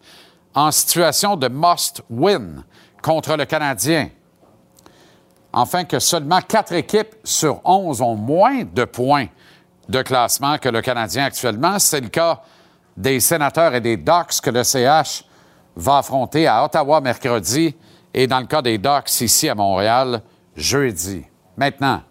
en 0.56 0.72
situation 0.72 1.36
de 1.36 1.48
must-win 1.48 2.64
contre 3.02 3.38
le 3.38 3.46
Canadien. 3.46 4.10
Enfin, 5.52 5.84
que 5.84 6.00
seulement 6.00 6.42
quatre 6.42 6.74
équipes 6.74 7.16
sur 7.24 7.62
11 7.64 8.02
ont 8.02 8.16
moins 8.16 8.64
de 8.64 8.86
points 8.86 9.28
de 9.88 10.02
classement 10.02 10.58
que 10.58 10.70
le 10.70 10.82
Canadien 10.82 11.26
actuellement. 11.26 11.78
C'est 11.78 12.02
le 12.02 12.10
cas 12.10 12.42
des 12.98 13.20
sénateurs 13.20 13.76
et 13.76 13.82
des 13.82 13.98
Ducks 13.98 14.42
que 14.42 14.50
le 14.50 14.64
CH 14.64 15.26
va 15.76 15.98
affronter 15.98 16.48
à 16.48 16.64
Ottawa 16.64 17.02
mercredi 17.02 17.76
et 18.14 18.28
dans 18.28 18.40
le 18.40 18.46
cas 18.46 18.62
des 18.62 18.78
Ducks 18.78 19.22
ici 19.22 19.50
à 19.50 19.56
Montréal 19.56 20.22
jeudi. 20.56 21.26
Maintenant, 21.58 22.02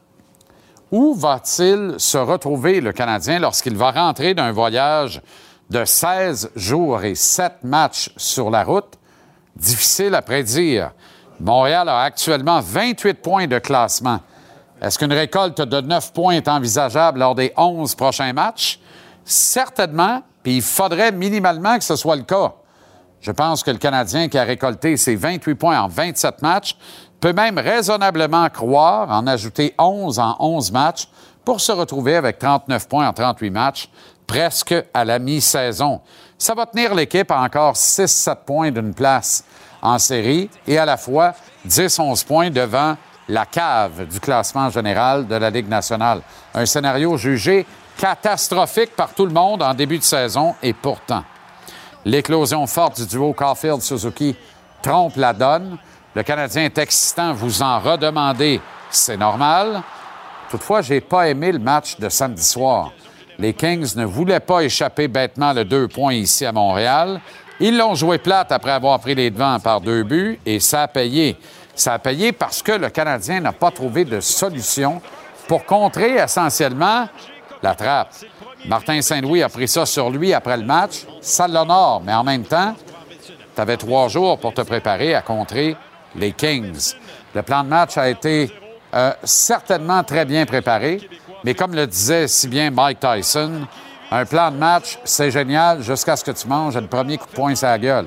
où 0.91 1.15
va-t-il 1.15 1.95
se 1.99 2.19
retrouver 2.19 2.81
le 2.81 2.93
Canadien 2.93 3.39
lorsqu'il 3.39 3.77
va 3.77 3.93
rentrer 3.93 4.35
d'un 4.35 4.53
voyage 4.53 5.23
de 5.71 5.85
16 5.85 6.51
jours 6.55 7.03
et 7.03 7.15
7 7.15 7.65
matchs 7.65 8.11
sur 8.17 8.51
la 8.51 8.63
route? 8.63 8.99
Difficile 9.57 10.15
à 10.15 10.23
prédire. 10.23 10.93
Montréal 11.41 11.89
a 11.89 12.03
actuellement 12.03 12.61
28 12.61 13.15
points 13.15 13.47
de 13.47 13.59
classement. 13.59 14.21
Est-ce 14.81 14.99
qu'une 14.99 15.13
récolte 15.13 15.61
de 15.61 15.81
9 15.81 16.13
points 16.13 16.35
est 16.35 16.49
envisageable 16.49 17.21
lors 17.21 17.35
des 17.35 17.53
11 17.57 17.95
prochains 17.95 18.33
matchs? 18.33 18.81
Certainement, 19.25 20.23
puis 20.43 20.57
il 20.57 20.63
faudrait 20.63 21.13
minimalement 21.13 21.79
que 21.79 21.85
ce 21.85 21.97
soit 21.97 22.17
le 22.17 22.23
cas. 22.23 22.53
Je 23.23 23.31
pense 23.31 23.62
que 23.62 23.70
le 23.70 23.79
Canadien 23.79 24.29
qui 24.29 24.37
a 24.37 24.43
récolté 24.43 24.97
ses 24.97 25.14
28 25.14 25.55
points 25.55 25.81
en 25.81 25.87
27 25.87 26.43
matchs 26.43 26.77
peut 27.20 27.33
même 27.33 27.57
raisonnablement 27.57 28.51
croire 28.51 29.09
en 29.11 29.29
ajouter 29.29 29.75
11 29.79 30.18
en 30.18 30.37
11 30.41 30.73
matchs 30.73 31.09
pour 31.45 31.61
se 31.61 31.70
retrouver 31.70 32.16
avec 32.16 32.41
39 32.41 32.89
points 32.89 33.09
en 33.09 33.12
38 33.12 33.51
matchs, 33.51 33.89
presque 34.27 34.75
à 34.93 35.05
la 35.05 35.20
mi-saison. 35.20 36.01
Ça 36.37 36.55
va 36.55 36.66
tenir 36.66 36.97
l'équipe 36.97 37.31
à 37.31 37.41
encore 37.41 37.75
6-7 37.75 38.37
points 38.45 38.70
d'une 38.73 38.93
place 38.93 39.45
en 39.81 40.01
série 40.01 40.51
et 40.66 40.77
à 40.77 40.85
la 40.85 40.97
fois 40.97 41.33
10-11 41.66 42.27
points 42.27 42.51
devant 42.51 42.97
la 43.29 43.47
cave 43.47 44.09
du 44.09 44.18
classement 44.18 44.68
général 44.68 45.29
de 45.29 45.37
la 45.37 45.49
Ligue 45.49 45.68
nationale. 45.68 46.23
Un 46.55 46.66
scénario 46.66 47.16
jugé 47.16 47.66
catastrophique 47.97 48.97
par 48.97 49.14
tout 49.14 49.27
le 49.27 49.33
monde 49.33 49.62
en 49.62 49.75
début 49.75 49.99
de 49.99 50.03
saison 50.03 50.57
et 50.61 50.73
pourtant. 50.73 51.23
L'éclosion 52.05 52.67
forte 52.67 53.01
du 53.01 53.07
duo 53.07 53.33
Caulfield-Suzuki 53.33 54.35
trompe 54.83 55.17
la 55.17 55.33
donne. 55.33 55.79
Le 56.15 56.23
Canadien 56.23 56.65
est 56.65 56.79
excitant, 56.79 57.33
vous 57.33 57.63
en 57.63 57.79
redemandez, 57.79 58.61
c'est 58.91 59.17
normal. 59.17 59.83
Toutefois, 60.51 60.83
j'ai 60.83 61.01
pas 61.01 61.29
aimé 61.29 61.53
le 61.53 61.59
match 61.59 61.99
de 61.99 62.09
samedi 62.09 62.45
soir. 62.45 62.93
Les 63.39 63.55
Kings 63.55 63.97
ne 63.97 64.05
voulaient 64.05 64.41
pas 64.41 64.63
échapper 64.63 65.09
bêtement 65.09 65.53
le 65.53 65.65
deux 65.65 65.89
points 65.89 66.13
ici 66.13 66.45
à 66.45 66.53
Montréal. 66.53 67.21
Ils 67.61 67.79
l'ont 67.79 67.95
joué 67.95 68.19
plate 68.19 68.53
après 68.53 68.73
avoir 68.73 68.99
pris 68.99 69.15
les 69.15 69.31
devants 69.31 69.61
par 69.61 69.81
deux 69.81 70.03
buts 70.03 70.39
et 70.45 70.61
ça 70.61 70.83
a 70.83 70.89
payé. 70.89 71.39
Ça 71.75 71.95
a 71.95 71.99
payé 71.99 72.33
parce 72.33 72.63
que 72.63 72.73
le 72.73 72.91
Canadien 72.91 73.41
n'a 73.41 73.53
pas 73.53 73.71
trouvé 73.71 74.05
de 74.05 74.21
solution 74.21 75.01
pour 75.49 75.65
contrer 75.65 76.17
essentiellement 76.17 77.09
la 77.63 77.75
trappe. 77.75 78.13
Martin 78.67 79.03
Saint-Louis 79.03 79.43
a 79.43 79.49
pris 79.49 79.67
ça 79.67 79.85
sur 79.87 80.11
lui 80.11 80.33
après 80.33 80.57
le 80.57 80.65
match. 80.65 81.05
Ça 81.21 81.49
l'honore, 81.49 82.03
mais 82.05 82.15
en 82.15 82.23
même 82.23 82.45
temps, 82.45 82.75
tu 83.55 83.61
avais 83.61 83.77
trois 83.77 84.09
jours 84.09 84.39
pour 84.39 84.55
te 84.55 84.63
préparer 84.63 85.15
à 85.15 85.23
contrer 85.23 85.77
les 86.15 86.33
Kings. 86.33 86.95
Le 87.35 87.43
plan 87.43 87.65
de 87.65 87.69
match 87.69 87.99
a 87.99 88.09
été 88.09 88.51
euh, 88.95 89.13
certainement 89.25 90.05
très 90.05 90.25
bien 90.25 90.47
préparé, 90.47 91.01
mais 91.45 91.55
comme 91.55 91.75
le 91.75 91.87
disait 91.87 92.29
si 92.29 92.47
bien 92.47 92.71
Mike 92.71 93.01
Tyson, 93.01 93.67
un 94.11 94.25
plan 94.27 94.51
de 94.51 94.57
match, 94.57 94.99
c'est 95.05 95.31
génial 95.31 95.83
jusqu'à 95.83 96.17
ce 96.17 96.25
que 96.25 96.31
tu 96.31 96.47
manges 96.47 96.77
le 96.77 96.87
premier 96.87 97.19
coup 97.19 97.27
de 97.27 97.35
poing 97.35 97.55
sur 97.55 97.69
la 97.69 97.79
gueule. 97.79 98.07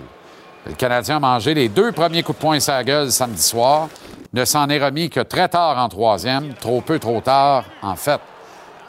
Le 0.65 0.73
Canadien 0.73 1.17
a 1.17 1.19
mangé 1.19 1.53
les 1.53 1.67
deux 1.67 1.91
premiers 1.91 2.23
coups 2.23 2.37
de 2.37 2.41
poing 2.41 2.59
sur 2.59 2.73
la 2.73 2.83
gueule 2.83 3.11
samedi 3.11 3.41
soir, 3.41 3.89
ne 4.33 4.45
s'en 4.45 4.69
est 4.69 4.83
remis 4.83 5.09
que 5.09 5.19
très 5.19 5.49
tard 5.49 5.77
en 5.77 5.89
troisième, 5.89 6.53
trop 6.53 6.81
peu, 6.81 6.99
trop 6.99 7.21
tard, 7.21 7.65
en 7.81 7.95
fait. 7.95 8.19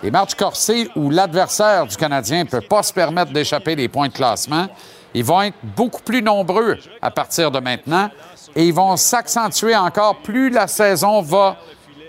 Les 0.02 0.10
matchs 0.10 0.34
corsés 0.34 0.90
où 0.94 1.10
l'adversaire 1.10 1.86
du 1.86 1.96
Canadien 1.96 2.44
ne 2.44 2.48
peut 2.48 2.60
pas 2.60 2.82
se 2.82 2.92
permettre 2.92 3.32
d'échapper 3.32 3.74
les 3.74 3.88
points 3.88 4.08
de 4.08 4.12
classement, 4.12 4.66
ils 5.14 5.24
vont 5.24 5.42
être 5.42 5.56
beaucoup 5.62 6.02
plus 6.02 6.22
nombreux 6.22 6.76
à 7.00 7.10
partir 7.10 7.50
de 7.50 7.58
maintenant 7.60 8.10
et 8.54 8.66
ils 8.66 8.74
vont 8.74 8.96
s'accentuer 8.96 9.74
encore 9.74 10.16
plus 10.18 10.50
la 10.50 10.66
saison 10.66 11.22
va 11.22 11.56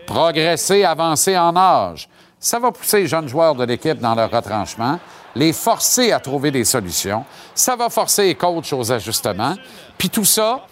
progresser, 0.06 0.84
avancer 0.84 1.38
en 1.38 1.56
âge. 1.56 2.10
Ça 2.40 2.60
va 2.60 2.72
pousser 2.72 3.02
les 3.02 3.08
jeunes 3.08 3.28
joueurs 3.28 3.56
de 3.56 3.64
l'équipe 3.64 4.00
dans 4.00 4.16
leur 4.16 4.30
retranchement, 4.30 5.00
les 5.36 5.54
forcer 5.54 6.12
à 6.12 6.20
trouver 6.20 6.52
des 6.52 6.66
solutions. 6.66 7.26
Ça 7.56 7.76
va 7.76 7.90
forcer 7.90 8.24
les 8.24 8.36
coachs 8.36 8.72
aux 8.74 8.92
ajustements. 8.92 9.56
Puis 9.98 10.10
tout 10.10 10.26
ça 10.26 10.66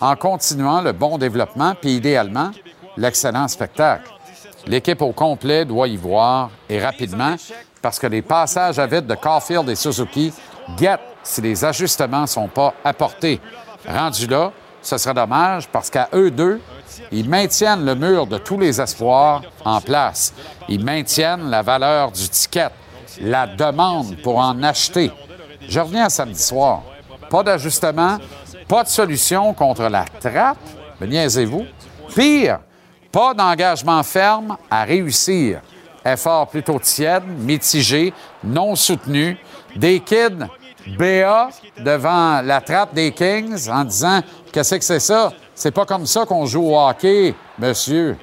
en 0.00 0.16
continuant 0.16 0.80
le 0.80 0.92
bon 0.92 1.16
développement, 1.16 1.74
puis 1.80 1.94
idéalement, 1.94 2.50
l'excellent 2.96 3.46
spectacle. 3.48 4.10
L'équipe 4.66 5.02
au 5.02 5.12
complet 5.12 5.64
doit 5.64 5.88
y 5.88 5.96
voir, 5.96 6.50
et 6.68 6.82
rapidement, 6.82 7.34
parce 7.80 7.98
que 7.98 8.06
les 8.06 8.22
passages 8.22 8.78
à 8.78 8.86
vide 8.86 9.06
de 9.06 9.14
Caulfield 9.14 9.68
et 9.68 9.74
Suzuki 9.74 10.32
guettent 10.76 11.00
si 11.22 11.40
les 11.40 11.64
ajustements 11.64 12.22
ne 12.22 12.26
sont 12.26 12.48
pas 12.48 12.74
apportés. 12.84 13.40
Rendu 13.86 14.26
là, 14.26 14.52
ce 14.80 14.98
serait 14.98 15.14
dommage 15.14 15.68
parce 15.68 15.90
qu'à 15.90 16.08
eux 16.14 16.30
deux, 16.30 16.60
ils 17.10 17.28
maintiennent 17.28 17.84
le 17.84 17.94
mur 17.94 18.26
de 18.26 18.38
tous 18.38 18.58
les 18.58 18.80
espoirs 18.80 19.42
en 19.64 19.80
place. 19.80 20.32
Ils 20.68 20.84
maintiennent 20.84 21.50
la 21.50 21.62
valeur 21.62 22.12
du 22.12 22.28
ticket, 22.28 22.68
la 23.20 23.46
demande 23.46 24.16
pour 24.22 24.38
en 24.38 24.62
acheter. 24.62 25.10
Je 25.68 25.80
reviens 25.80 26.08
samedi 26.08 26.42
soir. 26.42 26.82
Pas 27.30 27.42
d'ajustement, 27.42 28.18
pas 28.68 28.82
de 28.84 28.88
solution 28.88 29.54
contre 29.54 29.84
la 29.84 30.04
trappe. 30.20 30.58
Me 31.00 31.06
niaisez-vous? 31.06 31.64
Pire, 32.14 32.58
pas 33.12 33.34
d'engagement 33.34 34.02
ferme 34.02 34.56
à 34.70 34.84
réussir. 34.84 35.60
Effort 36.04 36.48
plutôt 36.48 36.78
tiède, 36.78 37.22
mitigé, 37.26 38.12
non 38.42 38.74
soutenu. 38.74 39.36
Des 39.76 40.00
kids 40.00 40.46
BA 40.98 41.50
devant 41.78 42.42
la 42.42 42.60
trappe 42.60 42.94
des 42.94 43.12
Kings 43.12 43.68
en 43.70 43.84
disant 43.84 44.20
Qu'est-ce 44.52 44.74
que 44.74 44.84
c'est 44.84 45.00
ça? 45.00 45.32
C'est 45.54 45.70
pas 45.70 45.86
comme 45.86 46.06
ça 46.06 46.26
qu'on 46.26 46.44
joue 46.44 46.62
au 46.62 46.78
hockey, 46.78 47.34
monsieur. 47.58 48.16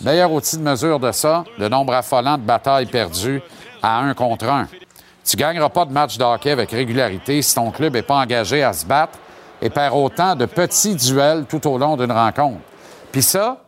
Meilleur 0.00 0.30
outil 0.30 0.56
de 0.58 0.62
mesure 0.62 1.00
de 1.00 1.10
ça, 1.10 1.44
le 1.58 1.68
nombre 1.68 1.92
affolant 1.92 2.38
de 2.38 2.42
batailles 2.42 2.86
perdues 2.86 3.42
à 3.82 3.98
un 3.98 4.14
contre 4.14 4.48
un. 4.48 4.68
Tu 5.24 5.36
gagneras 5.36 5.68
pas 5.70 5.84
de 5.84 5.92
match 5.92 6.16
de 6.16 6.24
hockey 6.24 6.52
avec 6.52 6.70
régularité 6.70 7.42
si 7.42 7.54
ton 7.54 7.70
club 7.70 7.94
n'est 7.94 8.02
pas 8.02 8.16
engagé 8.16 8.62
à 8.62 8.72
se 8.72 8.86
battre 8.86 9.18
et 9.60 9.70
perd 9.70 9.94
autant 9.94 10.36
de 10.36 10.46
petits 10.46 10.94
duels 10.94 11.46
tout 11.48 11.66
au 11.66 11.78
long 11.78 11.96
d'une 11.96 12.12
rencontre. 12.12 12.60
Puis 13.10 13.22
ça, 13.22 13.58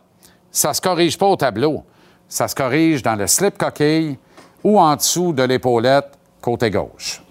ça 0.51 0.73
se 0.73 0.81
corrige 0.81 1.17
pas 1.17 1.27
au 1.27 1.35
tableau. 1.35 1.83
Ça 2.27 2.47
se 2.47 2.55
corrige 2.55 3.01
dans 3.01 3.15
le 3.15 3.27
slip 3.27 3.57
coquille 3.57 4.17
ou 4.63 4.79
en 4.79 4.95
dessous 4.95 5.33
de 5.33 5.43
l'épaulette 5.43 6.17
côté 6.41 6.69
gauche. 6.69 7.21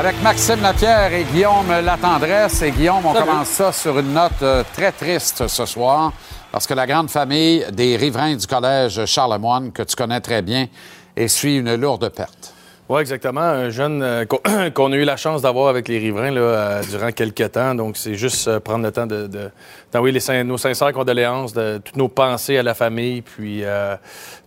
Avec 0.00 0.22
Maxime 0.22 0.62
Lapierre 0.62 1.12
et 1.12 1.24
Guillaume 1.24 1.68
Latendresse. 1.84 2.62
Et 2.62 2.70
Guillaume, 2.70 3.04
on 3.04 3.12
Salut. 3.12 3.26
commence 3.26 3.48
ça 3.48 3.70
sur 3.70 3.98
une 3.98 4.14
note 4.14 4.32
euh, 4.40 4.64
très 4.74 4.92
triste 4.92 5.46
ce 5.46 5.66
soir, 5.66 6.14
parce 6.50 6.66
que 6.66 6.72
la 6.72 6.86
grande 6.86 7.10
famille 7.10 7.66
des 7.70 7.98
riverains 7.98 8.34
du 8.34 8.46
collège 8.46 9.04
Charlemagne, 9.04 9.70
que 9.72 9.82
tu 9.82 9.94
connais 9.94 10.22
très 10.22 10.40
bien, 10.40 10.68
essuie 11.14 11.58
une 11.58 11.74
lourde 11.74 12.08
perte. 12.08 12.54
Oui, 12.92 13.02
exactement. 13.02 13.40
Un 13.42 13.70
jeune 13.70 14.02
euh, 14.02 14.24
qu'on 14.74 14.90
a 14.90 14.96
eu 14.96 15.04
la 15.04 15.16
chance 15.16 15.42
d'avoir 15.42 15.68
avec 15.68 15.86
les 15.86 15.98
riverains 16.00 16.32
là, 16.32 16.40
euh, 16.40 16.82
durant 16.90 17.12
quelques 17.12 17.52
temps. 17.52 17.76
Donc, 17.76 17.96
c'est 17.96 18.14
juste 18.16 18.48
euh, 18.48 18.58
prendre 18.58 18.84
le 18.84 18.90
temps 18.90 19.06
de, 19.06 19.28
de- 19.28 19.48
d'envoyer 19.92 20.18
sin- 20.18 20.42
nos 20.42 20.58
sincères 20.58 20.92
condoléances, 20.92 21.52
de 21.52 21.78
toutes 21.84 21.94
nos 21.94 22.08
pensées 22.08 22.58
à 22.58 22.64
la 22.64 22.74
famille, 22.74 23.22
puis 23.22 23.62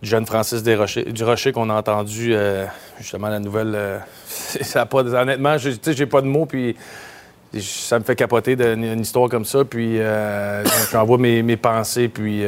du 0.02 0.08
jeune 0.10 0.26
Francis 0.26 0.62
Desrochers, 0.62 1.04
du 1.10 1.24
Rocher 1.24 1.52
qu'on 1.52 1.70
a 1.70 1.74
entendu, 1.74 2.34
justement, 2.98 3.28
la 3.28 3.40
nouvelle. 3.40 4.02
ça 4.26 4.84
pas, 4.84 5.00
honnêtement, 5.00 5.56
je- 5.56 5.70
j'ai 5.92 6.06
pas 6.06 6.20
de 6.20 6.26
mots, 6.26 6.44
puis 6.44 6.76
ça 7.58 7.98
me 7.98 8.04
fait 8.04 8.14
capoter 8.16 8.56
d'une 8.56 8.84
une 8.84 9.00
histoire 9.00 9.30
comme 9.30 9.46
ça. 9.46 9.64
Puis, 9.64 9.98
j'envoie 10.92 11.16
mes, 11.16 11.42
mes 11.42 11.56
pensées, 11.56 12.08
puis 12.08 12.44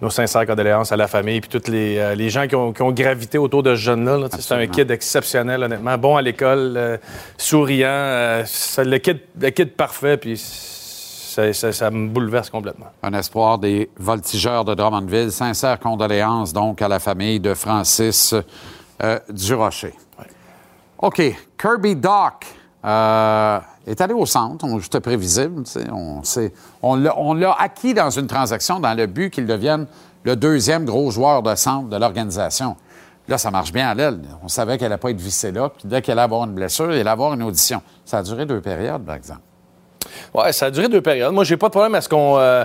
nos 0.00 0.10
sincères 0.10 0.46
condoléances 0.46 0.92
à 0.92 0.96
la 0.96 1.08
famille, 1.08 1.40
puis 1.40 1.50
tous 1.60 1.70
les, 1.70 1.98
euh, 1.98 2.14
les 2.14 2.30
gens 2.30 2.46
qui 2.46 2.54
ont, 2.54 2.72
qui 2.72 2.82
ont 2.82 2.92
gravité 2.92 3.36
autour 3.38 3.62
de 3.62 3.74
ce 3.74 3.80
jeune-là. 3.80 4.16
là. 4.18 4.28
C'est 4.38 4.54
un 4.54 4.66
kid 4.66 4.90
exceptionnel, 4.90 5.62
honnêtement. 5.62 5.98
Bon 5.98 6.16
à 6.16 6.22
l'école, 6.22 6.74
euh, 6.76 6.96
souriant. 7.36 7.88
euh, 7.88 8.42
c'est 8.46 8.84
le, 8.84 8.98
kid, 8.98 9.18
le 9.40 9.50
kid 9.50 9.72
parfait, 9.74 10.16
puis 10.16 10.36
ça, 10.38 11.52
ça- 11.52 11.72
ça 11.72 11.90
me 11.90 12.08
bouleverse 12.08 12.48
complètement. 12.50 12.86
Un 13.02 13.12
espoir 13.14 13.58
des 13.58 13.90
voltigeurs 13.96 14.64
de 14.64 14.74
Drummondville. 14.74 15.32
Sincères 15.32 15.78
condoléances 15.80 16.52
donc 16.52 16.80
à 16.82 16.88
la 16.88 16.98
famille 17.00 17.40
de 17.40 17.54
Francis 17.54 18.34
Durocher. 19.30 19.94
OK. 20.98 21.22
Kirby 21.60 21.94
Doc 21.94 22.44
euh, 22.84 23.58
est 23.86 24.00
allé 24.00 24.14
au 24.14 24.26
centre. 24.26 24.64
On 24.64 24.78
juste 24.78 24.98
prévisible. 25.00 25.64
On, 26.82 26.94
l'a 26.94 27.56
acquis 27.58 27.94
dans 27.94 28.10
une 28.10 28.26
transaction 28.26 28.80
dans 28.80 28.94
le 28.94 29.06
but 29.06 29.30
qu'il 29.30 29.46
devienne 29.46 29.86
le 30.24 30.36
deuxième 30.36 30.84
gros 30.84 31.10
joueur 31.10 31.42
de 31.42 31.54
centre 31.54 31.88
de 31.88 31.96
l'organisation. 31.96 32.76
Là, 33.28 33.36
ça 33.36 33.50
marche 33.50 33.72
bien 33.72 33.88
à 33.88 33.94
l'aile. 33.94 34.20
On 34.42 34.48
savait 34.48 34.78
qu'elle 34.78 34.88
n'allait 34.88 35.00
pas 35.00 35.10
être 35.10 35.20
vissée 35.20 35.52
là. 35.52 35.68
Puis 35.68 35.82
dès 35.84 36.00
qu'elle 36.00 36.18
allait 36.18 36.24
avoir 36.24 36.44
une 36.44 36.54
blessure, 36.54 36.90
elle 36.90 37.00
allait 37.00 37.10
avoir 37.10 37.34
une 37.34 37.42
audition. 37.42 37.82
Ça 38.04 38.18
a 38.18 38.22
duré 38.22 38.46
deux 38.46 38.60
périodes, 38.60 39.04
par 39.04 39.16
exemple. 39.16 39.42
Ouais, 40.34 40.52
ça 40.52 40.66
a 40.66 40.70
duré 40.70 40.88
deux 40.88 41.02
périodes. 41.02 41.32
Moi, 41.32 41.44
j'ai 41.44 41.56
pas 41.56 41.66
de 41.66 41.72
problème 41.72 41.94
à 41.94 42.00
ce 42.00 42.08
qu'on 42.08 42.38
euh, 42.38 42.64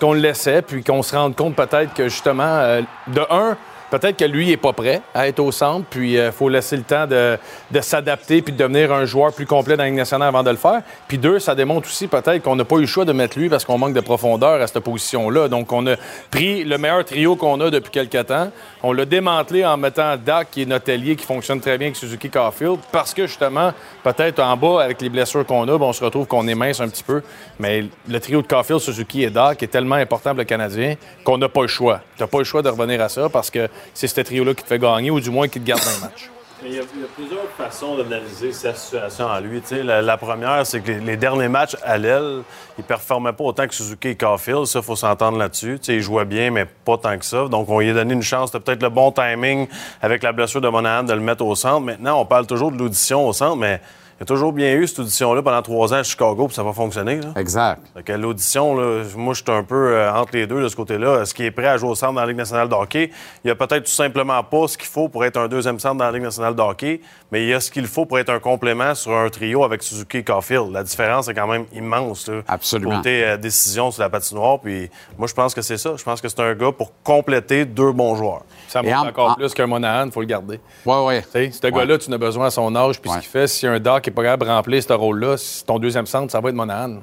qu'on 0.00 0.12
le 0.12 0.20
laissait, 0.20 0.62
puis 0.62 0.84
qu'on 0.84 1.02
se 1.02 1.16
rende 1.16 1.34
compte 1.34 1.56
peut-être 1.56 1.94
que 1.94 2.08
justement, 2.08 2.44
euh, 2.44 2.82
de 3.08 3.22
un, 3.30 3.56
peut-être 3.90 4.16
que 4.16 4.24
lui 4.24 4.50
est 4.50 4.56
pas 4.56 4.72
prêt 4.72 5.00
à 5.14 5.28
être 5.28 5.40
au 5.40 5.52
centre, 5.52 5.86
puis 5.88 6.14
il 6.14 6.32
faut 6.32 6.48
laisser 6.48 6.76
le 6.76 6.82
temps 6.82 7.06
de, 7.06 7.38
s'adapter 7.80 8.42
puis 8.42 8.52
de 8.52 8.58
devenir 8.58 8.92
un 8.92 9.04
joueur 9.04 9.32
plus 9.32 9.46
complet 9.46 9.76
dans 9.76 9.84
la 9.84 9.90
nationale 9.90 10.28
avant 10.28 10.42
de 10.42 10.50
le 10.50 10.56
faire. 10.56 10.82
Puis 11.08 11.18
deux, 11.18 11.38
ça 11.38 11.54
démontre 11.54 11.88
aussi 11.88 12.06
peut-être 12.08 12.42
qu'on 12.42 12.56
n'a 12.56 12.64
pas 12.64 12.76
eu 12.76 12.82
le 12.82 12.86
choix 12.86 13.04
de 13.04 13.12
mettre 13.12 13.38
lui 13.38 13.48
parce 13.48 13.64
qu'on 13.64 13.78
manque 13.78 13.94
de 13.94 14.00
profondeur 14.00 14.60
à 14.60 14.66
cette 14.66 14.80
position-là. 14.80 15.48
Donc, 15.48 15.72
on 15.72 15.86
a 15.86 15.96
pris 16.30 16.64
le 16.64 16.78
meilleur 16.78 17.04
trio 17.04 17.36
qu'on 17.36 17.60
a 17.60 17.70
depuis 17.70 17.90
quelques 17.90 18.26
temps. 18.26 18.50
On 18.82 18.92
l'a 18.92 19.04
démantelé 19.04 19.64
en 19.64 19.76
mettant 19.76 20.16
Dak, 20.16 20.50
qui 20.50 20.62
est 20.62 20.66
notre 20.66 20.90
allié, 20.92 21.16
qui 21.16 21.24
fonctionne 21.24 21.60
très 21.60 21.78
bien 21.78 21.88
avec 21.88 21.96
Suzuki 21.96 22.30
Carfield, 22.30 22.78
parce 22.92 23.14
que 23.14 23.26
justement, 23.26 23.72
peut-être 24.02 24.40
en 24.40 24.56
bas, 24.56 24.82
avec 24.82 25.00
les 25.00 25.08
blessures 25.08 25.44
qu'on 25.46 25.62
a, 25.62 25.78
ben, 25.78 25.86
on 25.86 25.92
se 25.92 26.04
retrouve 26.04 26.26
qu'on 26.26 26.46
est 26.48 26.54
mince 26.54 26.80
un 26.80 26.88
petit 26.88 27.02
peu. 27.02 27.22
Mais 27.58 27.84
le 28.08 28.20
trio 28.20 28.42
de 28.42 28.46
Carfield, 28.46 28.80
Suzuki 28.80 29.22
et 29.22 29.30
Dak 29.30 29.62
est 29.62 29.68
tellement 29.68 29.96
important 29.96 30.30
pour 30.30 30.38
le 30.38 30.44
Canadien 30.44 30.94
qu'on 31.24 31.38
n'a 31.38 31.48
pas 31.48 31.62
le 31.62 31.68
choix. 31.68 32.00
Tu 32.16 32.22
n'as 32.22 32.26
pas 32.26 32.38
le 32.38 32.44
choix 32.44 32.62
de 32.62 32.68
revenir 32.68 33.00
à 33.00 33.08
ça 33.08 33.28
parce 33.28 33.50
que 33.50 33.68
c'est 33.94 34.08
ce 34.08 34.20
trio-là 34.20 34.54
qui 34.54 34.62
te 34.62 34.68
fait 34.68 34.78
gagner 34.78 35.10
ou 35.10 35.20
du 35.20 35.30
moins 35.30 35.48
qui 35.48 35.60
te 35.60 35.66
garde 35.66 35.82
dans 35.84 35.90
le 35.90 36.00
match. 36.00 36.30
Il 36.64 36.74
y, 36.74 36.78
a, 36.80 36.82
plusieurs 37.14 37.48
façons 37.56 37.96
d'analyser 37.96 38.50
sa 38.50 38.74
situation 38.74 39.28
à 39.28 39.40
lui. 39.40 39.62
La, 39.84 40.00
la 40.00 40.16
première, 40.16 40.66
c'est 40.66 40.80
que 40.80 40.90
les, 40.90 41.16
derniers 41.18 41.48
matchs 41.48 41.76
à 41.84 41.98
l'aile, 41.98 42.42
il 42.78 42.80
ne 42.80 42.86
performait 42.86 43.34
pas 43.34 43.44
autant 43.44 43.68
que 43.68 43.74
Suzuki 43.74 44.08
et 44.08 44.16
Caulfield. 44.16 44.64
Ça, 44.64 44.78
il 44.78 44.84
faut 44.84 44.96
s'entendre 44.96 45.36
là-dessus. 45.36 45.78
Il 45.88 46.00
jouait 46.00 46.24
bien, 46.24 46.50
mais 46.50 46.64
pas 46.64 46.96
tant 46.96 47.16
que 47.18 47.26
ça. 47.26 47.46
Donc, 47.48 47.68
on 47.68 47.80
lui 47.80 47.90
a 47.90 47.94
donné 47.94 48.14
une 48.14 48.22
chance. 48.22 48.50
C'était 48.50 48.64
peut-être 48.64 48.82
le 48.82 48.88
bon 48.88 49.12
timing 49.12 49.68
avec 50.00 50.22
la 50.22 50.32
blessure 50.32 50.62
de 50.62 50.68
Monahan 50.68 51.04
de 51.04 51.12
le 51.12 51.20
mettre 51.20 51.44
au 51.44 51.54
centre. 51.54 51.80
Maintenant, 51.80 52.22
on 52.22 52.24
parle 52.24 52.46
toujours 52.46 52.72
de 52.72 52.78
l'audition 52.78 53.28
au 53.28 53.34
centre, 53.34 53.56
mais 53.56 53.80
il 54.16 54.20
y 54.20 54.22
a 54.22 54.26
toujours 54.26 54.52
bien 54.52 54.74
eu 54.76 54.86
cette 54.86 55.00
audition-là 55.00 55.42
pendant 55.42 55.60
trois 55.60 55.92
ans 55.92 55.98
à 55.98 56.02
Chicago, 56.02 56.46
puis 56.46 56.54
ça 56.54 56.62
va 56.62 56.72
fonctionner. 56.72 57.20
là. 57.20 57.28
Exact. 57.36 57.82
Que 58.02 58.12
l'audition, 58.14 58.74
là, 58.74 59.02
moi, 59.14 59.34
je 59.34 59.42
suis 59.42 59.52
un 59.52 59.62
peu 59.62 59.74
euh, 59.94 60.10
entre 60.10 60.30
les 60.32 60.46
deux 60.46 60.62
de 60.62 60.68
ce 60.68 60.76
côté-là. 60.76 61.20
Est-ce 61.20 61.34
qu'il 61.34 61.44
est 61.44 61.50
prêt 61.50 61.66
à 61.66 61.76
jouer 61.76 61.90
au 61.90 61.94
centre 61.94 62.14
dans 62.14 62.22
la 62.22 62.26
Ligue 62.26 62.38
nationale 62.38 62.66
de 62.68 62.74
hockey? 62.74 63.10
Il 63.44 63.50
a 63.50 63.54
peut-être 63.54 63.84
tout 63.84 63.90
simplement 63.90 64.42
pas 64.42 64.68
ce 64.68 64.78
qu'il 64.78 64.88
faut 64.88 65.10
pour 65.10 65.22
être 65.26 65.36
un 65.36 65.48
deuxième 65.48 65.78
centre 65.78 65.96
dans 65.96 66.06
la 66.06 66.12
Ligue 66.12 66.22
nationale 66.22 66.54
de 66.54 66.62
hockey. 66.62 67.00
Mais 67.32 67.42
il 67.42 67.48
y 67.48 67.54
a 67.54 67.60
ce 67.60 67.70
qu'il 67.70 67.86
faut 67.86 68.06
pour 68.06 68.18
être 68.18 68.30
un 68.30 68.38
complément 68.38 68.94
sur 68.94 69.12
un 69.12 69.28
trio 69.28 69.64
avec 69.64 69.82
Suzuki 69.82 70.18
et 70.18 70.24
Caulfield. 70.24 70.72
La 70.72 70.82
différence 70.82 71.28
est 71.28 71.34
quand 71.34 71.46
même 71.46 71.66
immense. 71.74 72.28
Là, 72.28 72.42
Absolument. 72.46 72.96
Côté 72.98 73.24
euh, 73.24 73.36
décision 73.36 73.90
sur 73.90 74.02
la 74.02 74.08
patinoire. 74.10 74.60
Puis 74.60 74.88
moi, 75.18 75.26
je 75.26 75.34
pense 75.34 75.54
que 75.54 75.62
c'est 75.62 75.76
ça. 75.78 75.94
Je 75.96 76.04
pense 76.04 76.20
que 76.20 76.28
c'est 76.28 76.40
un 76.40 76.54
gars 76.54 76.72
pour 76.72 76.92
compléter 77.02 77.64
deux 77.64 77.92
bons 77.92 78.14
joueurs. 78.16 78.42
Ça 78.68 78.82
montre 78.82 79.06
encore 79.08 79.36
plus 79.36 79.52
qu'un 79.54 79.66
Monahan, 79.66 80.06
il 80.06 80.12
faut 80.12 80.20
le 80.20 80.26
garder. 80.26 80.60
Oui, 80.84 80.96
oui. 81.34 81.50
Ce 81.52 81.66
gars-là, 81.66 81.98
tu 81.98 82.10
en 82.10 82.12
as 82.12 82.18
besoin 82.18 82.46
à 82.46 82.50
son 82.50 82.74
âge, 82.76 83.00
puis 83.00 83.10
ce 83.10 83.18
qu'il 83.18 83.28
fait, 83.28 83.46
si 83.46 83.66
un 83.66 83.80
Doc 83.80 84.06
n'est 84.06 84.12
pas 84.12 84.22
capable 84.22 84.44
de 84.46 84.50
remplir 84.50 84.82
ce 84.82 84.92
rôle-là, 84.92 85.36
si 85.36 85.64
ton 85.64 85.78
deuxième 85.78 86.06
centre, 86.06 86.30
ça 86.30 86.40
va 86.40 86.48
être 86.50 86.54
Monahan. 86.54 86.98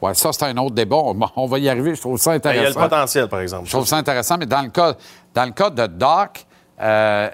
Ouais, 0.00 0.14
ça, 0.14 0.32
c'est 0.32 0.44
un 0.44 0.56
autre 0.56 0.74
débat. 0.74 0.96
On 1.36 1.46
va 1.46 1.58
y 1.58 1.68
arriver. 1.68 1.94
Je 1.94 2.00
trouve 2.00 2.18
ça 2.18 2.36
Ben, 2.36 2.50
Il 2.50 2.56
y 2.56 2.58
a 2.58 2.60
intéressant. 2.62 2.80
le 2.80 2.88
potentiel, 2.88 3.28
par 3.28 3.40
exemple. 3.40 3.66
Je 3.66 3.70
trouve 3.72 3.86
ça 3.86 3.96
intéressant, 3.96 4.36
mais 4.36 4.46
dans 4.46 4.62
le 4.62 4.68
cas, 4.68 4.94
dans 5.32 5.44
le 5.44 5.52
cas 5.52 5.70
de 5.70 5.86
Doc, 5.86 6.44
euh, 6.80 7.30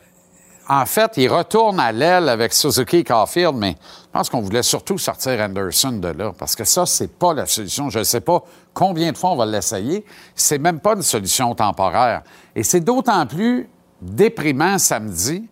en 0.69 0.85
fait, 0.85 1.13
il 1.17 1.29
retourne 1.29 1.81
à 1.81 1.93
l'aile 1.93 2.29
avec 2.29 2.53
Suzuki 2.53 2.99
et 2.99 3.05
Caulfield, 3.05 3.55
mais 3.57 3.77
je 3.81 4.11
pense 4.13 4.29
qu'on 4.29 4.43
voulait 4.43 4.63
surtout 4.63 4.99
sortir 4.99 5.41
Anderson 5.41 5.93
de 5.93 6.09
là, 6.09 6.33
parce 6.39 6.55
que 6.55 6.65
ça, 6.65 6.85
c'est 6.85 7.19
pas 7.19 7.33
la 7.33 7.47
solution. 7.47 7.89
Je 7.89 8.01
ne 8.01 8.05
sais 8.05 8.21
pas 8.21 8.45
combien 8.75 9.11
de 9.11 9.17
fois 9.17 9.31
on 9.31 9.37
va 9.37 9.47
l'essayer. 9.47 10.05
C'est 10.35 10.59
même 10.59 10.81
pas 10.81 10.93
une 10.93 11.03
solution 11.03 11.55
temporaire. 11.55 12.23
Et 12.55 12.63
c'est 12.63 12.81
d'autant 12.81 13.27
plus 13.27 13.69
déprimant 14.03 14.79
samedi 14.79 15.49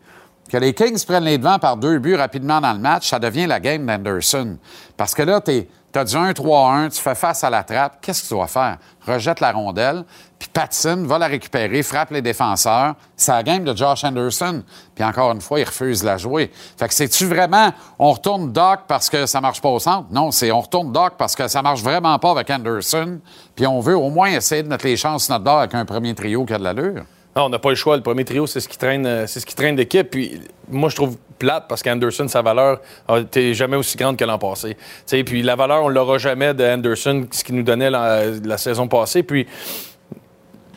que 0.50 0.58
les 0.58 0.74
Kings 0.74 1.02
prennent 1.04 1.24
les 1.24 1.38
devants 1.38 1.58
par 1.58 1.76
deux 1.76 1.98
buts 1.98 2.14
rapidement 2.14 2.60
dans 2.60 2.72
le 2.72 2.78
match, 2.78 3.08
ça 3.08 3.18
devient 3.18 3.46
la 3.46 3.58
game 3.58 3.84
d'Anderson. 3.86 4.58
Parce 4.96 5.14
que 5.14 5.22
là, 5.22 5.40
tu 5.40 5.66
as 5.98 6.04
du 6.04 6.14
1-3-1, 6.16 6.90
tu 6.90 7.00
fais 7.00 7.14
face 7.14 7.44
à 7.44 7.50
la 7.50 7.62
trappe, 7.62 7.98
qu'est-ce 8.00 8.22
que 8.22 8.28
tu 8.28 8.34
dois 8.34 8.46
faire? 8.46 8.78
Rejette 9.06 9.40
la 9.40 9.52
rondelle, 9.52 10.04
puis 10.38 10.48
patine, 10.52 11.06
va 11.06 11.18
la 11.18 11.26
récupérer, 11.26 11.82
frappe 11.82 12.10
les 12.10 12.22
défenseurs. 12.22 12.94
C'est 13.16 13.32
la 13.32 13.42
game 13.42 13.64
de 13.64 13.74
Josh 13.76 14.04
Anderson. 14.04 14.62
Puis 14.94 15.04
encore 15.04 15.32
une 15.32 15.40
fois, 15.40 15.60
il 15.60 15.64
refuse 15.64 16.00
de 16.00 16.06
la 16.06 16.16
jouer. 16.16 16.50
Fait 16.76 16.88
que 16.88 16.94
c'est-tu 16.94 17.26
vraiment, 17.26 17.72
on 17.98 18.12
retourne 18.12 18.52
Doc 18.52 18.80
parce 18.88 19.08
que 19.08 19.26
ça 19.26 19.40
marche 19.40 19.60
pas 19.60 19.68
au 19.68 19.78
centre? 19.78 20.08
Non, 20.10 20.30
c'est 20.30 20.50
on 20.50 20.60
retourne 20.60 20.92
Doc 20.92 21.14
parce 21.16 21.34
que 21.34 21.48
ça 21.48 21.62
marche 21.62 21.82
vraiment 21.82 22.18
pas 22.18 22.30
avec 22.30 22.50
Anderson, 22.50 23.20
puis 23.54 23.66
on 23.66 23.80
veut 23.80 23.96
au 23.96 24.10
moins 24.10 24.28
essayer 24.28 24.62
de 24.62 24.68
mettre 24.68 24.84
les 24.84 24.96
chances 24.96 25.24
sur 25.24 25.32
notre 25.32 25.44
dor 25.44 25.58
avec 25.58 25.74
un 25.74 25.84
premier 25.84 26.14
trio 26.14 26.44
qui 26.44 26.52
a 26.52 26.58
de 26.58 26.64
l'allure. 26.64 27.04
Non, 27.36 27.44
on 27.44 27.48
n'a 27.50 27.58
pas 27.58 27.68
le 27.68 27.74
choix. 27.74 27.96
Le 27.96 28.02
premier 28.02 28.24
trio, 28.24 28.46
c'est 28.46 28.60
ce 28.60 28.68
qui 28.68 28.78
traîne, 28.78 29.04
euh, 29.04 29.26
c'est 29.26 29.40
ce 29.40 29.46
qui 29.46 29.54
traîne 29.54 29.76
l'équipe. 29.76 30.10
Puis 30.10 30.40
moi, 30.70 30.88
je 30.88 30.96
trouve 30.96 31.18
plate 31.38 31.66
parce 31.68 31.82
qu'Anderson, 31.82 32.26
sa 32.28 32.40
valeur 32.40 32.80
n'était 33.10 33.52
jamais 33.52 33.76
aussi 33.76 33.98
grande 33.98 34.16
que 34.16 34.24
l'an 34.24 34.38
passé. 34.38 34.74
Tu 34.74 34.80
sais, 35.04 35.22
puis 35.22 35.42
la 35.42 35.54
valeur, 35.54 35.84
on 35.84 35.88
l'aura 35.88 36.16
jamais 36.16 36.54
de 36.54 36.64
Anderson, 36.64 37.26
ce 37.30 37.44
qu'il 37.44 37.56
nous 37.56 37.62
donnait 37.62 37.90
la, 37.90 38.56
saison 38.56 38.88
passée. 38.88 39.22
Puis 39.22 39.46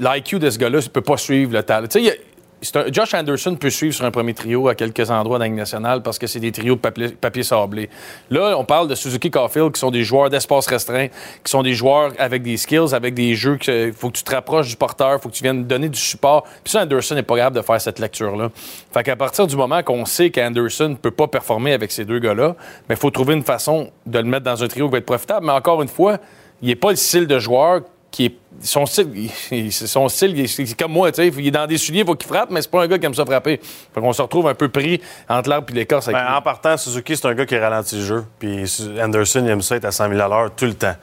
l'IQ 0.01 0.39
de 0.39 0.49
ce 0.49 0.59
gars-là, 0.59 0.79
il 0.81 0.89
peut 0.89 1.01
pas 1.01 1.15
suivre 1.15 1.53
le 1.53 1.63
talent. 1.63 1.87
Josh 2.61 3.13
Anderson 3.13 3.55
peut 3.55 3.69
suivre 3.69 3.93
sur 3.93 4.05
un 4.05 4.11
premier 4.11 4.33
trio 4.33 4.67
à 4.67 4.75
quelques 4.75 5.09
endroits 5.09 5.37
dans 5.37 5.43
la 5.43 5.49
Ligue 5.49 5.57
nationale 5.57 6.01
parce 6.01 6.19
que 6.19 6.27
c'est 6.27 6.41
des 6.41 6.51
trios 6.51 6.75
de 6.75 7.09
papier, 7.11 7.43
sablé. 7.43 7.89
Là, 8.29 8.55
on 8.57 8.65
parle 8.65 8.87
de 8.87 8.95
Suzuki 8.95 9.31
Caulfield 9.31 9.71
qui 9.71 9.79
sont 9.79 9.91
des 9.91 10.03
joueurs 10.03 10.29
d'espace 10.29 10.67
restreint, 10.67 11.07
qui 11.07 11.49
sont 11.49 11.63
des 11.63 11.73
joueurs 11.73 12.11
avec 12.17 12.43
des 12.43 12.57
skills, 12.57 12.93
avec 12.93 13.13
des 13.13 13.35
jeux 13.35 13.57
qu'il 13.57 13.93
faut 13.93 14.09
que 14.09 14.17
tu 14.17 14.23
te 14.23 14.35
rapproches 14.35 14.67
du 14.67 14.75
porteur, 14.75 15.21
faut 15.21 15.29
que 15.29 15.35
tu 15.35 15.43
viennes 15.43 15.65
donner 15.65 15.87
du 15.87 15.99
support. 15.99 16.43
Puis 16.63 16.71
ça, 16.71 16.81
Anderson 16.81 17.15
n'est 17.15 17.23
pas 17.23 17.37
capable 17.37 17.55
de 17.55 17.61
faire 17.61 17.79
cette 17.79 17.99
lecture-là. 17.99 18.49
Fait 18.93 19.03
qu'à 19.03 19.15
partir 19.15 19.47
du 19.47 19.55
moment 19.55 19.81
qu'on 19.81 20.05
sait 20.05 20.29
qu'Anderson 20.29 20.89
ne 20.89 20.95
peut 20.95 21.11
pas 21.11 21.27
performer 21.27 21.71
avec 21.71 21.91
ces 21.91 22.03
deux 22.03 22.19
gars-là, 22.19 22.55
il 22.89 22.95
faut 22.97 23.09
trouver 23.09 23.35
une 23.35 23.43
façon 23.43 23.89
de 24.05 24.19
le 24.19 24.25
mettre 24.25 24.43
dans 24.43 24.61
un 24.61 24.67
trio 24.67 24.87
qui 24.87 24.91
va 24.91 24.97
être 24.97 25.05
profitable. 25.05 25.45
Mais 25.45 25.53
encore 25.53 25.81
une 25.81 25.87
fois, 25.87 26.17
il 26.61 26.67
n'est 26.67 26.75
pas 26.75 26.89
le 26.89 26.97
style 26.97 27.25
de 27.25 27.39
joueur 27.39 27.81
qui 28.11 28.25
est. 28.25 28.35
Son 28.61 28.85
style, 28.85 29.29
il- 29.51 29.71
son 29.71 30.09
style 30.09 30.37
il 30.37 30.47
c'est 30.49 30.77
comme 30.77 30.91
moi, 30.91 31.11
tu 31.11 31.17
sais. 31.21 31.27
Il 31.37 31.47
est 31.47 31.51
dans 31.51 31.65
des 31.67 31.77
souliers, 31.77 32.01
il 32.01 32.05
faut 32.05 32.15
qu'il 32.15 32.27
frappe, 32.27 32.49
mais 32.51 32.61
c'est 32.61 32.69
pas 32.71 32.83
un 32.83 32.87
gars 32.87 32.97
qui 32.97 33.05
aime 33.05 33.13
ça 33.13 33.25
frapper. 33.25 33.59
Fait 33.93 34.01
qu'on 34.01 34.13
se 34.13 34.21
retrouve 34.21 34.47
un 34.47 34.53
peu 34.53 34.69
pris 34.69 35.01
entre 35.27 35.49
l'arbre 35.49 35.67
et 35.71 35.73
l'écorce 35.73 36.07
Ben, 36.07 36.35
en 36.37 36.41
partant, 36.41 36.75
Suzuki, 36.77 37.15
c'est 37.15 37.27
un 37.27 37.33
gars 37.33 37.45
qui 37.45 37.57
ralentit 37.57 37.95
le 37.97 38.03
jeu. 38.05 38.25
Puis 38.39 38.63
Anderson, 39.01 39.41
il 39.45 39.49
aime 39.49 39.61
ça 39.61 39.75
être 39.75 39.85
à 39.85 39.91
100 39.91 40.09
000 40.09 40.19
à 40.21 40.27
l'heure 40.27 40.51
tout 40.55 40.65
le 40.65 40.73
temps. 40.73 40.95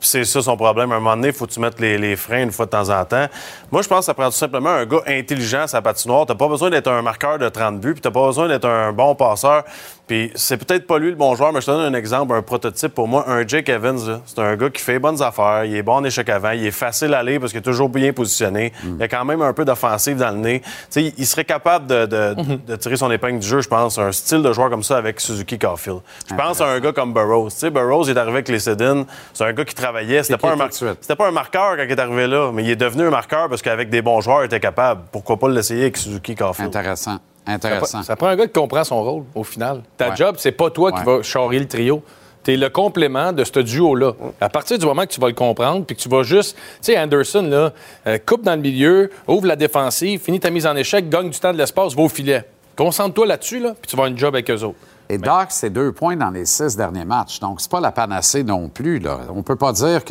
Puis 0.00 0.08
c'est 0.08 0.24
ça 0.24 0.42
son 0.42 0.56
problème. 0.56 0.92
À 0.92 0.96
un 0.96 1.00
moment 1.00 1.16
donné, 1.16 1.28
il 1.28 1.34
faut 1.34 1.46
que 1.46 1.52
tu 1.52 1.60
mettes 1.60 1.80
les, 1.80 1.98
les 1.98 2.16
freins 2.16 2.42
une 2.42 2.52
fois 2.52 2.66
de 2.66 2.70
temps 2.70 2.88
en 2.88 3.04
temps. 3.04 3.26
Moi, 3.70 3.82
je 3.82 3.88
pense 3.88 4.00
que 4.00 4.04
ça 4.06 4.14
prend 4.14 4.26
tout 4.26 4.36
simplement 4.36 4.70
un 4.70 4.86
gars 4.86 5.02
intelligent 5.06 5.66
sa 5.66 5.82
patinoire. 5.82 6.26
T'as 6.26 6.34
pas 6.34 6.48
besoin 6.48 6.70
d'être 6.70 6.88
un 6.90 7.02
marqueur 7.02 7.38
de 7.38 7.48
30 7.48 7.80
buts, 7.80 7.92
puis 7.92 8.00
t'as 8.00 8.10
pas 8.10 8.26
besoin 8.26 8.48
d'être 8.48 8.66
un 8.68 8.92
bon 8.92 9.14
passeur. 9.14 9.64
Puis 10.06 10.30
c'est 10.34 10.58
peut-être 10.58 10.86
pas 10.86 10.98
lui 10.98 11.08
le 11.10 11.16
bon 11.16 11.34
joueur, 11.34 11.52
mais 11.52 11.60
je 11.62 11.66
te 11.66 11.70
donne 11.70 11.94
un 11.94 11.96
exemple, 11.98 12.34
un 12.34 12.42
prototype 12.42 12.92
pour 12.94 13.08
moi. 13.08 13.24
Un 13.28 13.46
Jake 13.46 13.68
Evans, 13.70 14.20
c'est 14.26 14.38
un 14.38 14.54
gars 14.56 14.68
qui 14.68 14.82
fait 14.82 14.92
les 14.92 14.98
bonnes 14.98 15.22
affaires, 15.22 15.64
il 15.64 15.74
est 15.74 15.82
bon 15.82 15.94
en 15.94 16.04
échec 16.04 16.28
avant, 16.28 16.50
il 16.50 16.66
est 16.66 16.70
facile 16.70 17.03
à 17.12 17.18
aller 17.18 17.38
parce 17.38 17.52
qu'il 17.52 17.58
est 17.58 17.62
toujours 17.62 17.88
bien 17.90 18.12
positionné. 18.14 18.72
Il 18.84 19.02
a 19.02 19.08
quand 19.08 19.24
même 19.26 19.42
un 19.42 19.52
peu 19.52 19.64
d'offensive 19.66 20.16
dans 20.16 20.30
le 20.30 20.38
nez. 20.38 20.60
Tu 20.60 20.68
sais, 20.88 21.14
il 21.18 21.26
serait 21.26 21.44
capable 21.44 21.86
de, 21.86 22.06
de- 22.06 22.34
de 22.66 22.76
tirer 22.76 22.96
son 22.96 23.10
épingle 23.10 23.40
du 23.40 23.46
jeu, 23.46 23.60
je 23.60 23.68
pense, 23.68 23.98
un 23.98 24.12
style 24.12 24.42
de 24.42 24.52
joueur 24.52 24.70
comme 24.70 24.82
ça 24.82 24.96
avec 24.96 25.20
Suzuki 25.20 25.58
Caulfield. 25.58 25.98
Je 26.30 26.34
pense 26.34 26.60
à 26.60 26.66
un 26.68 26.80
gars 26.80 26.92
comme 26.92 27.12
Burroughs. 27.12 27.50
Tu 27.50 27.58
sais, 27.58 27.70
Burroughs 27.70 28.04
il 28.06 28.10
est 28.16 28.18
arrivé 28.18 28.34
avec 28.36 28.48
les 28.48 28.60
Sedin. 28.60 29.04
C'est 29.34 29.44
un 29.44 29.52
gars 29.52 29.64
qui 29.64 29.74
travaillait. 29.74 30.22
C'était 30.22 30.38
pas, 30.38 30.52
un 30.52 30.56
mar- 30.56 30.68
c'était 30.72 31.16
pas 31.16 31.28
un 31.28 31.32
marqueur 31.32 31.76
quand 31.76 31.82
il 31.84 31.90
est 31.90 32.00
arrivé 32.00 32.26
là, 32.26 32.50
mais 32.54 32.62
il 32.62 32.70
est 32.70 32.76
devenu 32.76 33.08
un 33.08 33.10
marqueur 33.10 33.48
parce 33.48 33.60
qu'avec 33.60 33.90
des 33.90 34.00
bons 34.00 34.20
joueurs, 34.20 34.42
il 34.42 34.46
était 34.46 34.60
capable. 34.60 35.02
Pourquoi 35.12 35.36
pas 35.38 35.48
l'essayer 35.48 35.82
avec 35.82 35.96
Suzuki 35.96 36.34
Caulfield? 36.34 36.68
Intéressant. 36.68 37.18
Ça, 37.46 37.52
Intéressant. 37.52 38.02
ça 38.02 38.16
prend 38.16 38.28
un 38.28 38.36
gars 38.36 38.46
qui 38.46 38.52
comprend 38.54 38.84
son 38.84 39.02
rôle, 39.02 39.24
au 39.34 39.44
final. 39.44 39.82
Ta 39.98 40.08
Ouais. 40.10 40.16
job, 40.16 40.36
c'est 40.38 40.52
pas 40.52 40.70
toi 40.70 40.92
qui 40.92 41.02
vas 41.04 41.22
charrer 41.22 41.58
le 41.58 41.68
trio. 41.68 42.02
Tu 42.44 42.52
es 42.52 42.56
le 42.56 42.68
complément 42.68 43.32
de 43.32 43.42
ce 43.42 43.58
duo-là. 43.58 44.12
À 44.40 44.48
partir 44.48 44.78
du 44.78 44.84
moment 44.84 45.02
que 45.02 45.12
tu 45.12 45.20
vas 45.20 45.28
le 45.28 45.34
comprendre, 45.34 45.84
puis 45.84 45.96
que 45.96 46.00
tu 46.00 46.08
vas 46.08 46.22
juste. 46.22 46.56
Tu 46.56 46.92
sais, 46.92 46.98
Anderson, 46.98 47.42
là, 47.42 47.72
euh, 48.06 48.18
coupe 48.24 48.42
dans 48.42 48.54
le 48.54 48.60
milieu, 48.60 49.10
ouvre 49.26 49.46
la 49.46 49.56
défensive, 49.56 50.20
finis 50.20 50.40
ta 50.40 50.50
mise 50.50 50.66
en 50.66 50.76
échec, 50.76 51.08
gagne 51.08 51.30
du 51.30 51.38
temps 51.38 51.52
de 51.52 51.58
l'espace, 51.58 51.94
va 51.94 52.02
au 52.02 52.08
filet. 52.08 52.44
Concentre-toi 52.76 53.26
là-dessus, 53.26 53.60
là, 53.60 53.74
puis 53.80 53.88
tu 53.88 53.96
vas 53.96 54.02
avoir 54.02 54.12
une 54.12 54.18
job 54.18 54.34
avec 54.34 54.50
eux 54.50 54.62
autres. 54.62 54.78
Et 55.08 55.18
Doc, 55.18 55.46
c'est 55.50 55.70
deux 55.70 55.92
points 55.92 56.16
dans 56.16 56.30
les 56.30 56.46
six 56.46 56.76
derniers 56.76 57.04
matchs. 57.04 57.38
Donc, 57.38 57.60
c'est 57.60 57.70
pas 57.70 57.80
la 57.80 57.92
panacée 57.92 58.42
non 58.42 58.68
plus. 58.68 58.98
Là. 58.98 59.20
On 59.34 59.42
peut 59.42 59.56
pas 59.56 59.72
dire 59.72 60.02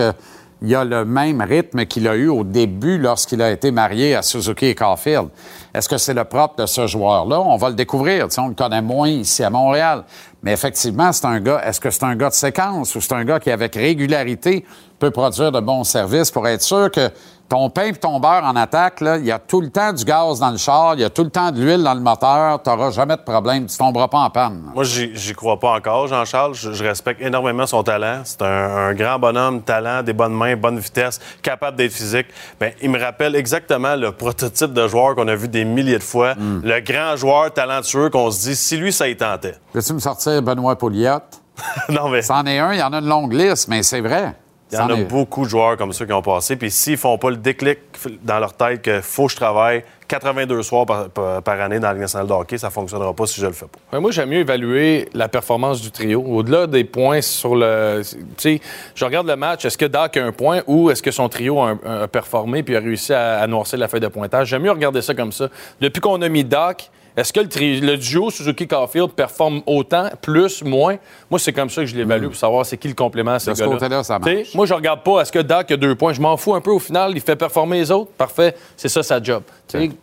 qu'il 0.64 0.76
a 0.76 0.86
le 0.86 1.04
même 1.04 1.42
rythme 1.42 1.86
qu'il 1.86 2.08
a 2.08 2.16
eu 2.16 2.30
au 2.30 2.44
début 2.44 2.98
lorsqu'il 2.98 3.42
a 3.42 3.52
été 3.52 3.70
marié 3.72 4.16
à 4.16 4.22
Suzuki 4.22 4.68
et 4.68 4.76
Caulfield. 4.76 5.28
Est-ce 5.74 5.90
que 5.90 5.98
c'est 5.98 6.14
le 6.14 6.24
propre 6.24 6.62
de 6.62 6.66
ce 6.66 6.88
joueur-là? 6.88 7.42
On 7.42 7.58
va 7.58 7.70
le 7.70 7.76
découvrir. 7.76 8.28
On 8.38 8.48
le 8.48 8.54
connaît 8.54 8.82
moins 8.82 9.10
ici 9.10 9.44
à 9.44 9.50
Montréal. 9.50 10.04
Mais 10.42 10.54
effectivement, 10.54 11.12
c'est 11.12 11.26
un 11.26 11.40
gars. 11.42 11.62
Est-ce 11.66 11.82
que 11.82 11.90
c'est 11.90 12.04
un 12.04 12.16
gars 12.16 12.30
de 12.30 12.34
séquence 12.34 12.96
ou 12.96 13.02
c'est 13.02 13.14
un 13.14 13.26
gars 13.26 13.40
qui, 13.40 13.52
avec 13.52 13.76
régularité, 13.76 14.66
peut 15.04 15.12
produire 15.12 15.52
de 15.52 15.60
bons 15.60 15.84
services 15.84 16.32
pour 16.32 16.48
être 16.48 16.62
sûr 16.62 16.90
que 16.90 17.10
ton 17.50 17.70
pain 17.70 17.88
et 17.88 17.94
ton 17.94 18.22
beurre 18.22 18.46
en 18.46 18.56
attaque, 18.56 19.02
là, 19.02 19.18
il 19.18 19.26
y 19.26 19.32
a 19.32 19.38
tout 19.38 19.60
le 19.60 19.70
temps 19.70 19.92
du 19.92 20.06
gaz 20.06 20.40
dans 20.40 20.50
le 20.50 20.56
char, 20.56 20.94
il 20.94 21.02
y 21.02 21.04
a 21.04 21.10
tout 21.10 21.26
le 21.26 21.30
temps 21.30 21.52
de 21.52 21.60
l'huile 21.60 21.84
dans 21.84 21.94
le 21.94 22.00
moteur, 22.00 22.64
tu 22.64 22.70
n'auras 22.70 22.90
jamais 22.92 23.18
de 23.18 23.22
problème, 23.22 23.66
tu 23.66 23.78
tomberas 23.78 24.08
pas 24.08 24.20
en 24.20 24.30
panne. 24.30 24.72
Moi, 24.74 24.86
j'y 24.86 25.34
crois 25.34 25.60
pas 25.60 25.72
encore, 25.72 26.08
Jean-Charles. 26.08 26.54
Je, 26.54 26.72
je 26.72 26.84
respecte 26.86 27.22
énormément 27.22 27.68
son 27.68 27.84
talent. 27.84 28.22
C'est 28.24 28.44
un, 28.44 28.46
un 28.48 28.94
grand 28.94 29.20
bonhomme, 29.20 29.62
talent, 29.62 30.04
des 30.04 30.14
bonnes 30.14 30.34
mains, 30.34 30.56
bonne 30.56 30.80
vitesse, 30.80 31.20
capable 31.42 31.76
d'être 31.76 31.92
physique. 31.92 32.28
Ben, 32.58 32.72
il 32.82 32.90
me 32.90 32.98
rappelle 32.98 33.36
exactement 33.36 33.98
le 33.98 34.14
prototype 34.14 34.72
de 34.72 34.88
joueur 34.88 35.16
qu'on 35.16 35.28
a 35.28 35.36
vu 35.36 35.50
des 35.50 35.66
milliers 35.66 36.00
de 36.00 36.04
fois. 36.04 36.36
Le 36.38 36.80
grand 36.80 37.18
joueur 37.18 37.52
talentueux 37.52 38.10
qu'on 38.10 38.32
se 38.32 38.40
dit, 38.44 38.56
si 38.56 38.78
lui, 38.78 38.94
ça 38.94 39.10
y 39.10 39.18
tentait. 39.18 39.56
Veux-tu 39.74 39.92
me 39.92 40.00
sortir 40.00 40.42
Benoît 40.42 40.78
Pouliot? 40.78 41.20
non, 41.90 42.08
mais. 42.08 42.22
C'en 42.22 42.46
est 42.46 42.58
un, 42.58 42.72
il 42.72 42.80
y 42.80 42.84
en 42.84 42.94
a 42.94 43.00
une 43.00 43.08
longue 43.08 43.34
liste, 43.34 43.68
mais 43.68 43.84
c'est 43.84 44.02
vrai. 44.02 44.34
Il 44.74 44.80
y 44.80 44.82
en 44.82 44.90
a 44.90 45.00
est- 45.00 45.04
beaucoup 45.06 45.44
de 45.46 45.50
joueurs 45.50 45.78
comme 45.78 45.94
ça 45.94 46.06
qui 46.06 46.14
ont 46.14 46.22
passé. 46.22 46.56
Puis 46.56 46.72
s'ils 46.72 46.98
font 46.98 47.18
pas 47.18 47.30
le 47.30 47.38
déclic 47.38 47.80
dans 48.24 48.40
leur 48.40 48.54
tête 48.54 48.82
que 48.82 49.02
faut 49.02 49.26
que 49.28 49.32
je 49.32 49.38
travaille 49.38 49.84
82 50.08 50.62
soirs 50.64 50.86
par, 50.86 51.10
par- 51.10 51.42
par 51.42 51.60
année 51.62 51.80
dans 51.80 51.88
la 51.88 51.94
Ligue 51.94 52.02
nationale 52.02 52.28
de 52.28 52.34
hockey, 52.34 52.58
ça 52.58 52.70
fonctionnera 52.70 53.14
pas 53.14 53.26
si 53.26 53.40
je 53.42 53.46
le 53.48 53.54
fais 53.54 53.66
pas. 53.92 54.00
Moi, 54.00 54.12
j'aime 54.12 54.30
mieux 54.30 54.40
évaluer 54.40 55.10
la 55.14 55.28
performance 55.28 55.82
du 55.82 55.92
trio. 55.92 56.22
Au-delà 56.22 56.68
des 56.68 56.84
points 56.84 57.22
sur 57.22 57.56
le. 57.56 58.02
Tu 58.04 58.18
sais, 58.38 58.62
je 58.96 59.06
regarde 59.06 59.28
le 59.28 59.36
match. 59.36 59.66
Est-ce 59.66 59.78
que 59.78 59.86
Doc 59.86 60.18
a 60.18 60.24
un 60.24 60.32
point 60.32 60.62
ou 60.68 60.92
est-ce 60.92 61.02
que 61.02 61.12
son 61.12 61.30
trio 61.30 61.60
a, 61.62 61.76
a 62.04 62.08
performé 62.08 62.62
puis 62.64 62.76
a 62.76 62.80
réussi 62.80 63.14
à, 63.14 63.40
à 63.40 63.48
noircir 63.48 63.80
la 63.80 63.88
feuille 63.88 64.02
de 64.02 64.08
pointage? 64.08 64.50
J'aime 64.50 64.64
mieux 64.64 64.72
regarder 64.72 65.02
ça 65.02 65.14
comme 65.16 65.32
ça. 65.32 65.48
Depuis 65.82 66.00
qu'on 66.02 66.22
a 66.22 66.30
mis 66.30 66.44
Doc, 66.44 66.90
est-ce 67.16 67.32
que 67.32 67.40
le, 67.40 67.48
tri- 67.50 67.80
le 67.80 67.98
duo 67.98 68.30
Suzuki-Caulfield 68.32 69.12
performe 69.12 69.62
autant, 69.66 70.10
plus, 70.22 70.64
moins? 70.64 70.96
Moi, 71.30 71.40
c'est 71.40 71.54
comme 71.54 71.70
ça 71.70 71.82
que 71.82 71.88
je 71.88 71.96
l'évalue 71.96 72.26
pour 72.26 72.36
savoir 72.36 72.66
c'est 72.66 72.78
qui 72.78 72.88
le 72.88 72.94
complément 72.94 73.32
à 73.32 73.40
ce 73.40 73.52
gars-là. 73.52 74.04
ça 74.04 74.20
marche. 74.20 74.54
Moi, 74.56 74.66
je 74.66 74.74
regarde 74.74 75.02
pas 75.04 75.22
est-ce 75.22 75.32
que 75.32 75.40
Doc 75.40 75.70
a 75.72 75.78
deux 75.78 75.96
points? 75.96 76.14
Je 76.14 76.22
m'en 76.22 76.36
fous 76.38 76.56
un 76.56 76.62
peu 76.62 76.72
au 76.72 76.80
final. 76.80 77.12
Il 77.16 77.22
fait 77.22 77.36
performer 77.36 77.80
les 77.80 77.92
autres. 77.92 78.12
Parfait. 78.18 78.56
C'est 78.78 78.90
ça 78.90 79.04
sa 79.04 79.22
job. 79.22 79.44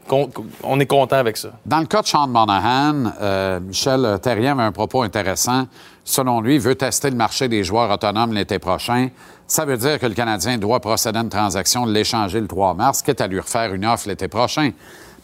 Qu'on- 0.09 0.31
on 0.65 0.81
est 0.81 0.87
content 0.87 1.17
avec 1.17 1.37
ça. 1.37 1.51
Dans 1.67 1.81
le 1.81 1.87
cas 1.87 2.03
de 2.03 2.07
Sean 2.07 2.27
Monahan, 2.29 3.13
euh, 3.21 3.61
Michel 3.61 4.19
Terrien 4.23 4.53
avait 4.53 4.63
un 4.63 4.73
propos 4.73 5.03
intéressant. 5.03 5.67
Selon 6.05 6.41
lui, 6.41 6.55
il 6.57 6.61
veut 6.61 6.75
tester 6.75 7.11
le 7.11 7.17
marché 7.17 7.47
des 7.49 7.63
joueurs 7.63 7.91
autonomes 7.91 8.33
l'été 8.33 8.59
prochain. 8.59 9.09
Ça 9.47 9.65
veut 9.65 9.77
dire 9.77 9.99
que 9.99 10.07
le 10.07 10.15
Canadien 10.15 10.59
doit 10.59 10.81
procéder 10.81 11.19
à 11.19 11.23
une 11.23 11.29
transaction, 11.29 11.87
de 11.87 11.93
l'échanger 11.93 12.41
le 12.41 12.47
3 12.47 12.75
mars, 12.75 13.03
quitte 13.03 13.21
à 13.21 13.27
lui 13.27 13.39
refaire 13.41 13.75
une 13.75 13.85
offre 13.85 14.09
l'été 14.09 14.29
prochain. 14.29 14.71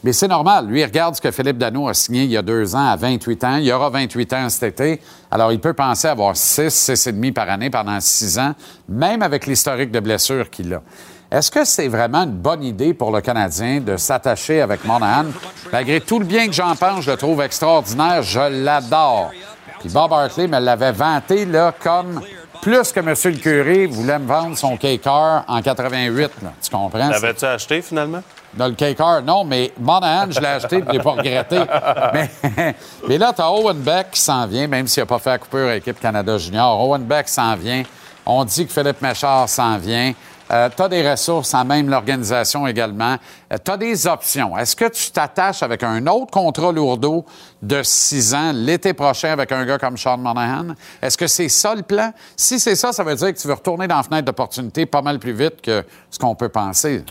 Mais 0.05 0.12
c'est 0.12 0.28
normal. 0.28 0.66
Lui, 0.66 0.81
il 0.81 0.85
regarde 0.85 1.16
ce 1.16 1.20
que 1.20 1.31
Philippe 1.31 1.59
Dano 1.59 1.89
a 1.89 1.94
signé 1.94 2.24
il 2.24 2.31
y 2.31 2.36
a 2.36 2.43
deux 2.43 2.74
ans 2.77 2.86
à 2.86 2.97
28 2.97 3.44
ans. 3.44 3.56
Il 3.56 3.64
y 3.64 3.73
aura 3.73 3.90
28 3.90 4.32
ans 4.35 4.48
cet 4.48 4.81
été. 4.81 5.01
Alors, 5.31 5.52
il 5.52 5.59
peut 5.59 5.73
penser 5.73 6.06
avoir 6.09 6.36
6, 6.36 6.90
6,5 6.90 7.32
par 7.32 7.48
année 7.48 7.70
pendant 7.70 7.98
six 8.01 8.39
ans, 8.39 8.55
même 8.89 9.23
avec 9.23 9.47
l'historique 9.47 9.90
de 9.90 10.01
blessures 10.01 10.48
qu'il 10.51 10.73
a. 10.74 10.82
Est-ce 11.31 11.51
que 11.51 11.64
c'est 11.64 11.89
vraiment 11.89 12.23
une 12.23 12.36
bonne 12.36 12.62
idée 12.62 12.94
pour 12.94 13.10
le 13.10 13.20
Canadien 13.20 13.81
de 13.81 13.97
s'attacher 13.97 14.60
avec 14.60 14.85
Monahan? 14.85 15.27
Malgré 15.73 16.01
tout 16.01 16.20
le 16.20 16.24
bien 16.24 16.47
que 16.47 16.52
j'en 16.52 16.77
pense, 16.77 17.02
je 17.02 17.10
le 17.10 17.16
trouve 17.16 17.40
extraordinaire. 17.43 18.23
Je 18.23 18.64
l'adore. 18.64 19.32
Puis 19.81 19.89
Bob 19.89 20.12
Hartley 20.12 20.47
me 20.47 20.60
l'avait 20.60 20.93
vanté 20.93 21.44
là, 21.44 21.74
comme 21.82 22.20
plus 22.62 22.93
que 22.93 23.01
M. 23.01 23.14
le 23.24 23.39
curé 23.39 23.86
voulait 23.86 24.18
me 24.18 24.27
vendre 24.27 24.56
son 24.56 24.77
K-Car 24.77 25.44
en 25.48 25.60
88. 25.60 26.31
là. 26.43 26.52
Tu 26.62 26.70
comprends? 26.70 27.09
L'avais-tu 27.09 27.44
acheté 27.44 27.82
finalement? 27.82 28.23
Dans 28.57 28.69
le 28.69 28.73
K-Car, 28.73 29.23
non, 29.23 29.45
mais 29.45 29.73
Monahan, 29.78 30.31
je 30.31 30.41
l'ai 30.41 30.47
acheté 30.47 30.77
et 30.78 30.85
je 30.87 30.93
l'ai 30.93 30.99
pas 30.99 31.11
regretté. 31.11 31.59
Mais, 32.15 32.31
mais 33.09 33.19
là, 33.19 33.33
tu 33.35 33.43
as 33.43 33.51
Owen 33.51 33.78
Beck 33.78 34.12
qui 34.12 34.20
s'en 34.20 34.47
vient, 34.47 34.66
même 34.66 34.87
s'il 34.87 35.03
n'a 35.03 35.07
pas 35.07 35.19
fait 35.19 35.31
la 35.31 35.39
coupure 35.39 35.69
à 35.69 35.74
l'équipe 35.74 36.01
Canada 36.01 36.39
Junior. 36.39 36.81
Owen 36.81 37.03
Beck 37.03 37.28
s'en 37.28 37.55
vient. 37.57 37.83
On 38.24 38.45
dit 38.45 38.66
que 38.66 38.73
Philippe 38.73 39.03
Méchard 39.03 39.49
s'en 39.49 39.77
vient. 39.77 40.12
tu 40.49 40.83
as 40.83 40.89
des 40.89 41.09
ressources 41.09 41.53
en 41.55 41.65
même 41.65 41.91
l'organisation 41.91 42.66
également. 42.66 43.16
tu 43.65 43.70
as 43.70 43.77
des 43.77 44.07
options. 44.07 44.57
Est-ce 44.57 44.74
que 44.74 44.89
tu 44.89 45.11
t'attaches 45.11 45.62
avec 45.62 45.83
un 45.83 46.07
autre 46.07 46.31
contrat 46.31 46.73
lourdeau 46.73 47.24
de 47.61 47.83
six 47.83 48.35
ans 48.35 48.53
l'été 48.55 48.95
prochain 48.95 49.33
avec 49.33 49.53
un 49.53 49.65
gars 49.66 49.78
comme 49.78 49.99
Sean 49.99 50.16
Monahan? 50.16 50.74
Est-ce 51.03 51.19
que 51.19 51.27
c'est 51.27 51.49
ça 51.49 51.74
le 51.74 51.83
plan? 51.83 52.12
Si 52.37 52.59
c'est 52.59 52.77
ça, 52.77 52.93
ça 52.93 53.05
veut 53.05 53.15
dire 53.15 53.35
que 53.35 53.39
tu 53.39 53.47
veux 53.49 53.55
retourner 53.55 53.87
dans 53.87 53.99
la 53.99 54.03
fenêtre 54.03 54.24
d'opportunité 54.24 54.87
pas 54.87 55.03
mal 55.03 55.19
plus 55.19 55.35
vite 55.35 55.61
que 55.62 55.85
ce 56.11 56.19
qu'on 56.19 56.35
peut 56.35 56.49
penser. 56.49 57.05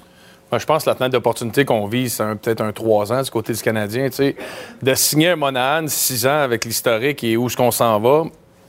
Moi, 0.55 0.59
je 0.61 0.65
pense 0.65 0.85
que 0.85 0.89
la 0.89 0.95
fenêtre 0.95 1.11
d'opportunité 1.11 1.65
qu'on 1.65 1.85
vise, 1.85 2.13
c'est 2.13 2.23
peut-être 2.39 2.61
un 2.61 2.71
3 2.71 3.11
ans 3.11 3.21
du 3.21 3.29
côté 3.29 3.51
du 3.51 3.61
Canadien. 3.61 4.07
De 4.81 4.95
signer 4.95 5.31
un 5.31 5.35
Monahan 5.35 5.85
6 5.85 6.27
ans 6.27 6.39
avec 6.43 6.63
l'historique 6.63 7.25
et 7.25 7.35
où 7.35 7.47
est-ce 7.47 7.57
qu'on 7.57 7.71
s'en 7.71 7.99
va, 7.99 8.23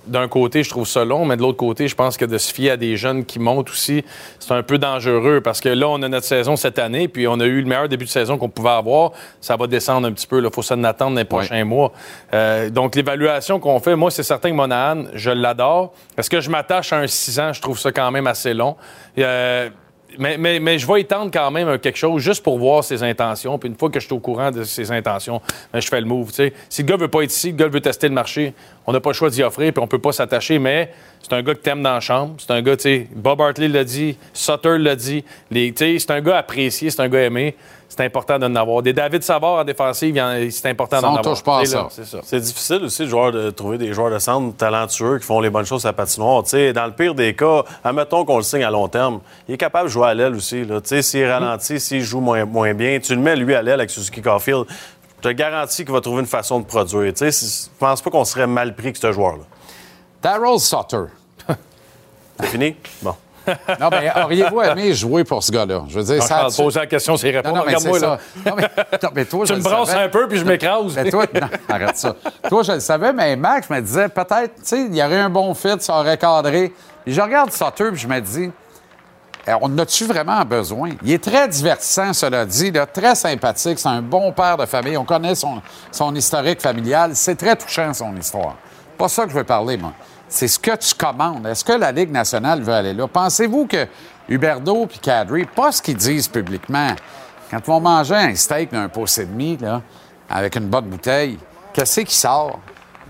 d'un 0.08 0.26
côté, 0.26 0.64
je 0.64 0.70
trouve 0.70 0.84
ça 0.84 1.04
long, 1.04 1.24
mais 1.24 1.36
de 1.36 1.42
l'autre 1.42 1.58
côté, 1.58 1.86
je 1.86 1.94
pense 1.94 2.16
que 2.16 2.24
de 2.24 2.38
se 2.38 2.52
fier 2.52 2.70
à 2.70 2.76
des 2.76 2.96
jeunes 2.96 3.24
qui 3.24 3.38
montent 3.38 3.70
aussi, 3.70 4.04
c'est 4.40 4.50
un 4.52 4.64
peu 4.64 4.78
dangereux 4.78 5.40
parce 5.40 5.60
que 5.60 5.68
là, 5.68 5.88
on 5.88 6.02
a 6.02 6.08
notre 6.08 6.26
saison 6.26 6.56
cette 6.56 6.80
année, 6.80 7.06
puis 7.06 7.28
on 7.28 7.38
a 7.38 7.44
eu 7.44 7.60
le 7.60 7.68
meilleur 7.68 7.88
début 7.88 8.06
de 8.06 8.10
saison 8.10 8.36
qu'on 8.36 8.48
pouvait 8.48 8.70
avoir. 8.70 9.12
Ça 9.40 9.54
va 9.54 9.68
descendre 9.68 10.08
un 10.08 10.12
petit 10.12 10.26
peu. 10.26 10.42
Il 10.42 10.50
faut 10.52 10.62
s'en 10.62 10.82
attendre 10.82 11.12
dans 11.12 11.20
les 11.20 11.24
prochains 11.24 11.64
mois. 11.64 11.92
Euh, 12.34 12.68
donc, 12.68 12.96
l'évaluation 12.96 13.60
qu'on 13.60 13.78
fait, 13.78 13.94
moi, 13.94 14.10
c'est 14.10 14.24
certain 14.24 14.50
que 14.50 14.56
Monahan, 14.56 15.04
je 15.14 15.30
l'adore. 15.30 15.94
Est-ce 16.18 16.30
que 16.30 16.40
je 16.40 16.50
m'attache 16.50 16.92
à 16.92 16.98
un 16.98 17.06
6 17.06 17.38
ans? 17.38 17.52
Je 17.52 17.60
trouve 17.60 17.78
ça 17.78 17.92
quand 17.92 18.10
même 18.10 18.26
assez 18.26 18.54
long. 18.54 18.74
Euh, 19.18 19.70
mais, 20.18 20.38
mais, 20.38 20.60
mais 20.60 20.78
je 20.78 20.86
vais 20.86 21.00
étendre 21.00 21.30
quand 21.32 21.50
même 21.50 21.78
quelque 21.78 21.98
chose 21.98 22.22
juste 22.22 22.42
pour 22.42 22.58
voir 22.58 22.84
ses 22.84 23.02
intentions. 23.02 23.58
Puis 23.58 23.68
une 23.68 23.76
fois 23.76 23.90
que 23.90 24.00
je 24.00 24.06
suis 24.06 24.14
au 24.14 24.20
courant 24.20 24.50
de 24.50 24.64
ses 24.64 24.90
intentions, 24.90 25.40
ben, 25.72 25.80
je 25.80 25.88
fais 25.88 26.00
le 26.00 26.06
move. 26.06 26.30
Si 26.32 26.82
le 26.82 26.86
gars 26.86 26.96
veut 26.96 27.08
pas 27.08 27.22
être 27.22 27.32
ici, 27.32 27.50
le 27.50 27.56
gars 27.56 27.68
veut 27.68 27.80
tester 27.80 28.08
le 28.08 28.14
marché, 28.14 28.54
on 28.86 28.92
n'a 28.92 29.00
pas 29.00 29.10
le 29.10 29.14
choix 29.14 29.30
d'y 29.30 29.42
offrir, 29.42 29.72
puis 29.72 29.82
on 29.82 29.86
peut 29.86 29.98
pas 29.98 30.12
s'attacher. 30.12 30.58
Mais 30.58 30.92
c'est 31.22 31.32
un 31.32 31.42
gars 31.42 31.54
que 31.54 31.60
t'aimes 31.60 31.82
dans 31.82 31.94
la 31.94 32.00
chambre. 32.00 32.34
C'est 32.38 32.52
un 32.52 32.62
gars, 32.62 32.76
tu 32.76 32.82
sais, 32.82 33.08
Bob 33.14 33.40
Hartley 33.40 33.68
l'a 33.68 33.84
dit, 33.84 34.16
Sutter 34.32 34.78
l'a 34.78 34.96
dit. 34.96 35.24
C'est 35.50 36.10
un 36.10 36.20
gars 36.20 36.38
apprécié, 36.38 36.90
c'est 36.90 37.00
un 37.00 37.08
gars 37.08 37.22
aimé. 37.22 37.54
C'est 37.88 38.04
important 38.04 38.38
d'en 38.38 38.54
avoir. 38.56 38.82
Des 38.82 38.92
David 38.92 39.22
Savard 39.22 39.60
en 39.60 39.64
défensive, 39.64 40.14
c'est 40.50 40.68
important 40.68 41.00
d'en 41.00 41.16
avoir. 41.16 41.34
Là, 41.46 41.88
C'est 41.90 42.04
ça. 42.04 42.18
C'est 42.22 42.40
difficile 42.40 42.84
aussi 42.84 43.02
de, 43.02 43.08
joueur, 43.08 43.32
de 43.32 43.50
trouver 43.50 43.78
des 43.78 43.92
joueurs 43.92 44.10
de 44.10 44.18
centre 44.18 44.56
talentueux 44.56 45.18
qui 45.18 45.24
font 45.24 45.40
les 45.40 45.50
bonnes 45.50 45.64
choses 45.64 45.84
à 45.86 45.90
la 45.90 45.92
patinoire. 45.92 46.42
Tu 46.42 46.50
sais, 46.50 46.72
dans 46.72 46.86
le 46.86 46.92
pire 46.92 47.14
des 47.14 47.34
cas, 47.34 47.64
admettons 47.84 48.24
qu'on 48.24 48.36
le 48.36 48.42
signe 48.42 48.64
à 48.64 48.70
long 48.70 48.88
terme, 48.88 49.20
il 49.48 49.54
est 49.54 49.58
capable 49.58 49.88
de 49.88 49.92
jouer 49.92 50.08
à 50.08 50.14
l'aile 50.14 50.34
aussi. 50.34 50.66
S'il 51.02 51.20
est 51.20 51.32
ralenti, 51.32 51.80
s'il 51.80 52.02
joue 52.02 52.20
moins, 52.20 52.44
moins 52.44 52.74
bien, 52.74 52.98
tu 52.98 53.14
le 53.14 53.20
mets 53.20 53.36
lui 53.36 53.54
à 53.54 53.62
l'aile 53.62 53.80
avec 53.80 53.90
Suzuki 53.90 54.20
Caulfield. 54.20 54.66
Je 55.18 55.28
te 55.28 55.32
garantis 55.32 55.84
qu'il 55.84 55.94
va 55.94 56.00
trouver 56.00 56.20
une 56.20 56.26
façon 56.26 56.60
de 56.60 56.66
produire. 56.66 57.12
Je 57.18 57.68
pense 57.78 58.02
pas 58.02 58.10
qu'on 58.10 58.24
serait 58.24 58.46
mal 58.46 58.74
pris 58.74 58.92
que 58.92 58.98
ce 58.98 59.12
joueur-là. 59.12 59.44
Daryl 60.22 60.58
Sutter. 60.60 61.04
C'est 62.40 62.46
fini? 62.46 62.76
Bon. 63.02 63.14
Non, 63.80 63.88
mais 63.90 64.10
auriez-vous 64.22 64.60
aimé 64.62 64.94
jouer 64.94 65.24
pour 65.24 65.42
ce 65.42 65.52
gars-là? 65.52 65.82
Je 65.88 65.98
veux 65.98 66.04
dire, 66.04 66.16
Non, 66.16 66.20
ça. 66.22 66.28
Charles, 66.28 66.52
poser 66.56 66.80
la 66.80 66.86
question, 66.86 67.16
c'est 67.16 67.30
répondre. 67.30 67.54
Non, 67.54 67.60
non, 67.60 67.66
mais 67.66 67.74
Regarde-moi, 67.76 67.98
c'est 68.00 68.06
là. 68.06 68.18
ça. 68.44 68.50
Non, 68.50 68.56
mais, 68.56 68.62
non, 69.02 69.08
mais 69.14 69.24
toi, 69.24 69.46
Tu 69.46 69.52
je 69.52 69.58
me 69.58 69.62
brasses 69.62 69.94
un 69.94 70.08
peu, 70.08 70.28
puis 70.28 70.38
je 70.38 70.44
m'écrase. 70.44 70.94
Mais 70.96 71.10
toi, 71.10 71.24
non, 71.34 71.48
arrête 71.68 71.96
ça. 71.96 72.16
Toi, 72.48 72.62
je 72.62 72.72
le 72.72 72.80
savais, 72.80 73.12
mais 73.12 73.36
Max 73.36 73.70
me 73.70 73.80
disait 73.80 74.08
peut-être, 74.08 74.54
tu 74.56 74.62
sais, 74.64 74.86
il 74.90 74.96
y 74.96 75.02
aurait 75.02 75.20
un 75.20 75.30
bon 75.30 75.54
fit, 75.54 75.76
ça 75.80 75.98
aurait 75.98 76.18
cadré. 76.18 76.72
Puis 77.04 77.14
je 77.14 77.20
regarde 77.20 77.52
Sutter, 77.52 77.90
puis 77.92 78.00
je 78.00 78.08
me 78.08 78.20
dis, 78.20 78.50
eh, 79.48 79.52
on 79.60 79.66
en 79.66 79.78
a-tu 79.78 80.06
vraiment 80.06 80.44
besoin? 80.44 80.90
Il 81.04 81.12
est 81.12 81.22
très 81.22 81.46
divertissant, 81.46 82.12
cela 82.12 82.44
dit, 82.44 82.72
là, 82.72 82.84
très 82.84 83.14
sympathique. 83.14 83.78
C'est 83.78 83.88
un 83.88 84.02
bon 84.02 84.32
père 84.32 84.56
de 84.56 84.66
famille. 84.66 84.96
On 84.96 85.04
connaît 85.04 85.36
son, 85.36 85.62
son 85.92 86.12
historique 86.16 86.60
familial. 86.60 87.12
C'est 87.14 87.36
très 87.36 87.54
touchant, 87.54 87.94
son 87.94 88.16
histoire. 88.16 88.56
Pas 88.98 89.08
ça 89.08 89.24
que 89.24 89.30
je 89.30 89.36
veux 89.36 89.44
parler, 89.44 89.76
moi. 89.76 89.92
C'est 90.28 90.48
ce 90.48 90.58
que 90.58 90.74
tu 90.76 90.94
commandes. 90.94 91.46
Est-ce 91.46 91.64
que 91.64 91.72
la 91.72 91.92
Ligue 91.92 92.10
nationale 92.10 92.62
veut 92.62 92.72
aller 92.72 92.92
là? 92.92 93.06
Pensez-vous 93.06 93.66
que 93.66 93.86
Huberdeau 94.28 94.86
puis 94.86 94.98
Kadri, 94.98 95.44
pas 95.44 95.70
ce 95.70 95.80
qu'ils 95.80 95.96
disent 95.96 96.28
publiquement, 96.28 96.90
quand 97.50 97.58
ils 97.58 97.66
vont 97.66 97.80
manger 97.80 98.16
un 98.16 98.34
steak 98.34 98.72
d'un 98.72 98.88
pouce 98.88 99.18
et 99.18 99.26
demi, 99.26 99.56
là, 99.56 99.82
avec 100.28 100.56
une 100.56 100.66
bonne 100.66 100.86
bouteille, 100.86 101.38
qu'est-ce 101.72 102.00
qui 102.00 102.14
sort? 102.14 102.58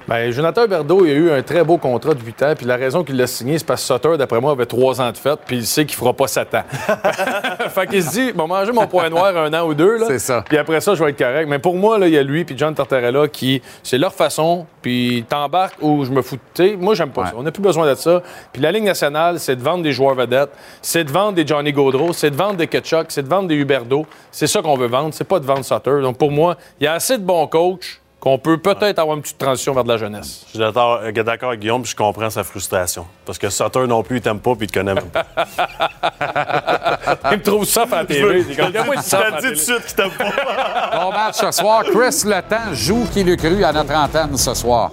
Ben, 0.08 0.30
Jonathan 0.30 0.66
Huberdeau, 0.66 1.04
il 1.04 1.10
a 1.10 1.14
eu 1.14 1.30
un 1.32 1.42
très 1.42 1.64
beau 1.64 1.78
contrat 1.78 2.14
de 2.14 2.22
8 2.22 2.42
ans, 2.44 2.54
puis 2.56 2.64
la 2.64 2.76
raison 2.76 3.02
qu'il 3.02 3.16
l'a 3.16 3.26
signé, 3.26 3.58
c'est 3.58 3.66
parce 3.66 3.86
que 3.86 3.92
Sutter, 3.92 4.16
d'après 4.16 4.40
moi, 4.40 4.52
avait 4.52 4.66
3 4.66 5.00
ans 5.00 5.10
de 5.10 5.16
fête, 5.16 5.40
puis 5.44 5.56
il 5.56 5.66
sait 5.66 5.84
qu'il 5.84 5.96
fera 5.96 6.12
pas 6.12 6.28
7 6.28 6.54
ans. 6.54 6.62
fait 7.70 7.86
qu'il 7.88 8.04
se 8.04 8.10
dit, 8.10 8.32
bon, 8.32 8.46
manger 8.46 8.70
mon 8.70 8.86
point 8.86 9.10
noir 9.10 9.36
un 9.36 9.52
an 9.52 9.66
ou 9.66 9.74
deux, 9.74 9.98
là. 9.98 10.06
C'est 10.06 10.20
ça. 10.20 10.44
Puis 10.48 10.58
après 10.58 10.80
ça, 10.80 10.94
je 10.94 11.02
vais 11.02 11.10
être 11.10 11.18
correct. 11.18 11.48
Mais 11.48 11.58
pour 11.58 11.74
moi, 11.74 11.98
là, 11.98 12.06
il 12.06 12.14
y 12.14 12.18
a 12.18 12.22
lui 12.22 12.44
puis 12.44 12.56
John 12.56 12.72
Tortorella 12.72 13.26
qui, 13.26 13.60
c'est 13.82 13.98
leur 13.98 14.14
façon, 14.14 14.66
puis 14.80 15.24
t'embarques 15.28 15.82
ou 15.82 16.04
je 16.04 16.10
me 16.12 16.22
fous. 16.22 16.38
Moi, 16.78 16.94
j'aime 16.94 17.10
pas 17.10 17.26
ça. 17.26 17.32
On 17.36 17.42
n'a 17.42 17.50
plus 17.50 17.62
besoin 17.62 17.90
de 17.90 17.96
ça. 17.96 18.22
Puis 18.52 18.62
la 18.62 18.70
Ligue 18.70 18.84
nationale, 18.84 19.40
c'est 19.40 19.56
de 19.56 19.62
vendre 19.62 19.82
des 19.82 19.92
joueurs 19.92 20.14
vedettes, 20.14 20.50
c'est 20.82 21.02
de 21.02 21.10
vendre 21.10 21.32
des 21.32 21.44
Johnny 21.44 21.72
Gaudreau, 21.72 22.12
c'est 22.12 22.30
de 22.30 22.36
vendre 22.36 22.54
des 22.54 22.68
Ketchuk, 22.68 23.06
c'est 23.08 23.24
de 23.24 23.28
vendre 23.28 23.48
des 23.48 23.56
Huberdeau. 23.56 24.06
C'est 24.30 24.46
ça 24.46 24.62
qu'on 24.62 24.76
veut 24.76 24.86
vendre, 24.86 25.12
c'est 25.14 25.24
pas 25.24 25.40
de 25.40 25.46
vendre 25.46 25.64
Sutter. 25.64 26.00
Donc 26.00 26.16
pour 26.16 26.30
moi, 26.30 26.56
il 26.80 26.84
y 26.84 26.86
a 26.86 26.92
assez 26.92 27.18
de 27.18 27.24
bons 27.24 27.48
coachs 27.48 28.00
qu'on 28.26 28.38
peut 28.38 28.58
peut-être 28.58 28.98
avoir 28.98 29.16
une 29.16 29.22
petite 29.22 29.38
transition 29.38 29.72
vers 29.72 29.84
de 29.84 29.88
la 29.88 29.98
jeunesse. 29.98 30.42
Je 30.46 30.50
suis 30.50 30.58
d'accord 30.58 30.98
euh, 31.00 31.12
d'accord 31.12 31.50
avec 31.50 31.60
Guillaume, 31.60 31.82
puis 31.82 31.92
je 31.92 31.96
comprends 31.96 32.28
sa 32.28 32.42
frustration. 32.42 33.06
Parce 33.24 33.38
que 33.38 33.48
Sutter 33.48 33.86
non 33.86 34.02
plus, 34.02 34.16
il 34.16 34.20
t'aime 34.20 34.40
pas, 34.40 34.56
puis 34.56 34.66
il 34.66 34.68
te 34.68 34.76
connaît 34.76 34.94
même 34.94 35.10
pas. 35.10 35.24
Il 37.30 37.38
me 37.38 37.42
trouve 37.42 37.64
ça 37.64 37.82
à 37.82 37.86
la 37.86 38.00
Regarde-moi 38.02 38.96
je 38.96 39.00
te 39.00 39.16
dis 39.16 39.20
tout 39.20 39.32
de 39.32 39.40
télé. 39.42 39.56
suite 39.56 39.86
qu'il 39.86 39.94
t'aime 39.94 40.10
pas. 40.10 40.98
Bon 41.00 41.12
match 41.12 41.36
ce 41.36 41.52
soir. 41.52 41.84
Chris 41.84 42.24
Letang 42.24 42.72
joue 42.72 43.06
qui 43.12 43.22
l'eût 43.22 43.36
cru 43.36 43.62
à 43.62 43.72
notre 43.72 43.94
antenne 43.94 44.36
ce 44.36 44.54
soir. 44.54 44.90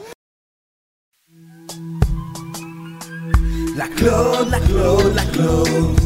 La 3.76 3.88
Claude, 3.88 4.52
la 4.52 4.60
Claude, 4.60 5.16
la 5.16 5.24
Claude. 5.24 6.00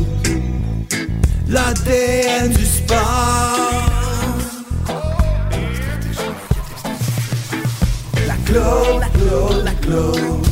L'ADN 1.50 2.54
du 2.54 2.66
sport. 2.66 3.97
Claude, 8.48 9.04
Claude, 9.12 9.70
Claude. 9.82 10.48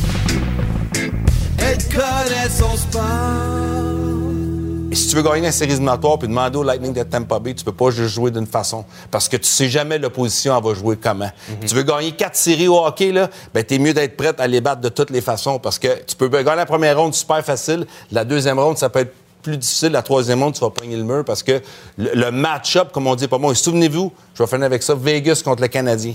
Et 4.92 4.94
si 4.94 5.08
tu 5.08 5.16
veux 5.16 5.22
gagner 5.22 5.40
la 5.42 5.52
série 5.52 5.70
éliminatoire 5.72 6.18
puis 6.18 6.28
demander 6.28 6.58
au 6.58 6.62
Lightning 6.62 6.92
de 6.92 7.02
Tampa 7.04 7.38
Bay, 7.38 7.54
tu 7.54 7.64
peux 7.64 7.72
pas 7.72 7.88
juste 7.90 8.14
jouer 8.14 8.30
d'une 8.30 8.46
façon. 8.46 8.84
Parce 9.10 9.30
que 9.30 9.38
tu 9.38 9.46
sais 9.46 9.70
jamais 9.70 9.98
l'opposition, 9.98 10.54
elle 10.54 10.62
va 10.62 10.74
jouer 10.74 10.98
comment. 11.02 11.30
Tu 11.66 11.74
veux 11.74 11.84
gagner 11.84 12.12
quatre 12.12 12.36
séries 12.36 12.68
au 12.68 12.84
hockey, 12.84 13.12
là, 13.12 13.30
ben, 13.54 13.64
t'es 13.64 13.78
mieux 13.78 13.94
d'être 13.94 14.14
prête 14.14 14.40
à 14.40 14.46
les 14.46 14.60
battre 14.60 14.82
de 14.82 14.90
toutes 14.90 15.08
les 15.08 15.22
façons. 15.22 15.58
Parce 15.58 15.78
que 15.78 15.88
tu 16.04 16.16
peux 16.16 16.28
gagner 16.28 16.54
la 16.54 16.66
première 16.66 16.98
ronde 16.98 17.14
super 17.14 17.42
facile. 17.42 17.86
La 18.12 18.26
deuxième 18.26 18.58
ronde, 18.58 18.76
ça 18.76 18.90
peut 18.90 19.00
être 19.00 19.14
plus 19.42 19.56
difficile. 19.56 19.92
La 19.92 20.02
troisième 20.02 20.42
ronde, 20.42 20.52
tu 20.52 20.60
vas 20.60 20.68
pogner 20.70 20.96
le 20.96 21.04
mur 21.04 21.24
parce 21.24 21.42
que 21.42 21.62
le, 21.96 22.10
le 22.12 22.30
match-up, 22.30 22.88
comme 22.92 23.06
on 23.06 23.14
dit 23.14 23.26
pas 23.26 23.38
moi, 23.38 23.52
et 23.52 23.54
souvenez-vous, 23.54 24.12
je 24.34 24.42
vais 24.42 24.46
finir 24.46 24.66
avec 24.66 24.82
ça, 24.82 24.94
Vegas 24.94 25.40
contre 25.42 25.62
le 25.62 25.68
Canadien. 25.68 26.14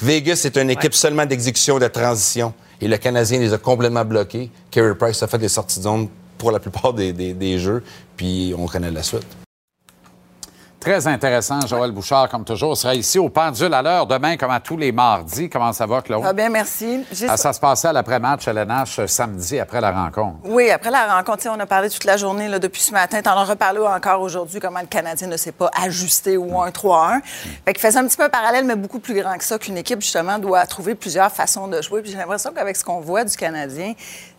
Vegas, 0.00 0.36
c'est 0.36 0.56
une 0.56 0.70
équipe 0.70 0.94
seulement 0.94 1.26
d'exécution, 1.26 1.78
de 1.78 1.86
transition. 1.88 2.52
Et 2.80 2.88
le 2.88 2.96
Canadien 2.96 3.38
les 3.38 3.52
a 3.52 3.58
complètement 3.58 4.04
bloqués. 4.04 4.50
Carey 4.70 4.94
Price 4.96 5.22
a 5.22 5.26
fait 5.28 5.38
des 5.38 5.48
sorties 5.48 5.78
de 5.78 5.84
zone 5.84 6.08
pour 6.38 6.50
la 6.50 6.58
plupart 6.58 6.92
des, 6.92 7.12
des- 7.12 7.32
des 7.34 7.58
jeux. 7.58 7.82
Puis 8.16 8.52
on 8.58 8.66
connaît 8.66 8.90
la 8.90 9.02
suite. 9.02 9.26
Très 10.82 11.06
intéressant, 11.06 11.64
Joël 11.64 11.92
Bouchard, 11.92 12.28
comme 12.28 12.44
toujours, 12.44 12.76
sera 12.76 12.92
ici 12.96 13.16
au 13.16 13.28
pendule 13.28 13.72
à 13.72 13.82
l'heure 13.82 14.04
demain, 14.04 14.36
comme 14.36 14.50
à 14.50 14.58
tous 14.58 14.76
les 14.76 14.90
mardis. 14.90 15.48
Comment 15.48 15.72
ça 15.72 15.86
va, 15.86 16.02
Claude? 16.02 16.24
Ah 16.26 16.32
bien, 16.32 16.48
merci. 16.48 17.04
Ah, 17.28 17.36
ça 17.36 17.52
se 17.52 17.60
passait 17.60 17.86
à 17.86 17.92
l'après-match 17.92 18.48
à 18.48 18.52
l'NH 18.52 18.98
euh, 18.98 19.06
samedi 19.06 19.60
après 19.60 19.80
la 19.80 19.92
rencontre. 19.92 20.38
Oui, 20.42 20.72
après 20.72 20.90
la 20.90 21.14
rencontre, 21.14 21.46
on 21.48 21.60
a 21.60 21.66
parlé 21.66 21.88
toute 21.88 22.02
la 22.02 22.16
journée 22.16 22.48
là, 22.48 22.58
depuis 22.58 22.82
ce 22.82 22.90
matin. 22.90 23.22
T'en 23.22 23.38
as 23.38 23.44
reparlé 23.44 23.78
encore 23.78 24.22
aujourd'hui 24.22 24.58
comment 24.58 24.80
le 24.80 24.88
Canadien 24.88 25.28
ne 25.28 25.36
s'est 25.36 25.52
pas 25.52 25.70
ajusté 25.80 26.36
au 26.36 26.48
1-3-1. 26.48 27.20
Fait 27.64 27.74
qu'il 27.74 27.80
faisait 27.80 28.00
un 28.00 28.06
petit 28.08 28.16
peu 28.16 28.24
un 28.24 28.28
parallèle, 28.28 28.64
mais 28.64 28.74
beaucoup 28.74 28.98
plus 28.98 29.14
grand 29.14 29.38
que 29.38 29.44
ça, 29.44 29.60
qu'une 29.60 29.78
équipe, 29.78 30.00
justement, 30.00 30.40
doit 30.40 30.66
trouver 30.66 30.96
plusieurs 30.96 31.30
façons 31.30 31.68
de 31.68 31.80
jouer. 31.80 32.02
Puis 32.02 32.10
j'ai 32.10 32.18
l'impression 32.18 32.50
qu'avec 32.52 32.76
ce 32.76 32.82
qu'on 32.82 32.98
voit 32.98 33.22
du 33.22 33.36
Canadien, 33.36 33.92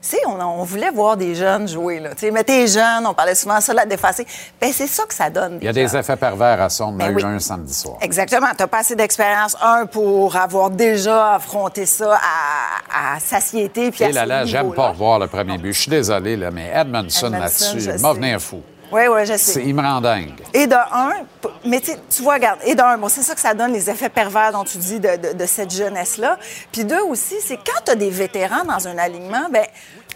sais, 0.08 0.20
on, 0.28 0.40
on 0.40 0.64
voulait 0.64 0.92
voir 0.92 1.18
des 1.18 1.36
jeunes 1.36 1.68
jouer. 1.68 2.00
Là. 2.00 2.12
Mais 2.32 2.44
t'es 2.44 2.68
jeune, 2.68 3.06
on 3.06 3.14
parlait 3.14 3.36
souvent 3.36 3.58
de 3.58 3.64
ça, 3.64 3.74
la 3.74 3.86
défacé. 3.86 4.26
Ben 4.60 4.72
c'est 4.74 4.88
ça 4.88 5.04
que 5.06 5.14
ça 5.14 5.30
donne. 5.30 5.60
Il 5.62 5.66
y 5.66 5.70
a 5.70 5.74
des 5.74 5.96
effets 5.96 6.16
pervers 6.16 6.62
à 6.62 6.70
ça. 6.70 6.86
On 6.86 6.90
en 6.90 7.00
a 7.00 7.10
Ben 7.10 7.20
eu 7.20 7.24
un 7.24 7.40
samedi 7.40 7.74
soir. 7.74 7.98
Exactement. 8.02 8.48
Tu 8.56 8.64
n'as 8.64 8.68
pas 8.68 8.80
assez 8.80 8.96
d'expérience, 8.96 9.56
un, 9.62 9.86
pour 9.86 10.36
avoir 10.36 10.70
déjà 10.70 11.36
affronté 11.36 11.86
ça 11.86 12.16
à, 12.16 13.16
à 13.16 13.20
satiété. 13.20 13.92
Puis 13.92 14.04
à 14.04 14.10
Et 14.10 14.12
là 14.12 14.26
là, 14.26 14.46
j'aime 14.46 14.74
pas 14.74 14.90
revoir 14.90 15.20
le 15.20 15.28
premier 15.28 15.58
but. 15.58 15.74
Je 15.74 15.82
suis 15.82 15.92
désolé, 15.92 16.36
là, 16.36 16.52
mais 16.52 16.72
Edmondson 16.74 17.28
Edmondson, 17.28 17.30
là-dessus, 17.32 18.02
m'a 18.02 18.14
venir 18.14 18.40
fou. 18.40 18.62
Oui, 18.94 19.02
oui, 19.10 19.26
je 19.26 19.36
sais. 19.38 19.64
Il 19.66 19.74
me 19.76 19.82
rend 19.82 20.00
dingue. 20.02 20.34
Et 20.54 20.68
de 20.68 20.76
un, 20.76 21.14
mais 21.66 21.82
tu 21.82 22.22
vois, 22.22 22.36
regarde, 22.36 22.60
et 22.66 22.76
de 22.76 22.82
un, 22.82 22.98
bon, 22.98 23.10
c'est 23.10 23.24
ça 23.24 23.34
que 23.34 23.42
ça 23.42 23.54
donne, 23.54 23.74
les 23.74 23.90
effets 23.90 24.10
pervers 24.10 24.52
dont 24.52 24.64
tu 24.64 24.78
dis 24.78 25.00
de, 25.00 25.16
de- 25.18 25.34
de 25.34 25.46
cette 25.46 25.72
jeunesse-là. 25.74 26.38
Puis 26.72 26.86
deux 26.86 27.02
aussi, 27.02 27.36
c'est 27.42 27.58
quand 27.58 27.82
tu 27.86 27.92
as 27.92 27.96
des 27.96 28.10
vétérans 28.12 28.64
dans 28.66 28.88
un 28.88 28.98
alignement, 28.98 29.48
ben 29.52 29.66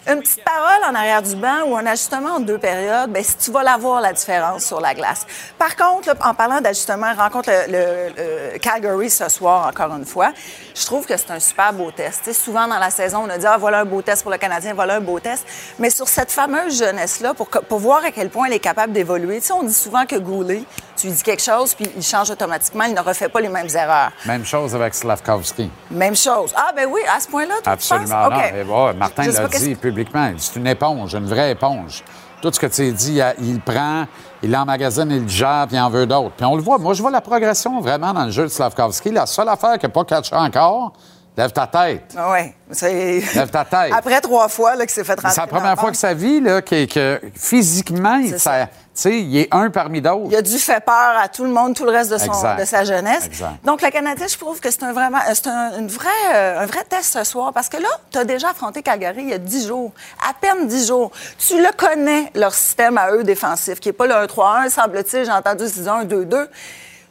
une 0.08 0.20
petite 0.20 0.42
parole 0.44 0.82
en 0.90 0.94
arrière 0.94 1.22
du 1.22 1.34
banc 1.36 1.64
ou 1.66 1.76
un 1.76 1.84
ajustement 1.86 2.36
en 2.36 2.40
deux 2.40 2.58
périodes, 2.58 3.10
ben 3.10 3.22
si 3.22 3.36
tu 3.36 3.50
vas 3.50 3.62
la 3.62 3.76
voir, 3.76 4.00
la 4.00 4.12
différence 4.12 4.64
sur 4.64 4.80
la 4.80 4.94
glace. 4.94 5.26
Par 5.58 5.76
contre, 5.76 6.08
là, 6.08 6.14
en 6.24 6.34
parlant 6.34 6.60
d'ajustement, 6.60 7.12
rencontre 7.16 7.50
le, 7.50 7.72
le- 7.72 8.52
le 8.54 8.58
Calgary 8.58 9.10
ce 9.10 9.28
soir, 9.28 9.66
encore 9.66 9.94
une 9.96 10.06
fois, 10.06 10.32
je 10.74 10.86
trouve 10.86 11.04
que 11.06 11.16
c'est 11.16 11.30
un 11.30 11.40
super 11.40 11.72
beau 11.72 11.90
test. 11.90 12.20
Tu 12.24 12.32
sais, 12.32 12.40
souvent 12.40 12.66
dans 12.66 12.78
la 12.78 12.90
saison, 12.90 13.24
on 13.26 13.30
a 13.30 13.36
dit, 13.38 13.46
ah, 13.46 13.56
voilà 13.58 13.80
un 13.80 13.84
beau 13.84 14.00
test 14.02 14.22
pour 14.22 14.30
le 14.32 14.38
Canadien, 14.38 14.72
voilà 14.74 14.96
un 14.96 15.00
beau 15.00 15.20
test. 15.20 15.44
Mais 15.78 15.90
sur 15.90 16.08
cette 16.08 16.30
fameuse 16.32 16.78
jeunesse-là, 16.78 17.34
pour, 17.34 17.50
que- 17.50 17.58
pour 17.58 17.78
voir 17.78 18.04
à 18.04 18.10
quel 18.10 18.30
point 18.30 18.46
elle 18.46 18.54
est 18.54 18.58
capable 18.60 18.92
d'évoluer, 18.92 19.40
tu 19.40 19.48
sais, 19.48 19.52
on 19.52 19.62
dit 19.62 19.74
souvent 19.74 20.06
que 20.06 20.16
Goulet, 20.16 20.62
tu 20.96 21.06
lui 21.06 21.12
dis 21.12 21.22
quelque 21.22 21.42
chose, 21.42 21.74
puis 21.74 21.88
il 21.96 22.02
change 22.02 22.30
automatiquement, 22.30 22.84
il 22.84 22.94
ne 22.94 23.00
refait 23.00 23.28
pas 23.28 23.40
les 23.40 23.48
mêmes 23.48 23.68
erreurs. 23.74 24.10
Même 24.26 24.44
chose 24.44 24.74
avec 24.74 24.94
Slavkovski. 24.94 25.70
Même 25.90 26.16
chose. 26.16 26.52
Ah, 26.56 26.72
ben 26.74 26.86
oui, 26.90 27.00
à 27.14 27.20
ce 27.20 27.28
point-là, 27.28 27.54
toi, 27.54 27.62
tu 27.62 27.68
Absolument 27.70 28.28
penses? 28.28 28.30
non. 28.32 28.36
OK. 28.38 28.50
Mais 28.54 28.64
bon, 28.64 28.94
Martin 28.94 29.22
l'a 29.26 29.48
dit 29.48 29.74
publiquement. 29.76 29.97
C'est 30.38 30.56
une 30.56 30.66
éponge, 30.66 31.14
une 31.14 31.26
vraie 31.26 31.52
éponge. 31.52 32.02
Tout 32.40 32.52
ce 32.52 32.60
que 32.60 32.66
tu 32.66 32.82
as 32.88 32.90
dit, 32.92 33.20
il, 33.40 33.60
prend, 33.60 34.04
il 34.42 34.50
l'emmagasine, 34.50 35.10
il 35.10 35.22
le 35.22 35.28
gère, 35.28 35.66
puis 35.66 35.76
il 35.76 35.80
en 35.80 35.90
veut 35.90 36.06
d'autres. 36.06 36.34
Puis 36.36 36.46
on 36.46 36.54
le 36.54 36.62
voit. 36.62 36.78
Moi, 36.78 36.94
je 36.94 37.02
vois 37.02 37.10
la 37.10 37.20
progression 37.20 37.80
vraiment 37.80 38.12
dans 38.12 38.24
le 38.26 38.30
jeu 38.30 38.44
de 38.44 38.48
Slavkovski. 38.48 39.10
La 39.10 39.26
seule 39.26 39.48
affaire 39.48 39.72
qu'il 39.78 39.88
n'a 39.88 39.92
pas 39.92 40.04
catché 40.04 40.36
encore, 40.36 40.92
lève 41.36 41.52
ta 41.52 41.66
tête. 41.66 42.14
Ah 42.16 42.36
c'est... 42.70 43.22
Lève 43.34 43.50
ta 43.50 43.64
tête. 43.64 43.92
Après 43.96 44.20
trois 44.20 44.48
fois 44.48 44.76
là, 44.76 44.86
qu'il 44.86 44.94
s'est 44.94 45.02
fait 45.02 45.14
rentrer 45.14 45.30
C'est 45.32 45.40
la 45.40 45.46
première 45.48 45.78
fois 45.78 45.90
que 45.90 45.96
sa 45.96 46.14
vie, 46.14 46.40
là, 46.40 46.62
que, 46.62 46.84
que 46.84 47.20
physiquement, 47.34 48.16
il, 48.16 48.38
ça- 48.38 48.68
sais, 49.00 49.20
il 49.20 49.36
est 49.36 49.48
un 49.54 49.70
parmi 49.70 50.00
d'autres. 50.00 50.26
Il 50.30 50.36
a 50.36 50.42
dû 50.42 50.58
faire 50.58 50.80
peur 50.82 51.12
à 51.18 51.28
tout 51.28 51.44
le 51.44 51.50
monde 51.50 51.74
tout 51.74 51.84
le 51.84 51.90
reste 51.90 52.10
de, 52.10 52.18
son- 52.18 52.26
Exact. 52.26 52.58
de 52.60 52.64
sa 52.64 52.84
jeunesse. 52.84 53.26
Exact. 53.26 53.52
Donc, 53.64 53.82
le 53.82 53.90
Canadien, 53.90 54.26
je 54.26 54.36
trouve 54.36 54.60
que 54.60 54.70
c'est 54.70 54.82
un, 54.82 54.92
vraiment, 54.92 55.18
euh, 55.18 55.32
c'est 55.34 55.46
un, 55.48 55.78
une 55.78 55.88
vraie, 55.88 56.08
euh, 56.34 56.60
un 56.60 56.66
vrai 56.66 56.84
test 56.88 57.12
ce 57.18 57.24
soir 57.24 57.52
parce 57.52 57.68
que 57.68 57.76
là, 57.76 57.88
tu 58.10 58.18
as 58.18 58.24
déjà 58.24 58.50
affronté 58.50 58.82
Calgary 58.82 59.22
il 59.22 59.28
y 59.30 59.34
a 59.34 59.38
10 59.38 59.66
jours, 59.68 59.92
à 60.28 60.32
peine 60.34 60.66
10 60.66 60.86
jours. 60.88 61.10
Tu 61.38 61.58
le 61.58 61.70
connais, 61.76 62.30
leur 62.34 62.54
système 62.54 62.98
à 62.98 63.12
eux 63.12 63.24
défensif, 63.24 63.80
qui 63.80 63.88
n'est 63.88 63.92
pas 63.92 64.06
le 64.06 64.14
1-3-1, 64.14 64.68
semble-t-il. 64.70 65.24
J'ai 65.24 65.30
entendu 65.32 65.64
6-1, 65.64 66.04
2-2. 66.06 66.48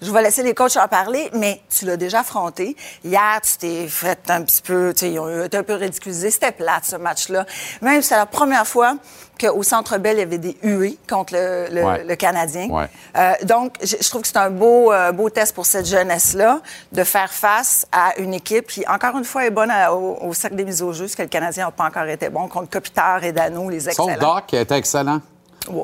Je 0.02 0.12
vais 0.12 0.22
laisser 0.22 0.44
les 0.44 0.54
coachs 0.54 0.78
en 0.78 0.88
parler, 0.88 1.30
mais 1.34 1.62
tu 1.70 1.86
l'as 1.86 1.98
déjà 1.98 2.20
affronté. 2.20 2.76
Hier, 3.04 3.40
tu 3.42 3.58
t'es 3.58 3.88
fait 3.88 4.20
un 4.30 4.44
petit 4.44 4.62
peu, 4.62 4.94
tu 4.94 5.00
sais, 5.06 5.12
ils 5.12 5.20
ont 5.20 5.44
été 5.44 5.58
un 5.58 5.64
peu 5.64 5.74
ridiculisés. 5.74 6.30
C'était 6.32 6.52
plate, 6.52 6.86
ce 6.86 6.96
match-là. 6.98 7.46
Même 7.82 8.02
si 8.02 8.10
c'est 8.10 8.16
la 8.16 8.26
première 8.28 8.68
fois 8.68 8.96
qu'au 9.40 9.64
Centre 9.64 9.98
Bell, 9.98 10.18
il 10.18 10.20
y 10.20 10.24
avait 10.24 10.38
des 10.38 10.58
huées 10.64 10.98
contre 11.10 11.34
le, 11.34 11.68
le- 11.72 11.84
Ouais. 11.84 12.04
le 12.04 12.16
Canadien. 12.16 12.68
Ouais. 12.70 12.88
Euh, 13.18 13.34
donc, 13.44 13.74
je, 13.82 13.96
je 14.00 14.10
trouve 14.10 14.22
que 14.22 14.28
c'est 14.28 14.38
un 14.38 14.50
beau, 14.52 14.92
euh, 14.92 15.12
beau 15.12 15.30
test 15.30 15.54
pour 15.56 15.66
cette 15.66 15.86
jeunesse-là 15.88 16.60
de 16.92 17.04
faire 17.04 17.32
face 17.32 17.86
à 17.92 18.18
une 18.20 18.34
équipe 18.34 18.68
qui, 18.68 18.84
encore 18.88 19.18
une 19.18 19.26
fois, 19.26 19.46
est 19.46 19.52
bonne 19.52 19.72
à- 19.72 19.94
au, 19.94 20.18
au 20.22 20.34
cercle 20.34 20.56
des 20.58 20.66
mises 20.66 20.82
au 20.82 20.94
jeu, 20.94 21.08
que 21.08 21.22
le 21.24 21.28
Canadien 21.28 21.66
n'a 21.66 21.72
pas 21.72 21.86
encore 21.86 22.06
été 22.06 22.30
bon 22.30 22.48
contre 22.48 22.70
Kopitar 22.70 23.24
et 23.24 23.32
Dano, 23.32 23.70
les 23.70 23.88
excellents. 23.90 24.10
Sauf 24.10 24.20
Doc, 24.20 24.54
était 24.54 24.78
excellent 24.78 25.22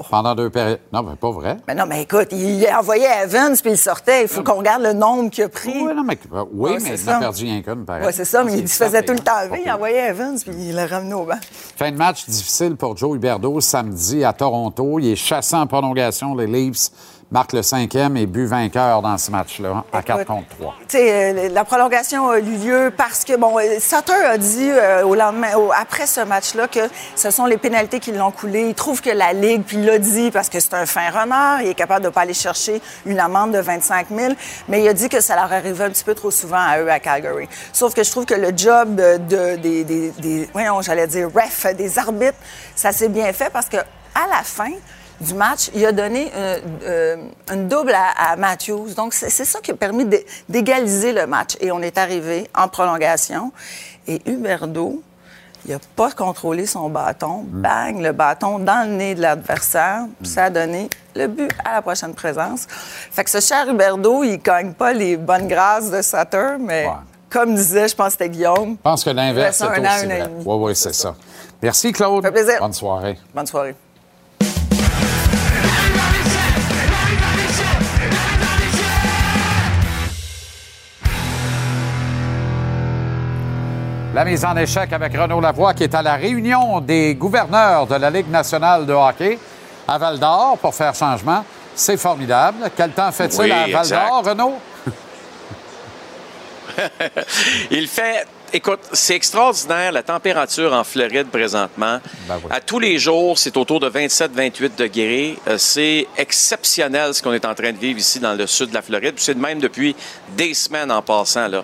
pendant 0.09 0.35
deux 0.35 0.49
périodes. 0.49 0.79
Non, 0.91 1.03
mais 1.03 1.15
pas 1.15 1.31
vrai. 1.31 1.57
Mais 1.67 1.75
non, 1.75 1.85
mais 1.87 2.03
écoute, 2.03 2.27
il 2.31 2.67
envoyait 2.77 3.23
Evans 3.23 3.55
puis 3.61 3.71
il 3.71 3.77
sortait. 3.77 4.23
Il 4.23 4.27
faut 4.27 4.43
qu'on 4.43 4.55
regarde 4.55 4.81
le 4.83 4.93
nombre 4.93 5.29
qu'il 5.29 5.43
a 5.43 5.49
pris. 5.49 5.73
Oui, 5.83 5.93
non, 5.95 6.03
mais, 6.03 6.17
oui, 6.53 6.71
Ouais, 6.73 6.77
mais 6.81 6.89
il 6.89 6.91
en 6.91 6.93
a 6.93 6.97
ça. 6.97 7.19
perdu 7.19 7.43
rien 7.45 7.61
qu'une, 7.61 7.85
pareil. 7.85 8.03
Oui, 8.05 8.13
c'est 8.13 8.25
ça, 8.25 8.43
mais 8.43 8.57
il 8.57 8.67
se 8.67 8.83
faisait 8.83 9.03
tout 9.03 9.13
le 9.13 9.19
temps 9.19 9.47
Pas 9.49 9.57
Il 9.57 9.71
envoyait 9.71 10.09
Evans 10.09 10.37
puis 10.39 10.53
il 10.59 10.75
l'a 10.75 10.87
ramené 10.87 11.13
au 11.13 11.23
banc. 11.25 11.39
Fin 11.77 11.91
de 11.91 11.97
match 11.97 12.25
difficile 12.27 12.75
pour 12.75 12.95
Joe 12.97 13.15
Huberdeau 13.15 13.59
samedi 13.61 14.23
à 14.23 14.33
Toronto. 14.33 14.99
Il 14.99 15.07
est 15.11 15.15
chassé 15.15 15.55
en 15.55 15.67
prolongation. 15.67 16.35
Les 16.35 16.47
Leafs 16.47 16.89
marquent 17.33 17.53
le 17.53 17.63
cinquième 17.63 18.15
et 18.15 18.25
but 18.27 18.45
vainqueur 18.45 19.01
dans 19.01 19.17
ce 19.17 19.31
match-là, 19.31 19.83
à 19.91 20.01
4 20.03 20.23
contre 20.25 20.47
3. 20.49 20.75
Tu 20.87 20.97
sais, 20.97 21.33
euh, 21.33 21.49
la 21.49 21.65
prolongation 21.65 22.29
a 22.29 22.37
eu 22.39 22.43
lieu 22.43 22.93
parce 22.95 23.23
que, 23.25 23.35
bon, 23.35 23.57
euh, 23.59 23.79
Sutter 23.79 24.13
a 24.13 24.37
dit 24.37 24.69
euh, 24.71 25.03
au 25.03 25.15
lendemain, 25.15 25.55
au- 25.57 25.71
après 25.75 26.05
ce 26.05 26.21
match-là 26.21 26.67
que 26.67 26.81
ce 27.15 27.31
sont 27.31 27.45
les 27.45 27.57
pénalités 27.57 27.99
qui 27.99 28.11
l'ont 28.11 28.31
coulé. 28.31 28.67
Il 28.69 28.75
trouve 28.75 29.01
que 29.01 29.09
la 29.09 29.33
Ligue, 29.33 29.63
puis 29.63 29.77
il 29.77 29.85
l'a 29.85 29.97
dit 29.97 30.29
parce 30.31 30.47
que 30.47 30.59
c'est 30.59 30.75
un 30.75 30.85
fin 30.85 31.09
renard, 31.09 31.61
il 31.63 31.69
est 31.69 31.73
capable 31.73 32.01
de 32.01 32.09
ne 32.09 32.13
pas 32.13 32.21
aller 32.21 32.33
chercher 32.35 32.81
une 33.05 33.19
amende 33.19 33.51
de 33.53 33.59
25 33.59 34.07
000, 34.15 34.33
mais 34.69 34.81
il 34.83 34.87
a 34.87 34.93
dit 34.93 35.09
que 35.09 35.19
ça 35.19 35.35
leur 35.35 35.51
arrivait 35.51 35.85
un 35.85 35.89
petit 35.89 36.03
peu 36.03 36.13
trop 36.13 36.29
souvent 36.31 36.57
à 36.61 36.79
eux 36.79 36.89
à 36.91 36.99
Calgary. 36.99 37.49
Sauf 37.73 37.93
que 37.95 38.03
je 38.03 38.11
trouve 38.11 38.25
que 38.25 38.35
le 38.35 38.51
job 38.55 38.95
de, 38.95 39.17
de- 39.17 39.55
des, 39.55 39.83
des, 39.83 40.11
des- 40.11 40.49
voyons, 40.53 40.81
j'allais 40.83 41.07
dire 41.07 41.29
ref, 41.33 41.65
des 41.75 41.97
arbitres, 41.97 42.37
ça 42.75 42.91
s'est 42.91 43.09
bien 43.09 43.33
fait 43.33 43.49
parce 43.51 43.67
que 43.69 43.77
à 43.77 44.27
la 44.29 44.43
fin, 44.43 44.69
du 45.23 45.33
match, 45.33 45.69
il 45.73 45.85
a 45.85 45.91
donné 45.91 46.31
euh, 46.35 46.59
euh, 46.83 47.15
une 47.51 47.67
double 47.67 47.93
à, 47.93 48.31
à 48.31 48.35
Matthews. 48.35 48.89
Donc, 48.95 49.13
c'est 49.13 49.29
c'est 49.29 49.45
ça 49.45 49.59
qui 49.61 49.71
a 49.71 49.75
permis 49.75 50.05
d'é- 50.05 50.25
d'égaliser 50.49 51.13
le 51.13 51.25
match. 51.27 51.55
Et 51.61 51.71
on 51.71 51.81
est 51.81 51.97
arrivé 51.97 52.49
en 52.55 52.67
prolongation. 52.67 53.51
Et 54.07 54.21
Huberdeau, 54.29 55.01
il 55.65 55.71
n'a 55.71 55.79
pas 55.95 56.11
contrôlé 56.11 56.65
son 56.65 56.89
bâton. 56.89 57.45
Bang, 57.47 58.01
le 58.01 58.11
bâton 58.11 58.59
dans 58.59 58.87
le 58.87 58.95
nez 58.95 59.15
de 59.15 59.21
l'adversaire. 59.21 60.05
Puis 60.21 60.29
Ça 60.29 60.45
a 60.45 60.49
donné 60.49 60.89
le 61.15 61.27
but 61.27 61.49
à 61.63 61.73
la 61.75 61.81
prochaine 61.81 62.13
présence. 62.13 62.65
Fait 62.69 63.23
que 63.23 63.29
ce 63.29 63.39
cher 63.39 63.67
Huberdeau, 63.69 64.23
il 64.23 64.31
ne 64.33 64.35
gagne 64.37 64.73
pas 64.73 64.91
les 64.93 65.15
bonnes 65.15 65.47
grâces 65.47 65.89
de 65.89 66.01
Sutter, 66.01 66.57
mais 66.59 66.87
comme 67.29 67.55
disait, 67.55 67.87
je 67.87 67.95
pense 67.95 68.07
que 68.07 68.11
c'était 68.13 68.29
Guillaume. 68.29 68.71
Je 68.77 68.81
pense 68.83 69.03
que 69.03 69.09
l'inverse 69.09 69.59
Il 69.59 69.65
est 69.65 69.69
reste 69.69 69.95
aussi 69.95 70.05
vrai. 70.05 70.29
Oui, 70.45 70.55
oui, 70.59 70.75
c'est 70.75 70.93
ça. 70.93 71.15
Merci, 71.61 71.91
Claude. 71.93 72.21
Ça 72.23 72.29
fait 72.29 72.33
plaisir. 72.43 72.59
Bonne 72.59 72.73
soirée. 72.73 73.17
Bonne 73.33 73.47
soirée. 73.47 73.75
La 84.13 84.23
mise 84.23 84.45
en 84.45 84.55
échec 84.55 84.93
avec 84.93 85.17
Renaud 85.17 85.41
Lavoie 85.41 85.73
qui 85.73 85.85
est 85.85 85.95
à 85.95 86.03
la 86.03 86.13
réunion 86.13 86.79
des 86.81 87.15
gouverneurs 87.15 87.87
de 87.87 87.95
la 87.95 88.11
Ligue 88.11 88.29
nationale 88.29 88.85
de 88.85 88.93
hockey 88.93 89.39
à 89.87 89.97
Val 89.97 90.19
d'Or 90.19 90.55
pour 90.61 90.75
faire 90.75 90.93
changement. 90.93 91.43
C'est 91.73 91.97
formidable. 91.97 92.69
Quel 92.77 92.91
temps 92.91 93.11
fait-il 93.11 93.39
Oui, 93.39 93.51
à 93.51 93.65
Val 93.65 93.89
d'Or. 93.89 94.23
Renaud? 94.23 94.53
Il 97.71 97.87
fait. 97.87 98.27
Écoute, 98.55 98.81
c'est 98.91 99.15
extraordinaire 99.15 99.91
la 99.91 100.03
température 100.03 100.73
en 100.73 100.83
Floride 100.83 101.29
présentement. 101.31 101.99
À 102.51 102.61
tous 102.61 102.77
les 102.77 102.99
jours, 102.99 103.39
c'est 103.39 103.57
autour 103.57 103.79
de 103.79 103.89
27-28 103.89 104.75
degrés. 104.77 105.39
Euh, 105.47 105.57
c'est 105.57 106.05
exceptionnel 106.15 107.15
ce 107.15 107.23
qu'on 107.23 107.33
est 107.33 107.45
en 107.45 107.55
train 107.55 107.71
de 107.71 107.79
vivre 107.79 107.97
ici 107.97 108.19
dans 108.19 108.35
le 108.35 108.45
sud 108.45 108.69
de 108.69 108.75
la 108.75 108.83
Floride. 108.83 109.15
C'est 109.17 109.33
de 109.33 109.39
même 109.39 109.59
depuis 109.59 109.95
des 110.37 110.53
semaines 110.53 110.91
en 110.91 111.01
passant. 111.01 111.47
Là. 111.47 111.63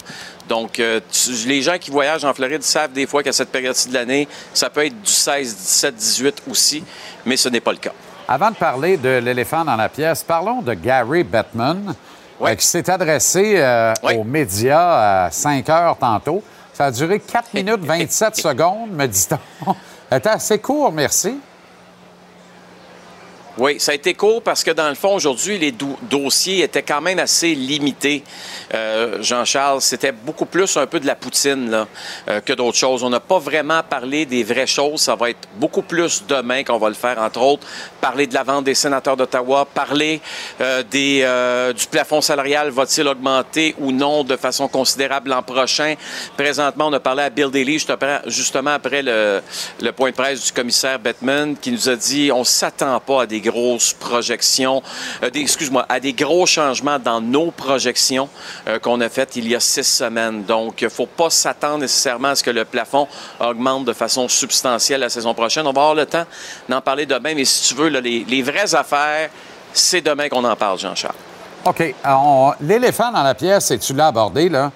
Donc, 0.50 0.80
euh, 0.80 1.00
tu- 1.12 1.48
les 1.48 1.62
gens 1.62 1.78
qui 1.80 1.92
voyagent 1.92 2.26
en 2.26 2.34
Floride 2.34 2.64
savent 2.64 2.92
des 2.92 3.06
fois 3.06 3.22
qu'à 3.24 3.32
cette 3.32 3.52
période-ci 3.52 3.88
de 3.90 3.94
l'année, 3.94 4.28
ça 4.54 4.70
peut 4.70 4.86
être 4.86 5.00
du 5.02 5.12
16, 5.12 5.56
17, 5.56 5.96
18 5.96 6.42
aussi, 6.50 6.84
mais 7.26 7.38
ce 7.38 7.48
n'est 7.50 7.62
pas 7.62 7.72
le 7.72 7.78
cas. 7.78 7.92
Avant 8.28 8.50
de 8.52 8.56
parler 8.56 8.98
de 8.98 9.20
l'éléphant 9.20 9.64
dans 9.64 9.76
la 9.76 9.90
pièce, 9.90 10.24
parlons 10.24 10.62
de 10.62 10.74
Gary 10.74 11.24
Bettman, 11.24 11.94
euh, 12.42 12.56
qui 12.56 12.66
s'est 12.66 12.90
adressé 12.90 13.54
euh, 13.58 13.94
aux 14.16 14.24
médias 14.24 15.26
à 15.28 15.32
5 15.32 15.70
heures 15.70 15.98
tantôt. 15.98 16.44
Ça 16.74 16.86
a 16.86 16.92
duré 16.92 17.20
4 17.20 17.50
minutes 17.54 17.82
27 17.84 18.36
secondes, 18.36 18.92
me 18.92 19.06
dit-on. 19.06 19.76
C'était 20.12 20.30
assez 20.30 20.58
court, 20.60 20.92
merci. 20.92 21.38
Oui, 23.58 23.80
ça 23.80 23.92
a 23.92 23.96
été 23.96 24.14
court 24.14 24.42
parce 24.42 24.64
que 24.64 24.72
dans 24.72 24.88
le 24.88 24.96
fond, 24.96 25.16
aujourd'hui, 25.16 25.58
les 25.58 25.72
do- 25.74 25.98
dossiers 26.04 26.64
étaient 26.64 26.84
quand 26.84 27.02
même 27.02 27.20
assez 27.20 27.54
limités. 27.56 28.24
Euh, 28.74 29.22
Jean-Charles, 29.22 29.82
c'était 29.82 30.14
beaucoup 30.14 30.46
plus 30.46 30.78
un 30.78 30.86
peu 30.88 31.00
de 31.00 31.08
la 31.08 31.16
poutine 31.16 31.86
euh, 32.30 32.40
que 32.40 32.54
d'autres 32.54 32.78
choses. 32.78 33.04
On 33.04 33.10
n'a 33.10 33.20
pas 33.20 33.40
vraiment 33.40 33.82
parlé 33.84 34.26
des 34.26 34.44
vraies 34.44 34.68
choses. 34.68 35.02
Ça 35.02 35.16
va 35.16 35.32
être 35.32 35.48
beaucoup 35.56 35.82
plus 35.82 36.24
demain 36.26 36.64
qu'on 36.64 36.78
va 36.78 36.88
le 36.88 36.96
faire, 36.96 37.20
entre 37.20 37.42
autres. 37.42 37.68
Parler 38.00 38.28
de 38.28 38.34
la 38.34 38.44
vente 38.44 38.64
des 38.64 38.76
sénateurs 38.76 39.18
d'Ottawa, 39.18 39.66
parler 39.66 40.22
euh, 40.62 41.74
du 41.74 41.86
plafond 41.88 42.22
salarial, 42.22 42.70
va-t-il 42.70 43.08
augmenter 43.08 43.76
ou 43.80 43.92
non 43.92 44.24
de 44.24 44.38
façon 44.38 44.68
considérable 44.70 45.32
l'an 45.32 45.44
prochain. 45.44 45.96
Présentement, 46.38 46.88
on 46.88 46.94
a 46.94 47.00
parlé 47.00 47.24
à 47.24 47.30
Bill 47.30 47.50
Daly 47.50 47.84
justement 48.28 48.72
après 48.72 49.02
le, 49.02 49.42
le 49.82 49.92
point 49.92 50.12
de 50.12 50.16
presse 50.16 50.46
du 50.46 50.52
commissaire 50.54 51.00
Bettman 51.00 51.58
qui 51.58 51.72
nous 51.72 51.90
a 51.90 51.96
dit 51.96 52.32
on 52.32 52.44
s'attend 52.44 53.00
pas 53.00 53.24
à 53.24 53.26
des 53.26 53.39
grosses 53.42 53.94
projections, 53.94 54.82
euh, 55.24 55.30
excuse-moi, 55.34 55.86
à 55.90 56.00
des 56.00 56.14
gros 56.14 56.46
changements 56.46 57.00
dans 57.00 57.22
nos 57.22 57.52
projections 57.52 58.30
euh, 58.68 58.80
qu'on 58.80 59.02
a 59.02 59.10
faites 59.10 59.36
il 59.36 59.48
y 59.48 59.56
a 59.56 59.60
six 59.60 59.84
semaines. 59.84 60.44
Donc, 60.44 60.82
il 60.82 60.86
ne 60.86 60.90
faut 60.90 61.06
pas 61.06 61.30
s'attendre 61.30 61.80
nécessairement 61.80 62.30
à 62.30 62.36
ce 62.36 62.44
que 62.44 62.52
le 62.52 62.66
plafond 62.66 63.08
augmente 63.40 63.86
de 63.86 63.94
façon 63.94 64.28
substantielle 64.28 65.02
la 65.02 65.10
saison 65.10 65.34
prochaine. 65.34 65.66
On 65.68 65.72
va 65.72 65.82
avoir 65.82 65.96
le 65.96 66.06
temps 66.06 66.26
d'en 66.68 66.82
parler 66.82 67.06
demain, 67.06 67.34
mais 67.36 67.46
si 67.46 67.70
tu 67.70 67.76
veux, 67.76 67.90
là, 67.90 68.02
les, 68.02 68.26
les 68.28 68.42
vraies 68.42 68.76
affaires, 68.76 69.30
c'est 69.74 70.02
demain 70.02 70.30
qu'on 70.30 70.44
en 70.44 70.56
parle, 70.56 70.80
Jean-Charles. 70.80 71.16
OK. 71.66 71.96
L'éléphant 72.62 73.12
dans 73.12 73.24
la 73.24 73.36
pièce, 73.36 73.72
et 73.72 73.80
tu 73.80 73.94
l'as 73.94 74.08
abordé, 74.08 74.50
là, 74.50 74.72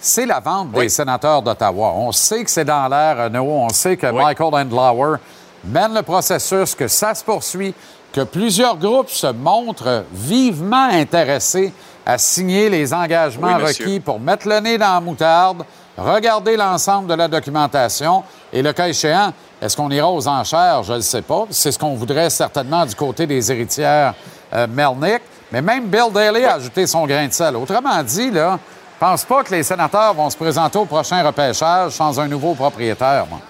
c'est 0.00 0.26
la 0.26 0.40
vente 0.40 0.72
des 0.72 0.88
sénateurs 0.88 1.42
d'Ottawa. 1.42 1.92
On 1.94 2.10
sait 2.10 2.42
que 2.42 2.50
c'est 2.50 2.64
dans 2.64 2.88
l'air, 2.88 3.24
Renaud. 3.24 3.44
On 3.44 3.68
sait 3.68 3.96
que 3.96 4.08
Michael 4.08 4.52
Andlauer 4.52 5.18
mène 5.64 5.94
le 5.94 6.02
processus, 6.02 6.74
que 6.74 6.88
ça 6.88 7.14
se 7.14 7.22
poursuit, 7.22 7.72
que 8.12 8.20
plusieurs 8.22 8.76
groupes 8.76 9.10
se 9.10 9.26
montrent 9.26 10.04
vivement 10.12 10.88
intéressés 10.90 11.72
à 12.04 12.18
signer 12.18 12.68
les 12.68 12.92
engagements 12.92 13.56
Oui, 13.56 13.62
requis 13.64 14.00
pour 14.00 14.20
mettre 14.20 14.48
le 14.48 14.60
nez 14.60 14.78
dans 14.78 14.94
la 14.94 15.00
moutarde, 15.00 15.64
regarder 15.96 16.56
l'ensemble 16.56 17.08
de 17.08 17.14
la 17.14 17.28
documentation 17.28 18.22
et 18.52 18.62
le 18.62 18.72
cas 18.72 18.88
échéant, 18.88 19.32
est-ce 19.60 19.76
qu'on 19.76 19.90
ira 19.90 20.10
aux 20.10 20.26
enchères? 20.26 20.82
Je 20.82 20.94
ne 20.94 21.00
sais 21.00 21.22
pas. 21.22 21.46
C'est 21.50 21.70
ce 21.70 21.78
qu'on 21.78 21.94
voudrait 21.94 22.30
certainement 22.30 22.84
du 22.84 22.94
côté 22.94 23.26
des 23.26 23.50
héritières 23.52 24.14
euh, 24.52 24.66
Melnick. 24.66 25.22
Mais 25.52 25.62
même 25.62 25.86
Bill 25.86 26.12
Daly 26.12 26.44
a 26.44 26.54
ajouté 26.54 26.86
son 26.86 27.06
grain 27.06 27.28
de 27.28 27.32
sel. 27.32 27.56
Autrement 27.56 28.02
dit, 28.02 28.30
là, 28.30 28.58
pense 28.98 29.24
pas 29.24 29.44
que 29.44 29.54
les 29.54 29.62
sénateurs 29.62 30.14
vont 30.14 30.30
se 30.30 30.36
présenter 30.36 30.78
au 30.78 30.84
prochain 30.84 31.22
repêchage 31.22 31.92
sans 31.92 32.18
un 32.18 32.26
nouveau 32.26 32.54
propriétaire. 32.54 33.26
moi. 33.28 33.40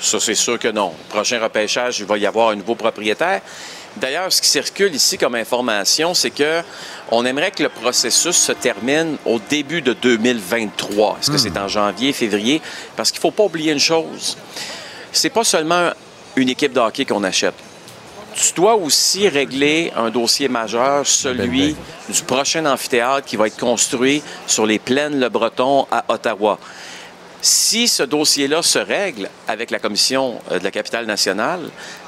Ça, 0.00 0.20
c'est 0.20 0.34
sûr 0.34 0.58
que 0.58 0.68
non. 0.68 0.92
Prochain 1.08 1.40
repêchage, 1.40 2.00
il 2.00 2.06
va 2.06 2.18
y 2.18 2.26
avoir 2.26 2.50
un 2.50 2.56
nouveau 2.56 2.74
propriétaire. 2.74 3.40
D'ailleurs, 3.96 4.30
ce 4.30 4.42
qui 4.42 4.48
circule 4.48 4.94
ici 4.94 5.16
comme 5.16 5.34
information, 5.36 6.12
c'est 6.12 6.30
que 6.30 6.60
on 7.10 7.24
aimerait 7.24 7.50
que 7.50 7.62
le 7.62 7.70
processus 7.70 8.36
se 8.36 8.52
termine 8.52 9.16
au 9.24 9.38
début 9.38 9.80
de 9.80 9.94
2023. 9.94 11.18
Est-ce 11.20 11.30
que 11.30 11.38
c'est 11.38 11.56
en 11.56 11.68
janvier, 11.68 12.12
février? 12.12 12.60
Parce 12.94 13.10
qu'il 13.10 13.18
ne 13.18 13.22
faut 13.22 13.30
pas 13.30 13.44
oublier 13.44 13.72
une 13.72 13.80
chose. 13.80 14.36
C'est 15.12 15.30
pas 15.30 15.44
seulement 15.44 15.90
une 16.36 16.50
équipe 16.50 16.74
de 16.74 16.80
hockey 16.80 17.06
qu'on 17.06 17.24
achète. 17.24 17.54
Tu 18.34 18.52
dois 18.52 18.74
aussi 18.74 19.30
régler 19.30 19.90
un 19.96 20.10
dossier 20.10 20.48
majeur, 20.48 21.06
celui 21.06 21.74
du 22.06 22.22
prochain 22.22 22.66
amphithéâtre 22.66 23.26
qui 23.26 23.36
va 23.36 23.46
être 23.46 23.56
construit 23.56 24.22
sur 24.46 24.66
les 24.66 24.78
plaines 24.78 25.18
Le 25.18 25.30
Breton 25.30 25.86
à 25.90 26.04
Ottawa. 26.08 26.58
Si 27.42 27.88
ce 27.88 28.02
dossier-là 28.02 28.62
se 28.62 28.78
règle 28.78 29.28
avec 29.46 29.70
la 29.70 29.78
commission 29.78 30.40
euh, 30.50 30.58
de 30.58 30.64
la 30.64 30.70
capitale 30.70 31.06
nationale, 31.06 31.60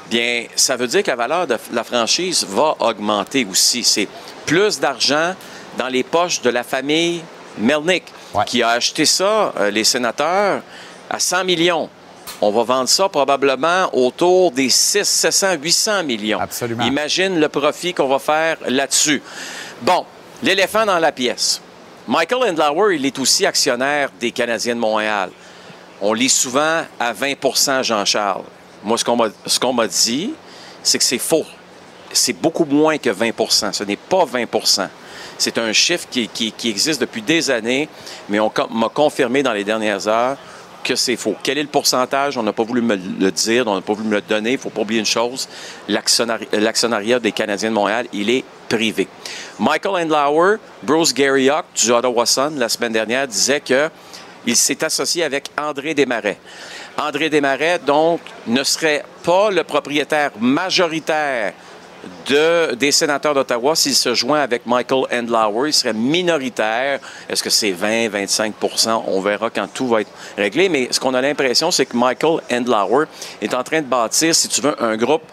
bien, 0.09 0.45
ça 0.55 0.75
veut 0.75 0.87
dire 0.87 1.03
que 1.03 1.09
la 1.09 1.15
valeur 1.15 1.47
de 1.47 1.57
la 1.71 1.83
franchise 1.83 2.45
va 2.47 2.75
augmenter 2.79 3.45
aussi. 3.49 3.83
C'est 3.83 4.07
plus 4.45 4.79
d'argent 4.79 5.35
dans 5.77 5.87
les 5.87 6.03
poches 6.03 6.41
de 6.41 6.49
la 6.49 6.63
famille 6.63 7.21
Melnick, 7.57 8.03
qui 8.45 8.63
a 8.63 8.69
acheté 8.69 9.05
ça, 9.05 9.53
euh, 9.57 9.71
les 9.71 9.83
sénateurs, 9.83 10.61
à 11.09 11.19
100 11.19 11.43
millions. 11.43 11.89
On 12.41 12.51
va 12.51 12.63
vendre 12.63 12.87
ça 12.87 13.09
probablement 13.09 13.89
autour 13.93 14.51
des 14.51 14.69
6, 14.69 15.03
700, 15.03 15.53
800 15.61 16.03
millions. 16.03 16.39
Absolument. 16.39 16.85
Imagine 16.85 17.39
le 17.39 17.49
profit 17.49 17.93
qu'on 17.93 18.07
va 18.07 18.19
faire 18.19 18.57
là-dessus. 18.67 19.21
Bon, 19.81 20.05
l'éléphant 20.43 20.85
dans 20.85 20.99
la 20.99 21.11
pièce. 21.11 21.61
Michael 22.09 22.49
Endlauer, 22.49 22.95
il 22.95 23.05
est 23.05 23.19
aussi 23.19 23.45
actionnaire 23.45 24.09
des 24.19 24.31
Canadiens 24.31 24.73
de 24.73 24.79
Montréal. 24.79 25.29
On 26.01 26.11
lit 26.11 26.27
souvent 26.27 26.81
à 26.99 27.13
20% 27.13 27.83
Jean-Charles. 27.83 28.45
Moi, 28.83 28.97
ce 28.97 29.03
qu'on 29.59 29.73
m'a- 29.73 29.87
dit, 29.87 30.33
c'est 30.81 30.97
que 30.97 31.03
c'est 31.03 31.19
faux. 31.19 31.45
C'est 32.11 32.33
beaucoup 32.33 32.65
moins 32.65 32.97
que 32.97 33.11
20% 33.11 33.71
Ce 33.71 33.83
n'est 33.83 33.95
pas 33.95 34.25
20% 34.25 34.89
C'est 35.37 35.59
un 35.59 35.71
chiffre 35.71 36.07
qui, 36.09 36.51
existe 36.65 36.99
depuis 36.99 37.21
des 37.21 37.51
années, 37.51 37.87
mais 38.27 38.39
on 38.39 38.51
m'a 38.71 38.89
confirmé 38.89 39.43
dans 39.43 39.53
les 39.53 39.63
dernières 39.63 40.07
heures 40.07 40.37
que 40.89 40.95
c'est 40.95 41.17
faux. 41.17 41.35
Quel 41.43 41.59
est 41.59 41.63
le 41.63 41.69
pourcentage? 41.69 42.35
On 42.35 42.41
n'a 42.41 42.51
pas 42.51 42.63
voulu 42.63 42.81
me 42.81 42.95
le 42.95 43.31
dire, 43.31 43.67
on 43.67 43.75
n'a 43.75 43.81
pas 43.81 43.93
voulu 43.93 44.09
me 44.09 44.15
le 44.15 44.21
donner. 44.21 44.51
Il 44.51 44.55
ne 44.55 44.59
faut 44.59 44.71
pas 44.71 44.81
oublier 44.81 44.99
une 44.99 45.05
chose, 45.05 45.47
l'actionnari- 45.87 46.47
l'actionnariat 46.51 47.19
des 47.19 47.31
Canadiens 47.31 47.69
de 47.69 47.75
Montréal, 47.75 48.07
il 48.11 48.31
est 48.31 48.43
privé. 48.67 49.07
Michael 49.59 50.03
Endlauer, 50.03 50.57
Bruce 50.81 51.13
Garriock 51.13 51.65
du 51.75 51.91
Ottawa 51.91 52.25
Sun, 52.25 52.57
la 52.57 52.69
semaine 52.69 52.91
dernière, 52.91 53.27
disait 53.27 53.59
que 53.59 53.89
il 54.47 54.55
s'est 54.55 54.83
associé 54.83 55.23
avec 55.23 55.51
André 55.61 55.93
Desmarais. 55.93 56.39
André 56.97 57.29
Desmarais, 57.29 57.79
donc, 57.85 58.21
ne 58.47 58.63
serait 58.63 59.03
pas 59.23 59.51
le 59.51 59.63
propriétaire 59.63 60.31
majoritaire 60.39 61.53
de, 62.27 62.75
des 62.75 62.91
sénateurs 62.91 63.33
d'Ottawa 63.33 63.75
s'il 63.75 63.95
se 63.95 64.13
joint 64.13 64.39
avec 64.39 64.65
Michael 64.65 65.05
Endlauer. 65.11 65.69
Il 65.69 65.73
serait 65.73 65.93
minoritaire. 65.93 66.99
Est-ce 67.27 67.43
que 67.43 67.49
c'est 67.49 67.71
20, 67.71 68.09
25% 68.09 69.03
On 69.07 69.21
verra 69.21 69.49
quand 69.49 69.67
tout 69.73 69.87
va 69.87 70.01
être 70.01 70.11
réglé. 70.37 70.69
Mais 70.69 70.87
ce 70.91 70.99
qu'on 70.99 71.13
a 71.13 71.21
l'impression, 71.21 71.71
c'est 71.71 71.85
que 71.85 71.97
Michael 71.97 72.39
Endlauer 72.51 73.05
est 73.41 73.53
en 73.53 73.63
train 73.63 73.81
de 73.81 73.87
bâtir, 73.87 74.35
si 74.35 74.47
tu 74.47 74.61
veux, 74.61 74.81
un 74.81 74.95
groupe 74.97 75.23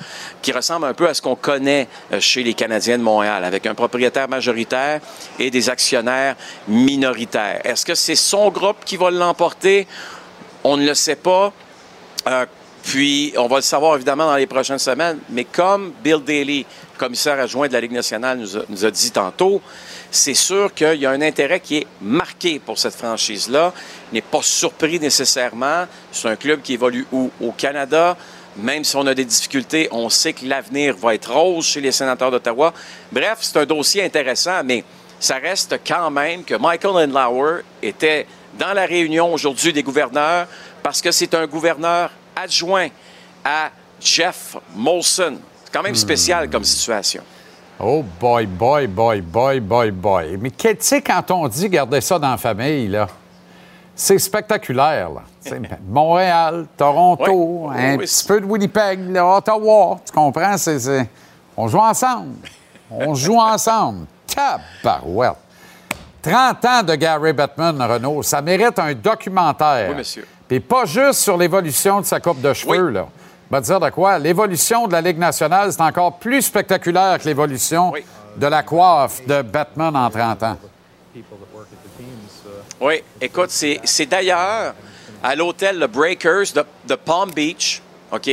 qui 0.42 0.52
ressemble 0.52 0.86
un 0.86 0.94
peu 0.94 1.08
à 1.08 1.14
ce 1.14 1.22
qu'on 1.22 1.36
connaît 1.36 1.88
euh, 2.12 2.20
chez 2.20 2.42
les 2.42 2.54
Canadiens 2.54 2.98
de 2.98 3.02
Montréal, 3.02 3.44
avec 3.44 3.66
un 3.66 3.74
propriétaire 3.74 4.28
majoritaire 4.28 5.00
et 5.38 5.50
des 5.50 5.68
actionnaires 5.68 6.36
minoritaires. 6.68 7.60
Est-ce 7.64 7.84
que 7.84 7.94
c'est 7.94 8.16
son 8.16 8.50
groupe 8.50 8.78
qui 8.84 8.96
va 8.96 9.10
l'emporter? 9.10 9.86
On 10.64 10.76
ne 10.76 10.86
le 10.86 10.94
sait 10.94 11.16
pas. 11.16 11.52
Euh, 12.28 12.46
puis, 12.86 13.34
on 13.36 13.48
va 13.48 13.56
le 13.56 13.62
savoir 13.62 13.96
évidemment 13.96 14.26
dans 14.26 14.36
les 14.36 14.46
prochaines 14.46 14.78
semaines. 14.78 15.18
Mais 15.30 15.42
comme 15.42 15.92
Bill 16.04 16.22
Daly, 16.24 16.64
commissaire 16.96 17.40
adjoint 17.40 17.66
de 17.66 17.72
la 17.72 17.80
Ligue 17.80 17.90
nationale, 17.90 18.38
nous 18.68 18.84
a, 18.84 18.90
dit 18.92 19.10
tantôt, 19.10 19.60
c'est 20.08 20.34
sûr 20.34 20.72
qu'il 20.72 20.94
y 20.94 21.04
a 21.04 21.10
un 21.10 21.20
intérêt 21.20 21.58
qui 21.58 21.78
est 21.78 21.86
marqué 22.00 22.60
pour 22.60 22.78
cette 22.78 22.94
franchise-là. 22.94 23.72
Il 24.12 24.14
n'est 24.14 24.22
pas 24.22 24.40
surpris 24.40 25.00
nécessairement. 25.00 25.86
C'est 26.12 26.28
un 26.28 26.36
club 26.36 26.62
qui 26.62 26.74
évolue 26.74 27.04
où? 27.10 27.28
Au 27.40 27.50
Canada. 27.50 28.16
Même 28.56 28.84
si 28.84 28.94
on 28.94 29.06
a 29.08 29.14
des 29.14 29.24
difficultés, 29.24 29.88
on 29.90 30.08
sait 30.08 30.32
que 30.32 30.46
l'avenir 30.46 30.96
va 30.96 31.16
être 31.16 31.32
rose 31.32 31.66
chez 31.66 31.80
les 31.80 31.90
sénateurs 31.90 32.30
d'Ottawa. 32.30 32.72
Bref, 33.10 33.38
c'est 33.40 33.58
un 33.58 33.66
dossier 33.66 34.04
intéressant, 34.04 34.62
mais 34.64 34.84
ça 35.18 35.38
reste 35.38 35.80
quand 35.84 36.12
même 36.12 36.44
que 36.44 36.54
Michael 36.54 37.08
Endlauer 37.08 37.62
était 37.82 38.28
dans 38.60 38.72
la 38.74 38.86
réunion 38.86 39.34
aujourd'hui 39.34 39.72
des 39.72 39.82
gouverneurs 39.82 40.46
parce 40.84 41.02
que 41.02 41.10
c'est 41.10 41.34
un 41.34 41.48
gouverneur 41.48 42.10
adjoint 42.36 42.88
à 43.44 43.70
Jeff 44.00 44.56
Molson. 44.74 45.38
C'est 45.64 45.72
quand 45.72 45.82
même 45.82 45.94
spécial 45.94 46.48
comme 46.50 46.64
situation. 46.64 47.22
Oh 47.80 48.02
boy, 48.20 48.46
boy, 48.46 48.86
boy, 48.86 49.20
boy, 49.20 49.60
boy, 49.60 49.90
boy. 49.90 50.36
Mais 50.40 50.50
que- 50.50 50.68
tu 50.72 50.76
sais, 50.80 51.02
quand 51.02 51.30
on 51.30 51.48
dit 51.48 51.68
garder 51.68 52.00
ça 52.00 52.18
dans 52.18 52.30
la 52.30 52.36
famille, 52.36 52.88
là, 52.88 53.06
c'est 53.94 54.18
spectaculaire. 54.18 55.10
Là. 55.10 55.22
Montréal, 55.88 56.66
Toronto, 56.76 57.68
Oui. 57.68 57.74
un 57.78 57.92
Oui, 57.96 57.98
petit 57.98 58.24
peu 58.26 58.40
de 58.40 58.46
Winnipeg, 58.46 59.10
là, 59.10 59.36
Ottawa. 59.36 59.98
Tu 60.06 60.12
comprends? 60.12 60.54
On 61.56 61.68
joue 61.68 61.78
ensemble. 61.78 62.34
On 62.90 63.14
joue 63.14 63.38
ensemble. 63.40 64.06
Tabarouette. 64.26 65.36
30 66.22 66.64
ans 66.64 66.82
de 66.82 66.94
Gary 66.96 67.32
Bettman, 67.32 67.80
Renault, 67.80 68.22
ça 68.22 68.40
mérite 68.42 68.78
un 68.78 68.92
documentaire. 68.94 69.90
Oui, 69.90 69.96
monsieur. 69.96 70.26
Puis 70.48 70.60
pas 70.60 70.84
juste 70.84 71.20
sur 71.20 71.36
l'évolution 71.36 72.00
de 72.00 72.06
sa 72.06 72.20
coupe 72.20 72.40
de 72.40 72.52
cheveux, 72.52 72.90
là. 72.90 73.08
Je 73.50 73.54
vais 73.54 73.62
te 73.62 73.66
dire 73.66 73.80
de 73.80 73.90
quoi? 73.90 74.18
L'évolution 74.18 74.88
de 74.88 74.92
la 74.92 75.00
Ligue 75.00 75.18
nationale, 75.18 75.72
c'est 75.72 75.80
encore 75.80 76.18
plus 76.18 76.42
spectaculaire 76.42 77.18
que 77.18 77.24
l'évolution 77.24 77.92
de 78.36 78.46
la 78.46 78.62
coiffe 78.62 79.24
de 79.24 79.42
Batman 79.42 79.94
en 79.96 80.10
30 80.10 80.42
ans. 80.42 80.56
Oui, 82.80 83.02
écoute, 83.20 83.50
c'est 83.50 83.80
c'est 83.84 84.06
d'ailleurs 84.06 84.74
à 85.22 85.34
l'hôtel 85.34 85.78
Le 85.78 85.86
Breakers 85.86 86.52
de, 86.54 86.64
de 86.86 86.94
Palm 86.94 87.30
Beach, 87.30 87.80
OK, 88.12 88.30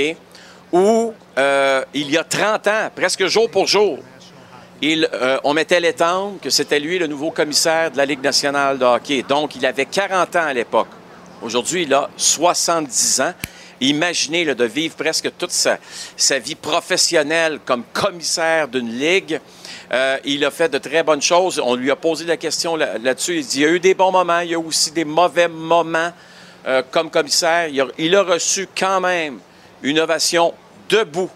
où 0.71 1.13
euh, 1.37 1.83
il 1.93 2.11
y 2.11 2.17
a 2.17 2.23
30 2.23 2.67
ans, 2.67 2.89
presque 2.93 3.25
jour 3.27 3.49
pour 3.49 3.67
jour, 3.67 3.99
il, 4.81 5.07
euh, 5.13 5.39
on 5.43 5.53
mettait 5.53 5.79
l'étendre 5.79 6.39
que 6.41 6.49
c'était 6.49 6.79
lui 6.79 6.99
le 6.99 7.07
nouveau 7.07 7.31
commissaire 7.31 7.91
de 7.91 7.97
la 7.97 8.05
Ligue 8.05 8.21
nationale 8.21 8.77
de 8.77 8.83
hockey. 8.83 9.23
Donc, 9.27 9.55
il 9.55 9.65
avait 9.65 9.85
40 9.85 10.35
ans 10.35 10.43
à 10.43 10.53
l'époque. 10.53 10.89
Aujourd'hui, 11.43 11.83
il 11.83 11.93
a 11.93 12.09
70 12.15 13.19
ans. 13.21 13.33
Imaginez 13.81 14.45
là, 14.45 14.55
de 14.55 14.63
vivre 14.63 14.95
presque 14.95 15.29
toute 15.37 15.51
sa, 15.51 15.77
sa 16.15 16.39
vie 16.39 16.55
professionnelle 16.55 17.59
comme 17.65 17.83
commissaire 17.91 18.69
d'une 18.69 18.89
ligue. 18.89 19.41
Euh, 19.91 20.17
il 20.23 20.45
a 20.45 20.51
fait 20.51 20.69
de 20.69 20.77
très 20.77 21.03
bonnes 21.03 21.21
choses. 21.21 21.61
On 21.63 21.75
lui 21.75 21.91
a 21.91 21.97
posé 21.97 22.23
la 22.23 22.37
question 22.37 22.77
là- 22.77 22.97
là-dessus. 22.97 23.39
il 23.39 23.45
dit 23.45 23.57
il 23.59 23.61
y 23.63 23.65
a 23.65 23.69
eu 23.69 23.79
des 23.81 23.93
bons 23.93 24.11
moments, 24.11 24.39
il 24.39 24.51
y 24.51 24.55
a 24.55 24.59
aussi 24.59 24.91
des 24.91 25.03
mauvais 25.03 25.49
moments 25.49 26.13
euh, 26.65 26.81
comme 26.91 27.09
commissaire. 27.09 27.67
Il 27.67 27.81
a, 27.81 27.87
il 27.97 28.15
a 28.15 28.23
reçu 28.23 28.69
quand 28.77 29.01
même 29.01 29.39
une 29.81 29.99
ovation 29.99 30.53
debout, 30.87 31.29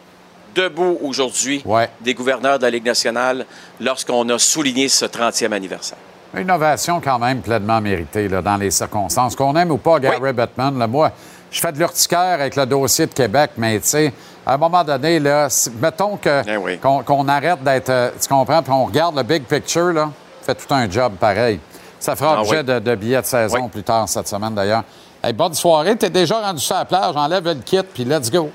debout 0.55 0.97
aujourd'hui 1.03 1.61
des 1.99 2.13
gouverneurs 2.13 2.59
de 2.59 2.63
la 2.63 2.69
Ligue 2.69 2.85
nationale 2.85 3.45
lorsqu'on 3.81 4.29
a 4.29 4.39
souligné 4.39 4.87
ce 4.87 5.03
30e 5.05 5.51
anniversaire. 5.51 5.97
Une 6.33 6.51
ovation 6.51 7.01
quand 7.01 7.19
même 7.19 7.41
pleinement 7.41 7.81
méritée 7.81 8.27
là, 8.27 8.41
dans 8.41 8.57
les 8.57 8.71
circonstances. 8.71 9.35
Qu'on 9.35 9.55
aime 9.55 9.71
ou 9.71 9.77
pas 9.77 9.99
Gary 9.99 10.33
Bettman, 10.33 10.77
là, 10.77 10.85
moi, 10.87 11.11
je 11.49 11.59
fais 11.59 11.71
de 11.71 11.77
l'urticaire 11.79 12.33
avec 12.33 12.55
le 12.55 12.65
dossier 12.65 13.05
de 13.07 13.13
Québec, 13.13 13.51
mais 13.57 13.79
tu 13.79 13.87
sais, 13.87 14.13
à 14.45 14.53
un 14.53 14.57
moment 14.57 14.83
donné, 14.83 15.19
là, 15.19 15.47
mettons 15.81 16.17
que, 16.17 16.41
Eh 16.45 16.77
qu'on, 16.77 17.01
qu'on 17.03 17.27
arrête 17.27 17.63
d'être, 17.63 17.89
euh, 17.89 18.11
tu 18.21 18.27
comprends, 18.27 18.61
puis 18.61 18.71
on 18.71 18.85
regarde 18.85 19.15
le 19.15 19.23
big 19.23 19.43
picture, 19.43 19.93
là, 19.93 20.09
fait 20.41 20.55
tout 20.55 20.73
un 20.73 20.89
job 20.89 21.13
pareil. 21.19 21.59
Ça 21.99 22.15
fera 22.15 22.35
Ah 22.37 22.41
objet 22.41 22.59
oui. 22.59 22.63
de, 22.65 22.79
de 22.79 22.95
billets 22.95 23.21
de 23.21 23.25
saison 23.25 23.69
plus 23.69 23.83
tard 23.83 24.07
cette 24.07 24.27
semaine 24.27 24.53
d'ailleurs. 24.53 24.83
Hey, 25.23 25.33
bonne 25.33 25.53
soirée, 25.53 25.95
t'es 25.95 26.09
déjà 26.09 26.39
rendu 26.41 26.59
sur 26.59 26.75
la 26.75 26.85
plage, 26.85 27.15
enlève 27.15 27.43
le 27.45 27.55
kit, 27.55 27.81
puis 27.81 28.03
let's 28.05 28.29
go. 28.29 28.51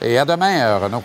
Et 0.00 0.16
à 0.18 0.24
demain, 0.24 0.60
euh, 0.60 0.78
Renaud. 0.78 1.02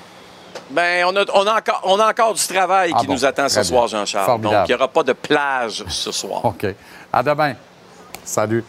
Ben, 0.71 1.05
on 1.05 1.15
a, 1.15 1.25
on 1.33 1.45
a 1.47 1.57
encore, 1.57 1.81
on 1.83 1.99
a 1.99 2.09
encore 2.09 2.33
du 2.33 2.47
travail 2.47 2.91
Ah 2.93 2.99
qui 2.99 3.07
bon, 3.07 3.13
nous 3.13 3.25
attend 3.25 3.49
ce 3.49 3.63
soir. 3.63 3.87
Jean-Charles. 3.87 4.41
Donc, 4.41 4.53
il 4.65 4.69
n'y 4.69 4.73
aura 4.73 4.87
pas 4.87 5.03
de 5.03 5.13
plage 5.13 5.83
ce 5.87 6.11
soir. 6.11 6.43
OK. 6.45 6.65
À 7.11 7.23
demain. 7.23 7.53
Salut. 8.23 8.63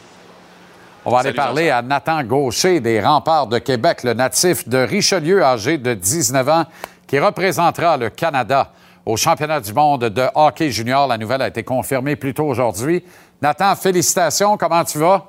On 1.04 1.10
va 1.10 1.18
aller 1.18 1.32
parler 1.32 1.70
à 1.70 1.82
Nathan 1.82 2.22
Gaucher 2.22 2.80
des 2.80 3.00
Remparts 3.00 3.48
de 3.48 3.58
Québec, 3.58 4.04
le 4.04 4.14
natif 4.14 4.68
de 4.68 4.78
Richelieu, 4.78 5.42
âgé 5.42 5.76
de 5.76 5.94
19 5.94 6.48
ans, 6.48 6.64
qui 7.06 7.18
représentera 7.18 7.96
le 7.96 8.08
Canada 8.10 8.70
au 9.04 9.16
championnat 9.16 9.60
du 9.60 9.72
monde 9.72 10.04
de 10.04 10.26
hockey 10.34 10.70
junior. 10.70 11.08
La 11.08 11.18
nouvelle 11.18 11.42
a 11.42 11.48
été 11.48 11.64
confirmée 11.64 12.14
plus 12.14 12.34
tôt 12.34 12.44
aujourd'hui. 12.44 13.04
Nathan, 13.40 13.74
félicitations. 13.74 14.56
Comment 14.56 14.84
tu 14.84 14.98
vas? 14.98 15.26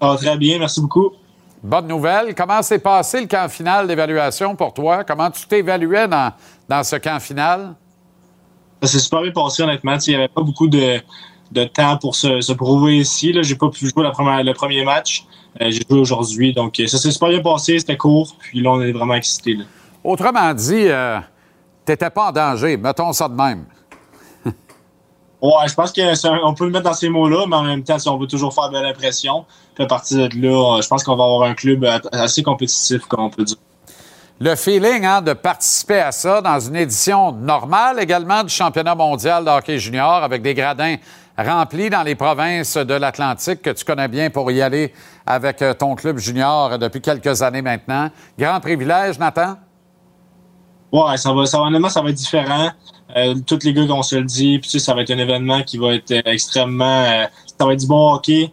Ah, 0.00 0.14
très 0.16 0.36
bien, 0.36 0.58
merci 0.58 0.80
beaucoup. 0.80 1.10
Bonne 1.62 1.88
nouvelle. 1.88 2.34
Comment 2.34 2.62
s'est 2.62 2.78
passé 2.78 3.20
le 3.20 3.26
camp 3.26 3.50
final 3.50 3.86
d'évaluation 3.86 4.56
pour 4.56 4.72
toi? 4.72 5.04
Comment 5.04 5.30
tu 5.30 5.46
t'évaluais 5.46 6.08
dans, 6.08 6.32
dans 6.68 6.82
ce 6.82 6.96
camp 6.96 7.20
final? 7.20 7.74
Ça 8.82 8.88
s'est 8.88 8.98
super 8.98 9.20
bien 9.22 9.32
passé, 9.32 9.62
honnêtement. 9.62 9.96
Il 10.06 10.10
n'y 10.10 10.16
avait 10.16 10.28
pas 10.28 10.40
beaucoup 10.40 10.68
de, 10.68 11.00
de 11.52 11.64
temps 11.64 11.98
pour 11.98 12.14
se, 12.14 12.40
se 12.40 12.52
prouver 12.54 12.98
ici. 12.98 13.34
Je 13.42 13.52
n'ai 13.52 13.58
pas 13.58 13.68
pu 13.68 13.86
jouer 13.86 14.02
la 14.02 14.10
première- 14.10 14.42
le 14.42 14.54
premier 14.54 14.82
match. 14.84 15.26
Euh, 15.60 15.70
J'ai 15.70 15.82
joué 15.88 15.98
aujourd'hui. 16.00 16.54
Donc, 16.54 16.80
euh, 16.80 16.86
ça 16.86 16.96
s'est 16.96 17.10
super 17.10 17.28
bien 17.28 17.42
passé. 17.42 17.78
C'était 17.78 17.98
court. 17.98 18.34
Puis 18.38 18.62
là, 18.62 18.70
on 18.70 18.80
est 18.80 18.92
vraiment 18.92 19.14
excités. 19.14 19.54
là. 19.54 19.64
Autrement 20.02 20.54
dit, 20.54 20.86
tu 21.84 21.92
n'étais 21.92 22.08
pas 22.08 22.28
en 22.28 22.32
danger. 22.32 22.78
Mettons 22.78 23.12
ça 23.12 23.28
de 23.28 23.34
même. 23.34 23.66
Ouais, 25.42 25.68
je 25.68 25.74
pense 25.74 25.92
qu'on 25.92 26.54
peut 26.54 26.66
le 26.66 26.70
mettre 26.70 26.84
dans 26.84 26.94
ces 26.94 27.08
mots-là, 27.08 27.46
mais 27.48 27.56
en 27.56 27.62
même 27.62 27.82
temps, 27.82 27.98
si 27.98 28.08
on 28.08 28.18
veut 28.18 28.26
toujours 28.26 28.52
faire 28.52 28.70
belle 28.70 28.84
impression, 28.84 29.46
puis 29.74 29.84
à 29.84 29.86
partir 29.86 30.28
de 30.28 30.36
là, 30.36 30.76
euh, 30.76 30.82
je 30.82 30.88
pense 30.88 31.02
qu'on 31.02 31.16
va 31.16 31.24
avoir 31.24 31.48
un 31.48 31.54
club 31.54 31.82
euh, 31.84 31.98
assez 32.12 32.42
compétitif, 32.42 33.06
comme 33.06 33.24
on 33.24 33.30
peut 33.30 33.44
dire. 33.44 33.56
Le 34.38 34.54
feeling 34.54 35.04
hein, 35.04 35.22
de 35.22 35.32
participer 35.32 36.00
à 36.00 36.12
ça 36.12 36.40
dans 36.40 36.58
une 36.60 36.76
édition 36.76 37.32
normale 37.32 38.00
également 38.00 38.42
du 38.42 38.52
championnat 38.52 38.94
mondial 38.94 39.44
de 39.44 39.50
hockey 39.50 39.78
junior 39.78 40.22
avec 40.22 40.40
des 40.42 40.54
gradins 40.54 40.96
remplis 41.36 41.90
dans 41.90 42.02
les 42.02 42.14
provinces 42.14 42.76
de 42.76 42.94
l'Atlantique 42.94 43.62
que 43.62 43.70
tu 43.70 43.84
connais 43.84 44.08
bien 44.08 44.30
pour 44.30 44.50
y 44.50 44.60
aller 44.60 44.92
avec 45.26 45.62
euh, 45.62 45.72
ton 45.74 45.94
club 45.94 46.18
junior 46.18 46.78
depuis 46.78 47.00
quelques 47.00 47.40
années 47.42 47.62
maintenant. 47.62 48.10
Grand 48.38 48.60
privilège, 48.60 49.18
Nathan? 49.18 49.56
Ouais, 50.92 51.16
ça 51.16 51.32
va, 51.32 51.46
ça 51.46 51.60
honnêtement, 51.60 51.88
ça 51.88 52.02
va 52.02 52.10
être 52.10 52.16
différent. 52.16 52.70
Euh, 53.16 53.34
tous 53.46 53.58
les 53.64 53.72
gars 53.72 53.86
qu'on 53.86 54.02
se 54.02 54.16
le 54.16 54.24
dit, 54.24 54.58
puis 54.58 54.70
tu 54.70 54.78
sais, 54.78 54.78
ça 54.78 54.94
va 54.94 55.02
être 55.02 55.10
un 55.10 55.18
événement 55.18 55.62
qui 55.62 55.78
va 55.78 55.94
être 55.94 56.10
euh, 56.12 56.22
extrêmement. 56.26 57.04
euh, 57.04 57.26
ça 57.58 57.66
va 57.66 57.72
être 57.72 57.80
du 57.80 57.86
bon 57.86 58.12
hockey. 58.14 58.52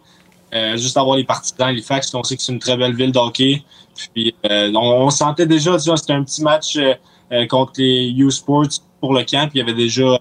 Euh, 0.54 0.76
juste 0.76 0.96
avoir 0.96 1.16
les 1.16 1.24
partisans, 1.24 1.68
Halifax, 1.68 2.14
on 2.14 2.22
sait 2.22 2.36
que 2.36 2.42
c'est 2.42 2.52
une 2.52 2.58
très 2.58 2.76
belle 2.76 2.94
ville 2.94 3.12
de 3.12 3.18
hockey. 3.18 3.62
Puis 4.14 4.34
euh, 4.50 4.72
on, 4.74 5.06
on 5.06 5.10
sentait 5.10 5.46
déjà, 5.46 5.78
tu 5.78 5.90
c'était 5.96 6.12
un 6.12 6.24
petit 6.24 6.42
match 6.42 6.76
euh, 6.76 7.46
contre 7.46 7.72
les 7.78 8.10
U 8.16 8.30
Sports 8.30 8.68
pour 9.00 9.12
le 9.12 9.22
camp, 9.24 9.48
puis 9.48 9.58
il 9.58 9.58
y 9.58 9.62
avait 9.62 9.74
déjà 9.74 10.18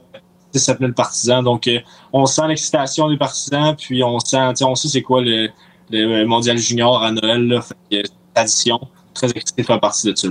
17 0.54 0.80
000 0.80 0.92
partisans. 0.92 1.44
Donc 1.44 1.70
on 2.14 2.26
sent 2.26 2.48
l'excitation 2.48 3.10
des 3.10 3.18
partisans, 3.18 3.76
puis 3.76 4.04
on 4.04 4.20
sent, 4.20 4.38
on 4.62 4.76
sait 4.76 4.88
c'est 4.90 5.02
quoi 5.02 5.22
le, 5.22 5.50
le 5.90 6.26
mondial 6.26 6.58
junior 6.58 7.02
à 7.02 7.12
Noël, 7.12 7.48
là. 7.48 7.62
Fait 7.62 8.04
tradition. 8.34 8.80
Très 9.14 9.32
excité 9.32 9.64
de 9.64 9.68
faire 9.68 9.80
partie 9.80 10.12
de 10.12 10.16
ça. 10.16 10.28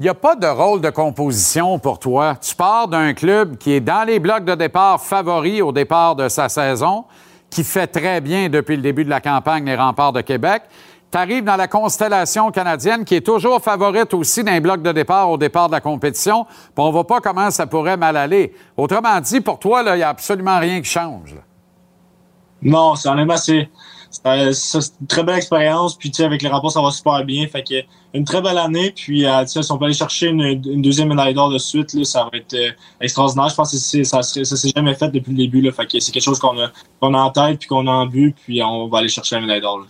Il 0.00 0.04
n'y 0.04 0.08
a 0.08 0.14
pas 0.14 0.34
de 0.34 0.46
rôle 0.46 0.80
de 0.80 0.88
composition 0.88 1.78
pour 1.78 1.98
toi. 1.98 2.34
Tu 2.40 2.54
pars 2.54 2.88
d'un 2.88 3.12
club 3.12 3.58
qui 3.58 3.72
est 3.72 3.80
dans 3.80 4.06
les 4.06 4.18
blocs 4.18 4.46
de 4.46 4.54
départ 4.54 4.98
favoris 4.98 5.60
au 5.60 5.72
départ 5.72 6.16
de 6.16 6.30
sa 6.30 6.48
saison, 6.48 7.04
qui 7.50 7.62
fait 7.64 7.86
très 7.86 8.22
bien 8.22 8.48
depuis 8.48 8.76
le 8.76 8.82
début 8.82 9.04
de 9.04 9.10
la 9.10 9.20
campagne 9.20 9.66
les 9.66 9.76
remparts 9.76 10.14
de 10.14 10.22
Québec. 10.22 10.62
Tu 11.12 11.18
arrives 11.18 11.44
dans 11.44 11.56
la 11.56 11.68
constellation 11.68 12.50
canadienne 12.50 13.04
qui 13.04 13.16
est 13.16 13.20
toujours 13.20 13.60
favorite 13.60 14.14
aussi 14.14 14.42
d'un 14.42 14.58
bloc 14.62 14.80
de 14.80 14.92
départ 14.92 15.28
au 15.28 15.36
départ 15.36 15.66
de 15.66 15.72
la 15.72 15.82
compétition. 15.82 16.46
On 16.78 16.86
ne 16.86 16.92
voit 16.92 17.06
pas 17.06 17.20
comment 17.20 17.50
ça 17.50 17.66
pourrait 17.66 17.98
mal 17.98 18.16
aller. 18.16 18.54
Autrement 18.78 19.20
dit, 19.20 19.42
pour 19.42 19.58
toi, 19.58 19.82
il 19.84 19.96
n'y 19.96 20.02
a 20.02 20.08
absolument 20.08 20.58
rien 20.60 20.80
qui 20.80 20.88
change. 20.88 21.36
Non, 22.62 22.94
c'est 22.94 23.10
honnêtement, 23.10 23.36
c'est 23.36 23.68
c'est- 24.10 24.92
une 25.00 25.06
très 25.06 25.22
belle 25.22 25.36
expérience. 25.36 25.96
Puis, 25.96 26.10
tu 26.10 26.16
sais, 26.16 26.24
avec 26.24 26.42
les 26.42 26.48
rapports, 26.48 26.72
ça 26.72 26.82
va 26.82 26.90
super 26.90 27.24
bien. 27.24 27.46
Fait 27.46 27.62
que 27.62 27.74
une 28.12 28.24
très 28.24 28.42
belle 28.42 28.58
année. 28.58 28.92
Puis, 28.94 29.24
euh, 29.24 29.42
tu 29.42 29.48
sais, 29.48 29.62
si 29.62 29.72
on 29.72 29.78
peut 29.78 29.84
aller 29.84 29.94
chercher 29.94 30.28
une, 30.28 30.82
deuxième 30.82 31.08
médaille 31.08 31.34
d'or 31.34 31.50
de 31.50 31.58
suite, 31.58 31.94
là, 31.94 32.04
ça 32.04 32.24
va 32.24 32.38
être 32.38 32.54
euh, 32.54 32.70
extraordinaire. 33.00 33.48
Je 33.48 33.54
pense 33.54 33.70
que 33.70 34.04
ça 34.04 34.22
ça 34.22 34.44
s'est 34.44 34.72
jamais 34.74 34.94
fait 34.94 35.08
depuis 35.08 35.30
le 35.30 35.38
début. 35.38 35.60
Là. 35.60 35.72
Fait 35.72 35.86
que 35.86 36.00
c'est 36.00 36.12
quelque 36.12 36.22
chose 36.22 36.38
qu'on 36.38 36.58
a, 36.58 36.66
a 36.66 37.06
en 37.06 37.30
tête, 37.30 37.60
puis 37.60 37.68
qu'on 37.68 37.86
a 37.86 37.90
en 37.90 38.06
but, 38.06 38.34
puis 38.44 38.62
on 38.62 38.88
va 38.88 38.98
aller 38.98 39.08
chercher 39.08 39.36
la 39.36 39.42
médaille 39.42 39.60
d'or. 39.60 39.86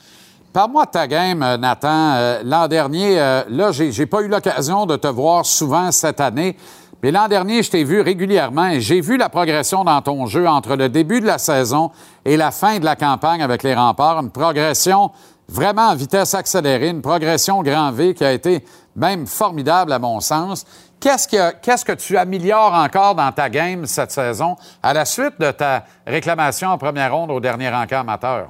Parle-moi 0.52 0.84
de 0.84 0.90
ta 0.90 1.06
game, 1.06 1.42
euh, 1.42 1.56
Nathan. 1.56 2.40
L'an 2.44 2.68
dernier, 2.68 3.16
là, 3.16 3.70
j'ai 3.72 4.06
pas 4.06 4.20
eu 4.20 4.28
l'occasion 4.28 4.84
de 4.84 4.96
te 4.96 5.06
voir 5.06 5.46
souvent 5.46 5.90
cette 5.92 6.20
année, 6.20 6.56
mais 7.02 7.10
l'an 7.10 7.28
dernier, 7.28 7.62
je 7.62 7.70
t'ai 7.70 7.84
vu 7.84 8.00
régulièrement 8.00 8.68
et 8.68 8.80
j'ai 8.80 9.00
vu 9.00 9.16
la 9.16 9.28
progression 9.28 9.84
dans 9.84 10.02
ton 10.02 10.26
jeu 10.26 10.46
entre 10.46 10.76
le 10.76 10.88
début 10.88 11.20
de 11.20 11.26
la 11.26 11.38
saison 11.38 11.90
et 12.24 12.36
la 12.36 12.50
fin 12.50 12.78
de 12.78 12.84
la 12.84 12.96
campagne 12.96 13.42
avec 13.42 13.62
les 13.62 13.74
remparts. 13.74 14.20
Une 14.20 14.30
progression 14.30 15.10
vraiment 15.48 15.88
en 15.88 15.94
vitesse 15.94 16.34
accélérée, 16.34 16.88
une 16.88 17.02
progression 17.02 17.62
grand 17.62 17.90
V 17.90 18.14
qui 18.14 18.24
a 18.24 18.32
été 18.32 18.64
même 18.96 19.26
formidable 19.26 19.92
à 19.92 19.98
mon 19.98 20.20
sens. 20.20 20.66
Qu'est-ce 21.00 21.26
que, 21.26 21.54
qu'est-ce 21.60 21.84
que 21.84 21.92
tu 21.92 22.18
améliores 22.18 22.74
encore 22.74 23.14
dans 23.14 23.32
ta 23.32 23.48
game 23.48 23.86
cette 23.86 24.10
saison 24.12 24.56
à 24.82 24.92
la 24.92 25.06
suite 25.06 25.40
de 25.40 25.50
ta 25.50 25.84
réclamation 26.06 26.68
en 26.68 26.76
première 26.76 27.14
ronde 27.14 27.30
au 27.30 27.40
dernier 27.40 27.70
encamp 27.70 28.00
amateur? 28.00 28.48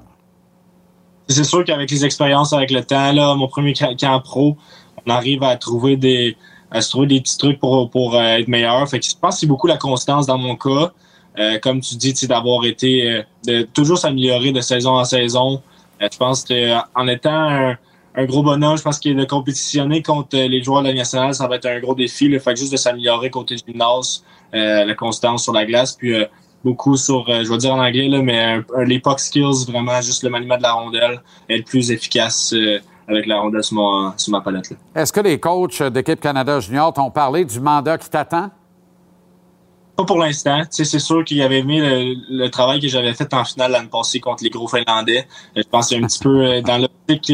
C'est 1.29 1.45
sûr 1.45 1.65
qu'avec 1.65 1.89
les 1.93 2.05
expériences, 2.05 2.53
avec 2.53 2.73
le 2.73 2.85
temps, 2.85 3.13
là, 3.13 3.37
mon 3.37 3.47
premier 3.47 3.73
ca- 3.77 3.95
camp 3.95 4.21
pro, 4.21 4.57
on 5.07 5.11
arrive 5.13 5.45
à 5.45 5.57
trouver 5.57 5.97
des, 5.97 6.37
à 6.71 6.81
se 6.81 6.91
trouver 6.91 7.07
des 7.07 7.21
petits 7.21 7.39
trucs 7.39 7.59
pour, 7.59 7.91
pour 7.91 8.15
euh, 8.15 8.39
être 8.39 8.49
meilleur. 8.49 8.89
Fait 8.89 9.01
que 9.01 9.07
je 9.07 9.15
pense 9.21 9.35
que 9.35 9.41
c'est 9.41 9.47
beaucoup 9.47 9.67
la 9.67 9.77
constance 9.77 10.27
dans 10.27 10.39
mon 10.39 10.57
cas. 10.57 10.93
Euh, 11.39 11.59
comme 11.61 11.81
tu 11.81 11.95
dis, 11.95 12.13
d'avoir 12.27 12.65
été, 12.65 13.09
euh, 13.09 13.23
de 13.47 13.63
toujours 13.63 13.99
s'améliorer 13.99 14.51
de 14.51 14.61
saison 14.61 14.99
en 14.99 15.05
saison. 15.05 15.63
Euh, 16.03 16.09
je 16.13 16.19
pense 16.19 16.43
que 16.43 16.55
euh, 16.55 16.79
en 16.97 17.07
étant 17.07 17.31
un, 17.31 17.77
un 18.17 18.25
gros 18.25 18.43
bonhomme, 18.43 18.77
je 18.77 18.83
pense 18.83 18.99
que 18.99 19.11
de 19.11 19.25
compétitionner 19.25 20.03
contre 20.03 20.37
euh, 20.37 20.49
les 20.49 20.61
joueurs 20.63 20.83
de 20.83 20.89
la 20.89 20.95
nationale, 20.95 21.33
ça 21.33 21.47
va 21.47 21.55
être 21.57 21.67
un 21.67 21.79
gros 21.79 21.95
défi. 21.95 22.29
Là. 22.29 22.41
Fait 22.41 22.55
que 22.55 22.59
juste 22.59 22.73
de 22.73 22.77
s'améliorer 22.77 23.31
côté 23.31 23.57
gymnase, 23.57 24.25
euh, 24.55 24.85
la 24.85 24.95
constance 24.95 25.45
sur 25.45 25.53
la 25.53 25.65
glace, 25.65 25.93
puis 25.93 26.15
euh, 26.15 26.25
beaucoup 26.65 26.97
sur, 26.97 27.25
euh, 27.31 27.45
je 27.45 27.49
vais 27.49 27.59
dire 27.59 27.75
en 27.75 27.81
anglais, 27.81 28.09
là, 28.09 28.21
mais 28.23 28.61
les 28.85 28.99
puck 28.99 29.21
skills, 29.21 29.67
vraiment 29.69 30.01
juste 30.03 30.25
le 30.25 30.31
maniement 30.31 30.59
de 30.59 30.63
la 30.63 30.73
rondelle, 30.73 31.23
être 31.49 31.65
plus 31.65 31.93
efficace 31.93 32.53
euh, 32.55 32.81
avec 33.11 33.27
la 33.27 33.43
sur, 33.63 33.75
mon- 33.77 34.13
sur 34.17 34.31
ma 34.33 34.41
palette. 34.41 34.77
Est-ce 34.95 35.13
que 35.13 35.21
les 35.21 35.39
coachs 35.39 35.83
d'équipe 35.83 36.21
Canada 36.21 36.61
Junior 36.61 36.93
t'ont 36.93 37.11
parlé 37.11 37.45
du 37.45 37.61
mandat 37.61 37.99
qui 37.99 38.09
t'attend? 38.09 38.51
Pas 39.97 40.05
pour 40.05 40.19
l'instant. 40.19 40.63
C'est 40.71 40.85
sûr 40.85 41.25
qu'il 41.25 41.43
avait 41.43 41.59
aimé 41.59 41.81
le, 41.81 42.45
le 42.45 42.49
travail 42.49 42.81
que 42.81 42.89
j'avais 42.89 43.13
fait 43.13 43.33
en 43.35 43.45
finale 43.45 43.73
l'année 43.73 43.89
passée 43.91 44.21
contre 44.21 44.43
les 44.45 44.51
gros 44.51 44.69
Finlandais. 44.69 45.27
Euh, 45.57 45.63
Je 45.63 45.69
pense 45.69 45.93
un 45.93 46.01
petit 46.03 46.21
peu 46.21 46.45
euh, 46.45 46.63
dans 46.63 46.79
l'optique 46.79 47.31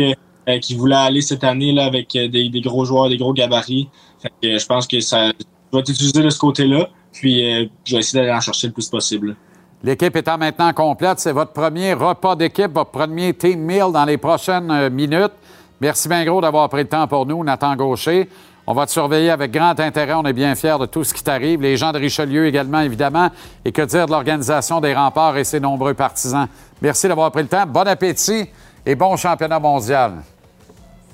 euh, 0.48 0.58
qu'il 0.58 0.76
voulait 0.78 0.96
aller 0.96 1.20
cette 1.20 1.44
année 1.44 1.72
là 1.72 1.84
avec 1.84 2.08
des, 2.12 2.28
des 2.48 2.60
gros 2.60 2.84
joueurs, 2.84 3.08
des 3.08 3.18
gros 3.18 3.32
gabarits. 3.32 3.88
Fait 4.20 4.32
que, 4.42 4.58
je 4.58 4.66
pense 4.66 4.86
que 4.86 4.98
ça 5.00 5.30
va 5.72 5.78
être 5.80 5.90
utilisé 5.90 6.22
de 6.22 6.30
ce 6.30 6.38
côté-là. 6.38 6.88
Puis 7.12 7.44
euh, 7.44 7.66
je 7.84 7.94
vais 7.94 8.00
essayer 8.00 8.20
d'aller 8.20 8.36
en 8.36 8.40
chercher 8.40 8.66
le 8.68 8.72
plus 8.72 8.88
possible. 8.88 9.36
L'équipe 9.84 10.16
étant 10.16 10.38
maintenant 10.38 10.72
complète, 10.72 11.20
c'est 11.20 11.32
votre 11.32 11.52
premier 11.52 11.92
repas 11.92 12.34
d'équipe, 12.34 12.72
votre 12.72 12.90
premier 12.90 13.34
team 13.34 13.60
meal 13.60 13.92
dans 13.92 14.04
les 14.06 14.16
prochaines 14.16 14.88
minutes. 14.88 15.32
Merci 15.80 16.08
bien 16.08 16.24
gros 16.24 16.40
d'avoir 16.40 16.68
pris 16.68 16.82
le 16.82 16.88
temps 16.88 17.06
pour 17.06 17.26
nous, 17.26 17.44
Nathan 17.44 17.76
Gaucher. 17.76 18.28
On 18.66 18.74
va 18.74 18.86
te 18.86 18.90
surveiller 18.90 19.30
avec 19.30 19.52
grand 19.52 19.78
intérêt. 19.78 20.14
On 20.14 20.24
est 20.24 20.32
bien 20.32 20.54
fiers 20.54 20.78
de 20.80 20.86
tout 20.86 21.04
ce 21.04 21.14
qui 21.14 21.22
t'arrive. 21.22 21.60
Les 21.60 21.76
gens 21.76 21.92
de 21.92 21.98
Richelieu 21.98 22.46
également, 22.46 22.80
évidemment. 22.80 23.28
Et 23.64 23.70
que 23.70 23.82
dire 23.82 24.06
de 24.06 24.10
l'organisation 24.10 24.80
des 24.80 24.94
remparts 24.94 25.36
et 25.36 25.44
ses 25.44 25.60
nombreux 25.60 25.94
partisans. 25.94 26.48
Merci 26.82 27.06
d'avoir 27.06 27.30
pris 27.30 27.42
le 27.42 27.48
temps. 27.48 27.66
Bon 27.66 27.86
appétit 27.86 28.48
et 28.84 28.94
bon 28.94 29.16
championnat 29.16 29.60
mondial. 29.60 30.22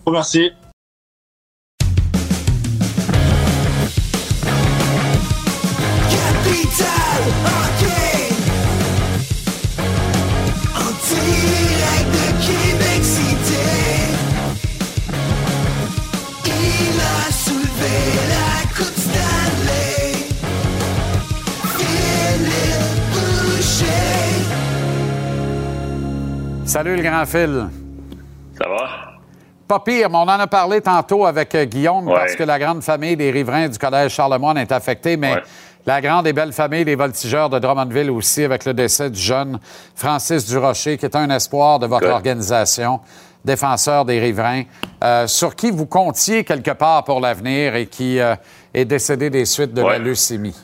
Merci. 0.06 0.52
Salut 26.72 26.96
le 26.96 27.02
grand 27.02 27.26
fil. 27.26 27.68
Ça 28.58 28.66
va? 28.66 28.88
Pas 29.68 29.80
pire, 29.80 30.08
mais 30.08 30.16
on 30.16 30.22
en 30.22 30.28
a 30.28 30.46
parlé 30.46 30.80
tantôt 30.80 31.26
avec 31.26 31.54
euh, 31.54 31.66
Guillaume 31.66 32.08
Ouais. 32.08 32.14
parce 32.14 32.34
que 32.34 32.44
la 32.44 32.58
grande 32.58 32.82
famille 32.82 33.14
des 33.14 33.30
riverains 33.30 33.68
du 33.68 33.76
Collège 33.76 34.12
Charlemagne 34.12 34.56
est 34.56 34.72
affectée, 34.72 35.18
mais 35.18 35.34
la 35.84 36.00
grande 36.00 36.26
et 36.28 36.32
belle 36.32 36.54
famille 36.54 36.86
des 36.86 36.94
voltigeurs 36.94 37.50
de 37.50 37.58
Drummondville 37.58 38.10
aussi 38.10 38.44
avec 38.44 38.64
le 38.64 38.72
décès 38.72 39.10
du 39.10 39.20
jeune 39.20 39.60
Francis 39.94 40.46
Durocher, 40.46 40.96
qui 40.96 41.04
est 41.04 41.14
un 41.14 41.28
espoir 41.28 41.78
de 41.78 41.86
votre 41.86 42.06
Good. 42.06 42.14
organisation, 42.14 43.00
défenseur 43.44 44.06
des 44.06 44.18
riverains, 44.18 44.62
euh, 45.04 45.26
sur 45.26 45.54
qui 45.54 45.70
vous 45.70 45.84
comptiez 45.84 46.42
quelque 46.42 46.70
part 46.70 47.04
pour 47.04 47.20
l'avenir 47.20 47.76
et 47.76 47.84
qui 47.84 48.18
euh, 48.18 48.34
est 48.72 48.86
décédé 48.86 49.28
des 49.28 49.44
suites 49.44 49.74
de 49.74 49.82
la 49.82 49.98
leucémie. 49.98 50.56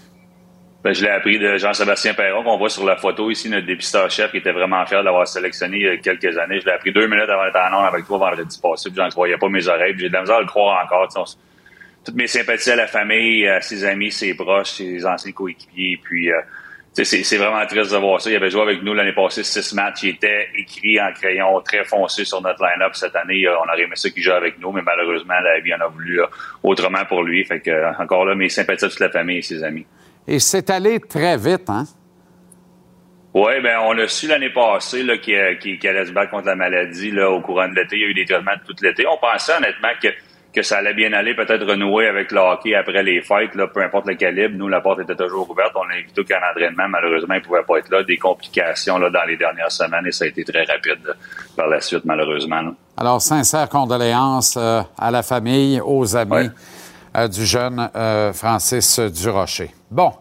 Ben, 0.88 0.94
je 0.94 1.04
l'ai 1.04 1.10
appris 1.10 1.38
de 1.38 1.58
Jean-Sébastien 1.58 2.14
Perron, 2.14 2.42
qu'on 2.42 2.56
voit 2.56 2.70
sur 2.70 2.82
la 2.86 2.96
photo 2.96 3.30
ici, 3.30 3.50
notre 3.50 3.66
dépisteur-chef, 3.66 4.30
qui 4.30 4.38
était 4.38 4.52
vraiment 4.52 4.86
fier 4.86 5.00
de 5.00 5.04
l'avoir 5.04 5.28
sélectionné 5.28 5.76
il 5.76 5.82
y 5.82 5.88
a 5.90 5.98
quelques 5.98 6.38
années. 6.38 6.60
Je 6.60 6.64
l'ai 6.64 6.72
appris 6.72 6.94
deux 6.94 7.06
minutes 7.06 7.28
avant 7.28 7.44
d'être 7.44 7.58
en 7.58 7.84
avec 7.84 8.06
toi 8.06 8.16
vendredi 8.16 8.58
passé, 8.58 8.88
puis 8.88 8.96
j'en 8.96 9.10
croyais 9.10 9.36
pas 9.36 9.50
mes 9.50 9.68
oreilles, 9.68 9.94
j'ai 9.98 10.08
de 10.08 10.14
la 10.14 10.22
misère 10.22 10.36
à 10.36 10.40
le 10.40 10.46
croire 10.46 10.82
encore. 10.82 11.06
toutes 11.12 12.14
mes 12.14 12.26
sympathies 12.26 12.70
à 12.70 12.76
la 12.76 12.86
famille, 12.86 13.46
à 13.46 13.60
ses 13.60 13.84
amis, 13.84 14.10
ses 14.10 14.34
proches, 14.34 14.70
ses 14.70 15.04
anciens 15.04 15.32
coéquipiers, 15.32 16.00
puis... 16.02 16.32
euh, 16.32 16.40
c'est 16.94 17.36
vraiment 17.36 17.64
triste 17.66 17.92
de 17.92 17.96
voir 17.98 18.20
ça. 18.20 18.30
Il 18.30 18.36
avait 18.36 18.50
joué 18.50 18.62
avec 18.62 18.82
nous 18.82 18.94
l'année 18.94 19.12
passée 19.12 19.44
six 19.44 19.72
matchs. 19.74 20.04
Il 20.04 20.08
était 20.08 20.48
écrit 20.56 21.00
en 21.00 21.12
crayon 21.12 21.60
très 21.60 21.84
foncé 21.84 22.24
sur 22.24 22.40
notre 22.42 22.60
line-up 22.64 22.94
cette 22.94 23.14
année. 23.14 23.46
euh, 23.46 23.54
On 23.58 23.68
aurait 23.68 23.82
aimé 23.82 23.94
ça 23.94 24.10
qu'il 24.10 24.22
joue 24.22 24.32
avec 24.32 24.58
nous, 24.58 24.72
mais 24.72 24.82
malheureusement, 24.82 25.38
la 25.38 25.60
vie 25.60 25.72
en 25.74 25.80
a 25.80 25.86
voulu 25.86 26.22
euh, 26.22 26.26
autrement 26.62 27.04
pour 27.04 27.22
lui. 27.22 27.44
Fait 27.44 27.60
que, 27.60 28.02
encore 28.02 28.24
là, 28.24 28.34
mes 28.34 28.48
sympathies 28.48 28.86
à 28.86 28.88
toute 28.88 28.98
la 28.98 29.10
famille 29.10 29.38
et 29.38 29.42
ses 29.42 29.62
amis. 29.62 29.86
Et 30.30 30.38
c'est 30.40 30.68
allé 30.68 31.00
très 31.00 31.36
vite, 31.38 31.68
hein? 31.70 31.84
Oui, 33.34 33.52
ben 33.62 33.78
on 33.84 33.96
a 33.98 34.06
su 34.08 34.26
l'année 34.26 34.50
passée 34.50 35.04
qu'il, 35.22 35.34
euh, 35.36 35.54
qu'il- 35.54 35.86
allait 35.88 36.06
se 36.06 36.12
battre 36.12 36.30
contre 36.30 36.46
la 36.46 36.56
maladie 36.56 37.10
là, 37.10 37.30
au 37.30 37.40
courant 37.40 37.68
de 37.68 37.74
l'été. 37.74 37.96
Il 37.96 38.02
y 38.02 38.04
a 38.04 38.08
eu 38.08 38.14
des 38.14 38.24
traitements 38.24 38.52
tout 38.66 38.74
l'été. 38.82 39.06
On 39.06 39.16
pensait 39.18 39.52
honnêtement 39.56 39.88
que, 40.02 40.08
que 40.52 40.62
ça 40.62 40.78
allait 40.78 40.94
bien 40.94 41.12
aller, 41.12 41.34
peut-être 41.34 41.64
renouer 41.66 42.08
avec 42.08 42.32
le 42.32 42.40
hockey 42.40 42.74
après 42.74 43.02
les 43.02 43.20
fêtes, 43.22 43.54
là, 43.54 43.68
peu 43.68 43.82
importe 43.82 44.06
le 44.06 44.14
calibre. 44.16 44.54
Nous, 44.56 44.68
la 44.68 44.80
porte 44.80 45.00
était 45.00 45.14
toujours 45.14 45.48
ouverte. 45.48 45.72
On 45.76 45.84
l'a 45.84 45.96
invité 45.96 46.20
au 46.20 46.24
camp 46.24 46.40
d'entraînement. 46.40 46.88
Malheureusement, 46.88 47.34
il 47.34 47.40
ne 47.40 47.44
pouvait 47.44 47.62
pas 47.66 47.78
être 47.78 47.90
là. 47.90 48.02
Des 48.02 48.16
complications 48.16 48.98
là, 48.98 49.08
dans 49.10 49.24
les 49.26 49.36
dernières 49.36 49.70
semaines 49.72 50.06
et 50.06 50.12
ça 50.12 50.24
a 50.24 50.28
été 50.28 50.42
très 50.44 50.64
rapide 50.64 50.98
là, 51.06 51.12
par 51.56 51.68
la 51.68 51.80
suite, 51.80 52.04
malheureusement. 52.04 52.60
là. 52.62 52.72
Alors, 52.96 53.22
sincères 53.22 53.68
condoléances 53.68 54.56
euh, 54.56 54.80
à 54.98 55.10
la 55.10 55.22
famille, 55.22 55.80
aux 55.84 56.16
amis 56.16 56.48
du 57.30 57.44
jeune 57.46 57.90
euh, 57.96 58.32
Francis 58.32 58.98
Durocher. 59.00 59.74
Bon. 59.90 60.12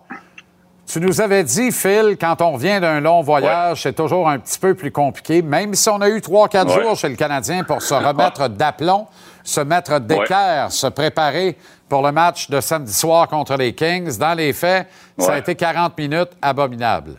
Tu 0.89 1.01
nous 1.01 1.19
avais 1.19 1.43
dit, 1.43 1.73
Phil, 1.73 2.15
quand 2.19 2.41
on 2.41 2.53
revient 2.53 2.79
d'un 2.79 3.01
long 3.01 3.21
voyage, 3.21 3.81
c'est 3.83 3.91
toujours 3.91 4.29
un 4.29 4.39
petit 4.39 4.57
peu 4.57 4.73
plus 4.73 4.89
compliqué, 4.91 5.41
même 5.41 5.75
si 5.75 5.89
on 5.89 5.99
a 5.99 6.07
eu 6.07 6.21
trois, 6.21 6.47
quatre 6.47 6.73
Ouais. 6.77 6.81
jours 6.81 6.95
chez 6.95 7.09
le 7.09 7.17
Canadien 7.17 7.65
pour 7.65 7.81
se 7.81 7.93
remettre 7.93 8.47
d'aplomb, 8.47 9.05
se 9.43 9.59
mettre 9.59 9.99
d'équerre, 9.99 10.71
se 10.71 10.87
préparer 10.87 11.57
pour 11.89 12.01
le 12.03 12.13
match 12.13 12.49
de 12.49 12.61
samedi 12.61 12.93
soir 12.93 13.27
contre 13.27 13.57
les 13.57 13.73
Kings. 13.75 14.17
Dans 14.17 14.33
les 14.33 14.53
faits, 14.53 14.87
ça 15.17 15.33
a 15.33 15.37
été 15.39 15.55
40 15.55 15.97
minutes 15.97 16.29
abominables. 16.41 17.15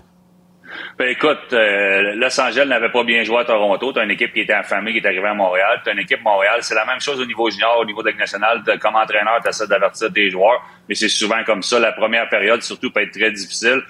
Ben 0.99 1.09
écoute, 1.09 1.53
euh, 1.53 2.15
Los 2.16 2.40
Angeles 2.40 2.66
n'avait 2.66 2.90
pas 2.90 3.05
bien 3.05 3.23
joué 3.23 3.39
à 3.39 3.45
Toronto. 3.45 3.93
Tu 3.93 3.99
as 4.01 4.05
une 4.05 4.11
équipe 4.11 4.32
qui 4.32 4.40
était 4.40 4.53
affamée, 4.53 4.93
qui 4.93 4.99
est 4.99 5.07
arrivée 5.07 5.28
à 5.28 5.35
Montréal. 5.35 5.81
Tu 5.85 5.90
as 5.90 5.93
une 5.93 6.01
équipe 6.01 6.23
Montréal. 6.23 6.59
C'est 6.62 6.74
la 6.74 6.85
même 6.85 7.01
chose 7.01 7.20
au 7.20 7.27
niveau 7.27 7.49
junior, 7.51 7.78
au 7.78 7.85
niveau 7.85 8.03
de 8.03 8.11
la 8.11 8.16
nationale. 8.16 8.62
Comme 8.81 8.97
entraîneur, 8.97 9.40
tu 9.43 9.49
essaies 9.49 9.66
d'avertir 9.66 10.12
tes 10.12 10.31
joueurs. 10.31 10.62
Mais 10.89 10.95
c'est 10.95 11.09
souvent 11.09 11.43
comme 11.45 11.62
ça. 11.62 11.78
La 11.78 11.93
première 11.93 12.28
période, 12.28 12.62
surtout, 12.62 12.90
peut 12.90 13.03
être 13.03 13.12
très 13.12 13.31
difficile. 13.31 13.82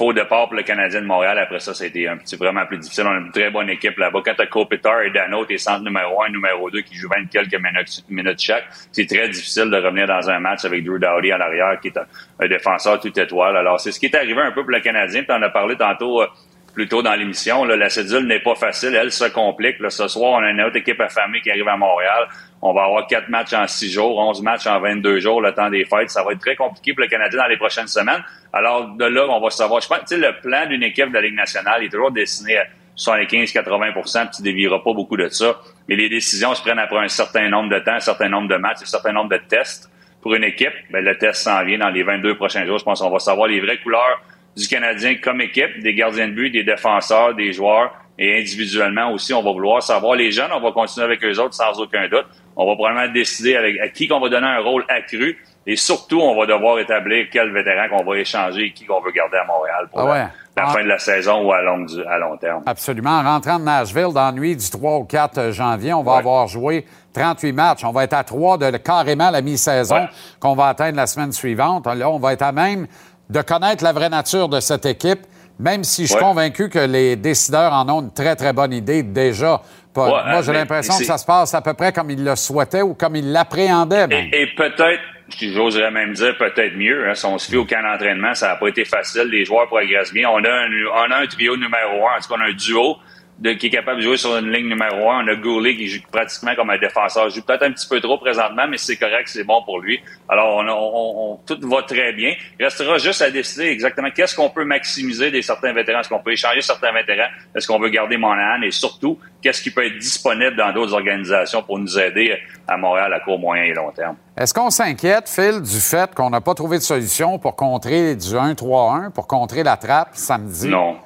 Faux 0.00 0.14
départ 0.14 0.48
pour 0.48 0.54
le 0.54 0.62
Canadien 0.62 1.02
de 1.02 1.06
Montréal. 1.06 1.38
Après 1.38 1.60
ça, 1.60 1.74
ça 1.74 1.84
a 1.84 1.86
été 1.86 2.08
un 2.08 2.16
petit 2.16 2.34
vraiment 2.34 2.64
plus 2.64 2.78
difficile. 2.78 3.04
On 3.06 3.10
a 3.10 3.18
une 3.18 3.32
très 3.32 3.50
bonne 3.50 3.68
équipe 3.68 3.98
là-bas. 3.98 4.22
Quand 4.24 4.32
tu 4.34 4.40
as 4.40 4.46
Kopitar 4.46 5.02
et 5.02 5.10
Dano, 5.10 5.44
tes 5.44 5.58
centres 5.58 5.84
numéro 5.84 6.22
1 6.22 6.28
et 6.28 6.30
numéro 6.30 6.70
2 6.70 6.80
qui 6.80 6.94
jouent 6.94 7.10
20 7.10 7.26
quelques 7.26 7.60
minutes, 8.08 8.40
chaque, 8.40 8.64
c'est 8.92 9.06
très 9.06 9.28
difficile 9.28 9.68
de 9.68 9.76
revenir 9.76 10.06
dans 10.06 10.30
un 10.30 10.40
match 10.40 10.64
avec 10.64 10.84
Drew 10.86 10.98
Dowdy 10.98 11.32
à 11.32 11.36
l'arrière, 11.36 11.78
qui 11.82 11.88
est 11.88 11.98
un, 11.98 12.48
défenseur 12.48 12.98
tout 12.98 13.20
étoile. 13.20 13.58
Alors, 13.58 13.78
c'est 13.78 13.92
ce 13.92 14.00
qui 14.00 14.06
est 14.06 14.14
arrivé 14.14 14.40
un 14.40 14.52
peu 14.52 14.62
pour 14.62 14.70
le 14.70 14.80
Canadien. 14.80 15.22
Tu 15.22 15.32
en 15.32 15.42
as 15.42 15.50
parlé 15.50 15.76
tantôt. 15.76 16.22
euh, 16.22 16.28
plus 16.72 16.88
tôt 16.88 17.02
dans 17.02 17.14
l'émission. 17.14 17.64
La 17.64 17.88
cédule 17.90 18.26
n'est 18.26 18.40
pas 18.40 18.54
facile, 18.54 18.94
elle 18.94 19.12
se 19.12 19.24
complique. 19.24 19.76
Ce 19.88 20.08
soir, 20.08 20.32
on 20.32 20.44
a 20.44 20.50
une 20.50 20.60
autre 20.62 20.76
équipe 20.76 21.00
affamée 21.00 21.40
qui 21.40 21.50
arrive 21.50 21.68
à 21.68 21.76
Montréal. 21.76 22.28
On 22.62 22.74
va 22.74 22.84
avoir 22.84 23.06
quatre 23.06 23.28
matchs 23.30 23.54
en 23.54 23.66
six 23.66 23.90
jours, 23.90 24.18
11 24.18 24.42
matchs 24.42 24.66
en 24.66 24.80
22 24.80 25.18
jours, 25.18 25.40
le 25.40 25.52
temps 25.52 25.70
des 25.70 25.84
fêtes. 25.84 26.10
Ça 26.10 26.22
va 26.22 26.32
être 26.32 26.40
très 26.40 26.56
compliqué 26.56 26.92
pour 26.92 27.00
le 27.02 27.08
Canadien 27.08 27.40
dans 27.40 27.48
les 27.48 27.56
prochaines 27.56 27.86
semaines. 27.86 28.22
Alors, 28.52 28.88
de 28.96 29.04
là, 29.06 29.26
on 29.28 29.40
va 29.40 29.48
savoir. 29.50 29.80
Je 29.80 29.88
pense, 29.88 30.00
tu 30.00 30.06
sais, 30.08 30.16
le 30.18 30.38
plan 30.42 30.66
d'une 30.66 30.82
équipe 30.82 31.08
de 31.08 31.14
la 31.14 31.22
Ligue 31.22 31.36
nationale 31.36 31.82
est 31.84 31.88
toujours 31.88 32.10
destiné 32.10 32.58
à 32.58 32.64
75-80% 32.96 34.20
puis 34.20 34.36
tu 34.36 34.42
dévieras 34.42 34.80
pas 34.80 34.92
beaucoup 34.92 35.16
de 35.16 35.28
ça. 35.28 35.58
Mais 35.88 35.96
les 35.96 36.10
décisions 36.10 36.54
se 36.54 36.60
prennent 36.60 36.78
après 36.78 36.98
un 36.98 37.08
certain 37.08 37.48
nombre 37.48 37.70
de 37.70 37.78
temps, 37.78 37.94
un 37.94 38.00
certain 38.00 38.28
nombre 38.28 38.48
de 38.48 38.56
matchs, 38.56 38.82
un 38.82 38.86
certain 38.86 39.12
nombre 39.12 39.30
de 39.30 39.40
tests. 39.48 39.90
Pour 40.20 40.34
une 40.34 40.44
équipe, 40.44 40.74
ben, 40.90 41.02
le 41.02 41.16
test 41.16 41.42
s'en 41.42 41.64
vient 41.64 41.78
dans 41.78 41.88
les 41.88 42.02
22 42.02 42.34
prochains 42.34 42.66
jours. 42.66 42.78
Je 42.78 42.84
pense 42.84 43.00
qu'on 43.00 43.08
va 43.08 43.18
savoir 43.20 43.48
les 43.48 43.60
vraies 43.60 43.78
couleurs 43.78 44.20
du 44.54 44.68
Canadien 44.68 45.14
comme 45.14 45.40
équipe, 45.40 45.80
des 45.80 45.94
gardiens 45.94 46.28
de 46.28 46.34
but, 46.34 46.50
des 46.50 46.62
défenseurs, 46.62 47.34
des 47.34 47.54
joueurs 47.54 47.94
et 48.22 48.38
individuellement 48.38 49.10
aussi, 49.12 49.32
on 49.34 49.42
va 49.42 49.50
vouloir 49.50 49.82
savoir 49.82 50.14
les 50.14 50.30
jeunes, 50.30 50.50
on 50.54 50.60
va 50.60 50.72
continuer 50.72 51.06
avec 51.06 51.24
eux 51.24 51.38
autres 51.40 51.54
sans 51.54 51.72
aucun 51.80 52.06
doute. 52.08 52.26
On 52.54 52.66
va 52.66 52.74
probablement 52.74 53.10
décider 53.12 53.56
avec 53.56 53.80
à 53.80 53.88
qui 53.88 54.06
qu'on 54.06 54.20
va 54.20 54.28
donner 54.28 54.46
un 54.46 54.60
rôle 54.60 54.84
accru 54.88 55.38
et 55.66 55.76
surtout, 55.76 56.20
on 56.20 56.38
va 56.38 56.44
devoir 56.46 56.78
établir 56.78 57.26
quel 57.32 57.50
vétéran 57.52 57.88
qu'on 57.88 58.04
va 58.04 58.18
échanger 58.18 58.66
et 58.66 58.72
qui 58.72 58.84
qu'on 58.84 59.00
veut 59.00 59.10
garder 59.12 59.38
à 59.38 59.46
Montréal 59.46 59.88
pour 59.90 60.00
Ah 60.00 60.04
la- 60.04 60.10
ouais. 60.12 60.26
la, 60.56 60.62
Ah. 60.66 60.66
fin 60.68 60.82
de 60.82 60.88
la 60.88 60.98
saison 60.98 61.46
ou 61.46 61.52
à 61.52 61.62
long, 61.62 61.78
du- 61.78 62.04
à 62.04 62.18
long 62.18 62.36
terme. 62.36 62.62
Absolument. 62.66 63.10
En 63.18 63.22
rentrant 63.22 63.58
de 63.58 63.64
Nashville 63.64 64.12
dans 64.12 64.26
la 64.26 64.32
nuit 64.32 64.54
du 64.56 64.68
3 64.70 64.92
au 64.96 65.04
4 65.04 65.50
janvier, 65.52 65.94
on 65.94 66.02
va 66.02 66.16
avoir 66.18 66.46
joué 66.46 66.84
38 67.14 67.52
matchs. 67.52 67.84
On 67.84 67.92
va 67.92 68.04
être 68.04 68.12
à 68.14 68.24
3 68.24 68.58
de 68.58 68.76
carrément 68.76 69.30
la 69.30 69.40
mi-saison 69.40 70.06
qu'on 70.40 70.54
va 70.54 70.66
atteindre 70.68 70.96
la 70.96 71.06
semaine 71.06 71.32
suivante. 71.32 71.86
Là, 71.86 72.10
on 72.10 72.18
va 72.18 72.34
être 72.34 72.42
à 72.42 72.52
même 72.52 72.86
de 73.30 73.40
connaître 73.42 73.82
la 73.84 73.92
vraie 73.92 74.08
nature 74.10 74.48
de 74.48 74.60
cette 74.60 74.84
équipe, 74.84 75.20
même 75.60 75.84
si 75.84 76.02
je 76.02 76.06
suis 76.08 76.16
Ouais. 76.16 76.22
convaincu 76.22 76.68
que 76.68 76.78
les 76.78 77.16
décideurs 77.16 77.72
en 77.72 77.88
ont 77.88 78.00
une 78.00 78.12
très, 78.12 78.34
très 78.34 78.52
bonne 78.52 78.72
idée 78.72 79.02
déjà. 79.02 79.60
Ouais, 79.96 80.04
Moi, 80.08 80.42
j'ai 80.42 80.52
l'impression 80.52 80.96
que 80.96 81.04
ça 81.04 81.18
se 81.18 81.24
passe 81.26 81.52
à 81.54 81.60
peu 81.60 81.74
près 81.74 81.92
comme 81.92 82.10
ils 82.10 82.22
le 82.24 82.34
souhaitaient 82.36 82.82
ou 82.82 82.94
comme 82.94 83.16
ils 83.16 83.30
l'appréhendaient. 83.32 84.06
et 84.32 84.46
peut-être, 84.56 85.00
j'oserais 85.40 85.90
même 85.90 86.12
dire 86.14 86.36
peut-être 86.38 86.76
mieux, 86.76 87.08
hein, 87.10 87.14
si 87.14 87.26
on 87.26 87.38
se 87.38 87.50
fie 87.50 87.56
au 87.56 87.64
camp 87.64 87.82
d'entraînement, 87.82 88.34
ça 88.34 88.48
n'a 88.48 88.56
pas 88.56 88.68
été 88.68 88.84
facile. 88.84 89.24
Les 89.30 89.44
joueurs 89.44 89.66
progressent 89.66 90.12
bien. 90.12 90.28
On 90.30 90.42
a 90.44 90.48
un, 90.50 90.68
on 91.08 91.10
a 91.12 91.16
un 91.22 91.26
trio 91.26 91.56
numéro 91.56 92.06
un, 92.08 92.18
en 92.18 92.20
tout 92.22 92.28
cas, 92.28 92.36
on 92.38 92.40
a 92.42 92.48
un 92.48 92.52
duo 92.54 92.96
de, 93.40 93.52
qui 93.54 93.66
est 93.66 93.70
capable 93.70 93.98
de 94.00 94.04
jouer 94.04 94.16
sur 94.18 94.36
une 94.36 94.50
ligne 94.52 94.68
numéro 94.68 95.10
un. 95.10 95.24
On 95.24 95.28
a 95.28 95.34
Goulet 95.34 95.74
qui 95.76 95.86
joue 95.88 96.00
pratiquement 96.12 96.54
comme 96.54 96.70
un 96.70 96.78
défenseur. 96.78 97.26
Il 97.28 97.34
joue 97.34 97.42
peut-être 97.42 97.62
un 97.62 97.72
petit 97.72 97.88
peu 97.88 98.00
trop 98.00 98.18
présentement, 98.18 98.66
mais 98.68 98.76
c'est 98.76 98.96
correct, 98.96 99.28
c'est 99.28 99.44
bon 99.44 99.62
pour 99.64 99.80
lui. 99.80 99.98
Alors, 100.28 100.56
on, 100.56 100.68
on- 100.68 101.32
on- 101.32 101.36
tout 101.46 101.58
va 101.68 101.82
très 101.82 102.12
bien. 102.12 102.34
Il 102.58 102.64
restera 102.64 102.98
juste 102.98 103.22
à 103.22 103.30
décider 103.30 103.66
exactement 103.66 104.10
qu'est-ce 104.14 104.36
qu'on 104.36 104.50
peut 104.50 104.64
maximiser 104.64 105.30
des 105.30 105.42
certains 105.42 105.72
vétérans. 105.72 106.00
Est-ce 106.00 106.08
qu'on 106.10 106.22
peut 106.22 106.32
échanger 106.32 106.60
certains 106.60 106.92
vétérans? 106.92 107.28
Est-ce 107.54 107.66
qu'on 107.66 107.78
veut 107.80 107.88
garder 107.88 108.16
Monahan? 108.18 108.62
Et 108.62 108.70
surtout, 108.70 109.18
qu'est-ce 109.42 109.62
qui 109.62 109.70
peut 109.70 109.86
être 109.86 109.98
disponible 109.98 110.56
dans 110.56 110.72
d'autres 110.72 110.92
organisations 110.94 111.62
pour 111.62 111.78
nous 111.78 111.98
aider 111.98 112.36
à 112.68 112.76
Montréal 112.76 113.12
à 113.14 113.20
court, 113.20 113.38
moyen 113.38 113.64
et 113.64 113.72
long 113.72 113.90
terme? 113.90 114.16
Est-ce 114.36 114.52
qu'on 114.54 114.70
s'inquiète, 114.70 115.28
Phil, 115.28 115.60
du 115.62 115.80
fait 115.80 116.14
qu'on 116.14 116.30
n'a 116.30 116.40
pas 116.40 116.54
trouvé 116.54 116.76
de 116.78 116.82
solution 116.82 117.38
pour 117.38 117.56
contrer 117.56 118.16
du 118.16 118.34
1-3-1, 118.36 119.10
pour 119.12 119.26
contrer 119.26 119.62
la 119.62 119.76
trappe 119.76 120.10
samedi? 120.12 120.68
Non. 120.68 120.96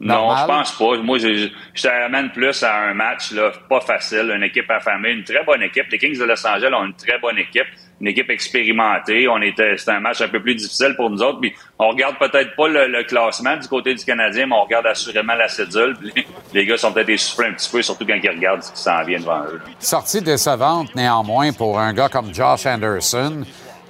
Non, 0.00 0.36
je 0.36 0.44
pense 0.46 0.72
pas. 0.78 0.96
Moi, 0.98 1.18
je, 1.18 1.34
je, 1.34 1.48
je 1.74 1.82
t'amène 1.82 2.30
plus 2.30 2.62
à 2.62 2.82
un 2.88 2.94
match 2.94 3.32
là, 3.32 3.50
pas 3.68 3.80
facile, 3.80 4.32
une 4.34 4.42
équipe 4.44 4.70
affamée, 4.70 5.10
une 5.10 5.24
très 5.24 5.42
bonne 5.44 5.62
équipe. 5.62 5.86
Les 5.90 5.98
Kings 5.98 6.18
de 6.18 6.24
Los 6.24 6.46
Angeles 6.46 6.70
ont 6.72 6.84
une 6.86 6.94
très 6.94 7.18
bonne 7.18 7.38
équipe, 7.38 7.66
une 8.00 8.06
équipe 8.06 8.30
expérimentée. 8.30 9.26
On 9.28 9.40
était, 9.42 9.76
c'était 9.76 9.92
un 9.92 10.00
match 10.00 10.20
un 10.20 10.28
peu 10.28 10.40
plus 10.40 10.54
difficile 10.54 10.94
pour 10.96 11.10
nous 11.10 11.20
autres. 11.22 11.40
Puis 11.40 11.52
on 11.78 11.88
regarde 11.88 12.16
peut-être 12.18 12.54
pas 12.54 12.68
le, 12.68 12.86
le 12.86 13.02
classement 13.04 13.56
du 13.56 13.66
côté 13.66 13.94
du 13.94 14.04
Canadien, 14.04 14.46
mais 14.46 14.54
on 14.54 14.62
regarde 14.64 14.86
assurément 14.86 15.34
la 15.34 15.48
cédule. 15.48 15.96
Les, 16.02 16.26
les 16.54 16.64
gars 16.66 16.76
sont 16.76 16.92
peut-être 16.92 17.08
essoufflés 17.08 17.48
un 17.48 17.54
petit 17.54 17.70
peu, 17.70 17.82
surtout 17.82 18.06
quand 18.06 18.18
ils 18.22 18.30
regardent 18.30 18.62
ce 18.62 18.72
qui 18.72 18.80
s'en 18.80 19.02
vient 19.04 19.18
devant 19.18 19.42
eux. 19.44 19.60
Sortie 19.80 20.22
décevante, 20.22 20.94
néanmoins, 20.94 21.52
pour 21.52 21.78
un 21.78 21.92
gars 21.92 22.08
comme 22.08 22.32
Josh 22.32 22.66
Anderson, 22.66 23.42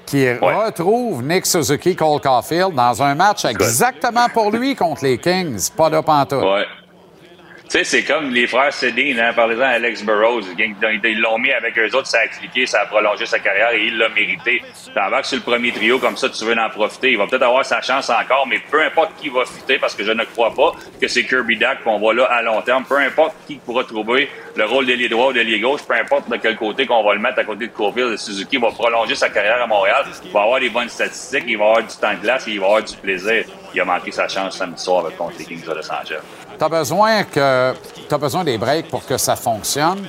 qui 0.09 0.33
retrouve 0.33 1.23
Nick 1.23 1.45
Suzuki, 1.45 1.95
Cole 1.95 2.21
Caulfield 2.21 2.75
dans 2.75 3.03
un 3.03 3.15
match 3.15 3.45
exactement 3.45 4.29
pour 4.33 4.51
lui 4.51 4.75
contre 4.75 5.05
les 5.05 5.19
Kings. 5.19 5.71
Pas 5.77 5.91
de 5.91 6.01
pantoute. 6.01 6.43
Ouais. 6.43 6.65
Tu 7.69 7.77
sais, 7.77 7.85
c'est 7.85 8.03
comme 8.03 8.31
les 8.31 8.47
frères 8.47 8.73
Sedin, 8.73 9.19
hein, 9.19 9.35
parlez-en 9.37 9.61
à 9.61 9.67
Alex 9.67 10.03
Burrows. 10.03 10.41
Ils 10.57 11.21
l'ont 11.21 11.37
mis 11.37 11.53
avec 11.53 11.79
eux 11.79 11.95
autres, 11.95 12.07
ça 12.07 12.21
a 12.21 12.27
cliqué, 12.27 12.65
ça 12.65 12.81
a 12.81 12.87
prolongé 12.87 13.27
sa 13.27 13.41
carrière 13.41 13.73
et 13.73 13.89
il 13.89 13.99
l'a 13.99 14.09
mérité. 14.09 14.63
T'embarques 14.95 15.27
sur 15.27 15.37
le 15.37 15.43
premier 15.43 15.71
trio 15.71 15.99
comme 15.99 16.17
ça, 16.17 16.31
tu 16.31 16.47
veux 16.47 16.59
en 16.59 16.71
profiter. 16.71 17.11
Il 17.11 17.19
va 17.19 17.27
peut-être 17.27 17.43
avoir 17.43 17.67
sa 17.67 17.83
chance 17.83 18.09
encore, 18.09 18.47
mais 18.47 18.59
peu 18.71 18.83
importe 18.83 19.11
qui 19.21 19.29
va 19.29 19.45
fitter, 19.45 19.79
parce 19.79 19.95
que 19.95 20.03
je 20.03 20.13
ne 20.13 20.25
crois 20.25 20.55
pas 20.55 20.73
que 20.99 21.09
c'est 21.09 21.25
Kirby 21.25 21.59
Dack 21.59 21.85
qu'on 21.85 21.99
va 21.99 22.15
là 22.15 22.25
à 22.25 22.41
long 22.41 22.63
terme. 22.63 22.85
Peu 22.89 22.97
importe 22.97 23.35
qui 23.47 23.57
pourra 23.57 23.85
trouver 23.85 24.31
le 24.57 24.65
rôle 24.65 24.87
d'ailier 24.87 25.11
droit 25.11 25.29
ou 25.29 25.33
d'ailier 25.35 25.61
gauche, 25.61 25.83
peu 25.87 25.93
importe 25.93 26.31
de 26.31 26.37
quel 26.39 26.57
côté 26.57 26.87
qu'on 26.87 27.05
va 27.05 27.13
le 27.13 27.21
mettre 27.21 27.41
à 27.41 27.45
côté 27.45 27.67
de 27.67 27.73
Courville, 27.73 28.17
Suzuki 28.17 28.57
va 28.57 28.71
prolonger 28.71 29.15
sa 29.15 29.29
carrière 29.29 29.63
à 29.63 29.67
Montréal. 29.67 30.07
Il 30.25 30.33
va 30.33 30.45
avoir 30.45 30.59
des 30.59 30.71
bonnes 30.71 30.89
statistiques, 30.89 31.45
il 31.47 31.59
va 31.59 31.67
avoir 31.67 31.83
du 31.83 31.95
temps 31.95 32.15
de 32.15 32.23
glace 32.23 32.49
et 32.49 32.53
il 32.53 32.61
va 32.61 32.67
avoir 32.67 32.83
du 32.83 32.97
plaisir. 32.97 33.45
Il 33.75 33.81
a 33.83 33.85
manqué 33.85 34.11
sa 34.11 34.27
chance 34.27 34.57
samedi 34.57 34.83
soir 34.83 35.05
contre 35.19 35.35
les 35.39 35.45
Kings 35.45 35.63
de 35.67 35.75
Los 35.75 35.93
Angeles. 35.93 36.23
Tu 36.59 36.65
as 36.65 36.69
besoin, 36.69 37.25
que, 37.25 37.75
t'as 38.09 38.19
besoin 38.19 38.45
des 38.45 38.59
breaks 38.59 38.89
pour 38.89 39.07
que 39.07 39.17
ça 39.17 39.37
fonctionne. 39.37 40.09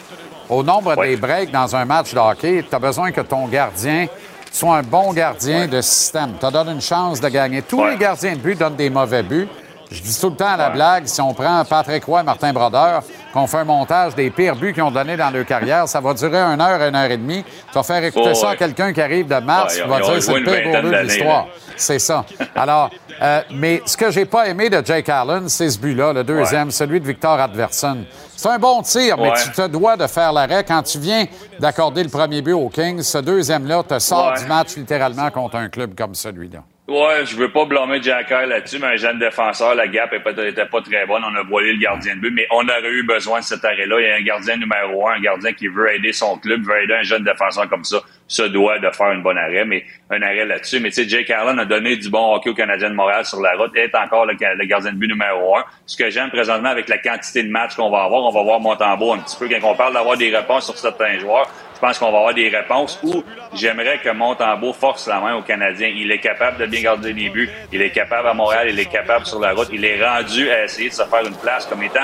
Au 0.50 0.64
nombre 0.64 0.96
des 1.04 1.16
breaks 1.16 1.52
dans 1.52 1.76
un 1.76 1.86
match 1.86 2.14
de 2.14 2.20
hockey, 2.20 2.66
tu 2.68 2.76
as 2.76 2.80
besoin 2.80 3.12
que 3.12 3.22
ton 3.22 3.48
gardien 3.48 4.08
soit 4.52 4.78
un 4.78 4.84
bon 4.84 5.14
gardien 5.14 5.68
de 5.68 5.80
système. 5.82 6.34
Tu 6.40 6.52
donnes 6.52 6.70
une 6.70 6.82
chance 6.82 7.22
de 7.22 7.30
gagner. 7.30 7.62
Tous 7.62 7.86
les 7.86 7.98
gardiens 7.98 8.34
de 8.34 8.40
but 8.40 8.58
donnent 8.58 8.76
des 8.76 8.90
mauvais 8.90 9.22
buts. 9.22 9.48
Je 9.91 10.02
dis 10.03 10.20
tout 10.20 10.30
le 10.30 10.36
temps 10.36 10.49
à 10.53 10.57
la 10.57 10.70
blague, 10.70 11.07
si 11.07 11.20
on 11.20 11.34
prend 11.34 11.64
Patrick 11.66 12.03
Roy 12.06 12.22
et 12.22 12.24
Martin 12.24 12.53
Brodeur, 12.53 13.02
qu'on 13.34 13.48
fait 13.48 13.57
un 13.57 13.64
montage 13.64 14.14
des 14.14 14.30
pires 14.30 14.56
buts 14.56 14.72
qu'ils 14.72 14.84
ont 14.84 14.91
donnés 14.91 15.18
dans 15.18 15.32
leur 15.32 15.45
carrière, 15.45 15.88
ça 15.88 15.99
va 15.99 16.14
durer 16.14 16.38
une 16.38 16.61
heure, 16.61 16.80
une 16.82 16.95
heure 16.95 17.10
et 17.10 17.18
demie. 17.18 17.44
Tu 17.44 17.74
vas 17.74 17.82
faire 17.84 18.03
écouter 18.03 18.30
Oh, 18.32 18.36
ça 18.36 18.49
à 18.52 18.56
quelqu'un 18.56 18.94
qui 18.94 19.02
arrive 19.02 19.28
de 19.28 19.40
mars, 19.40 19.76
Ouais, 19.78 19.82
qui 19.84 19.90
va 19.90 19.99
dire 19.99 20.22
c'est 20.24 20.34
le 20.34 20.44
pire 20.44 20.53
vingtaine 20.53 20.82
goaler 20.84 20.98
de 20.98 21.03
l'histoire. 21.03 21.48
C'est 21.80 21.99
ça. 21.99 22.26
Alors, 22.56 22.90
euh, 23.22 23.41
mais 23.52 23.82
ce 23.86 23.95
que 23.95 24.11
j'ai 24.11 24.26
pas 24.26 24.49
aimé 24.49 24.70
de 24.70 24.86
Jake 24.86 25.07
Allen, 25.07 25.48
c'est 25.48 25.70
ce 25.70 25.80
but-là, 25.80 26.11
le 26.11 26.26
deuxième, 26.26 26.72
celui 26.72 26.99
de 26.99 27.07
Victor 27.07 27.40
Adverson. 27.40 27.99
C'est 28.36 28.49
un 28.49 28.60
bon 28.60 28.82
tir, 28.82 29.18
mais 29.18 29.32
tu 29.41 29.49
te 29.52 29.66
dois 29.68 29.95
de 29.95 30.06
faire 30.06 30.34
l'arrêt. 30.34 30.66
Quand 30.66 30.84
tu 30.84 30.99
viens 30.99 31.26
d'accorder 31.57 32.03
le 32.03 32.10
premier 32.10 32.41
but 32.41 32.52
aux 32.52 32.68
Kings, 32.68 33.02
ce 33.02 33.20
deuxième-là 33.20 33.84
te 33.84 33.98
sort 33.98 34.34
du 34.38 34.45
match 34.45 34.76
littéralement 34.76 35.32
contre 35.32 35.56
un 35.56 35.70
club 35.70 35.95
comme 35.98 36.16
celui-là. 36.16 36.60
Ouais, 36.90 37.24
je 37.24 37.36
veux 37.36 37.52
pas 37.52 37.66
blâmer 37.66 38.02
Jack 38.02 38.32
Hall 38.32 38.49
là-dessus, 38.49 38.80
mais 38.80 38.88
un 38.88 38.95
jeune 38.95 39.20
défenseur, 39.20 39.76
la 39.76 39.88
gap 39.88 40.11
était 40.11 40.66
pas 40.66 40.82
très 40.82 41.06
bonne. 41.06 41.22
On 41.24 41.36
a 41.36 41.44
voilé 41.44 41.74
le 41.74 41.78
gardien 41.80 42.16
de 42.16 42.20
but, 42.20 42.32
mais 42.32 42.48
on 42.49 42.64
aurait 42.68 42.90
eu 42.90 43.03
besoin 43.03 43.41
de 43.41 43.44
cet 43.44 43.64
arrêt-là. 43.64 43.98
Il 43.99 44.07
y 44.07 44.11
a 44.11 44.16
un 44.16 44.22
gardien 44.24 44.57
numéro 44.57 45.07
un, 45.07 45.14
un 45.14 45.20
gardien 45.20 45.53
qui 45.53 45.68
veut 45.68 45.94
aider 45.94 46.11
son 46.14 46.40
club, 46.40 46.64
veut 46.64 46.82
aider 46.82 46.95
un 46.95 47.03
jeune 47.03 47.24
défenseur 47.24 47.70
comme 47.70 47.84
ça, 47.84 47.98
se 48.28 48.41
doit 48.41 48.80
de 48.80 48.90
faire 48.90 49.11
une 49.11 49.22
bonne 49.22 49.38
arrêt, 49.38 49.66
mais 49.66 49.86
un 50.10 50.20
arrêt 50.24 50.45
là-dessus. 50.45 50.80
Mais 50.80 50.90
tu 50.90 51.03
sais, 51.03 51.07
Jake 51.07 51.30
Allen 51.30 51.60
a 51.60 51.66
donné 51.66 51.95
du 51.95 52.10
bon 52.10 52.34
hockey 52.34 52.49
au 52.49 52.56
Canadien 52.56 52.90
de 52.90 52.95
Montréal 52.95 53.24
sur 53.24 53.40
la 53.40 53.56
route, 53.56 53.76
est 53.76 53.94
encore 53.94 54.26
le, 54.26 54.34
le 54.34 54.66
gardien 54.66 54.91
de 54.91 54.98
but 54.98 55.10
numéro 55.10 55.57
un. 55.57 55.66
Ce 55.86 55.95
que 55.95 56.10
j'aime 56.10 56.32
présentement 56.32 56.70
avec 56.70 56.90
la 56.90 56.98
quantité 56.98 57.44
de 57.44 57.52
matchs 57.52 57.76
qu'on 57.76 57.91
va 57.91 58.06
avoir, 58.06 58.24
on 58.24 58.32
va 58.32 58.41
voir 58.41 58.60
Montembeau 58.60 59.14
un 59.14 59.20
petit 59.20 59.38
peu. 59.38 59.48
Quand 59.48 59.70
on 59.70 59.76
parle 59.76 59.94
d'avoir 59.94 60.18
des 60.18 60.36
réponses 60.36 60.66
sur 60.66 60.76
certains 60.76 61.20
joueurs, 61.20 61.48
je 61.81 61.88
pense 61.88 61.97
qu'on 61.97 62.11
va 62.11 62.18
avoir 62.18 62.34
des 62.34 62.49
réponses 62.49 62.99
où 63.03 63.23
j'aimerais 63.53 63.99
que 64.03 64.10
Montembeau 64.10 64.73
force 64.73 65.07
la 65.07 65.19
main 65.22 65.35
aux 65.35 65.43
Canadiens. 65.43 65.88
Il 65.95 66.11
est 66.11 66.19
capable 66.19 66.57
de 66.57 66.65
bien 66.65 66.81
garder 66.81 67.14
les 67.14 67.30
buts. 67.30 67.49
Il 67.72 67.81
est 67.81 67.91
capable 67.91 68.27
à 68.27 68.34
Montréal. 68.34 68.68
Il 68.69 68.77
est 68.80 68.85
capable 68.91 69.26
sur 69.26 69.39
la 69.39 69.53
route. 69.53 69.69
Il 69.72 69.85
est 69.85 70.03
rendu 70.06 70.49
à 70.51 70.65
essayer 70.65 70.89
de 70.89 70.93
se 70.93 71.03
faire 71.03 71.26
une 71.26 71.35
place 71.38 71.65
comme 71.68 71.81
étant 71.81 72.01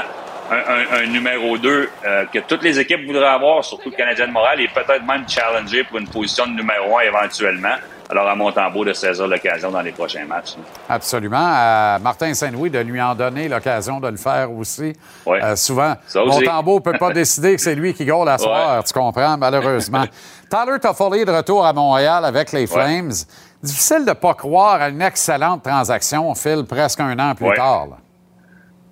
un, 0.50 0.56
un- 0.56 1.04
un 1.04 1.06
numéro 1.08 1.58
2 1.58 1.90
que 2.32 2.40
toutes 2.40 2.64
les 2.64 2.80
équipes 2.80 3.06
voudraient 3.06 3.26
avoir, 3.28 3.66
surtout 3.66 3.90
le 3.90 3.96
Canadien 3.98 4.28
de 4.28 4.32
Montréal, 4.32 4.62
et 4.62 4.68
peut-être 4.70 5.04
même 5.06 5.26
challenger 5.28 5.84
pour 5.84 5.98
une 5.98 6.08
position 6.08 6.46
de 6.48 6.52
numéro 6.54 6.98
1 6.98 7.02
éventuellement. 7.02 7.76
Alors 8.10 8.28
à 8.28 8.36
Montembeau 8.36 8.86
de 8.86 8.94
saisir 8.94 9.28
l'occasion 9.28 9.72
dans 9.72 9.82
les 9.82 9.92
prochains 9.92 10.26
matchs. 10.26 10.56
Absolument. 10.88 11.38
À 11.42 11.98
Martin 12.00 12.34
Saint-Louis 12.34 12.70
de 12.70 12.80
lui 12.80 13.02
en 13.02 13.16
donner 13.16 13.48
l'occasion 13.48 14.00
de 14.00 14.08
le 14.10 14.18
faire 14.18 14.52
aussi. 14.52 14.94
Ouais. 15.26 15.44
Euh, 15.44 15.56
souvent, 15.56 15.96
aussi. 16.14 16.44
Montembeau 16.46 16.76
ne 16.76 16.80
peut 16.80 16.98
pas 17.00 17.10
décider 17.14 17.56
que 17.56 17.62
c'est 17.62 17.76
lui 17.76 17.94
qui 17.94 18.06
gaule 18.06 18.26
la 18.28 18.38
soir, 18.38 18.84
tu 18.84 18.94
comprends, 18.94 19.38
malheureusement. 19.38 20.04
Tyler 20.50 20.80
Toffoli 20.80 21.26
de 21.26 21.32
retour 21.32 21.66
à 21.66 21.74
Montréal 21.74 22.24
avec 22.26 22.52
les 22.52 22.68
Flames. 22.68 23.12
Difficile 23.64 24.06
de 24.06 24.10
ne 24.10 24.14
pas 24.14 24.36
croire 24.36 24.80
à 24.82 24.90
une 24.90 25.02
excellente 25.02 25.64
transaction, 25.64 26.34
Phil, 26.36 26.64
presque 26.70 27.00
un 27.00 27.18
an 27.18 27.34
plus 27.34 27.48
Ouais. 27.48 27.56
tard. 27.56 27.88
là. 27.88 27.98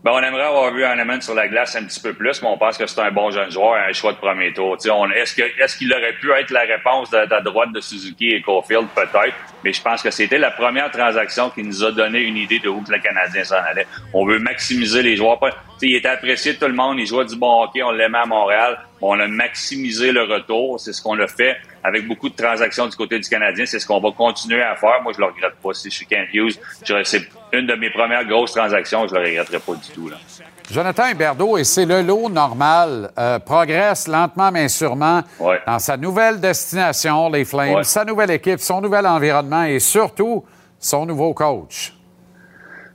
Ben, 0.03 0.11
on 0.11 0.19
aimerait 0.21 0.43
avoir 0.43 0.73
vu 0.73 0.83
Hanneman 0.83 1.21
sur 1.21 1.33
la 1.33 1.47
glace 1.47 1.77
un 1.77 1.85
petit 1.85 2.01
peu 2.01 2.13
plus, 2.13 2.41
mais 2.41 2.49
on 2.49 2.57
pense 2.57 2.77
que 2.77 2.85
c'est 2.85 2.99
un 2.99 3.09
bon 3.11 3.31
jeune 3.31 3.49
joueur, 3.49 3.75
un 3.75 3.93
choix 3.93 4.11
de 4.11 4.17
premier 4.17 4.51
tour. 4.51 4.75
Est-ce 4.75 5.33
que- 5.33 5.61
est-ce 5.63 5.77
qu'il 5.77 5.93
aurait 5.93 6.11
pu 6.19 6.29
être 6.33 6.49
la 6.51 6.59
réponse 6.63 7.09
de, 7.09 7.23
de 7.23 7.29
la 7.29 7.39
droite 7.39 7.71
de 7.71 7.79
Suzuki 7.79 8.31
et 8.31 8.41
Caulfield? 8.41 8.89
Peut-être, 8.93 9.33
mais 9.63 9.71
je 9.71 9.81
pense 9.81 10.03
que 10.03 10.11
c'était 10.11 10.37
la 10.37 10.51
première 10.51 10.91
transaction 10.91 11.49
qui 11.51 11.63
nous 11.63 11.85
a 11.85 11.93
donné 11.93 12.19
une 12.19 12.35
idée 12.35 12.59
de 12.59 12.67
où 12.67 12.83
le 12.85 12.99
Canadien 12.99 13.45
s'en 13.45 13.55
allait. 13.55 13.87
On 14.13 14.25
veut 14.25 14.39
maximiser 14.39 15.03
les 15.03 15.15
joueurs. 15.15 15.39
Pas- 15.39 15.51
tu 15.51 15.55
sais, 15.79 15.87
il 15.87 15.95
était 15.95 16.09
apprécié 16.09 16.51
de 16.51 16.59
tout 16.59 16.67
le 16.67 16.73
monde, 16.73 16.99
il 16.99 17.05
jouait 17.07 17.23
du 17.23 17.37
bon 17.37 17.63
hockey, 17.63 17.81
on 17.81 17.91
l'aimait 17.91 18.17
à 18.17 18.25
Montréal. 18.25 18.77
On 18.99 19.17
a 19.21 19.27
maximisé 19.29 20.11
le 20.11 20.23
retour, 20.23 20.81
c'est 20.81 20.91
ce 20.91 21.01
qu'on 21.01 21.17
a 21.21 21.27
fait 21.27 21.55
avec 21.83 22.07
beaucoup 22.07 22.29
de 22.29 22.35
transactions 22.35 22.87
du 22.87 22.95
côté 22.95 23.19
du 23.19 23.27
Canadien. 23.29 23.65
C'est 23.65 23.79
ce 23.79 23.85
qu'on 23.85 23.99
va 23.99 24.11
continuer 24.11 24.61
à 24.61 24.75
faire. 24.75 25.01
Moi, 25.03 25.11
je 25.13 25.19
le 25.19 25.25
regrette 25.25 25.55
pas. 25.61 25.73
Si 25.73 25.89
je 25.89 25.95
suis 25.95 26.05
Kent 26.05 26.29
Hughes, 26.33 26.57
c'est 27.03 27.21
une 27.51 27.67
de 27.67 27.75
mes 27.75 27.89
premières 27.91 28.25
grosses 28.25 28.53
transactions, 28.53 29.07
je 29.07 29.13
le 29.15 29.21
regretterai 29.21 29.59
pas 29.59 29.73
du 29.75 29.89
tout. 29.93 30.09
Là. 30.09 30.17
Jonathan 30.71 31.09
Huberdeau, 31.11 31.57
et 31.57 31.63
c'est 31.65 31.85
le 31.85 32.01
lot 32.01 32.29
normal, 32.29 33.11
euh, 33.19 33.37
progresse 33.39 34.07
lentement 34.07 34.49
mais 34.49 34.69
sûrement 34.69 35.21
dans 35.67 35.77
sa 35.79 35.97
nouvelle 35.97 36.39
destination, 36.39 37.29
les 37.29 37.43
Flames, 37.45 37.73
Ouais. 37.75 37.83
sa 37.83 38.05
nouvelle 38.05 38.31
équipe, 38.31 38.59
son 38.59 38.79
nouvel 38.81 39.05
environnement 39.05 39.63
et 39.65 39.79
surtout 39.79 40.45
son 40.79 41.05
nouveau 41.05 41.33
coach. 41.33 41.93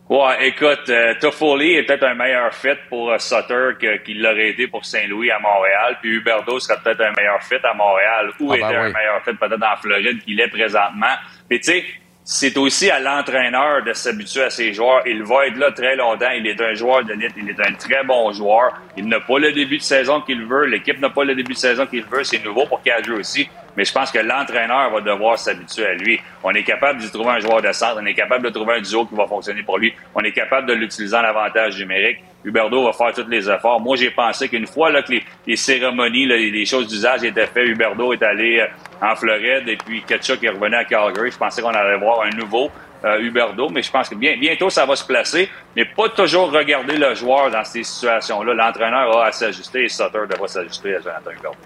Ouais, 0.09 0.49
écoute, 0.49 0.89
euh, 0.89 1.13
Toffoli 1.21 1.75
est 1.75 1.83
peut-être 1.83 2.05
un 2.05 2.15
meilleur 2.15 2.55
fit 2.55 2.69
pour 2.89 3.11
euh, 3.11 3.19
Sutter 3.19 3.73
qu'il 4.07 4.23
l'aurait 4.23 4.51
été 4.51 4.67
pour 4.67 4.83
Saint-Louis 4.85 5.31
à 5.31 5.39
Montréal. 5.39 5.99
Puis 6.01 6.13
Huberdo 6.17 6.59
serait 6.61 6.79
peut-être 6.83 7.03
un 7.03 7.13
meilleur 7.15 7.43
fit 7.43 7.57
à 7.63 7.75
Montréal 7.75 8.31
ou 8.41 8.51
Ah, 8.53 8.57
était 8.57 8.67
ben 8.69 8.77
un 8.77 8.87
oui. 8.87 8.93
meilleur 8.95 9.23
fit 9.23 9.35
peut-être 9.35 9.63
en 9.63 9.77
Floride 9.77 10.25
qu'il 10.25 10.41
est 10.41 10.49
présentement. 10.49 11.15
Mais 11.51 11.59
tu 11.59 11.73
sais, 11.73 11.85
c'est 12.25 12.57
aussi 12.57 12.91
à 12.91 13.01
l'entraîneur 13.01 13.83
de 13.85 13.93
s'habituer 13.93 14.45
à 14.45 14.51
ses 14.51 14.73
joueurs. 14.73 15.03
Il 15.07 15.23
va 15.25 15.47
être 15.47 15.57
là 15.59 15.73
très 15.73 15.95
longtemps. 15.97 16.31
Il 16.35 16.47
est 16.47 16.61
un 16.61 16.73
joueur 16.73 17.05
de 17.05 17.13
l'élite. 17.13 17.35
Il 17.37 17.51
est 17.51 17.61
un 17.61 17.75
très 17.75 18.03
bon 18.05 18.33
joueur. 18.33 18.81
Il 18.97 19.09
n'a 19.09 19.21
pas 19.21 19.39
le 19.39 19.53
début 19.53 19.77
de 19.77 19.83
saison 19.83 20.23
qu'il 20.23 20.43
veut. 20.47 20.65
L'équipe 20.65 20.99
n'a 21.01 21.11
pas 21.11 21.25
le 21.25 21.35
début 21.35 21.53
de 21.53 21.59
saison 21.59 21.87
qu'il 21.87 22.05
veut. 22.05 22.25
C'est 22.25 22.43
nouveau 22.43 22.65
pour 22.67 22.83
Cadre 22.83 23.19
aussi. 23.19 23.47
Mais 23.79 23.85
je 23.85 23.93
pense 23.93 24.11
que 24.11 24.19
l'entraîneur 24.19 24.91
va 24.91 25.01
devoir 25.01 25.39
s'habituer 25.39 25.87
à 25.87 25.95
lui. 25.95 26.21
On 26.43 26.51
est 26.51 26.65
capable 26.65 26.99
d'y 26.99 27.09
trouver 27.13 27.31
un 27.31 27.39
joueur 27.39 27.63
de 27.63 27.71
centre. 27.71 28.01
On 28.03 28.07
est 28.07 28.13
capable 28.13 28.45
de 28.47 28.51
trouver 28.51 28.75
un 28.75 28.81
duo 28.81 29.07
qui 29.07 29.15
va 29.15 29.29
fonctionner 29.29 29.63
pour 29.63 29.79
lui. 29.79 29.95
On 30.17 30.21
est 30.23 30.33
capable 30.33 30.67
de 30.67 30.73
l'utiliser 30.73 31.15
en 31.15 31.21
avantage 31.21 31.79
numérique. 31.79 32.19
Huberdo 32.45 32.85
va 32.85 32.93
faire 32.93 33.13
tous 33.13 33.31
les 33.31 33.49
efforts. 33.49 33.81
Moi, 33.81 33.95
j'ai 33.95 34.11
pensé 34.11 34.49
qu'une 34.49 34.67
fois 34.67 34.91
là, 34.91 35.03
que 35.03 35.13
les, 35.47 35.57
cérémonies, 35.57 36.27
les 36.27 36.67
choses 36.67 36.89
d'usage 36.89 37.23
étaient 37.23 37.47
faites, 37.47 37.69
Huberdo 37.69 38.13
est 38.13 38.23
allé 38.25 38.59
euh, 38.59 38.67
en 39.01 39.15
Floride 39.15 39.69
et 39.69 39.77
puis 39.77 40.03
Ketchuk 40.03 40.43
est 40.43 40.49
revenu 40.49 40.75
à 40.75 40.85
Calgary. 40.85 41.31
Je 41.31 41.39
pensais 41.39 41.63
qu'on 41.63 41.69
allait 41.69 41.99
voir 41.99 42.23
un 42.23 42.31
nouveau 42.31 42.73
euh, 43.05 43.21
Huberdo, 43.21 43.69
mais 43.69 43.83
je 43.83 43.93
pense 43.93 44.09
que 44.09 44.17
bien, 44.17 44.37
bientôt 44.37 44.71
ça 44.71 44.87
va 44.87 44.97
se 44.97 45.07
placer, 45.07 45.49
mais 45.77 45.85
pas 45.85 46.09
toujours 46.09 46.51
regarder 46.51 46.97
le 46.97 47.15
joueur 47.15 47.49
dans 47.53 47.63
ces 47.63 47.85
situations-là. 47.85 48.55
L'entraîneur 48.55 49.19
a 49.19 49.27
à 49.27 49.31
s'ajuster 49.33 49.85
et 49.85 49.89
Sutter 49.89 50.27
devra 50.29 50.49
s'ajuster 50.49 50.97
à 50.97 51.01
Jonathan 51.01 51.31
Huberdo. 51.31 51.59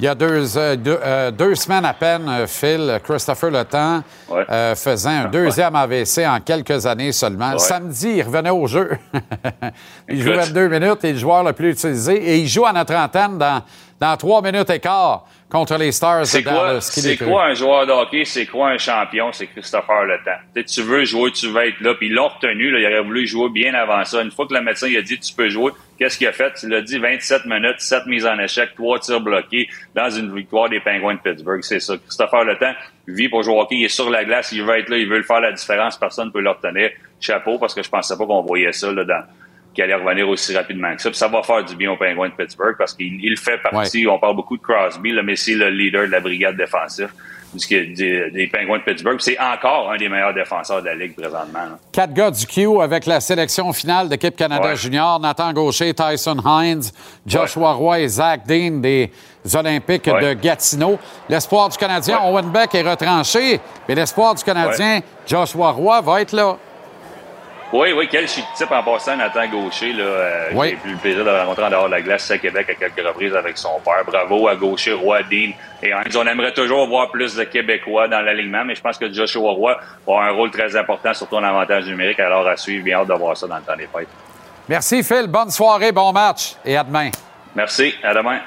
Il 0.00 0.06
y 0.06 0.08
a 0.08 0.14
deux, 0.16 0.56
euh, 0.56 0.76
deux, 0.76 0.98
euh, 1.04 1.30
deux 1.30 1.54
semaines 1.54 1.84
à 1.84 1.94
peine, 1.94 2.28
euh, 2.28 2.46
Phil, 2.48 3.00
Christopher 3.04 3.50
Le 3.50 3.64
Temps 3.64 4.02
euh, 4.50 4.74
faisait 4.74 5.08
un 5.08 5.26
deuxième 5.26 5.76
AVC 5.76 6.26
en 6.26 6.40
quelques 6.40 6.84
années 6.84 7.12
seulement. 7.12 7.52
Ouais. 7.52 7.58
Samedi, 7.60 8.14
il 8.16 8.22
revenait 8.22 8.50
au 8.50 8.66
jeu. 8.66 8.90
il 10.08 10.20
jouait 10.20 10.48
deux 10.48 10.68
minutes 10.68 11.04
et 11.04 11.12
le 11.12 11.18
joueur 11.18 11.44
le 11.44 11.52
plus 11.52 11.70
utilisé. 11.70 12.14
Et 12.14 12.38
il 12.38 12.48
joue 12.48 12.66
à 12.66 12.72
notre 12.72 12.94
antenne 12.94 13.38
dans, 13.38 13.62
dans 14.00 14.16
trois 14.16 14.42
minutes 14.42 14.70
et 14.70 14.80
quart 14.80 15.26
contre 15.50 15.76
les 15.76 15.92
Stars 15.92 16.20
de 16.20 16.24
C'est 16.24 16.42
quoi, 16.42 16.80
c'est 16.80 17.16
quoi 17.16 17.44
un 17.46 17.54
joueur 17.54 17.86
de 17.86 17.92
hockey? 17.92 18.24
C'est 18.24 18.46
quoi 18.46 18.70
un 18.70 18.78
champion? 18.78 19.30
C'est 19.32 19.46
Christopher 19.46 20.04
Le 20.04 20.18
Temps. 20.24 20.62
Tu 20.66 20.82
veux 20.82 21.04
jouer, 21.04 21.30
tu 21.30 21.48
veux 21.48 21.68
être 21.68 21.80
là. 21.80 21.94
Puis 21.94 22.08
ils 22.08 22.12
l'ont 22.12 22.28
retenu. 22.28 22.70
Là, 22.70 22.80
il 22.80 22.86
aurait 22.86 23.04
voulu 23.04 23.26
jouer 23.26 23.48
bien 23.50 23.72
avant 23.74 24.04
ça. 24.04 24.20
Une 24.22 24.32
fois 24.32 24.46
que 24.48 24.54
le 24.54 24.62
médecin 24.62 24.88
il 24.88 24.96
a 24.96 25.02
dit 25.02 25.18
tu 25.18 25.32
peux 25.32 25.48
jouer, 25.48 25.70
qu'est-ce 25.98 26.18
qu'il 26.18 26.26
a 26.26 26.32
fait? 26.32 26.52
Il 26.64 26.74
a 26.74 26.80
dit 26.82 26.98
27 26.98 27.46
minutes, 27.46 27.78
7 27.78 28.06
mises 28.06 28.26
en 28.26 28.38
échec, 28.38 28.70
3 28.74 28.98
tirs 28.98 29.20
bloqués 29.20 29.68
dans 29.94 30.10
une 30.10 30.34
victoire 30.34 30.68
des 30.68 30.80
Penguins 30.80 31.14
de 31.14 31.20
Pittsburgh. 31.20 31.62
C'est 31.62 31.80
ça. 31.80 31.96
Christopher 31.96 32.44
Le 32.44 32.58
Temps 32.58 32.74
vit 33.06 33.28
pour 33.28 33.42
jouer 33.44 33.54
au 33.54 33.60
hockey. 33.60 33.76
Il 33.76 33.84
est 33.84 33.88
sur 33.88 34.10
la 34.10 34.24
glace. 34.24 34.50
Il 34.50 34.64
veut 34.64 34.78
être 34.78 34.88
là. 34.88 34.96
Il 34.96 35.08
veut 35.08 35.18
le 35.18 35.22
faire 35.22 35.40
la 35.40 35.52
différence. 35.52 35.96
Personne 35.96 36.28
ne 36.28 36.32
peut 36.32 36.40
le 36.40 36.50
retenir. 36.50 36.90
Chapeau 37.20 37.58
parce 37.58 37.74
que 37.74 37.82
je 37.82 37.88
pensais 37.88 38.16
pas 38.18 38.26
qu'on 38.26 38.42
voyait 38.42 38.72
ça 38.72 38.90
là, 38.92 39.04
dans 39.04 39.22
qui 39.74 39.82
allait 39.82 39.94
revenir 39.94 40.28
aussi 40.28 40.56
rapidement 40.56 40.94
que 40.94 41.02
ça. 41.02 41.10
Puis 41.10 41.18
ça 41.18 41.28
va 41.28 41.42
faire 41.42 41.64
du 41.64 41.74
bien 41.76 41.90
aux 41.92 41.96
Penguins 41.96 42.28
de 42.28 42.34
Pittsburgh 42.34 42.76
parce 42.78 42.94
qu'il 42.94 43.18
il 43.24 43.36
fait 43.36 43.58
partie, 43.58 44.06
on 44.06 44.18
parle 44.18 44.36
beaucoup 44.36 44.56
de 44.56 44.62
Crosby, 44.62 45.12
là, 45.12 45.22
mais 45.22 45.36
c'est 45.36 45.54
le 45.54 45.68
leader 45.70 46.06
de 46.06 46.12
la 46.12 46.20
brigade 46.20 46.56
défensive 46.56 47.08
des, 47.70 48.30
des 48.32 48.46
Penguins 48.52 48.78
de 48.78 48.82
Pittsburgh. 48.82 49.16
C'est 49.20 49.38
encore 49.38 49.90
un 49.92 49.96
des 49.96 50.08
meilleurs 50.08 50.34
défenseurs 50.34 50.80
de 50.82 50.86
la 50.86 50.94
Ligue 50.96 51.14
présentement. 51.14 51.60
là. 51.60 51.78
Quatre 51.92 52.12
gars 52.12 52.30
du 52.30 52.46
Q 52.46 52.80
avec 52.82 53.06
la 53.06 53.20
sélection 53.20 53.72
finale 53.72 54.08
d'équipe 54.08 54.34
Canada 54.34 54.70
Ouais. 54.70 54.76
Junior. 54.76 55.20
Nathan 55.20 55.52
Gaucher, 55.52 55.94
Tyson 55.94 56.36
Hines, 56.44 56.90
Joshua 57.26 57.72
Roy 57.72 58.00
et 58.00 58.08
Zach 58.08 58.44
Dean 58.46 58.80
des 58.80 59.08
Olympiques 59.54 60.08
Ouais. 60.12 60.34
de 60.34 60.40
Gatineau. 60.40 60.98
L'espoir 61.28 61.68
du 61.68 61.76
Canadien, 61.78 62.18
Owen 62.24 62.50
Beck, 62.50 62.74
est 62.74 62.82
retranché. 62.82 63.60
Mais 63.88 63.94
l'espoir 63.94 64.34
du 64.34 64.42
Canadien, 64.42 65.00
Joshua 65.26 65.70
Roy, 65.70 66.00
va 66.00 66.22
être 66.22 66.32
là. 66.32 66.56
Oui, 67.76 67.88
oui, 67.92 68.06
quel 68.08 68.28
chic 68.28 68.44
type 68.54 68.70
en 68.70 68.84
passant, 68.84 69.16
Nathan 69.16 69.48
Gaucher. 69.48 69.92
Là, 69.94 70.04
euh, 70.04 70.48
Oui. 70.54 70.78
J'ai 70.84 70.90
eu 70.90 70.92
le 70.92 70.98
plaisir 70.98 71.24
de 71.24 71.30
le 71.30 71.40
rencontrer 71.40 71.64
en 71.64 71.70
dehors 71.70 71.86
de 71.86 71.90
la 71.90 72.02
glace 72.02 72.30
à 72.30 72.38
Québec 72.38 72.70
à 72.70 72.74
quelques 72.74 73.04
reprises 73.04 73.34
avec 73.34 73.58
son 73.58 73.80
père. 73.84 74.04
Bravo 74.06 74.46
à 74.46 74.54
Gaucher, 74.54 74.92
Roy, 74.92 75.24
Dean 75.24 75.50
et 75.82 75.88
Hines. 75.88 76.16
On 76.16 76.24
aimerait 76.24 76.54
toujours 76.54 76.86
voir 76.86 77.10
plus 77.10 77.34
de 77.34 77.42
Québécois 77.42 78.06
dans 78.06 78.20
l'alignement, 78.20 78.64
mais 78.64 78.76
je 78.76 78.80
pense 78.80 78.96
que 78.96 79.12
Joshua 79.12 79.50
Roy 79.50 79.72
va 79.74 79.80
avoir 80.06 80.22
un 80.28 80.30
rôle 80.30 80.52
très 80.52 80.76
important, 80.76 81.12
surtout 81.14 81.34
en 81.34 81.42
avantage 81.42 81.86
numérique. 81.86 82.20
Alors 82.20 82.46
à 82.46 82.56
suivre, 82.56 82.84
bien 82.84 82.98
hâte 83.00 83.08
de 83.08 83.14
voir 83.14 83.36
ça 83.36 83.48
dans 83.48 83.56
le 83.56 83.62
temps 83.62 83.76
des 83.76 83.88
fêtes. 83.88 84.06
Merci, 84.68 85.02
Phil. 85.02 85.26
Bonne 85.26 85.50
soirée, 85.50 85.90
bon 85.90 86.12
match 86.12 86.54
et 86.64 86.76
à 86.76 86.84
demain. 86.84 87.10
Merci, 87.56 87.92
à 88.04 88.14
demain. 88.14 88.38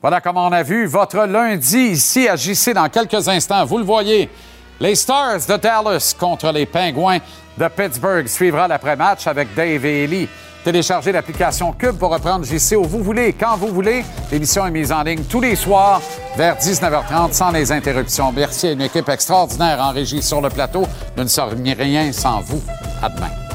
Voilà, 0.00 0.20
comme 0.20 0.36
on 0.36 0.52
a 0.52 0.62
vu, 0.62 0.86
votre 0.86 1.26
lundi 1.26 1.88
ici 1.88 2.28
à 2.28 2.36
JC 2.36 2.72
dans 2.72 2.88
quelques 2.88 3.28
instants. 3.28 3.64
Vous 3.64 3.78
le 3.78 3.84
voyez, 3.84 4.30
les 4.78 4.94
Stars 4.94 5.44
de 5.48 5.56
Dallas 5.56 6.14
contre 6.16 6.52
les 6.52 6.66
Penguins 6.66 7.18
de 7.58 7.68
Pittsburgh 7.68 8.26
suivra 8.26 8.68
l'après-match 8.68 9.26
avec 9.26 9.54
Dave 9.54 9.84
et 9.84 10.04
Ellie. 10.04 10.28
Téléchargez 10.64 11.12
l'application 11.12 11.72
Cube 11.72 11.96
pour 11.96 12.10
reprendre 12.10 12.44
JC 12.44 12.76
où 12.76 12.82
vous 12.82 13.02
voulez, 13.02 13.32
quand 13.32 13.56
vous 13.56 13.68
voulez. 13.68 14.04
L'émission 14.32 14.66
est 14.66 14.72
mise 14.72 14.90
en 14.90 15.04
ligne 15.04 15.22
tous 15.22 15.40
les 15.40 15.54
soirs 15.54 16.02
vers 16.36 16.56
19h30 16.56 17.32
sans 17.32 17.52
les 17.52 17.70
interruptions. 17.70 18.32
Merci 18.32 18.66
à 18.66 18.72
une 18.72 18.82
équipe 18.82 19.08
extraordinaire 19.08 19.80
en 19.80 19.92
régie 19.92 20.22
sur 20.22 20.40
le 20.40 20.48
plateau. 20.48 20.84
Nous 21.16 21.22
ne 21.22 21.28
serions 21.28 21.74
rien 21.78 22.10
sans 22.12 22.40
vous. 22.40 22.60
À 23.00 23.08
demain. 23.08 23.45